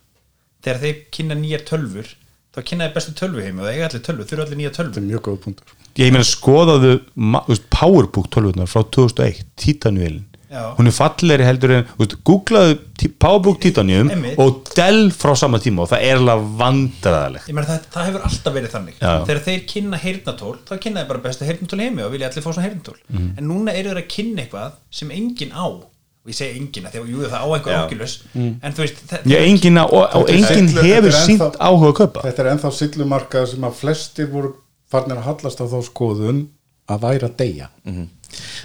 Þegar 0.63 0.83
þeir 0.85 0.99
kynna 1.17 1.39
nýjar 1.39 1.65
tölfur 1.69 2.11
þá 2.53 2.61
kynna 2.69 2.89
þeir 2.89 2.97
bestu 2.99 3.15
tölvu 3.19 3.45
heimi 3.47 3.63
og 3.63 3.69
það 3.69 3.77
eiga 3.77 3.87
allir 3.91 4.05
tölvu 4.09 4.27
þau 4.29 4.35
eru 4.37 4.45
allir 4.47 4.61
nýja 4.61 4.73
Þetta 4.73 4.83
tölvu 4.83 5.01
er 5.03 5.09
mjög 5.09 5.25
góð 5.29 5.39
punktur. 5.47 5.79
Ég 6.01 6.13
meina 6.13 6.25
skoðaðu 6.25 6.93
PowerBook 7.73 8.29
12 8.33 8.69
frá 8.71 8.85
2001 8.97 9.43
Titanium 9.61 10.21
Já. 10.53 10.75
hún 10.77 10.89
er 10.89 10.93
fallegri 10.93 11.45
heldur 11.49 11.73
en 11.73 11.87
veist, 11.97 12.15
googlaðu 12.29 12.75
PowerBook 13.25 13.61
Titanium 13.63 14.11
Einmitt. 14.13 14.37
og 14.41 14.69
Dell 14.77 15.09
frá 15.17 15.33
sama 15.39 15.57
tíma 15.65 15.87
og 15.87 15.89
það 15.95 16.05
er 16.05 16.21
alveg 16.21 16.43
meina 17.57 17.69
það, 17.71 17.87
það 17.95 18.09
hefur 18.11 18.27
alltaf 18.29 18.57
verið 18.59 18.75
þannig. 18.75 18.99
Já. 19.01 19.13
þegar 19.25 19.41
þeir 19.47 19.63
kynna 19.73 20.01
heyrnatól 20.03 20.59
þá 20.69 20.75
kynna 20.85 21.01
þeir 21.01 21.09
bara 21.15 21.25
bestu 21.25 21.49
heyrnatól 21.49 21.81
í 21.81 21.87
heimi 21.89 22.05
og 22.05 22.13
vilja 22.13 22.29
allir 22.29 22.45
fá 22.45 22.51
svona 22.51 22.67
heyrnatól 22.67 22.99
en 23.17 23.49
núna 23.49 23.73
eru 23.73 23.95
þeir 23.95 24.03
að 24.03 24.13
kynna 24.13 24.45
eitthvað 24.45 24.77
sem 25.01 25.15
enginn 25.17 25.57
á 25.57 25.67
og 26.23 26.31
ég 26.31 26.37
segi 26.39 26.59
enginn 26.61 26.87
að 26.87 26.93
því 26.95 27.01
að 27.03 27.11
jú, 27.13 27.21
það 27.27 27.43
á 27.43 27.49
einhver 27.57 27.73
Já. 27.75 27.81
ákilus 27.83 28.13
en 28.39 28.73
þú 28.77 28.83
veist 28.85 29.01
það, 29.11 29.25
ég, 29.33 29.45
engin, 29.51 29.79
á- 29.83 29.91
og, 29.91 30.17
er 30.23 30.35
enginn 30.37 30.69
hefur 30.77 31.09
er 31.11 31.17
sínt 31.19 31.57
áhuga 31.59 31.89
að 31.91 31.97
kaupa. 31.99 32.23
Þetta 32.29 32.43
er 32.45 32.51
ennþá 32.53 32.71
sillumarkað 32.79 33.47
sem 33.53 33.67
að 33.67 33.79
flestir 33.81 34.29
voru 34.31 34.53
farnir 34.93 35.19
að 35.19 35.27
hallast 35.31 35.63
á 35.63 35.67
þá 35.67 35.79
skoðun 35.89 36.43
að 36.93 37.03
væri 37.07 37.27
að 37.27 37.37
deyja. 37.43 37.69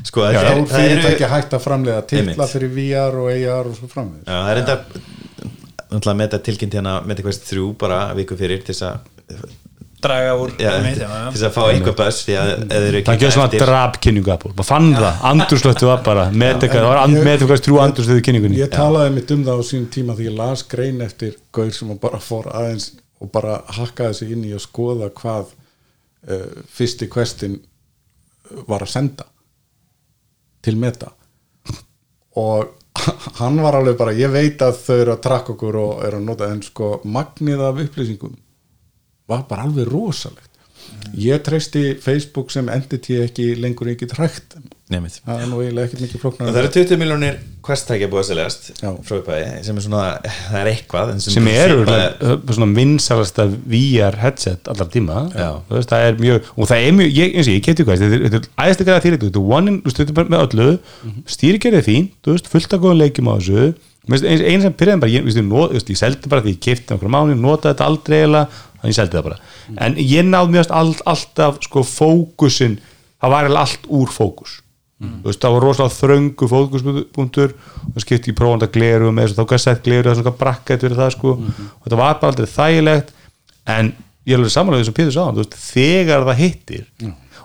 Sko, 0.08 0.22
Já, 0.24 0.38
það, 0.38 0.48
er, 0.52 0.62
og 0.62 0.70
það 0.72 0.86
eru 0.86 1.02
fyrirtæki 1.02 1.30
hægt 1.34 1.54
að 1.58 1.64
framlega 1.66 2.02
titla 2.08 2.34
Einmitt. 2.36 2.52
fyrir 2.54 2.70
VR 2.78 3.18
og 3.20 3.30
AR 3.34 3.68
og 3.72 3.76
svo 3.80 3.90
framvegis. 3.92 4.28
Já, 4.28 4.38
það 4.38 4.52
er 4.54 4.62
enda 4.62 4.78
náttúrulega 5.88 6.18
með 6.20 6.28
þetta 6.30 6.40
tilkynnt 6.48 6.78
hérna 6.78 6.94
með 7.08 7.16
eitthvað 7.22 7.42
þrjú 7.50 7.66
bara 7.82 8.00
viku 8.18 8.38
fyrir 8.40 8.64
til 8.68 8.76
þess 8.76 8.86
að 8.88 9.58
draga 10.04 10.34
úr. 10.38 10.52
Þess 10.58 11.44
að 11.48 11.54
fá 11.56 11.62
að 11.66 12.50
þeir 12.70 12.86
eru 12.88 13.02
það 13.08 13.24
gjör 13.24 13.34
svona 13.34 13.62
drap 13.62 13.98
kynningu 14.04 14.32
Apple. 14.34 14.52
Maður 14.54 14.68
fann 14.70 14.90
það, 14.94 15.22
bara. 16.06 16.26
Medica, 16.32 16.74
það 16.78 16.88
var 16.92 17.02
and- 17.04 17.18
ég- 17.18 17.26
Medica 17.26 17.58
trú 17.66 17.80
andurslöftu 17.82 18.26
kynningunni. 18.28 18.60
ég 18.62 18.70
talaði 18.74 19.14
mitt 19.16 19.32
um 19.32 19.44
það 19.48 19.58
á 19.58 19.64
sín 19.72 19.88
tíma 19.94 20.16
því 20.18 20.30
ég 20.30 20.38
las 20.38 20.64
grein 20.70 21.02
eftir 21.02 21.36
gaur 21.54 21.72
sem 21.72 21.90
að 21.90 22.00
bara 22.00 22.20
fór 22.20 22.52
aðeins 22.54 22.92
og 23.22 23.32
bara 23.32 23.62
hakkaði 23.68 24.14
sig 24.14 24.32
inn 24.32 24.44
í 24.46 24.54
að 24.54 24.62
skoða 24.68 25.10
hvað 25.10 25.46
uh, 26.30 26.64
fyrsti 26.70 27.08
questin 27.10 27.60
var 28.68 28.82
að 28.86 28.94
senda 28.94 29.26
til 30.62 30.76
meta. 30.78 31.10
Og 32.38 32.68
hann 33.42 33.58
var 33.62 33.74
alveg 33.80 33.98
bara 33.98 34.14
ég 34.14 34.30
veit 34.34 34.62
að 34.62 34.78
þau 34.86 34.96
eru 35.02 35.12
að 35.16 35.22
trakka 35.26 35.54
okkur 35.54 35.76
og 35.82 36.04
eru 36.06 36.18
að 36.22 36.28
nota 36.30 36.52
en 36.54 36.62
sko 36.66 37.02
magnið 37.06 37.62
af 37.66 37.82
upplýsingum 37.86 38.36
var 39.28 39.46
bara 39.50 39.68
alveg 39.68 39.90
rosalegt. 39.92 40.44
Ég 41.20 41.42
treysti 41.44 41.82
Facebook 42.00 42.52
sem 42.54 42.68
entity 42.72 43.18
ekki 43.26 43.50
lengur 43.60 43.90
ekki 43.92 44.08
trækt 44.08 44.56
Nefnit 44.92 45.18
það 45.26 45.42
er 45.44 45.50
nú 45.52 45.58
eiginlega 45.60 45.88
ekkert 45.90 46.04
mikið 46.06 46.22
flóknar 46.22 46.48
Það 46.54 46.60
eru 46.62 46.70
20 46.78 47.00
miljónir 47.02 47.40
quest-tækja 47.68 48.08
búið 48.12 48.22
að 48.22 48.28
seljast 48.30 48.70
frá 48.80 49.18
upphæði 49.18 49.50
sem 49.68 49.80
er 49.82 49.84
svona, 49.84 50.04
það 50.48 50.60
er 50.62 50.70
eitthvað 50.72 51.12
en 51.12 51.20
sem 51.26 51.50
eru 51.52 51.82
svona 52.56 52.70
vinsalasta 52.78 53.48
VR 53.68 54.20
headset 54.24 54.72
allar 54.72 54.88
tíma. 54.94 55.26
Veist, 55.74 55.92
það 55.92 56.08
er 56.08 56.22
mjög, 56.24 56.48
og 56.56 56.72
það 56.72 56.86
er 56.88 56.96
mjög 57.02 57.20
ég, 57.20 57.36
eins 57.36 57.52
og 57.52 57.58
ég 57.58 57.66
kefti 57.68 57.88
hvað, 57.88 58.06
þetta 58.06 58.16
er- 58.22 58.26
þetta 58.30 58.40
er 58.40 58.66
æðist 58.68 58.86
ekki 58.86 58.96
að 58.96 59.04
fyrir 59.10 59.20
þetta 59.26 59.44
er 59.44 59.52
one 59.60 59.74
in, 59.74 59.82
þú 59.84 60.06
er 60.08 60.16
bara 60.22 60.34
með 60.38 60.48
öllu 60.48 60.70
stýrikerið 61.36 61.82
er 61.84 61.88
fín, 61.92 62.10
þú 62.24 62.38
veist, 62.38 62.48
fullt 62.56 62.74
af 62.80 62.84
góðum 62.88 63.02
leikjum 63.04 63.28
á 63.28 63.36
þessu. 63.42 63.68
Eins, 64.08 64.22
eins 64.24 64.64
sem 64.64 64.72
byrjaði 64.72 65.02
bara, 65.04 65.12
ég, 65.12 65.26
ég, 65.28 65.82
ég 65.92 65.98
seldi 66.00 66.30
bara 66.32 66.40
því 66.46 66.54
ég 66.54 66.62
kefti 66.64 66.94
okkur 66.96 67.12
mánu, 67.12 67.34
notaði 67.36 67.74
þetta 67.76 67.88
aldrei 67.92 68.22
eða 68.24 68.46
þannig 68.78 68.94
ég 68.94 69.00
seldi 69.00 69.18
það 69.18 69.28
bara, 69.30 69.42
en 69.86 69.98
ég 70.02 70.28
náð 70.28 70.54
mjög 70.54 70.72
all, 70.78 70.94
alltaf, 71.14 71.60
sko, 71.66 71.84
fókusin 71.88 72.80
það 73.22 73.34
var 73.34 73.52
allt 73.64 73.88
úr 73.90 74.12
fókus. 74.14 74.62
Þú 74.98 75.30
veist, 75.30 75.42
það 75.44 75.54
var 75.54 75.62
rosalega 75.62 75.94
þröngu 75.94 76.48
fókuspunktur 76.50 77.52
og 77.92 78.02
skipti 78.02 78.32
í 78.32 78.38
prófanda 78.38 78.66
gleru 78.74 79.12
með 79.14 79.28
þess 79.28 79.36
að 79.36 79.44
þá 79.44 79.52
gæst 79.52 79.68
sett 79.68 79.84
gleru 79.86 80.10
það 80.10 80.16
svona 80.24 80.40
brakkett 80.40 80.82
fyrir 80.82 80.98
það 80.98 81.12
sko. 81.14 81.34
Og 81.38 81.84
þetta 81.86 82.00
var 82.00 82.16
bara 82.18 82.32
aldrei 82.34 82.48
þægilegt 82.50 83.12
en 83.76 83.92
ég 84.26 84.34
er 84.34 84.40
alveg 84.40 84.54
samanlega 84.56 84.88
sem 84.88 84.96
Pétur 84.98 85.14
sá 85.14 85.22
þegar 85.68 86.26
það 86.26 86.42
hittir 86.42 86.88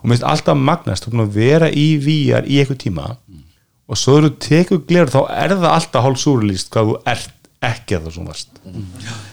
og 0.01 0.09
minnst 0.09 0.25
alltaf 0.27 0.57
magnast, 0.59 1.05
þú 1.05 1.11
er 1.11 1.15
búin 1.19 1.27
að 1.27 1.37
vera 1.37 1.69
í 1.69 1.87
VR 2.01 2.49
í 2.49 2.57
eitthvað 2.63 2.81
tíma 2.87 3.11
og 3.13 4.01
svo 4.01 4.17
þegar 4.17 4.31
þú 4.31 4.33
tekur 4.49 4.83
gleru 4.89 5.13
þá 5.13 5.21
er 5.45 5.55
það 5.59 5.69
alltaf 5.77 6.07
hálf 6.07 6.23
súrlýst 6.23 6.73
hvað 6.73 6.89
þú 6.89 6.97
ert 7.13 7.37
ekki 7.63 7.99
að 7.99 8.07
það 8.07 8.17
svona 8.17 8.33
varst. 8.33 8.63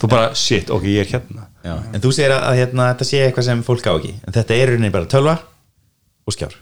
Þú 0.01 0.11
bara, 0.11 0.27
shit, 0.37 0.69
ok, 0.69 0.91
ég 0.91 1.07
er 1.07 1.13
hérna 1.15 1.47
Já, 1.65 1.75
en 1.75 2.01
þú 2.03 2.11
segir 2.15 2.33
að, 2.35 2.43
að 2.47 2.57
hérna, 2.61 2.89
þetta 2.93 3.07
sé 3.09 3.21
eitthvað 3.25 3.47
sem 3.49 3.63
fólk 3.67 3.87
á 3.89 3.93
ekki. 3.97 4.15
En 4.23 4.35
þetta 4.35 4.55
er 4.55 4.61
í 4.61 4.73
rauninni 4.73 4.95
bara 4.95 5.09
tölva 5.11 5.35
og 6.29 6.35
skjár. 6.35 6.55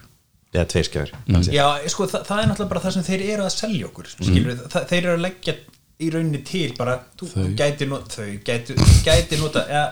Eða 0.48 0.64
tveir 0.72 0.86
skjár 0.88 1.10
mm. 1.28 1.42
Já, 1.52 1.64
sko, 1.92 2.06
það, 2.08 2.22
það 2.24 2.38
er 2.40 2.46
náttúrulega 2.48 2.70
bara 2.70 2.82
það 2.86 2.94
sem 2.94 3.04
þeir 3.04 3.24
eru 3.34 3.44
að 3.44 3.50
selja 3.52 3.88
okkur 3.90 4.06
skilur 4.14 4.46
við, 4.48 4.60
það, 4.72 4.86
þeir 4.88 5.00
eru 5.02 5.12
að 5.12 5.24
leggja 5.26 5.54
í 5.98 6.10
rauninni 6.14 6.40
til 6.48 6.68
bara, 6.78 6.94
þú, 7.20 7.28
þú 7.34 7.46
gæti 7.58 7.88
not, 7.90 8.14
þau 8.14 8.28
gæti, 8.46 8.76
gæti 9.04 9.40
nota 9.42 9.64
ja, 9.68 9.82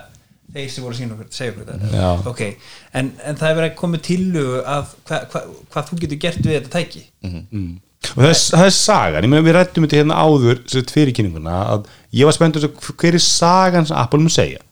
þeir 0.55 0.71
sem 0.73 0.85
voru 0.85 0.95
að 0.95 1.01
sína 1.01 1.17
okkur, 1.17 1.29
segja 1.35 1.53
okkur 1.53 1.67
þetta. 1.69 1.91
Já. 1.93 2.07
ok, 2.31 2.71
en, 2.97 3.11
en 3.21 3.37
það 3.37 3.51
er 3.51 3.59
verið 3.59 3.69
að 3.69 3.77
koma 3.83 4.01
tillögu 4.07 4.61
að 4.73 4.93
hvað 5.09 5.27
hva, 5.33 5.43
hva 5.75 5.83
þú 5.89 5.99
getur 6.03 6.21
gert 6.25 6.41
við 6.47 6.57
þetta 6.57 6.73
tæki. 6.73 7.03
Og 8.07 8.21
það 8.23 8.31
er, 8.31 8.39
það 8.39 8.65
er 8.65 8.75
sagan, 8.77 9.27
ég 9.27 9.33
meina 9.33 9.45
við 9.45 9.57
rættum 9.57 9.85
þetta 9.85 9.99
hérna 9.99 10.21
áður 10.23 10.63
fyrir 10.89 11.13
kynninguna 11.17 11.59
að 11.75 11.91
ég 12.17 12.29
var 12.29 12.37
spennt 12.37 12.57
að 12.57 12.65
sjá 12.65 12.93
hver 13.03 13.17
er 13.19 13.25
sagan 13.27 13.89
sem 13.89 13.99
Apple 13.99 14.23
mun 14.23 14.33
segja 14.33 14.63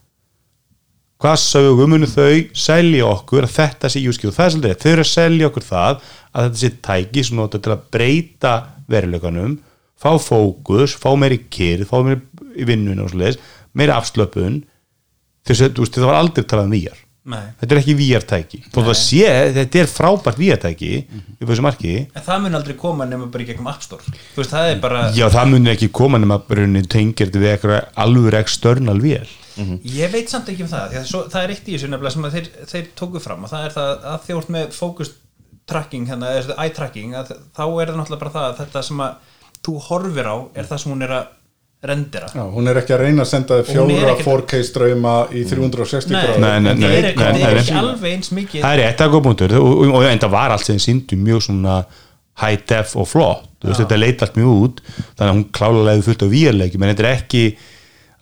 hvað 1.22 1.38
sögum 1.42 1.94
munu 1.94 2.10
þau 2.10 2.44
selja 2.58 3.08
okkur 3.08 3.48
að 3.48 3.56
þetta 3.56 3.92
sé 3.92 4.04
júski 4.04 4.30
og 4.30 4.36
það 4.36 4.46
er 4.46 4.56
svolítið, 4.56 4.82
þau 4.82 4.92
eru 4.92 5.06
að 5.06 5.12
selja 5.12 5.50
okkur 5.50 5.66
það 5.70 6.04
að 6.36 6.48
þetta 6.48 6.62
sé 6.62 6.72
tæki 6.90 7.24
sem 7.24 7.40
nota 7.40 7.62
til 7.62 7.74
að 7.76 7.88
breyta 7.96 8.54
veruleikanum 8.92 9.56
fá 9.96 10.12
fókus, 10.22 10.96
fá 11.00 11.10
meiri 11.18 11.40
kyrð 11.48 11.88
fá 11.90 11.98
meiri 12.04 12.22
í 12.56 12.68
vinnun 12.68 13.02
og 13.04 13.14
svolítið 13.14 13.40
meiri 13.76 13.96
afslöpun. 13.96 14.62
Þess 15.46 15.68
að 15.68 15.82
það 15.94 16.08
var 16.10 16.20
aldrei 16.20 16.46
talað 16.48 16.70
um 16.70 16.74
VR 16.74 17.02
Nei. 17.26 17.42
þetta 17.58 17.74
er 17.74 17.80
ekki 17.80 17.94
VR-tæki 17.98 18.60
sé, 18.98 19.30
þetta 19.56 19.80
er 19.82 19.88
frábært 19.90 20.38
VR-tæki 20.38 20.92
upp 21.02 21.48
á 21.48 21.50
þessu 21.50 21.66
marki. 21.66 21.94
En 22.14 22.26
það 22.26 22.44
mun 22.44 22.58
aldrei 22.60 22.76
koma 22.78 23.08
nema 23.10 23.30
bara 23.34 23.46
í 23.46 23.48
gegnum 23.50 23.70
App 23.72 23.82
Store. 23.82 24.14
Veist, 24.36 24.54
það 24.54 24.70
bara 24.84 25.08
Já, 25.16 25.26
það 25.34 25.50
munir 25.54 25.74
ekki 25.74 25.90
koma 26.02 26.22
nema 26.22 26.38
bara 26.46 26.68
tengir 26.92 27.32
þetta 27.32 27.42
við 27.42 27.56
alveg 28.06 28.38
external 29.56 29.80
vél 29.86 29.96
Ég 30.00 30.12
veit 30.12 30.30
samt 30.30 30.50
ekki 30.52 30.66
um 30.66 30.72
það 30.72 30.90
því 30.92 31.00
að 31.02 31.08
svo, 31.12 31.22
það 31.32 31.44
er 31.44 31.54
eitt 31.56 31.70
í 31.70 31.76
þessu 31.76 31.92
nefnilega 31.92 32.16
sem 32.16 32.28
að 32.28 32.36
þeir, 32.38 32.50
þeir 32.74 32.90
tóku 33.02 33.22
fram 33.24 33.46
og 33.48 33.52
það 33.54 33.66
er 33.70 33.76
það 33.76 34.06
að 34.14 34.28
þjórt 34.28 34.52
með 34.56 34.76
focus 34.76 35.14
tracking 35.66 36.06
hérna, 36.10 36.34
eye 36.62 36.74
tracking 36.76 37.16
að, 37.18 37.32
þá 37.56 37.64
er 37.66 37.90
það 37.90 37.98
náttúrulega 38.02 38.22
bara 38.26 38.36
það 38.36 38.50
að 38.52 38.60
þetta 38.62 38.84
sem 38.90 39.02
að 39.02 39.34
þú 39.66 39.80
horfir 39.88 40.30
á 40.30 40.36
er 40.54 40.70
það 40.70 40.82
sem 40.84 40.94
hún 40.94 41.06
er 41.08 41.16
að 41.16 41.26
rendera. 41.86 42.30
Já, 42.34 42.42
hún 42.50 42.70
er 42.70 42.80
ekki 42.80 42.94
að 42.96 43.02
reyna 43.04 43.22
að 43.26 43.30
senda 43.30 43.58
fjóra 43.66 44.14
ekkert- 44.14 44.26
4K 44.26 44.62
ströyma 44.66 45.14
í 45.30 45.44
360 45.46 46.14
Nei, 46.14 46.22
gráður. 46.24 46.40
Nei, 46.42 46.60
nei, 46.60 46.72
það 46.72 46.80
nei, 46.80 46.88
er 46.96 47.08
ekki, 47.10 47.20
nei, 47.20 47.26
það 47.26 47.36
er 47.36 47.54
nei, 47.54 47.62
ekki 47.62 47.76
nei. 47.76 47.82
alveg 47.82 48.16
eins 48.16 48.32
mikið 48.32 48.62
Það 48.66 48.74
er 48.76 48.82
rétt 48.82 49.04
að 49.06 49.12
góða 49.14 49.26
punktur. 49.28 49.56
Og, 49.60 50.08
það 50.24 50.32
var 50.34 50.56
allt 50.56 50.66
sem 50.66 50.80
síndu 50.82 51.20
mjög 51.22 51.44
svona 51.46 51.76
high 52.42 52.64
def 52.68 52.96
og 52.98 53.08
flott. 53.08 53.46
Þú 53.62 53.70
veist, 53.70 53.82
þetta 53.84 54.00
leit 54.00 54.22
allt 54.26 54.36
mjög 54.40 54.64
út 54.66 54.82
þannig 54.90 55.30
að 55.30 55.36
hún 55.36 55.46
klálega 55.56 55.86
leiði 55.90 56.06
fullt 56.06 56.26
á 56.26 56.28
vírleiki 56.30 56.82
menn 56.82 56.92
þetta 56.92 57.06
er 57.06 57.12
ekki 57.16 57.44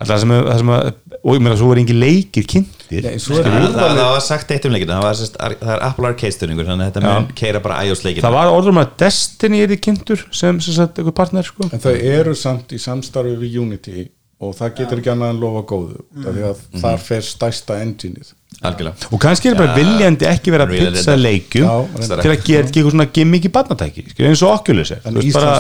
alltaf 0.04 0.22
sem, 0.24 0.34
að- 0.36 0.48
það 0.52 0.62
sem 0.62 0.72
að, 0.76 0.90
og 1.24 1.38
ég 1.38 1.44
meina 1.46 1.58
svo 1.60 1.70
var 1.72 1.82
engin 1.82 2.00
leikir 2.04 2.48
kynntir. 2.54 3.04
Nei, 3.08 3.18
svo 3.24 3.38
er 3.40 3.48
það, 3.50 3.68
það, 3.74 3.94
það 3.98 4.10
var 4.14 4.24
sagt 4.28 4.52
eitt 4.56 4.66
um 4.70 4.76
leikina 4.76 4.98
það, 5.00 5.06
var, 5.08 5.20
sest, 5.24 5.38
það 5.40 5.74
er 5.78 5.86
Apple 5.90 6.10
Arcade 6.12 6.36
stöðningur 6.38 6.68
þannig 6.70 6.86
að 6.88 6.92
þetta 6.94 7.06
mun 7.10 7.30
keira 7.40 7.62
bara 7.64 7.80
iOS 7.88 8.04
leikina. 8.06 8.26
Það 8.28 8.36
var 8.38 8.52
orður 8.54 8.78
með 8.78 8.86
að 8.90 8.98
Destiny 9.06 9.62
er 9.66 9.74
í 9.74 9.80
kynntur 9.88 10.26
sem, 10.32 10.60
sem 10.64 10.78
sagt, 10.78 11.00
einhver 11.02 11.16
partner 11.18 11.48
sko. 11.48 11.70
En 11.74 11.82
þau 11.84 11.94
eru 11.96 12.36
samt 12.38 12.76
í 12.76 12.82
samstarfi 12.84 13.34
við 13.42 13.58
Unity 13.64 14.06
og 14.44 14.56
það 14.58 14.78
getur 14.80 15.02
ekki 15.02 15.12
annað 15.14 15.34
en 15.34 15.42
lofa 15.42 15.66
góðu 15.74 16.00
mm. 16.00 16.30
því 16.30 16.48
að 16.50 16.64
þar 16.84 17.04
fer 17.04 17.28
stærsta 17.28 17.78
engineið. 17.84 18.34
Algjörlega. 18.64 19.10
Og 19.12 19.20
kannski 19.20 19.50
er 19.50 19.58
bara 19.58 19.74
viljandi 19.76 20.28
ekki 20.30 20.52
vera 20.54 20.68
að 20.68 20.76
pizza 20.78 21.16
leikjum 21.18 21.66
Já, 21.66 22.04
til 22.06 22.14
að 22.14 22.22
gera 22.22 22.36
ekki 22.38 22.56
eitthvað 22.60 22.94
svona 22.94 23.08
gimmick 23.18 23.48
í 23.48 23.52
barnatæki 23.52 24.06
eins 24.14 24.44
og 24.46 24.54
Oculus 24.54 24.94
er. 24.96 25.02
Bara, 25.36 25.56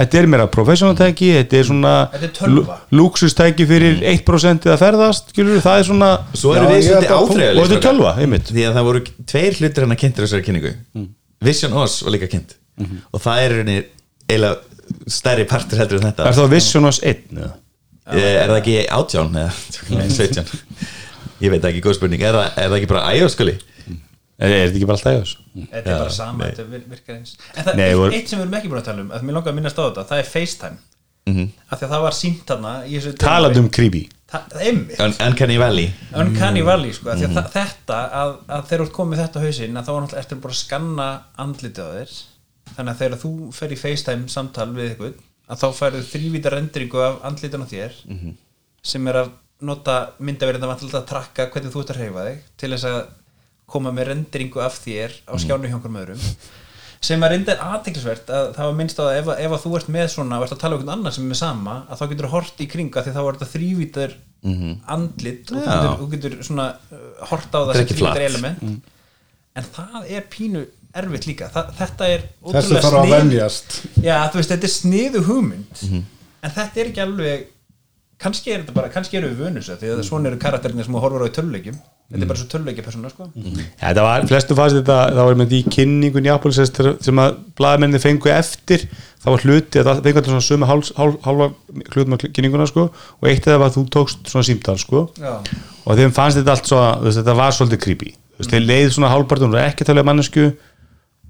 þetta 0.00 0.20
er 0.20 0.28
meira 0.32 0.46
professional 0.50 0.96
tæki 0.98 1.28
þetta 1.36 1.60
er 1.60 1.68
svona 1.68 1.92
er 2.16 2.72
luxustæki 2.96 3.68
fyrir 3.70 4.02
1% 4.14 4.66
að 4.72 4.80
ferðast 4.82 5.30
skilur, 5.34 5.60
það 5.62 5.82
er 5.82 5.88
svona 5.90 6.10
Já, 6.16 6.48
áþreifanlegir, 6.48 6.96
og 6.96 7.20
þetta 7.20 7.44
er 7.44 7.68
strákar. 7.68 7.86
tölva, 7.86 8.16
einmitt. 8.24 8.50
Því 8.50 8.66
að 8.66 8.80
það 8.80 8.88
voru 8.88 9.04
tveir 9.34 9.60
hlutir 9.60 9.86
hann 9.86 9.94
að 9.94 10.02
kynntir 10.02 10.26
þessari 10.26 10.48
kynningu. 10.48 10.74
Vision 11.50 11.78
OS 11.84 12.00
var 12.06 12.16
líka 12.16 12.30
kynnt. 12.32 12.56
Og 13.12 13.22
það 13.22 13.46
er 13.46 13.56
eiginlega 13.70 14.56
stærri 15.10 15.46
partur 15.48 15.80
heldur 15.80 16.00
en 16.00 16.10
þetta. 16.10 16.28
Er 16.28 16.38
það 16.38 16.54
Vision 16.54 16.88
OS 16.88 17.00
1 17.06 17.26
eða? 17.36 17.50
Eh, 17.50 17.58
er 18.18 18.48
það 18.50 18.58
ekki 18.60 18.76
átján 18.98 19.36
eða? 19.40 19.52
Nei, 19.96 20.08
17 20.20 20.54
ég 21.40 21.50
veit 21.54 21.64
ekki, 21.70 21.80
góð 21.84 21.96
spurning. 21.96 22.20
Er 22.26 22.36
það, 22.36 22.46
er 22.60 22.68
það 22.72 22.78
ekki 22.80 22.90
bara 22.90 23.04
iOS 23.16 23.36
skuli 23.36 23.54
er, 24.40 24.46
er 24.50 24.68
þetta 24.68 24.76
ekki 24.80 24.88
bara 24.90 24.98
alltaf 24.98 25.16
iOS? 25.18 25.32
Þetta 25.56 25.80
er 25.80 25.98
bara 26.04 26.14
sama, 26.16 26.46
þetta 26.50 26.64
vir- 26.72 26.86
virkar 26.94 27.16
eins. 27.18 27.34
En 27.54 27.64
það 27.66 27.82
er 27.86 27.96
voru- 28.00 28.14
eitt 28.16 28.28
sem 28.30 28.38
við 28.40 28.46
erum 28.46 28.56
ekki 28.60 28.70
búin 28.72 28.80
að 28.82 28.88
tala 28.90 29.04
um 29.04 29.10
að 29.16 29.26
mér 29.28 29.36
langar 29.38 29.52
að 29.52 29.58
minnast 29.60 29.80
á 29.80 29.82
þetta, 29.88 30.04
það 30.10 30.22
er 30.24 30.30
FaceTime. 30.34 30.78
Af 31.30 31.78
því 31.78 31.84
að 31.86 31.92
það 31.94 32.02
var 32.06 32.14
sínt 32.16 32.40
þarna 32.48 32.70
í 32.88 32.94
þessu 32.96 33.12
talandi 33.20 33.60
um 33.62 33.68
creepy. 33.70 34.00
Ta- 34.30 34.44
Un 34.66 35.14
Uncanny 35.26 35.56
Valley. 35.58 35.88
Uncanny 36.14 36.62
Valley 36.66 36.92
sko, 36.94 37.10
mm. 37.12 37.36
að 37.38 37.48
þetta 37.54 37.98
að, 38.20 38.32
að 38.46 38.64
þegar 38.70 38.84
þú 38.86 38.94
komið 38.96 39.20
þetta 39.24 39.42
á 39.42 39.44
hausinn 39.44 39.78
að 39.80 39.86
þá 39.86 39.90
er 39.92 40.00
náttúrulega 40.04 40.22
eftir 40.24 40.40
bara 40.44 40.54
að 40.54 40.60
skanna 40.60 41.06
andlitið 41.44 41.82
á 41.86 41.90
þér. 41.98 42.12
Þannig 42.76 42.92
að 42.94 43.00
þegar 43.02 43.18
þú 43.24 43.30
fer 43.58 43.74
í 43.74 43.78
FaceTime 43.80 44.30
samtal 44.30 44.68
við 44.76 44.92
ykkur 44.94 45.14
að 45.50 45.62
þá 45.62 45.68
færðu 45.80 46.02
þrývíta 46.06 46.52
rendringu 46.54 47.02
af 47.02 47.20
andlitun 47.26 47.66
á 47.66 47.72
þér 47.72 47.96
sem 48.92 49.08
er 49.10 49.20
að 49.24 49.32
nota 49.60 49.96
myndaverðin 50.22 50.64
að 50.64 50.86
að 50.94 51.06
trakka 51.10 51.50
hvernig 51.52 51.72
þú 51.74 51.82
ert 51.82 51.92
að 51.92 52.00
hreyfa 52.00 52.26
þig 52.28 52.44
til 52.62 52.70
þess 52.72 52.88
að 52.88 53.00
koma 53.70 53.92
með 53.94 54.10
rendringu 54.10 54.62
af 54.64 54.78
þér 54.82 55.14
á 55.30 55.34
skjánu 55.38 55.68
hjá 55.68 55.76
einhverjum 55.76 56.00
öðrum. 56.00 56.24
Sem 57.00 57.22
er 57.24 57.32
reyndar 57.32 57.60
aðteklisvert 57.64 58.28
að 58.28 58.48
það 58.56 58.66
var 58.68 58.74
minnst 58.76 58.98
á 59.00 59.04
að 59.06 59.18
ef, 59.18 59.28
ef 59.40 59.52
að 59.56 59.62
þú 59.62 59.70
ert 59.78 59.92
með 59.94 60.08
svona 60.12 60.40
og 60.40 60.44
ert 60.44 60.56
að 60.56 60.60
tala 60.60 60.76
um 60.76 60.82
einhvern 60.82 60.96
annar 60.98 61.14
sem 61.16 61.30
er 61.30 61.38
sama 61.38 61.76
að 61.88 62.00
þá 62.00 62.02
getur 62.10 62.26
þú 62.26 62.32
hort 62.34 62.60
í 62.60 62.66
kringa 62.68 63.04
því 63.04 63.14
þá 63.14 63.20
er 63.22 63.38
þetta 63.38 63.48
þrývítar 63.54 64.16
andlit 64.96 65.52
og 65.54 65.62
þú 65.64 66.08
getur, 66.10 66.34
getur 66.34 66.44
svona 66.50 66.66
uh, 66.92 67.06
hort 67.30 67.56
á 67.56 67.60
það 67.60 67.72
sem 67.78 67.88
þrývítar 67.92 68.26
element. 68.26 68.90
En 69.56 69.70
það 69.76 70.10
er 70.16 70.28
pínu 70.32 70.66
erfitt 71.00 71.28
líka. 71.30 71.50
Þa, 71.54 71.62
þetta 71.78 72.10
er 72.10 72.26
þessu 72.26 72.50
ótrúlega 72.50 72.82
þarf 72.86 72.98
að 72.98 73.06
snið 73.06 73.16
venjast. 73.16 73.78
Já 74.02 74.16
þú 74.30 74.40
veist 74.40 74.52
þetta 74.54 74.68
er 74.68 74.74
sniðu 74.74 75.24
hugmynd 75.28 75.84
en 75.90 76.54
þetta 76.56 76.82
er 76.82 76.90
ekki 76.90 77.04
alveg 77.04 77.48
kannski 78.20 78.52
er 78.52 78.62
þetta 78.64 78.76
bara, 78.76 78.92
kannski 78.92 79.20
eru 79.20 79.30
við 79.32 79.46
vönus 79.46 79.70
því 79.70 79.94
að 79.94 80.04
svona 80.08 80.30
eru 80.30 80.40
karakterinir 80.40 80.86
sem 80.86 80.96
þú 80.96 81.02
horfur 81.04 81.24
á 81.24 81.28
í 81.30 81.34
töluleikjum 81.36 81.78
þetta 82.10 82.24
er 82.24 82.30
bara 82.30 82.40
svo 82.40 82.48
töluleikja 82.50 82.84
persóna 82.84 83.10
sko. 83.12 83.28
Ja, 83.38 83.64
þetta 83.84 84.04
var, 84.04 84.24
flestu 84.26 84.56
fannst 84.58 84.78
þetta, 84.80 84.96
það 85.14 85.28
var 85.28 85.36
með 85.38 85.52
því 85.52 85.60
kynningun 85.76 86.26
í 86.26 86.32
Apple 86.34 86.52
sem, 86.56 87.20
að 87.22 87.36
blaðmenni 87.60 88.00
fengu 88.02 88.32
eftir, 88.34 88.86
það 89.22 89.36
var 89.36 89.44
hluti 89.46 89.80
að 89.80 89.90
það 89.90 90.00
fengu 90.06 90.18
þetta 90.18 90.32
svona 90.34 90.46
sömu 90.48 90.70
hálf, 90.70 90.90
hálf, 90.98 91.20
hálfa 91.26 91.48
hlutum 91.94 92.16
af 92.16 92.24
kynninguna 92.26 92.66
sko 92.70 92.88
og 92.90 93.30
eitt 93.30 93.46
af 93.46 93.52
það 93.52 93.62
var 93.62 93.70
að 93.70 93.76
þú 93.78 93.84
tókst 93.94 94.32
svona 94.32 94.48
símtal 94.48 94.76
sko. 94.82 95.04
Já. 95.20 95.36
og 95.86 96.00
þeim 96.02 96.16
fannst 96.16 96.40
þetta 96.40 96.56
allt 96.56 96.72
svo, 96.72 96.82
þetta 97.06 97.36
var 97.38 97.54
svolítið 97.54 97.82
creepy, 97.86 98.12
þeir 98.42 98.66
leið 98.66 98.90
svona 98.96 99.12
hálfpartun 99.14 99.54
og 99.54 99.62
ekki 99.62 99.86
að 99.86 99.92
tala 99.92 100.02
um 100.02 100.10
mannesku 100.10 100.50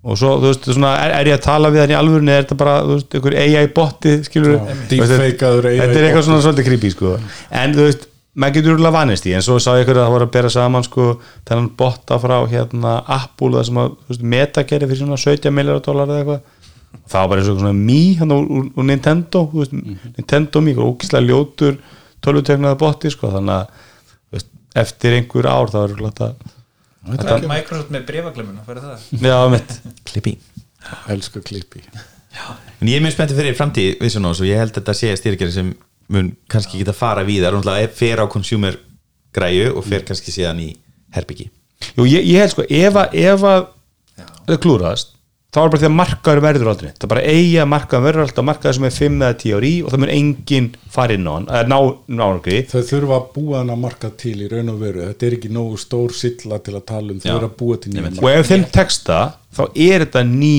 og 0.00 0.16
svo, 0.16 0.36
þú 0.40 0.48
veist, 0.48 0.68
svona, 0.72 0.94
er, 1.04 1.14
er 1.18 1.28
ég 1.28 1.36
að 1.36 1.42
tala 1.44 1.70
við 1.72 1.82
hann 1.84 1.92
í 1.92 1.96
alvörunni, 1.98 2.32
er 2.32 2.46
þetta 2.46 2.56
bara, 2.60 2.76
þú 2.86 2.94
veist, 2.96 3.16
einhver 3.18 3.36
AI 3.42 3.66
botti, 3.76 4.14
skilur 4.24 4.54
deepfake-aður 4.88 5.68
AI 5.68 5.74
þetta 5.82 5.98
er 5.98 6.06
eitthvað 6.06 6.22
boti. 6.22 6.28
svona 6.30 6.44
svolítið 6.46 6.68
creepy, 6.70 6.92
sko. 6.94 7.16
En 7.60 7.74
þú 7.76 7.84
veist, 7.88 8.06
maður 8.40 8.56
getur 8.56 8.76
úrlega 8.76 8.94
vanist 8.94 9.26
í 9.28 9.34
en 9.36 9.44
svo 9.44 9.58
sá 9.60 9.74
ég 9.74 9.84
ykkur 9.84 9.98
að 9.98 10.06
það 10.06 10.14
voru 10.14 10.28
að 10.28 10.32
bera 10.36 10.52
saman 10.54 10.86
sko 10.86 11.06
þennan 11.48 11.68
botta 11.80 12.18
frá 12.22 12.36
hérna 12.48 12.94
Apple 13.18 13.58
það 13.58 13.66
sem 13.68 13.80
að, 13.82 13.92
þú 13.98 14.14
veist, 14.14 14.24
Meta 14.34 14.64
gerir 14.70 14.90
fyrir 14.90 15.02
svona 15.02 15.20
17 15.20 15.56
miljardar 15.56 15.84
dólar 15.88 16.12
eða 16.14 16.22
eitthvað. 16.22 16.56
Það 17.10 17.20
var 17.20 17.30
bara 17.30 17.42
eins 17.42 17.50
og 17.50 17.58
svona 17.60 17.74
Mi 17.76 18.00
hann 18.18 18.34
úr, 18.34 18.46
úr, 18.46 18.70
úr 18.78 18.86
Nintendo, 18.86 19.44
þú 19.50 19.64
veist, 19.64 19.74
Nintendo 20.16 20.62
Mi 20.64 20.76
ógislega 20.78 21.26
ljótur 21.26 21.76
tölvuteknaða 22.24 22.78
botti 22.80 23.12
sko, 23.12 23.32
þannig 23.34 23.56
að 23.58 23.84
veist, 24.36 24.48
eftir 24.78 25.18
einhver 25.18 25.50
ár 25.50 25.72
þá 25.72 25.78
er 25.84 25.94
þetta 27.06 27.26
Það 27.26 27.36
er 27.36 27.50
Microsoft 27.54 27.92
með 27.94 28.06
brefaglemuna 28.10 28.64
fyrir 28.66 28.86
það? 28.86 29.06
Já, 29.24 29.36
mitt 29.54 29.76
Klippi. 30.10 30.34
Elska 31.12 31.42
klippi. 31.44 31.84
En 32.80 32.88
ég 32.88 32.98
er 32.98 33.04
mjög 33.04 33.16
spenntið 33.16 33.40
fyrir 33.40 33.56
framtíð 33.58 34.04
og 34.30 34.46
ég 34.48 34.60
held 34.60 34.70
að 34.72 34.78
þetta 34.80 34.96
sé 34.96 35.14
styrkjari 35.18 35.54
sem 35.54 35.72
mun 36.10 36.30
kannski 36.50 36.80
geta 36.80 36.94
fara 36.96 37.24
víðar. 37.26 37.56
Og 37.56 37.64
náttúrulega 37.64 37.92
fer 37.94 38.22
á 38.22 38.26
consumer 38.30 38.78
græju 39.34 39.74
og 39.76 39.86
fer 39.86 40.04
kannski 40.06 40.34
síðan 40.34 40.62
í 40.62 40.70
herbyggi 41.14 41.50
Jú, 41.96 42.04
ég, 42.04 42.26
ég 42.28 42.42
held 42.42 42.52
sko, 42.52 42.66
ef 42.66 42.98
að, 43.00 43.14
ef 43.16 43.44
að 43.46 43.62
það 44.46 44.58
klúraðast, 44.64 45.14
þá 45.50 45.58
er 45.64 45.70
bara 45.72 45.80
því 45.82 45.88
að 45.88 45.94
markaður 45.98 46.40
verður 46.44 46.68
aldrei, 46.70 46.88
það 46.94 47.04
er 47.06 47.10
bara 47.10 47.22
eigi 47.26 47.54
að 47.58 47.68
markaður 47.72 48.04
verður 48.06 48.24
alltaf 48.24 48.46
markaður 48.46 48.76
sem 48.76 48.84
er 48.86 48.92
5 48.94 49.16
eða 49.18 49.38
10 49.40 49.56
ári 49.56 49.70
og 49.82 49.90
það 49.90 50.02
mun 50.02 50.12
enginn 50.14 50.68
fara 50.94 51.16
inn 51.16 51.26
á 51.26 51.32
hann, 51.32 51.48
eða 51.50 51.70
ná, 51.72 51.78
ná 52.06 52.22
hann 52.22 52.42
þau 52.70 52.84
þurfa 52.90 53.16
að 53.16 53.24
búa 53.34 53.56
hann 53.58 53.72
að 53.74 53.80
marka 53.82 54.10
til 54.20 54.36
í 54.36 54.50
raun 54.50 54.70
og 54.70 54.76
veru. 54.78 55.06
Þetta 55.08 55.26
er 55.26 55.36
ekki 55.40 55.50
nógu 55.54 55.80
stór 55.82 56.14
silla 56.14 56.60
til 56.62 56.76
að 56.78 56.84
tala 56.92 57.14
um. 57.14 57.18
Þau 57.24 57.32
eru 57.34 57.48
að 57.48 57.56
búa 57.58 57.78
til 57.82 57.94
nýjum 57.96 58.20
og 58.22 58.30
ef 58.30 58.50
þeim 58.50 58.66
texta, 58.76 59.18
þá 59.58 59.62
er 59.74 60.04
þetta 60.04 60.22
ný 60.28 60.58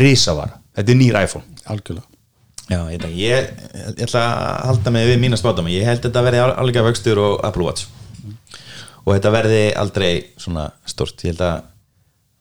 risavara, 0.00 0.58
þetta 0.80 0.94
er 0.94 0.98
nýr 0.98 1.18
iPhone. 1.22 1.60
Algjörlega. 1.70 2.06
Já, 2.68 2.80
ég, 2.92 3.04
ég, 3.16 3.52
ég 3.78 4.02
ætla 4.04 4.24
að 4.24 4.56
halda 4.68 4.92
mig 4.92 5.06
við 5.08 5.22
mína 5.22 5.38
spátum 5.40 5.70
ég 5.72 5.86
held 5.88 6.02
að 6.02 6.10
þetta 6.10 6.24
verði 6.26 6.42
alveg 6.48 6.84
vöxtur 6.84 7.20
og 7.22 7.38
Apple 7.46 7.64
Watch. 7.64 7.86
Og 9.06 9.14
þetta 9.14 9.32
verði 9.32 9.62
aldrei 9.78 10.10
svona 10.36 10.66
stort 10.90 11.22
ég 11.24 11.32
held 11.32 11.46
að 11.46 11.62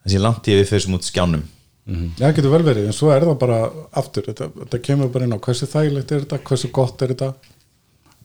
það 0.02 0.16
sé 0.16 0.24
langt 0.26 0.50
í 0.50 0.58
við 0.58 0.68
fyrir 0.68 0.84
sem 0.84 0.98
út 0.98 1.08
skjánum 1.08 1.46
Já, 1.88 2.24
það 2.26 2.34
getur 2.38 2.54
vel 2.54 2.64
verið, 2.68 2.88
en 2.90 2.96
svo 2.96 3.12
er 3.14 3.24
það 3.24 3.38
bara 3.40 3.60
aftur, 4.02 4.26
þetta, 4.28 4.50
þetta 4.62 4.80
kemur 4.84 5.12
bara 5.14 5.28
inn 5.28 5.36
á 5.36 5.46
hversu 5.46 5.70
þægilegt 5.72 6.12
er 6.12 6.26
þetta, 6.26 6.40
hversu 6.50 6.72
gott 6.76 7.02
er 7.06 7.14
þetta. 7.14 7.30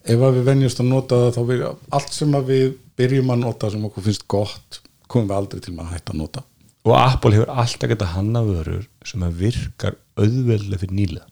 Ef 0.02 0.24
að 0.26 0.38
við 0.38 0.48
venjumst 0.50 0.80
að 0.82 0.88
nota 0.90 1.18
það 1.24 1.36
þá 1.36 1.42
við, 1.52 1.66
allt 1.98 2.16
sem 2.16 2.32
að 2.34 2.48
við 2.50 2.64
byrjum 2.98 3.34
að 3.34 3.44
nota 3.44 3.70
sem 3.70 3.84
okkur 3.86 4.06
finnst 4.08 4.24
gott 4.26 4.80
komum 5.06 5.28
við 5.30 5.36
aldrei 5.36 5.62
til 5.62 5.76
að 5.76 5.92
hætta 5.92 6.14
að 6.14 6.22
nota. 6.24 6.42
Og 6.82 6.96
Apple 6.98 7.36
hefur 7.36 7.52
alltaf 7.54 7.92
geta 7.92 8.08
hanna 8.16 8.42
vörur 8.42 8.88
sem 9.06 9.22
að 9.22 9.36
virkar 9.44 9.94
auðveldlega 10.18 10.82
fyrir 10.82 10.98
nýla 10.98 11.22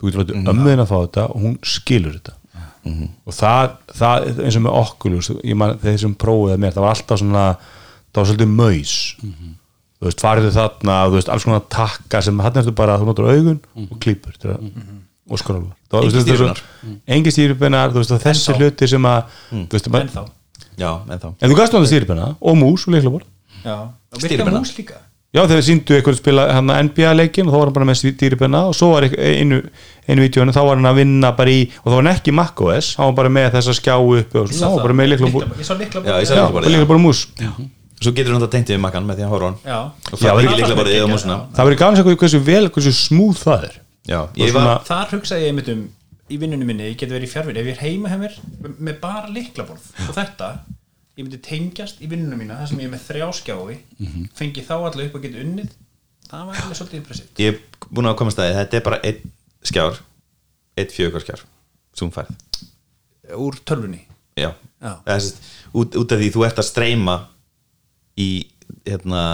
þú 0.00 0.08
getur 0.08 0.22
látið 0.22 0.50
ömmuðin 0.52 0.82
að 0.84 0.90
fá 0.90 0.98
þetta 0.98 1.24
og 1.30 1.42
hún 1.44 1.56
skilur 1.66 2.16
þetta. 2.16 2.36
Og 3.28 3.34
það, 3.36 3.72
það 3.92 4.28
eins 4.46 4.56
og 4.56 4.62
með 4.64 4.76
Oculus 4.80 5.30
ég 5.44 5.56
man, 5.60 5.74
þeir 5.82 5.98
sem 6.00 6.14
prófuðu 6.16 6.56
mér, 6.60 6.72
það 6.76 6.86
var 6.86 6.94
alltaf 6.96 7.20
svona 7.20 7.42
það 7.60 8.20
var 8.20 8.28
svolítið 8.30 8.54
maus 8.56 8.94
þú 10.00 10.04
veist, 10.08 10.20
farið 10.24 10.46
þarna, 10.56 10.94
þú 11.10 11.14
veist, 11.18 11.28
alls 11.28 11.44
konar 11.44 11.60
takka 11.68 12.22
sem 12.24 12.38
hann 12.40 12.56
eftir 12.62 12.72
bara, 12.76 12.96
þú 12.98 13.04
notar 13.10 13.24
augun 13.34 13.58
og 13.76 13.98
klípur 14.00 14.32
til 14.40 14.50
að, 14.54 14.58
og 15.30 15.38
var- 15.92 16.00
Engin 16.00 16.00
þú 16.00 16.02
veist, 16.02 16.16
þessu- 16.16 16.24
stýripennar. 16.24 16.60
engin 17.08 17.32
stýripennar, 17.36 17.88
þú 17.92 17.98
veist, 18.00 18.10
og 18.16 18.20
þessi 18.24 18.48
Ennþá. 18.50 18.58
hluti 18.58 18.88
sem 18.88 19.02
að 19.02 19.22
þú 19.52 19.68
veist, 19.76 19.86
en 19.94 20.08
þá 20.08 20.24
Já, 20.80 20.90
en 21.10 21.18
þá 21.18 21.26
en 21.42 21.50
þú 21.50 21.54
gast 21.56 21.72
náttúrulega 21.72 21.86
stýripenna 21.92 22.26
og 22.40 22.56
mús 22.56 22.86
og 22.88 22.94
leiklaborð 22.94 23.24
Já. 23.64 23.76
og 24.12 24.18
virka 24.22 24.44
mús 24.48 24.72
líka? 24.78 24.94
Já, 25.30 25.44
þegar 25.46 25.62
síndu 25.62 25.94
eitthvað 25.94 26.14
að 26.14 26.18
spila 26.18 26.52
hann 26.52 26.70
NBA 26.70 27.12
leikin 27.14 27.46
og 27.46 27.52
þá 27.52 27.56
var 27.60 27.66
hann 27.68 27.72
bara 27.76 27.86
með 27.86 27.98
stýripenna 28.00 28.60
og 28.66 28.74
svo 28.74 28.88
var 28.94 29.02
einu, 29.06 29.60
einu 30.08 30.20
vídjónu 30.24 30.50
þá 30.56 30.62
var 30.66 30.76
hann 30.80 30.86
að 30.90 30.96
vinna 30.96 31.30
bara 31.36 31.50
í, 31.50 31.68
og 31.84 31.92
þá 31.92 31.94
var 31.94 32.02
hann 32.02 32.14
ekki 32.16 32.32
macOS 32.34 32.94
hann 32.96 33.06
var 33.12 33.16
bara 33.20 33.28
með 33.28 33.52
þessa 33.54 33.72
skjáu 33.78 34.10
uppi 34.18 34.38
og 34.40 34.48
svona, 34.48 34.66
hann 34.66 34.74
var 34.74 34.82
bara 34.88 34.94
með 34.98 35.08
líkla 35.12 35.30
búr 35.30 35.44
og 38.00 38.04
Svo 38.06 38.12
getur 38.16 38.32
hún 38.32 38.40
þetta 38.40 38.50
tengt 38.56 38.70
við 38.72 38.80
makkan 38.80 39.04
með 39.06 39.18
því 39.20 39.24
að 39.26 39.32
horfa 39.34 39.44
á 39.44 39.50
hann. 39.50 39.58
Já. 39.64 39.78
og 39.84 40.18
Já, 40.18 40.20
það 40.20 40.30
er 40.30 40.34
það- 40.34 40.40
ekki 40.40 40.60
líklega 40.60 40.76
bara 40.80 40.90
yfir 40.96 41.10
músina 41.12 41.36
Það 41.54 41.66
verður 41.68 41.80
gaman 41.82 41.94
að 41.94 42.00
segja 42.00 42.20
hversu 42.22 42.40
vel, 42.46 42.68
hversu 42.70 42.92
smúð 42.96 43.36
það 43.44 43.64
er. 43.68 43.74
Já, 44.08 44.20
Og 44.24 44.36
ég 44.40 44.52
var 44.52 44.62
svona- 44.64 44.84
þar 44.88 45.10
hugsaði 45.14 45.42
ég 45.44 45.48
einmitt 45.52 45.68
um 45.68 45.82
í 46.30 46.36
vinnunum 46.40 46.66
minni, 46.70 46.84
ég 46.88 46.96
geti 46.96 47.12
verið 47.12 47.28
í 47.28 47.32
fjárvinni 47.34 47.58
ef 47.60 47.66
ég 47.66 47.76
er 47.76 47.82
heima 47.84 48.08
mér 48.16 48.34
með 48.80 49.00
bara 49.00 49.28
liklaborð 49.28 49.84
og 50.08 50.14
þetta, 50.14 50.48
ég 51.18 51.24
myndi 51.26 51.40
tengjast 51.42 52.00
í 52.00 52.06
vinnunum 52.08 52.38
mína, 52.38 52.56
það 52.62 52.68
sem 52.68 52.78
ég 52.78 52.84
er 52.88 52.94
með 52.94 53.04
þrjá 53.10 53.28
skjái 53.34 53.78
fengi 54.38 54.62
þá 54.64 54.74
allir 54.88 55.06
upp 55.10 55.14
að 55.18 55.22
geta 55.26 55.42
unnið. 55.44 55.70
Það 56.30 56.46
var 56.46 56.54
alveg 56.62 56.76
svolítið 56.78 57.00
impressivt 57.02 57.34
ég 57.42 57.48
er 57.52 57.58
búin 57.92 58.06
að 58.06 58.16
koma 58.16 58.30
að 58.30 58.36
staði 58.38 58.54
þetta 58.60 58.74
er 58.78 58.80
bara 58.86 59.00
einn 59.02 59.32
skjár 59.66 59.98
einn 60.78 60.86
fjögur 60.94 61.20
skjár 61.26 61.42
sem 61.98 62.10
færð. 62.10 62.30
Úr 63.36 63.54
tölvunni? 63.66 64.06
Já, 64.38 64.54
Já. 64.80 64.94
Það 65.04 65.18
sérst, 65.20 65.36
út, 65.74 65.96
út 66.00 66.12
af 66.12 66.18
því 66.22 66.30
þú 66.32 66.46
ert 66.46 66.56
að 66.62 66.68
streyma 66.70 67.16
í 68.18 68.30
hérna 68.88 69.24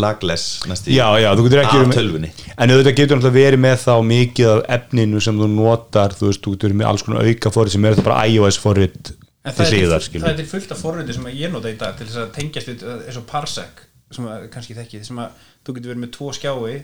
lagless 0.00 0.64
næstu 0.66 0.90
Já, 0.90 1.06
já, 1.22 1.28
þú 1.38 1.44
getur 1.46 1.60
ekki 1.62 1.76
af 1.76 1.80
verið 1.80 1.90
með- 1.90 1.98
tölvunni. 2.00 2.30
En 2.58 2.70
auðvitað 2.74 2.96
getur 2.98 3.18
náttúrulega 3.20 3.38
verið 3.38 3.60
með 3.62 3.76
þá 3.84 3.94
mikið 4.08 4.48
af 4.50 4.62
efninu 4.76 5.20
sem 5.22 5.38
þú 5.38 5.48
notar 5.54 6.16
þú 6.18 6.30
veist, 6.30 6.42
þú 6.42 6.54
getur 6.56 6.68
verið 6.68 6.80
með 6.80 6.88
alls 6.90 7.04
konar 7.06 7.28
auka 7.28 7.52
forrið 7.54 7.76
sem 7.76 7.84
er 7.84 7.94
þetta 7.94 8.08
bara 8.08 8.26
iOS 8.26 8.58
forrið 8.58 8.96
til 9.04 9.14
það 9.44 9.70
síðar, 9.70 10.06
það 10.08 10.30
er 10.32 10.36
til 10.40 10.46
fullt 10.50 10.70
af 10.72 10.80
forröndi 10.82 11.14
sem 11.14 11.26
ég 11.30 11.52
nota 11.52 11.68
í 11.70 11.76
dag 11.78 11.94
til 11.98 12.06
þess 12.08 12.16
að 12.22 12.30
tengjast 12.32 12.68
við 12.72 12.82
uh, 12.88 13.00
eins 13.04 13.18
og 13.20 13.26
Parsec 13.28 13.82
sem 14.10 14.24
að 14.26 14.48
kannski 14.54 14.74
þekki 14.78 15.04
sem 15.04 15.18
að 15.20 15.30
þú 15.66 15.74
getur 15.76 15.92
verið 15.92 16.02
með 16.06 16.12
tvo 16.16 16.30
skjái 16.32 16.74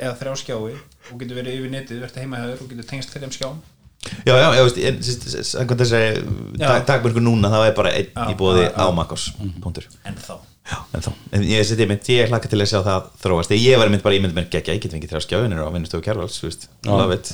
eða 0.00 0.14
þrjá 0.18 0.34
skjái 0.40 0.56
og 0.56 1.20
getur 1.20 1.36
verið 1.36 1.58
yfir 1.60 1.70
netið, 1.74 2.00
verið 2.00 2.20
heima 2.22 2.40
hjá 2.40 2.46
þér 2.48 2.62
og 2.64 2.70
getur 2.72 2.88
tengst 2.88 3.12
fyrir 3.12 3.28
þeim 3.28 3.36
skjám 3.36 3.60
Já, 4.26 4.34
já, 4.34 4.48
já, 4.56 4.62
veist, 4.66 4.78
en, 4.82 4.96
samkvæmt 5.46 5.82
Já. 5.92 6.66
dag, 6.68 6.86
dagbörgu 6.88 7.20
núna 7.22 7.50
þá 7.52 7.58
er 7.68 7.74
bara 7.76 7.92
einn 7.94 8.32
í 8.32 8.34
bóði 8.38 8.64
á. 8.74 8.84
Makkos 8.94 9.28
punktur. 9.62 9.86
En 10.08 10.16
þá? 10.18 10.34
Já, 10.62 10.76
en 10.94 11.02
þá, 11.02 11.08
en 11.34 11.42
ég 11.46 11.64
seti 11.66 11.86
mynd, 11.90 12.06
ég 12.10 12.28
hlakka 12.30 12.50
til 12.50 12.60
að 12.62 12.68
sjá 12.70 12.80
það 12.86 13.06
þróast, 13.22 13.54
ég 13.58 13.78
var 13.80 13.88
mynd 13.90 14.02
bara 14.04 14.14
ímynd 14.18 14.34
mér 14.36 14.44
geggja, 14.50 14.74
ég 14.76 14.82
get 14.84 14.92
fengið 14.94 15.10
þrjá 15.10 15.22
skjáðunir 15.24 15.62
á 15.62 15.74
vinnustofu 15.74 16.04
Kjærvals, 16.06 16.36
þú 16.38 16.46
veist, 16.50 16.68
love 16.86 17.16
it. 17.16 17.32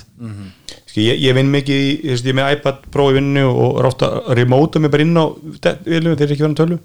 Ski, 0.88 1.02
ég, 1.10 1.20
ég 1.26 1.36
vinn 1.36 1.50
mikið, 1.52 1.82
í- 1.88 1.98
ég, 2.06 2.14
veist, 2.14 2.24
ég 2.24 2.32
er 2.32 2.38
með 2.38 2.54
iPad 2.56 2.86
Pro 2.94 3.08
í 3.12 3.18
vinnu 3.18 3.44
og 3.52 3.82
rátt 3.84 4.04
að 4.08 4.30
remóta 4.38 4.80
mig 4.80 4.90
bara 4.94 5.04
inn 5.04 5.12
á 5.20 5.24
vilju 5.84 6.16
þegar 6.16 6.32
ekki 6.36 6.46
verið 6.46 6.56
tölu 6.62 6.78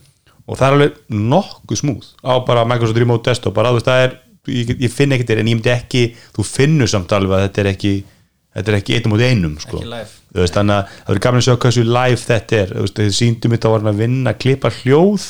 og 0.43 0.59
það 0.59 0.67
er 0.67 0.75
alveg 0.75 0.97
nokkuð 1.31 1.79
smúð 1.79 2.09
á 2.27 2.33
bara 2.43 2.65
Microsoft 2.67 2.99
Remote 2.99 3.29
Desktop 3.31 3.55
bara, 3.55 3.71
þú 3.71 3.79
veist, 3.79 3.87
það 3.87 4.03
er, 4.09 4.17
ég, 4.51 4.73
ég 4.83 4.91
finn 4.91 5.15
ekkert 5.15 5.31
þér 5.31 5.39
en 5.45 5.51
ég 5.53 5.59
myndi 5.61 5.71
ekki, 5.71 6.03
þú 6.35 6.43
finnur 6.51 6.91
samt 6.91 7.15
alveg 7.15 7.37
að 7.39 7.45
þetta 7.47 7.63
er 7.63 7.71
ekki 7.71 7.93
þetta 8.53 8.71
er 8.73 8.77
ekki 8.79 8.97
eitt 8.97 9.07
á 9.07 9.11
móti 9.11 9.29
einum 9.29 9.55
sko. 9.61 9.79
Ekki 9.79 9.91
live. 9.91 10.11
Þú 10.33 10.43
veist, 10.43 10.57
þannig 10.57 10.75
að 10.75 10.91
það 10.93 11.07
verður 11.11 11.23
gaman 11.25 11.41
að 11.41 11.47
sjá 11.47 11.55
hversu 11.65 11.85
live 11.89 12.21
þetta 12.23 12.59
er. 12.59 12.73
Þú 12.73 12.85
veist, 12.85 12.99
þið 12.99 13.15
síndum 13.19 13.55
þetta 13.55 13.69
að 13.69 13.75
var 13.75 13.89
að 13.91 14.01
vinna 14.03 14.33
að 14.33 14.39
klippa 14.43 14.71
hljóð 14.81 15.27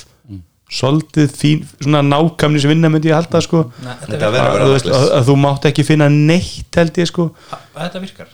svolítið 0.73 1.33
fín, 1.37 1.65
svona 1.83 2.01
nákvæmni 2.05 2.61
sem 2.63 2.71
vinna 2.71 2.89
myndi 2.89 3.11
ég 3.11 3.17
halda 3.17 3.41
sko. 3.45 3.65
Nei, 3.83 3.91
Þetta 4.05 4.13
þetta, 4.13 4.29
að 4.29 4.37
að, 4.39 4.63
þú 4.63 4.69
veist, 4.71 4.87
að, 4.97 5.09
að 5.17 5.27
þú 5.27 5.35
mátt 5.43 5.67
ekki 5.69 5.85
finna 5.85 6.07
neitt 6.13 6.79
held 6.79 7.01
ég 7.03 7.09
sko. 7.11 7.27
Pa, 7.51 7.59
þetta 7.77 8.01
virkar. 8.01 8.31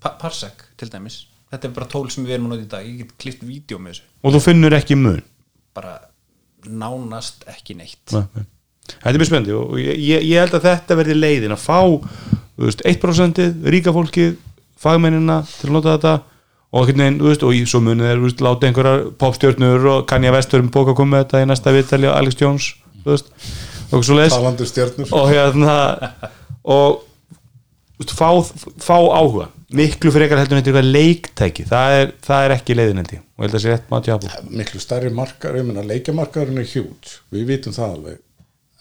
Pa, 0.00 0.14
Parsec 0.22 0.64
til 0.80 0.88
dæmis. 0.92 1.18
Þetta 1.50 1.68
er 1.68 1.74
bara 1.76 1.90
tól 1.90 2.06
sem 2.14 2.24
við 2.24 2.38
erum 2.38 2.46
að 2.48 2.54
nota 2.54 2.64
í 2.64 2.70
dag. 2.70 2.86
Ég 2.86 3.02
get 3.02 3.12
klift 3.20 3.44
vídeo 3.44 3.80
með 3.82 3.98
þessu. 3.98 4.06
Og 4.24 4.36
þú 4.36 4.42
finnur 4.46 4.76
ekki 4.78 4.96
mun? 4.96 5.20
Bara 5.76 5.98
nánast 6.64 7.44
ekki 7.50 7.76
neitt. 7.76 8.14
Nei. 8.14 8.46
Þetta 8.90 9.12
er 9.12 9.20
mjög 9.20 9.28
spendi 9.30 9.54
og 9.54 9.74
ég, 9.78 9.98
ég, 10.02 10.24
ég 10.26 10.40
held 10.42 10.56
að 10.58 10.64
þetta 10.66 10.96
verði 10.98 11.16
leiðin 11.18 11.54
að 11.54 11.62
fá 11.62 11.78
veist, 12.60 12.82
1% 12.86 13.40
ríka 13.74 13.94
fólkið 13.96 14.36
fagmennina 14.80 15.40
til 15.48 15.70
að 15.70 15.74
nota 15.78 15.94
þetta 15.96 16.14
og 16.70 16.84
einhvern 16.86 17.02
veginn, 17.02 17.18
veist, 17.26 17.42
og 17.46 17.56
í- 17.56 17.66
svo 17.66 17.80
munið 17.84 18.12
er 18.12 18.20
veist, 18.22 18.40
láta 18.44 18.68
einhverjar 18.68 19.08
popstjörnur 19.20 19.88
og 19.94 20.06
Kanye 20.10 20.30
West 20.34 20.54
um 20.54 20.70
bóka 20.70 20.92
að 20.94 21.00
koma 21.02 21.16
með 21.16 21.24
þetta 21.26 21.42
í 21.44 21.48
næsta 21.50 21.74
viðtali 21.74 22.10
á 22.10 22.14
Alex 22.20 22.40
Jones, 22.40 22.68
veist 23.04 23.32
og 23.90 24.04
svo 24.06 24.16
talandi 24.22 24.66
um 25.02 25.06
og 25.18 25.30
hérna 25.32 25.76
og 26.64 27.00
fá, 28.06 28.28
fá 28.78 28.96
áhuga 29.18 29.48
miklu 29.74 30.10
frekar 30.14 30.38
heldur 30.40 30.58
þetta 30.60 30.70
eitthvað 30.70 30.90
leiktæki 30.94 31.64
það 31.68 31.96
er, 31.98 32.12
það 32.26 32.44
er 32.46 32.54
ekki 32.56 32.76
leiðin 32.78 33.00
held 33.02 33.12
ég 33.16 33.20
og 33.22 33.44
held 33.44 33.50
að 33.50 33.56
það 33.56 33.64
sé 33.64 33.72
rétt 33.74 33.90
mati 33.92 34.14
að 34.14 34.26
miklu 34.50 34.82
stærri 34.82 35.10
markar, 35.14 35.58
ég 35.58 35.66
meina 35.66 35.84
leikjamarkarinn 35.86 36.58
er 36.62 36.68
hjút, 36.70 37.16
við 37.34 37.46
vitum 37.50 37.74
það 37.76 37.94
alveg 37.96 38.20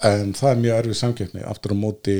en 0.09 0.33
það 0.37 0.51
er 0.53 0.61
mjög 0.63 0.77
erfið 0.83 0.99
samkeppni 1.01 1.43
aftur 1.49 1.73
á 1.75 1.77
móti 1.77 2.15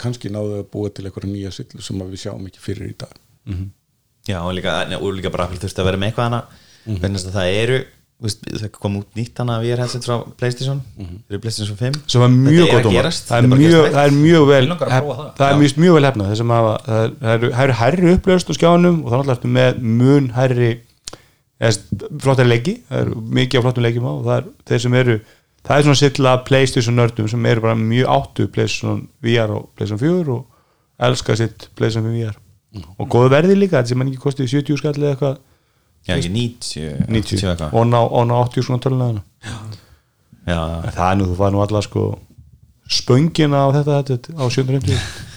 kannski 0.00 0.32
náðu 0.32 0.58
að 0.60 0.66
búa 0.72 0.90
til 0.94 1.06
eitthvað 1.06 1.30
nýja 1.30 1.52
sillu 1.54 1.84
sem 1.84 2.02
að 2.02 2.14
við 2.14 2.24
sjáum 2.24 2.48
ekki 2.50 2.64
fyrir 2.64 2.90
í 2.90 2.96
dag. 3.00 3.14
Já, 4.28 4.38
og 4.42 4.52
líka, 4.54 4.76
og 5.00 5.14
líka 5.16 5.32
bara 5.32 5.48
Apple 5.48 5.60
þurfti 5.62 5.80
að 5.82 5.88
vera 5.90 6.00
með 6.00 6.10
eitthvað 6.10 6.28
hana 6.28 6.42
mm 6.84 6.96
-hmm. 6.96 7.16
að 7.16 7.34
það 7.38 7.54
eru 7.62 7.80
þú 8.20 8.26
veist, 8.28 8.42
það 8.60 8.70
kom 8.76 8.96
út 8.98 9.16
nýtt 9.16 9.38
hana 9.40 9.54
VR 9.62 9.80
headset 9.80 10.04
frá 10.04 10.18
Playstation. 10.36 10.82
Fyrir 11.24 11.40
Playstation 11.40 11.78
5 11.78 11.94
sem 12.12 12.20
var 12.20 12.28
mjög 12.34 12.66
Þetta 12.66 12.76
er 12.76 12.82
gott 12.84 12.90
að 12.90 12.96
gerast, 12.98 13.30
það 13.30 13.38
er 13.38 13.46
er 13.46 13.62
mjög, 13.62 13.86
það 13.94 14.04
er 14.04 14.16
mjög 14.16 14.44
vel 14.50 14.60
að 14.66 14.82
það. 14.82 15.22
það 15.38 15.46
er 15.46 15.58
mjög, 15.62 15.76
mjög 15.84 15.94
vel 15.96 16.04
hefnað. 16.04 16.30
Þessum 16.34 16.52
hafa 16.56 16.74
það 16.84 17.00
er- 17.04 17.14
það 17.22 17.32
eru- 17.38 17.52
það 17.54 17.64
eru 17.64 17.76
hærri 17.80 18.12
upplöðust 18.14 18.50
á 18.52 18.54
skjánum 18.58 18.98
og 19.04 19.12
þannig 19.14 19.32
ertu 19.34 19.52
með 19.56 19.80
mun 19.80 20.28
hærri 20.36 20.70
eða, 21.60 21.72
flottari 22.20 22.48
leiki. 22.52 22.74
Það 22.90 23.00
eru 23.00 23.14
mikið 23.40 23.56
á 23.56 23.64
flottum 23.64 23.84
leikjum 23.88 24.04
á 24.04 24.12
og 24.12 24.24
það 24.28 24.36
er 24.36 24.44
þeir 24.68 24.80
sem 24.84 24.94
eru 25.00 25.20
það 25.66 25.76
er 25.76 25.86
svona 25.86 26.00
silla 26.00 26.36
Playstation 26.46 26.96
nördum 26.96 27.28
sem 27.30 27.46
eru 27.50 27.64
bara 27.64 27.76
mjög 27.78 28.12
áttu 28.14 28.46
Playstation 28.52 29.04
VR 29.24 29.56
og 29.56 29.68
Playstation 29.76 30.00
4 30.00 30.34
og 30.34 31.06
elska 31.10 31.36
sitt 31.40 31.68
Playstation 31.76 32.08
5 32.10 32.16
VR 32.20 32.38
og 33.00 33.08
góðu 33.10 33.32
verði 33.32 33.56
líka 33.58 33.78
þetta 33.78 33.92
sem 33.92 33.98
mann 33.98 34.10
ekki 34.12 34.22
kostið 34.22 34.50
70 34.52 34.78
skall 34.78 34.94
eða 34.94 35.14
eitthvað. 35.14 35.38
Já, 36.06 36.14
ekki 36.16 36.30
90 36.32 37.08
90 37.10 37.48
eitthvað. 37.50 37.74
og 37.76 37.88
ná, 37.90 37.98
og 38.00 38.28
ná 38.30 38.36
80 38.40 38.66
svona 38.68 38.82
töluna 38.84 39.08
já, 39.10 39.56
En 40.50 40.94
það 40.94 41.08
er 41.10 41.18
nú, 41.18 41.26
þú 41.28 41.34
fær 41.36 41.52
nú 41.52 41.60
alla 41.62 41.82
sko 41.84 42.04
spöngina 42.90 43.66
á 43.66 43.68
þetta, 43.74 43.98
þetta 44.08 44.38
á 44.40 44.44
750 44.48 45.28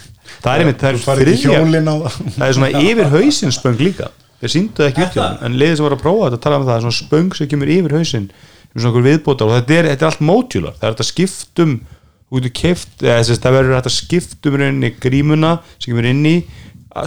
það 0.43 0.53
er 0.53 0.63
einmitt, 0.63 0.79
það 0.79 0.89
er 0.89 0.97
á 0.97 1.01
það 1.03 2.21
það 2.37 2.47
er 2.47 2.55
svona 2.57 2.71
yfir 2.79 3.11
hausinn 3.11 3.53
spöng 3.53 3.81
líka. 3.81 4.09
Þeir 4.43 4.51
síndu 4.51 4.81
það 4.81 4.89
ekki 4.89 5.03
út 5.05 5.13
hjá 5.15 5.23
þeim, 5.23 5.43
en 5.47 5.57
liðið 5.59 5.77
sem 5.77 5.85
var 5.87 5.95
að 5.95 6.01
prófa 6.03 6.25
þetta 6.29 6.39
tala 6.43 6.57
um 6.57 6.63
það, 6.65 6.71
það 6.71 6.79
er 6.79 6.85
svona 6.85 6.99
spöng 6.99 7.37
sem 7.37 7.49
kemur 7.51 7.71
yfir 7.71 7.95
okkur 7.99 8.31
viðbótar 8.73 9.49
og 9.49 9.57
þetta 9.59 9.75
er, 9.77 9.89
þetta 9.93 10.05
er 10.05 10.11
allt 10.11 10.23
mótjular, 10.25 10.77
það 10.79 10.87
er 10.87 10.95
þetta 10.95 11.09
skiptum 11.09 11.73
í 12.33 12.49
keft, 12.49 12.93
eða 13.03 13.19
þess 13.19 13.35
að 13.35 13.43
það 13.43 13.57
verður 13.57 13.75
þetta 13.77 13.93
skiptum 13.93 14.55
rauninni 14.57 14.93
grímuna 14.97 15.51
sem 15.77 15.91
kemur 15.91 16.07
inn 16.09 16.23
í 16.25 16.37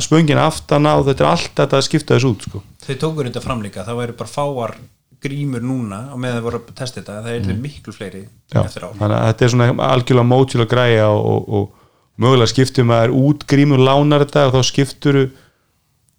spöngin 0.03 0.39
aftana 0.39 0.97
og 0.99 1.09
þetta 1.09 1.25
er 1.25 1.31
allt 1.33 1.57
þetta 1.59 1.79
að 1.79 1.87
skipta 1.87 2.15
þessu 2.15 2.31
út 2.31 2.47
sko. 2.47 2.63
þau 2.87 2.95
tókur 3.03 3.27
þetta 3.27 3.43
fram 3.43 3.65
líka, 3.65 3.87
það 3.87 3.99
væri 4.03 4.17
bara 4.19 4.31
fáar 4.31 4.77
grímur 5.23 5.65
núna 5.65 6.13
og 6.13 6.21
með 6.23 6.37
það 6.37 6.47
voru 6.47 6.61
að 6.61 6.77
testa 6.79 7.01
þetta 7.01 7.17
það 7.25 7.51
er 7.51 7.59
miklu 7.59 7.95
fleiri 7.95 8.23
Já, 8.53 8.61
eftir 8.63 8.87
á 8.87 8.89
þannig 8.99 9.17
að 9.17 9.27
þetta 9.31 9.47
er 9.47 9.53
svona 9.55 9.89
algjörlega 9.89 10.31
mótjulega 10.31 10.73
græja 10.75 11.09
og, 11.11 11.27
og, 11.27 11.49
og 11.57 12.23
mögulega 12.23 12.53
skiptum 12.53 12.93
að 12.95 13.07
er 13.07 13.17
út 13.17 13.47
grímu 13.49 13.81
lánar 13.81 14.27
þetta 14.27 14.47
og 14.49 14.57
þá 14.57 14.71
skiptur 14.71 15.21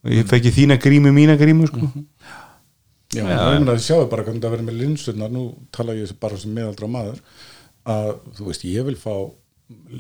ég 0.08 0.28
fekk 0.30 0.52
þína 0.56 0.78
grímu, 0.82 1.12
mína 1.14 1.38
grímu 1.40 1.68
sko. 1.70 1.90
Já, 3.18 3.26
ég 3.28 3.60
meina 3.62 3.76
að 3.76 3.84
sjáu 3.86 4.08
bara 4.12 4.26
hvernig 4.28 4.44
það 4.44 4.54
verður 4.56 4.68
með 4.70 4.80
linsurnar 4.84 5.34
nú 5.34 5.44
tala 5.76 5.96
ég 5.98 6.14
bara 6.22 6.40
sem 6.42 6.54
meðaldra 6.56 6.90
maður 6.92 7.22
að 7.88 8.12
þú 8.38 8.50
veist, 8.50 8.68
ég 8.68 8.88
vil 8.88 8.98
fá 9.00 9.14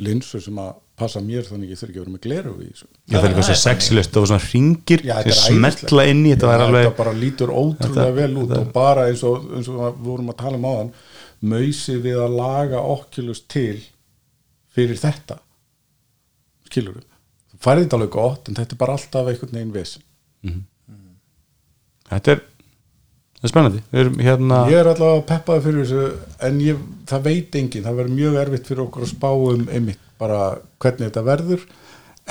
linsur 0.07 0.43
sem 0.43 0.59
að 0.63 0.75
passa 0.97 1.21
mér 1.21 1.45
þannig 1.45 1.73
ég 1.73 1.79
þurfi 1.79 1.91
ekki 1.91 1.99
að 1.99 2.05
vera 2.05 2.13
með 2.13 2.23
gleru 2.23 2.53
í 2.63 2.67
þessu. 2.71 2.87
Ég 2.87 3.11
það 3.11 3.17
er 3.19 3.27
eitthvað 3.27 3.47
svo 3.47 3.57
sexilist 3.61 4.17
og 4.17 4.27
svona 4.31 4.45
ringir 4.47 5.03
Já, 5.05 5.15
sem 5.21 5.67
er 5.67 5.75
smetla 5.75 6.05
inn 6.09 6.23
í 6.23 6.31
þetta 6.31 6.47
Já, 6.47 6.51
var 6.51 6.63
alveg 6.65 6.87
þetta 6.87 6.99
bara 7.01 7.13
lítur 7.17 7.51
ótrúlega 7.53 8.15
vel 8.17 8.39
út 8.41 8.53
og 8.57 8.71
bara 8.73 9.03
eins 9.11 9.21
og, 9.27 9.45
eins 9.53 9.69
og 9.69 9.81
við 9.83 10.07
vorum 10.07 10.31
að 10.33 10.39
tala 10.41 10.57
um 10.57 10.65
áðan 10.71 10.89
mausi 11.51 11.99
við 12.01 12.23
að 12.23 12.39
laga 12.39 12.81
Oculus 12.95 13.43
til 13.51 13.77
fyrir 14.73 14.97
þetta. 15.03 15.37
Skilur 16.71 16.97
við 16.97 17.05
þú 17.57 17.61
færði 17.67 17.85
þetta 17.85 17.99
alveg 17.99 18.13
gott 18.17 18.49
en 18.49 18.57
þetta 18.57 18.75
er 18.75 18.81
bara 18.81 18.97
alltaf 18.97 19.31
einhvern 19.31 19.55
veginn 19.57 19.75
vesen. 19.75 20.03
Þetta 22.07 22.33
er, 22.33 22.43
það 23.47 23.49
er 23.49 23.53
spennandi. 23.53 23.81
Við 23.91 24.03
erum 24.03 24.21
hérna 24.27 24.61
ég 24.71 24.81
er 24.81 24.91
allavega 24.91 25.25
peppaði 25.31 25.65
fyrir 25.65 25.85
þessu 25.85 26.37
en 26.47 26.61
ég, 26.63 26.85
það 27.09 27.27
veit 27.27 27.57
enginn, 27.61 27.85
það 27.87 27.99
verður 28.01 28.15
mjög 28.19 28.39
erfitt 28.43 28.71
fyrir 28.71 28.85
okkur 28.85 29.05
að 29.05 29.11
spá 29.13 29.29
um 29.33 29.67
einmitt 29.71 30.07
bara 30.17 30.39
hvernig 30.81 31.07
þetta 31.09 31.25
verður 31.27 31.67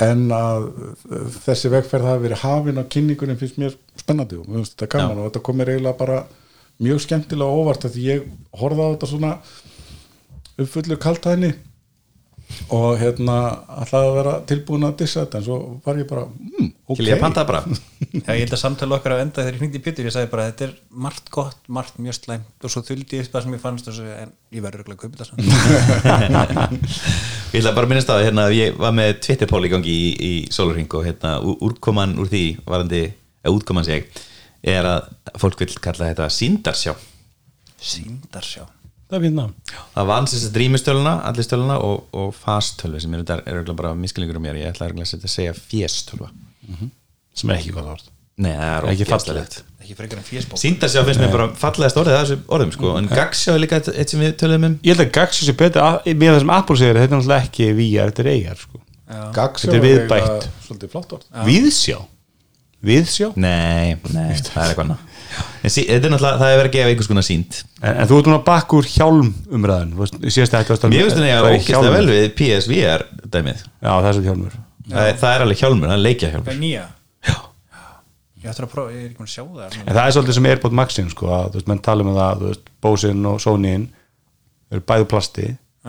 en 0.07 0.25
að 0.35 0.67
uh, 0.67 1.29
þessi 1.47 1.71
vegferð 1.73 2.09
hafi 2.11 2.25
verið 2.27 2.43
hafin 2.43 2.81
á 2.81 2.89
kynningunum 2.93 3.39
finnst 3.39 3.57
mér 3.61 3.77
spennandi 3.97 4.37
og 4.37 4.45
mér 4.45 4.61
finnst 4.61 4.75
þetta 4.75 4.91
gaman 4.93 5.21
og 5.23 5.29
þetta 5.31 5.45
komir 5.47 5.71
eiginlega 5.71 5.97
bara 5.97 6.19
mjög 6.83 7.01
skemmtilega 7.07 7.57
óvart 7.57 7.87
að 7.87 7.95
því 7.95 8.03
ég 8.11 8.27
horfði 8.59 8.85
á 8.85 8.93
þetta 8.93 9.09
svona 9.09 9.31
uppfullur 10.61 11.01
kaltæðinni 11.01 11.55
og 12.73 12.97
hérna 12.99 13.35
ætlaði 13.83 14.07
að 14.07 14.17
vera 14.17 14.33
tilbúin 14.47 14.87
að 14.87 14.97
dissa 15.01 15.23
þetta 15.23 15.39
en 15.39 15.45
svo 15.45 15.57
var 15.85 15.99
ég 15.99 16.07
bara 16.09 16.23
mm, 16.27 16.69
ok, 16.87 16.97
Til 16.99 17.07
ég 17.07 17.15
að 17.17 17.23
panta 17.23 17.43
það 17.43 17.49
bara. 17.51 17.61
Já, 18.25 18.31
ég 18.31 18.41
held 18.43 18.55
að 18.55 18.61
samtala 18.61 18.97
okkar 18.97 19.15
að 19.15 19.23
enda 19.25 19.43
þegar 19.43 19.57
ég 19.57 19.61
hringdi 19.61 19.79
í 19.79 19.83
Pétur 19.85 20.07
ég 20.07 20.15
sagði 20.15 20.31
bara 20.31 20.47
þetta 20.49 20.67
er 20.67 20.73
margt 21.05 21.31
gott, 21.33 21.59
margt 21.71 21.99
mjög 22.01 22.17
slæmt. 22.19 22.53
Og 22.63 22.73
svo 22.73 22.83
þuldi 22.87 23.19
ég 23.21 23.29
það 23.31 23.45
sem 23.45 23.57
ég 23.57 23.63
fannst 23.63 23.91
og 23.91 23.97
svo, 23.97 24.15
en 24.23 24.31
ég 24.55 24.65
verður 24.65 24.83
örugglega 24.83 24.97
að 24.97 25.03
kaupa 25.03 25.15
þetta 25.17 25.27
samt. 25.31 25.43
Ég 27.47 27.61
ætla 27.61 27.71
bara 27.71 27.87
að 27.87 27.91
minnast 27.93 28.09
á 28.11 28.15
það, 28.17 28.25
hérna, 28.27 28.43
ég 28.51 28.73
var 28.75 28.91
með 28.91 29.13
Twitterpól 29.23 29.61
í 29.63 29.69
gangi 29.71 29.91
í, 29.91 30.07
í 30.19 30.31
Sólurring 30.51 30.91
og 30.99 31.05
hérna, 31.07 31.37
úrkoman 31.63 32.17
úr 32.19 32.27
því 32.27 32.41
varandi, 32.67 33.05
eða 33.39 33.53
útkoman 33.55 33.87
seg 33.87 34.09
er 34.67 34.87
að 34.87 35.07
fólk 35.39 35.63
vil 35.63 35.69
kalla 35.79 36.09
þetta 36.11 36.27
síndarsjá 36.33 36.95
Sýndarsjá 37.77 38.65
það 39.07 39.25
er 39.29 39.33
nafn. 39.37 39.55
það 39.93 40.09
var 40.09 40.21
ansins 40.21 40.45
að 40.49 40.57
drýmistöluna, 40.57 41.13
allir 41.29 41.47
stöluna 41.47 41.77
og, 41.83 42.03
og 42.11 42.33
fastölvi 42.35 43.01
sem 43.03 43.13
er, 43.15 43.23
er, 43.37 43.61
er 43.63 43.73
bara 43.77 43.93
miskilingur 43.95 44.39
um 44.39 44.45
mér, 44.47 44.59
ég 44.59 44.73
ætla 44.73 44.89
að 44.91 45.27
segja 45.31 45.55
fjestölva 45.57 46.29
sem 47.37 47.51
er 47.53 47.59
ekki 47.61 47.73
gott 47.75 47.91
orð. 47.95 48.07
Nei, 48.37 48.51
það 48.53 48.71
er 48.75 48.85
Ekki 48.91 49.05
ógeðslegt. 49.07 49.55
ekki 49.81 49.95
frekar 49.97 50.19
en 50.19 50.25
fésbók 50.27 50.59
Sýndarsjá 50.61 51.01
finnst 51.07 51.21
mér 51.23 51.31
bara 51.33 51.45
fallegast 51.57 51.97
orðið 51.97 52.13
það 52.13 52.19
þessu 52.27 52.35
orðum 52.53 52.73
sko, 52.75 52.91
en 52.99 53.07
gaggsjá 53.09 53.53
er 53.55 53.61
líka 53.63 53.79
eitt, 53.79 54.11
sem 54.11 54.21
við 54.21 54.35
töluðum 54.37 54.67
um. 54.67 54.75
Ég 54.85 54.93
held 54.93 55.03
að 55.07 55.09
Gaxi 55.15 55.47
sé 55.47 55.55
betur 55.57 55.87
með 56.05 56.29
það 56.35 56.37
sem 56.43 56.51
Apple 56.53 56.77
segir 56.77 56.99
þetta 56.99 57.07
er 57.07 57.15
náttúrulega 57.17 57.47
ekki 57.47 57.69
VR, 57.79 58.11
þetta 58.11 58.23
er 58.25 58.29
eigar 58.35 58.61
sko. 58.61 58.81
Gagsjá 59.39 59.71
er 59.73 59.81
viðbætt. 59.87 60.13
eiginlega 60.19 60.51
svolítið 60.67 60.93
flott 60.93 61.15
orð. 61.17 61.25
Viðsjá 61.47 61.97
viðsjá 62.87 63.31
Nei, 63.41 63.95
nei, 64.13 64.37
það 64.37 64.61
er 64.61 64.69
eitthvað 64.69 64.83
annað 64.85 65.16
En 65.63 65.73
sí, 65.73 65.83
þetta 65.87 66.07
er 66.07 66.13
náttúrulega, 66.13 66.39
það 66.41 66.51
er 66.51 66.59
verið 66.59 66.69
að 66.69 66.75
gefa 66.75 66.91
einhvers 66.91 67.09
konar 67.11 67.25
sínt 67.25 67.57
en, 67.81 67.93
en 67.93 68.09
þú 68.09 68.19
ert 68.19 68.29
núna 68.29 68.39
bakk 68.45 68.75
úr 68.77 68.89
hjálm 68.91 69.31
ég 70.21 70.35
síðast 70.35 70.55
að 70.57 70.69
þetta 70.71 70.89
Mér 70.91 71.07
finnst 71.07 71.17
þetta 71.17 71.37
að 71.37 71.49
ógæsta 71.55 71.91
vel 71.93 72.07
við 72.11 72.27
PSVR 72.37 73.05
dæmið. 73.33 73.63
Já, 73.81 73.91
það 73.91 74.09
er 74.09 74.17
svo 74.17 74.25
hjálmur. 74.27 74.55
Það, 74.87 75.11
það 75.23 75.33
er 75.33 75.45
alveg 75.45 75.61
hjálmur, 75.63 75.89
það 75.89 75.97
er 75.97 76.03
leikja 76.03 76.29
Það 76.29 76.37
hjálmur 76.37 76.53
er 76.53 76.59
nýja? 76.61 76.85
Já. 77.27 77.35
Ég 78.37 78.49
ætla 78.53 78.67
að 78.67 78.73
prófa, 78.73 78.93
ég 78.93 79.03
er 79.03 79.09
ekki 79.09 79.21
mann 79.21 79.27
að 79.27 79.33
sjá 79.33 79.43
það 79.43 79.77
en 79.81 79.97
það 79.97 80.01
er 80.03 80.15
svolítið 80.15 80.37
sem 80.37 80.49
Airpod 80.51 80.77
Maxin 80.79 81.11
sko, 81.11 81.29
að, 81.33 81.47
þú 81.51 81.59
veist, 81.59 81.69
menn 81.71 81.83
tala 81.87 82.05
um 82.05 82.15
það, 82.15 82.41
þú 82.41 82.51
veist, 82.51 82.73
Bose-in 82.85 83.27
og 83.27 83.39
Sony-in 83.43 83.85
eru 84.71 84.83
bæðu 84.87 85.07
plasti 85.11 85.47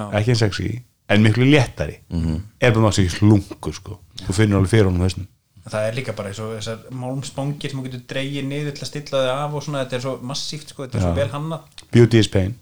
ekki 0.08 0.34
eins 0.34 0.42
sexy, 0.42 0.72
en 1.12 1.22
miklu 1.22 1.46
léttari. 1.46 2.00
Mm 2.08 2.24
-hmm. 2.24 2.40
Airpod 2.64 2.86
Maxin 2.88 3.04
er 3.04 3.14
slungur 3.14 3.74
sko. 3.74 4.00
þú 4.26 4.34
finnur 4.34 4.58
alveg 4.58 4.70
fyrir 4.70 4.88
honum 4.88 5.04
hausnum 5.06 5.28
Það 5.68 5.86
er 5.88 5.98
líka 5.98 6.14
bara 6.16 6.30
eins 6.32 6.40
og 6.42 6.54
þessar 6.56 6.84
málmspangir 7.02 7.72
sem 7.72 7.80
þú 7.80 7.84
getur 7.88 8.04
dreigið 8.12 8.48
niður 8.48 8.76
til 8.76 8.84
að 8.84 8.90
stilla 8.92 9.22
þig 9.24 9.32
af 9.34 9.56
og 9.58 9.64
svona, 9.66 9.84
þetta 9.84 9.98
er 9.98 10.04
svo 10.06 10.14
massíft 10.30 10.72
sko, 10.72 10.86
þetta 10.86 10.98
er 10.98 11.06
svo 11.06 11.12
vel 11.18 11.28
hannað. 11.34 11.84
Beauty 11.94 12.22
is 12.22 12.30
pain. 12.32 12.56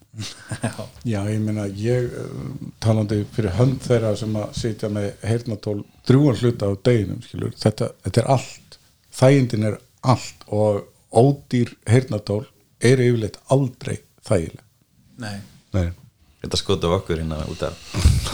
Já, 1.12 1.18
ég 1.28 1.42
meina, 1.44 1.66
ég 1.76 2.08
uh, 2.08 2.36
talandi 2.82 3.20
fyrir 3.36 3.56
hönd 3.58 3.82
þeirra 3.84 4.14
sem 4.16 4.38
að 4.40 4.54
sitja 4.56 4.90
með 4.92 5.10
heyrnatól 5.28 5.78
drúan 6.08 6.38
hluta 6.40 6.70
á 6.70 6.72
deginum, 6.88 7.20
skilur, 7.24 7.52
þetta, 7.60 7.90
þetta 8.06 8.22
er 8.22 8.30
allt 8.36 8.66
þægindin 9.16 9.68
er 9.70 9.78
allt 10.06 10.46
og 10.52 10.86
ódýr 11.16 11.72
heyrnatól 11.88 12.44
eru 12.84 13.06
yfirleitt 13.10 13.38
aldrei 13.52 13.98
þægileg. 14.26 14.64
Nei, 15.22 15.36
Nei. 15.72 15.88
Þetta 16.46 16.58
skotu 16.60 16.90
okkur 16.94 17.18
hérna 17.18 17.40
út 17.50 17.62
af. 17.66 17.74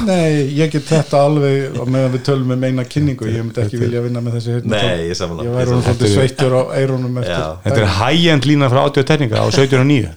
Nei, 0.05 0.53
ég 0.53 0.69
get 0.73 0.85
þetta 0.85 1.21
alveg 1.25 1.79
á 1.81 1.85
meðan 1.89 2.13
við 2.13 2.23
tölum 2.27 2.51
um 2.53 2.65
eina 2.67 2.85
kynningu. 2.85 3.25
Ég 3.31 3.41
myndi 3.41 3.63
ekki 3.63 3.79
vilja 3.81 4.03
vinna 4.05 4.21
með 4.25 4.35
þessi 4.37 4.53
heyrnatól 4.53 4.91
Nei, 4.91 5.07
ég 5.09 5.17
sammála. 5.17 5.47
Ég 5.47 5.55
væri 5.57 5.73
hún 5.73 5.85
svolítið 5.87 6.13
sveittur 6.13 6.53
á 6.53 6.63
eirunum 6.77 7.17
eftir 7.23 7.33
Já. 7.33 7.47
þetta 7.65 7.81
er 7.81 7.95
high-end 8.03 8.49
lína 8.51 8.69
frá 8.73 8.83
80 8.83 9.09
teknika 9.09 9.41
á 9.41 9.47
17 9.49 9.81
og 9.81 9.89
9 9.89 10.13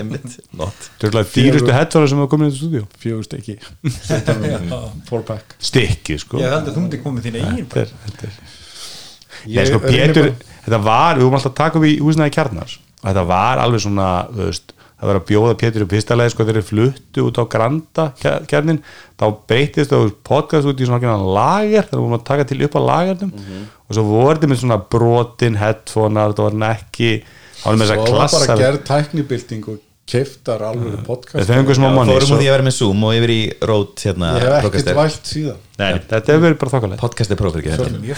Einmitt, 0.00 0.36
not. 0.52 0.90
Þetta 0.98 1.08
er 1.08 1.14
alveg 1.14 1.32
dýrustu 1.38 1.72
headphone 1.78 2.10
sem 2.12 2.20
hafa 2.20 2.32
komið 2.34 2.44
í 2.44 2.52
þetta 2.52 2.60
stúdíu 2.60 2.84
fjögust 3.04 3.32
ekki 3.38 3.54
stikki 5.64 6.18
sko. 6.20 6.42
Ég 6.44 6.52
held 6.52 6.68
að 6.68 6.76
þú 6.76 6.84
myndi 6.84 7.00
komið 7.04 7.30
þín 7.30 7.40
eigin 7.40 7.64
þetta 7.64 7.86
er, 7.86 7.96
þetta 8.04 8.28
er 8.28 8.34
Ég 9.44 9.60
Nei, 9.60 9.68
sko, 9.68 9.80
Pétur, 9.82 10.30
þetta 10.64 10.80
var, 10.80 11.18
við 11.18 11.26
vorum 11.26 11.36
alltaf 11.36 11.52
að 11.52 11.58
taka 11.58 11.80
upp 11.80 11.84
í 11.88 11.96
húsnaði 12.00 12.32
kjarnars 12.32 12.78
og 13.02 13.08
þetta 13.10 13.24
var 13.28 13.60
alveg 13.60 13.82
svona, 13.84 14.06
þú 14.32 14.46
það 15.00 15.08
var 15.10 15.18
að 15.20 15.24
bjóða 15.30 15.54
Pétur 15.60 15.84
fyrsta 15.90 16.16
leið 16.18 16.30
sko 16.32 16.44
þegar 16.46 16.58
þeir 16.60 16.68
fluttu 16.70 17.24
út 17.28 17.40
á 17.40 17.44
Granda 17.54 18.04
kjar- 18.20 18.44
kjarnin 18.50 18.78
þá 19.20 19.24
breytist 19.50 19.90
það 19.92 20.04
podcast 20.30 20.68
út 20.70 20.80
í 20.80 20.86
svona 20.88 21.00
ákveðna 21.02 21.34
lager, 21.38 21.88
þannig 21.88 21.94
að 21.94 21.98
við 21.98 22.04
vorum 22.04 22.18
að 22.18 22.26
taka 22.30 22.46
til 22.50 22.60
upp 22.68 22.76
á 22.78 22.80
lagernum. 22.88 23.32
Og 23.84 23.96
svo 23.98 24.04
voru 24.08 24.36
þetta 24.38 24.50
með 24.52 24.60
svona 24.62 24.78
brotin 24.94 25.58
headphonear, 25.60 26.32
það 26.38 26.46
var 26.48 26.70
ekki 26.74 27.10
var 27.64 27.76
með 27.80 27.90
þess 27.90 27.90
og 27.90 27.98
að 27.98 28.04
það 28.04 28.14
var 28.14 28.20
klassa 28.20 28.46
bara 28.46 28.60
gerð 28.62 28.80
tæknibilding 28.88 29.68
og 29.72 29.83
keiftar 30.04 30.60
alveg 30.68 30.98
podcast. 31.06 31.48
Smá 31.48 31.88
Já, 31.88 31.94
manni 31.96 32.12
Fórum 32.12 32.34
úr 32.34 32.40
því 32.42 32.48
að 32.48 32.54
vera 32.54 32.66
með 32.66 32.74
Zoom 32.76 33.04
og 33.08 33.14
yfir 33.16 33.32
í 33.32 33.38
Rode 33.64 34.04
hérna, 34.04 34.32
ég 34.36 34.44
hef 34.44 34.66
ekkert 34.68 34.90
vælt 34.98 35.30
síðan. 35.30 35.62
Nei, 35.74 35.88
þetta 36.06 36.30
hefur 36.30 36.42
verið 36.44 36.58
bara 36.60 36.72
þokkalegt. 36.74 37.00
Podcast 37.00 37.32
er 37.34 37.40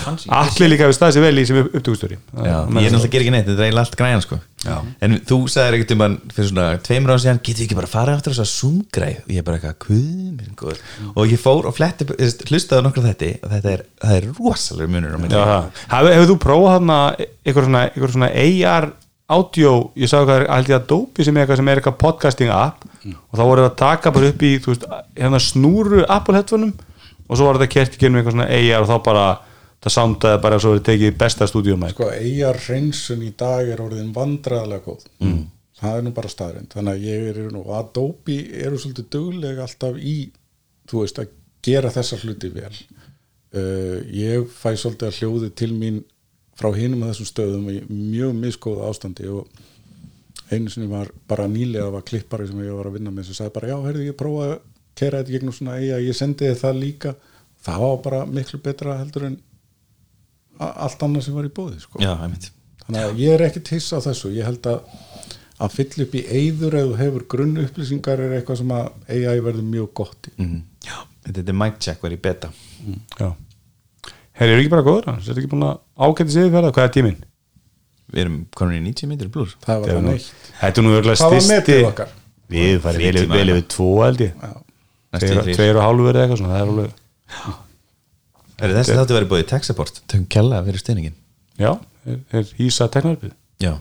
fancy. 0.03 0.29
Allir 0.37 0.69
líka 0.73 0.89
við 0.91 0.97
staðið 0.99 1.17
sér 1.17 1.25
vel 1.25 1.39
í 1.41 1.45
sem 1.49 1.61
upptökustjóri. 1.63 2.19
Já, 2.19 2.43
ég 2.43 2.59
er 2.59 2.93
náttúrulega 2.93 3.13
ger 3.15 3.23
ekki 3.25 3.33
neitt, 3.33 3.47
þetta 3.47 3.63
er 3.63 3.69
eiginlega 3.71 3.85
allt 3.87 3.97
græjan 4.01 4.25
sko. 4.27 4.39
Já. 4.67 4.75
En 5.07 5.17
þú 5.31 5.39
sagðir 5.53 5.79
ekkert 5.79 5.95
um 5.95 6.05
hann 6.05 6.19
fyrir 6.35 6.51
svona 6.51 6.67
tveimur 6.85 7.15
ára 7.15 7.23
síðan, 7.23 7.41
getur 7.47 7.63
við 7.63 7.69
ekki 7.69 7.79
bara 7.79 7.89
að 7.89 7.95
fara 7.95 8.17
eftir 8.19 8.35
þess 8.35 8.45
að 8.45 8.51
Zoom-græð 8.53 9.23
og 9.23 9.33
ég 9.33 9.41
er 9.41 9.47
bara 9.47 9.61
eitthvað, 9.61 9.79
hvað 9.87 10.05
minn 10.37 10.59
góður. 10.59 10.85
Og 11.15 11.33
ég 11.33 11.43
fór 11.47 11.71
og 11.71 11.77
fletti, 11.79 12.09
hlustaði 12.51 12.83
á 12.83 12.87
nokkra 12.91 13.07
þetta 13.07 13.33
og 13.41 13.55
þetta 13.55 13.73
er, 13.73 13.87
það 14.03 14.19
er 14.19 14.29
rosalega 14.37 14.93
munur 14.93 15.17
á 15.17 15.19
það. 15.33 15.83
Hefur, 15.95 16.29
þú 16.33 16.39
prófað 16.45 16.77
hann 16.77 16.95
eitthvað 16.99 17.69
svona, 17.71 17.85
eitthvað 17.89 18.17
svona 18.19 18.33
AR 18.45 18.91
audio, 19.27 19.73
ég 19.99 20.11
sagði 20.11 20.29
hvað 20.29 20.41
er 20.41 20.51
held 20.53 20.69
ég 20.71 20.77
að 20.77 20.85
Adobe 20.85 21.25
sem 21.27 21.37
er 21.37 21.43
eitthvað 21.43 21.59
sem 21.61 21.71
er 21.71 21.81
eitthvað 21.81 21.99
podcasting 22.03 22.53
app 22.55 22.85
og 22.87 23.35
þá 23.35 23.43
voru 23.43 23.65
það 23.65 23.71
að 23.71 23.81
taka 23.81 24.13
bara 24.15 24.31
upp 24.31 24.45
í 24.47 24.53
veist, 24.63 24.87
hérna 25.17 25.41
snúru 25.43 26.05
Apple 26.07 26.39
headphoneum 26.39 26.73
og 27.27 27.33
svo 27.35 27.49
var 27.49 27.59
þetta 27.59 27.73
kert 27.75 27.97
í 27.97 28.03
genum 28.05 28.21
eitthvað 28.21 28.37
svona 28.37 28.49
AR 28.55 28.85
og 28.85 28.91
þá 28.93 28.97
bara, 29.09 29.27
það 29.83 29.95
soundaði 29.97 30.43
bara 30.47 30.61
svo 30.63 30.75
verið 30.75 30.87
tekið 30.91 31.19
besta 31.25 31.51
stúdíumæk 31.51 31.97
sko 31.97 32.11
eigar 32.15 32.61
hreinsun 32.63 33.27
í 33.27 33.33
dag 33.39 33.73
er 33.75 33.83
orðin 33.83 34.15
vandræðalega 34.15 34.87
góð. 34.87 35.09
Mm. 35.25 35.41
það 35.81 35.99
er 35.99 36.07
nú 36.07 36.15
bara 36.21 36.33
staðrind 36.33 36.77
þannig 36.77 36.95
að 36.95 37.09
ég 37.11 37.31
er 37.33 37.41
nú, 37.51 37.65
Adobe 37.75 38.39
eru 38.63 38.79
svolítið 38.79 39.11
duglega 39.17 39.67
alltaf 39.67 39.99
í 39.99 40.17
þú 40.87 41.03
veist 41.03 41.19
að 41.19 41.35
gera 41.67 41.91
þessa 41.91 42.21
hluti 42.23 42.53
vel. 42.55 42.75
Uh, 43.57 44.03
ég 44.13 44.47
fæ 44.53 44.77
svolítið 44.77 45.09
að 45.09 45.19
hljóði 45.19 45.51
til 45.59 45.73
mín 45.75 46.05
frá 46.57 46.71
hinum 46.77 47.05
að 47.05 47.13
þessum 47.13 47.31
stöðum 47.31 47.71
í 47.73 47.79
mjög 47.91 48.37
miskóða 48.41 48.91
ástandi 48.91 49.29
og 49.33 49.49
einu 50.51 50.71
sinni 50.71 50.89
var 50.91 51.11
bara 51.29 51.49
nýlega 51.51 51.91
var 51.93 52.05
klippari 52.07 52.47
sem 52.49 52.61
ég 52.65 52.77
var 52.77 52.89
að 52.89 52.99
vinna 52.99 53.13
með 53.13 53.29
sem 53.29 53.39
sagði 53.41 53.55
bara 53.57 53.71
já, 53.73 53.77
heyrðu 53.87 54.07
ég 54.07 54.19
prófa 54.19 54.47
að 54.47 54.59
kera 54.97 55.21
þetta 55.21 55.35
gegnum 55.35 55.57
svona 55.57 55.79
eiga, 55.81 55.99
ég 56.01 56.17
sendi 56.17 56.47
þið 56.47 56.61
það 56.63 56.79
líka. 56.83 57.15
Það 57.67 57.83
var 57.83 57.97
bara 58.05 58.21
miklu 58.31 58.61
betra 58.63 58.99
heldur 59.01 59.27
en 59.29 59.41
allt 60.63 61.03
annað 61.05 61.27
sem 61.27 61.37
var 61.37 61.49
í 61.49 61.53
bóði 61.53 61.81
sko. 61.83 62.01
Já, 62.01 62.15
þannig 62.17 63.03
að 63.03 63.21
ég 63.21 63.35
er 63.35 63.45
ekkert 63.49 63.73
hissa 63.75 63.99
á 64.01 64.07
þessu. 64.07 64.31
Ég 64.37 64.47
held 64.49 64.71
að 64.71 64.87
að 65.57 65.73
fylla 65.73 66.05
upp 66.05 66.15
í 66.17 66.23
eyður 66.37 66.75
þú 66.77 66.97
hefur 67.01 67.23
grunn 67.33 67.61
upplýsingar 67.63 68.21
er 68.21 68.35
eitthvað 68.37 68.59
sem 68.61 68.73
að 68.77 68.89
AI 69.09 69.39
verður 69.41 69.69
mjög 69.73 69.93
gott 69.97 70.29
í. 70.29 70.33
Mm. 70.37 70.59
Já, 70.85 70.97
þetta 71.27 71.45
er 71.53 71.59
mic 71.65 71.79
check 71.81 72.05
verið 72.05 72.23
beta. 72.29 72.51
Já 73.17 73.31
Herri, 74.37 74.53
eru 74.53 74.63
ekki 74.63 74.73
bara 74.73 74.85
góður 74.87 75.09
hans? 75.13 75.29
Er 75.31 75.39
ekki 75.41 75.49
búin 75.53 75.65
að 75.65 75.79
ágæti 76.07 76.35
sig 76.35 76.53
verða? 76.53 76.73
Hvað 76.77 76.89
er 76.89 76.93
tíminn? 76.97 77.19
Við 78.13 78.23
erum 78.23 78.37
komin 78.57 78.79
í 78.79 78.93
90 78.93 79.11
myndir 79.11 79.31
blúr 79.33 79.51
það 79.65 79.81
var 79.83 79.93
það 79.95 80.05
neitt 80.07 80.27
Þetta 80.61 80.83
er 80.83 80.87
nú 80.87 80.93
örgulega 80.95 81.19
hvað 81.19 81.33
var 81.33 81.41
styrsti 81.43 81.55
metið 81.57 81.87
okkar? 81.89 82.13
Við 82.55 82.77
færi 82.85 83.09
vel, 83.33 83.49
yfir 83.57 83.65
tvo 83.73 83.89
held 84.05 84.23
ég 84.23 84.37
Já. 84.37 84.53
Næstu 85.17 85.31
Tveir, 85.31 85.41
þrír 85.47 85.59
tveir 85.59 85.81
og 85.81 85.87
hálfur 85.87 86.13
eða 86.13 86.27
eitthvað 86.27 86.41
svona 86.43 86.53
Það 86.53 86.61
er 86.61 86.71
alveg 86.75 87.57
Er 88.57 88.75
þessi 88.77 88.99
þáttu 89.01 89.17
verið 89.17 89.33
búið 89.33 89.43
í 89.43 89.49
tech 89.51 89.67
support 89.67 89.99
Tökum 90.05 90.29
kella 90.37 90.61
fyrir 90.69 90.83
stuðningin 90.85 91.17
Já, 91.59 91.73
er, 92.07 92.21
er 92.37 92.53
Ísa 92.63 92.87
teknarpið 92.93 93.35
Já 93.65 93.73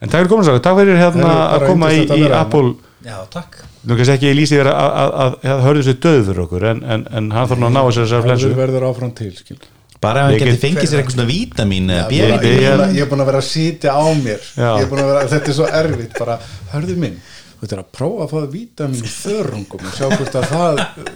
En 0.00 0.08
takk 0.08 0.22
fyrir 0.22 0.30
komin 0.30 0.46
svo, 0.46 0.60
takk 0.64 0.78
fyrir 0.78 0.96
hérna 1.00 1.32
að 1.56 1.66
koma 1.66 1.90
í, 1.92 2.04
hérna. 2.08 2.38
Apple 2.44 2.70
Já, 3.04 3.16
takk. 3.32 3.60
Nú 3.88 3.96
kannski 3.96 4.12
ekki 4.18 4.28
ég 4.28 4.36
lýsi 4.36 4.58
þér 4.58 4.68
að, 4.74 4.88
að, 5.00 5.12
að, 5.24 5.36
að 5.54 5.60
hörðu 5.66 5.84
sér 5.86 5.98
döð 6.04 6.22
fyrir 6.28 6.40
okkur 6.44 6.66
en, 6.70 6.80
en, 6.84 7.04
en 7.16 7.30
hann 7.32 7.48
þarf 7.48 7.60
nú 7.62 7.68
að 7.70 7.76
ná 7.76 7.80
þessar 7.86 8.04
þessar 8.06 8.24
flensu. 8.26 8.50
Það 8.52 8.60
verður 8.64 8.86
áfram 8.90 9.12
til 9.20 9.30
skil. 9.38 9.56
Bara 10.00 10.20
ef 10.20 10.26
hann 10.26 10.34
Ég 10.34 10.40
geti 10.44 10.52
get- 10.52 10.62
fengið 10.66 10.88
sér 10.90 11.00
eitthvað 11.02 11.16
svona 11.16 11.28
vítamin 11.30 11.90
eða 11.92 12.04
B-vítamin 12.10 12.94
ég, 12.96 13.02
er 13.04 13.08
búin 13.10 13.22
að 13.24 13.30
vera 13.30 13.40
að 13.40 13.48
sitja 13.48 13.92
á 13.96 14.04
mér. 14.20 14.44
Já. 14.56 14.68
ég 14.76 14.84
er 14.84 14.90
búin 14.92 15.02
að 15.02 15.10
vera, 15.14 15.24
þetta 15.32 15.52
er 15.52 15.56
svo 15.58 15.66
erfitt 15.80 16.14
bara, 16.20 16.36
hörðu 16.74 16.96
minn, 17.02 17.18
þú 17.56 17.64
veit 17.66 17.74
að 17.76 17.82
prófa 17.98 18.24
að 18.26 18.30
fá 18.32 18.46
vítamin 18.54 19.02
úr 19.04 19.12
þörungum 19.16 19.84
og 19.90 19.96
sjá 19.98 20.06
hvort 20.14 20.38
að 20.40 20.46
það 20.54 20.80
uh, 20.84 21.10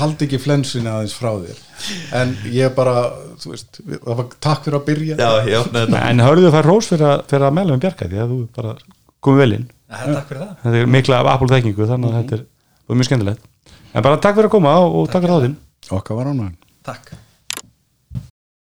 haldi 0.00 0.28
ekki 0.28 0.40
flensunni 0.44 0.92
aðeins 0.92 1.14
frá 1.16 1.30
þér. 1.46 1.62
En 2.20 2.34
ég 2.52 2.74
bara, 2.76 2.96
þú 3.40 3.54
veist 3.54 3.80
það 3.86 4.12
var 4.20 4.28
takk 4.48 4.66
fyrir 4.68 4.80
að 4.80 4.84
byrja. 4.90 5.16
Já, 5.16 5.30
já, 5.52 5.58
þetta. 5.72 6.02
En 6.10 6.24
hörðu 6.26 6.52
fær 6.56 6.68
rós 6.72 6.90
fyrir 6.92 7.08
að, 7.14 7.24
fyrir 7.32 7.48
að 7.48 7.56
meðlega 7.60 7.82
Bjarka 7.86 8.10
því 8.12 8.20
að 8.26 8.34
þú 8.36 8.42
bara 8.60 8.76
komið 9.24 9.42
vel 9.46 9.56
inn. 9.60 9.66
Já, 9.72 9.75
Takk 9.86 10.30
fyrir 10.30 10.42
það. 10.42 10.56
Þetta 10.64 10.80
er 10.80 10.90
mikla 10.96 11.20
af 11.22 11.30
Apple 11.34 11.52
þekkingu 11.52 11.90
þannig 11.90 12.10
að 12.10 12.18
þetta 12.20 12.38
er, 12.38 12.42
þetta 12.80 12.94
er 12.94 13.00
mjög 13.00 13.10
skemmtilegt. 13.10 13.46
En 13.92 14.06
bara 14.06 14.18
takk 14.22 14.38
fyrir 14.38 14.50
að 14.50 14.56
koma 14.56 14.74
og, 14.82 14.98
og 15.02 15.12
takk 15.12 15.26
fyrir 15.26 15.36
þáttinn. 15.36 15.56
okkar 15.96 16.18
var 16.18 16.32
ánægn 16.32 16.56
Takk 16.86 17.14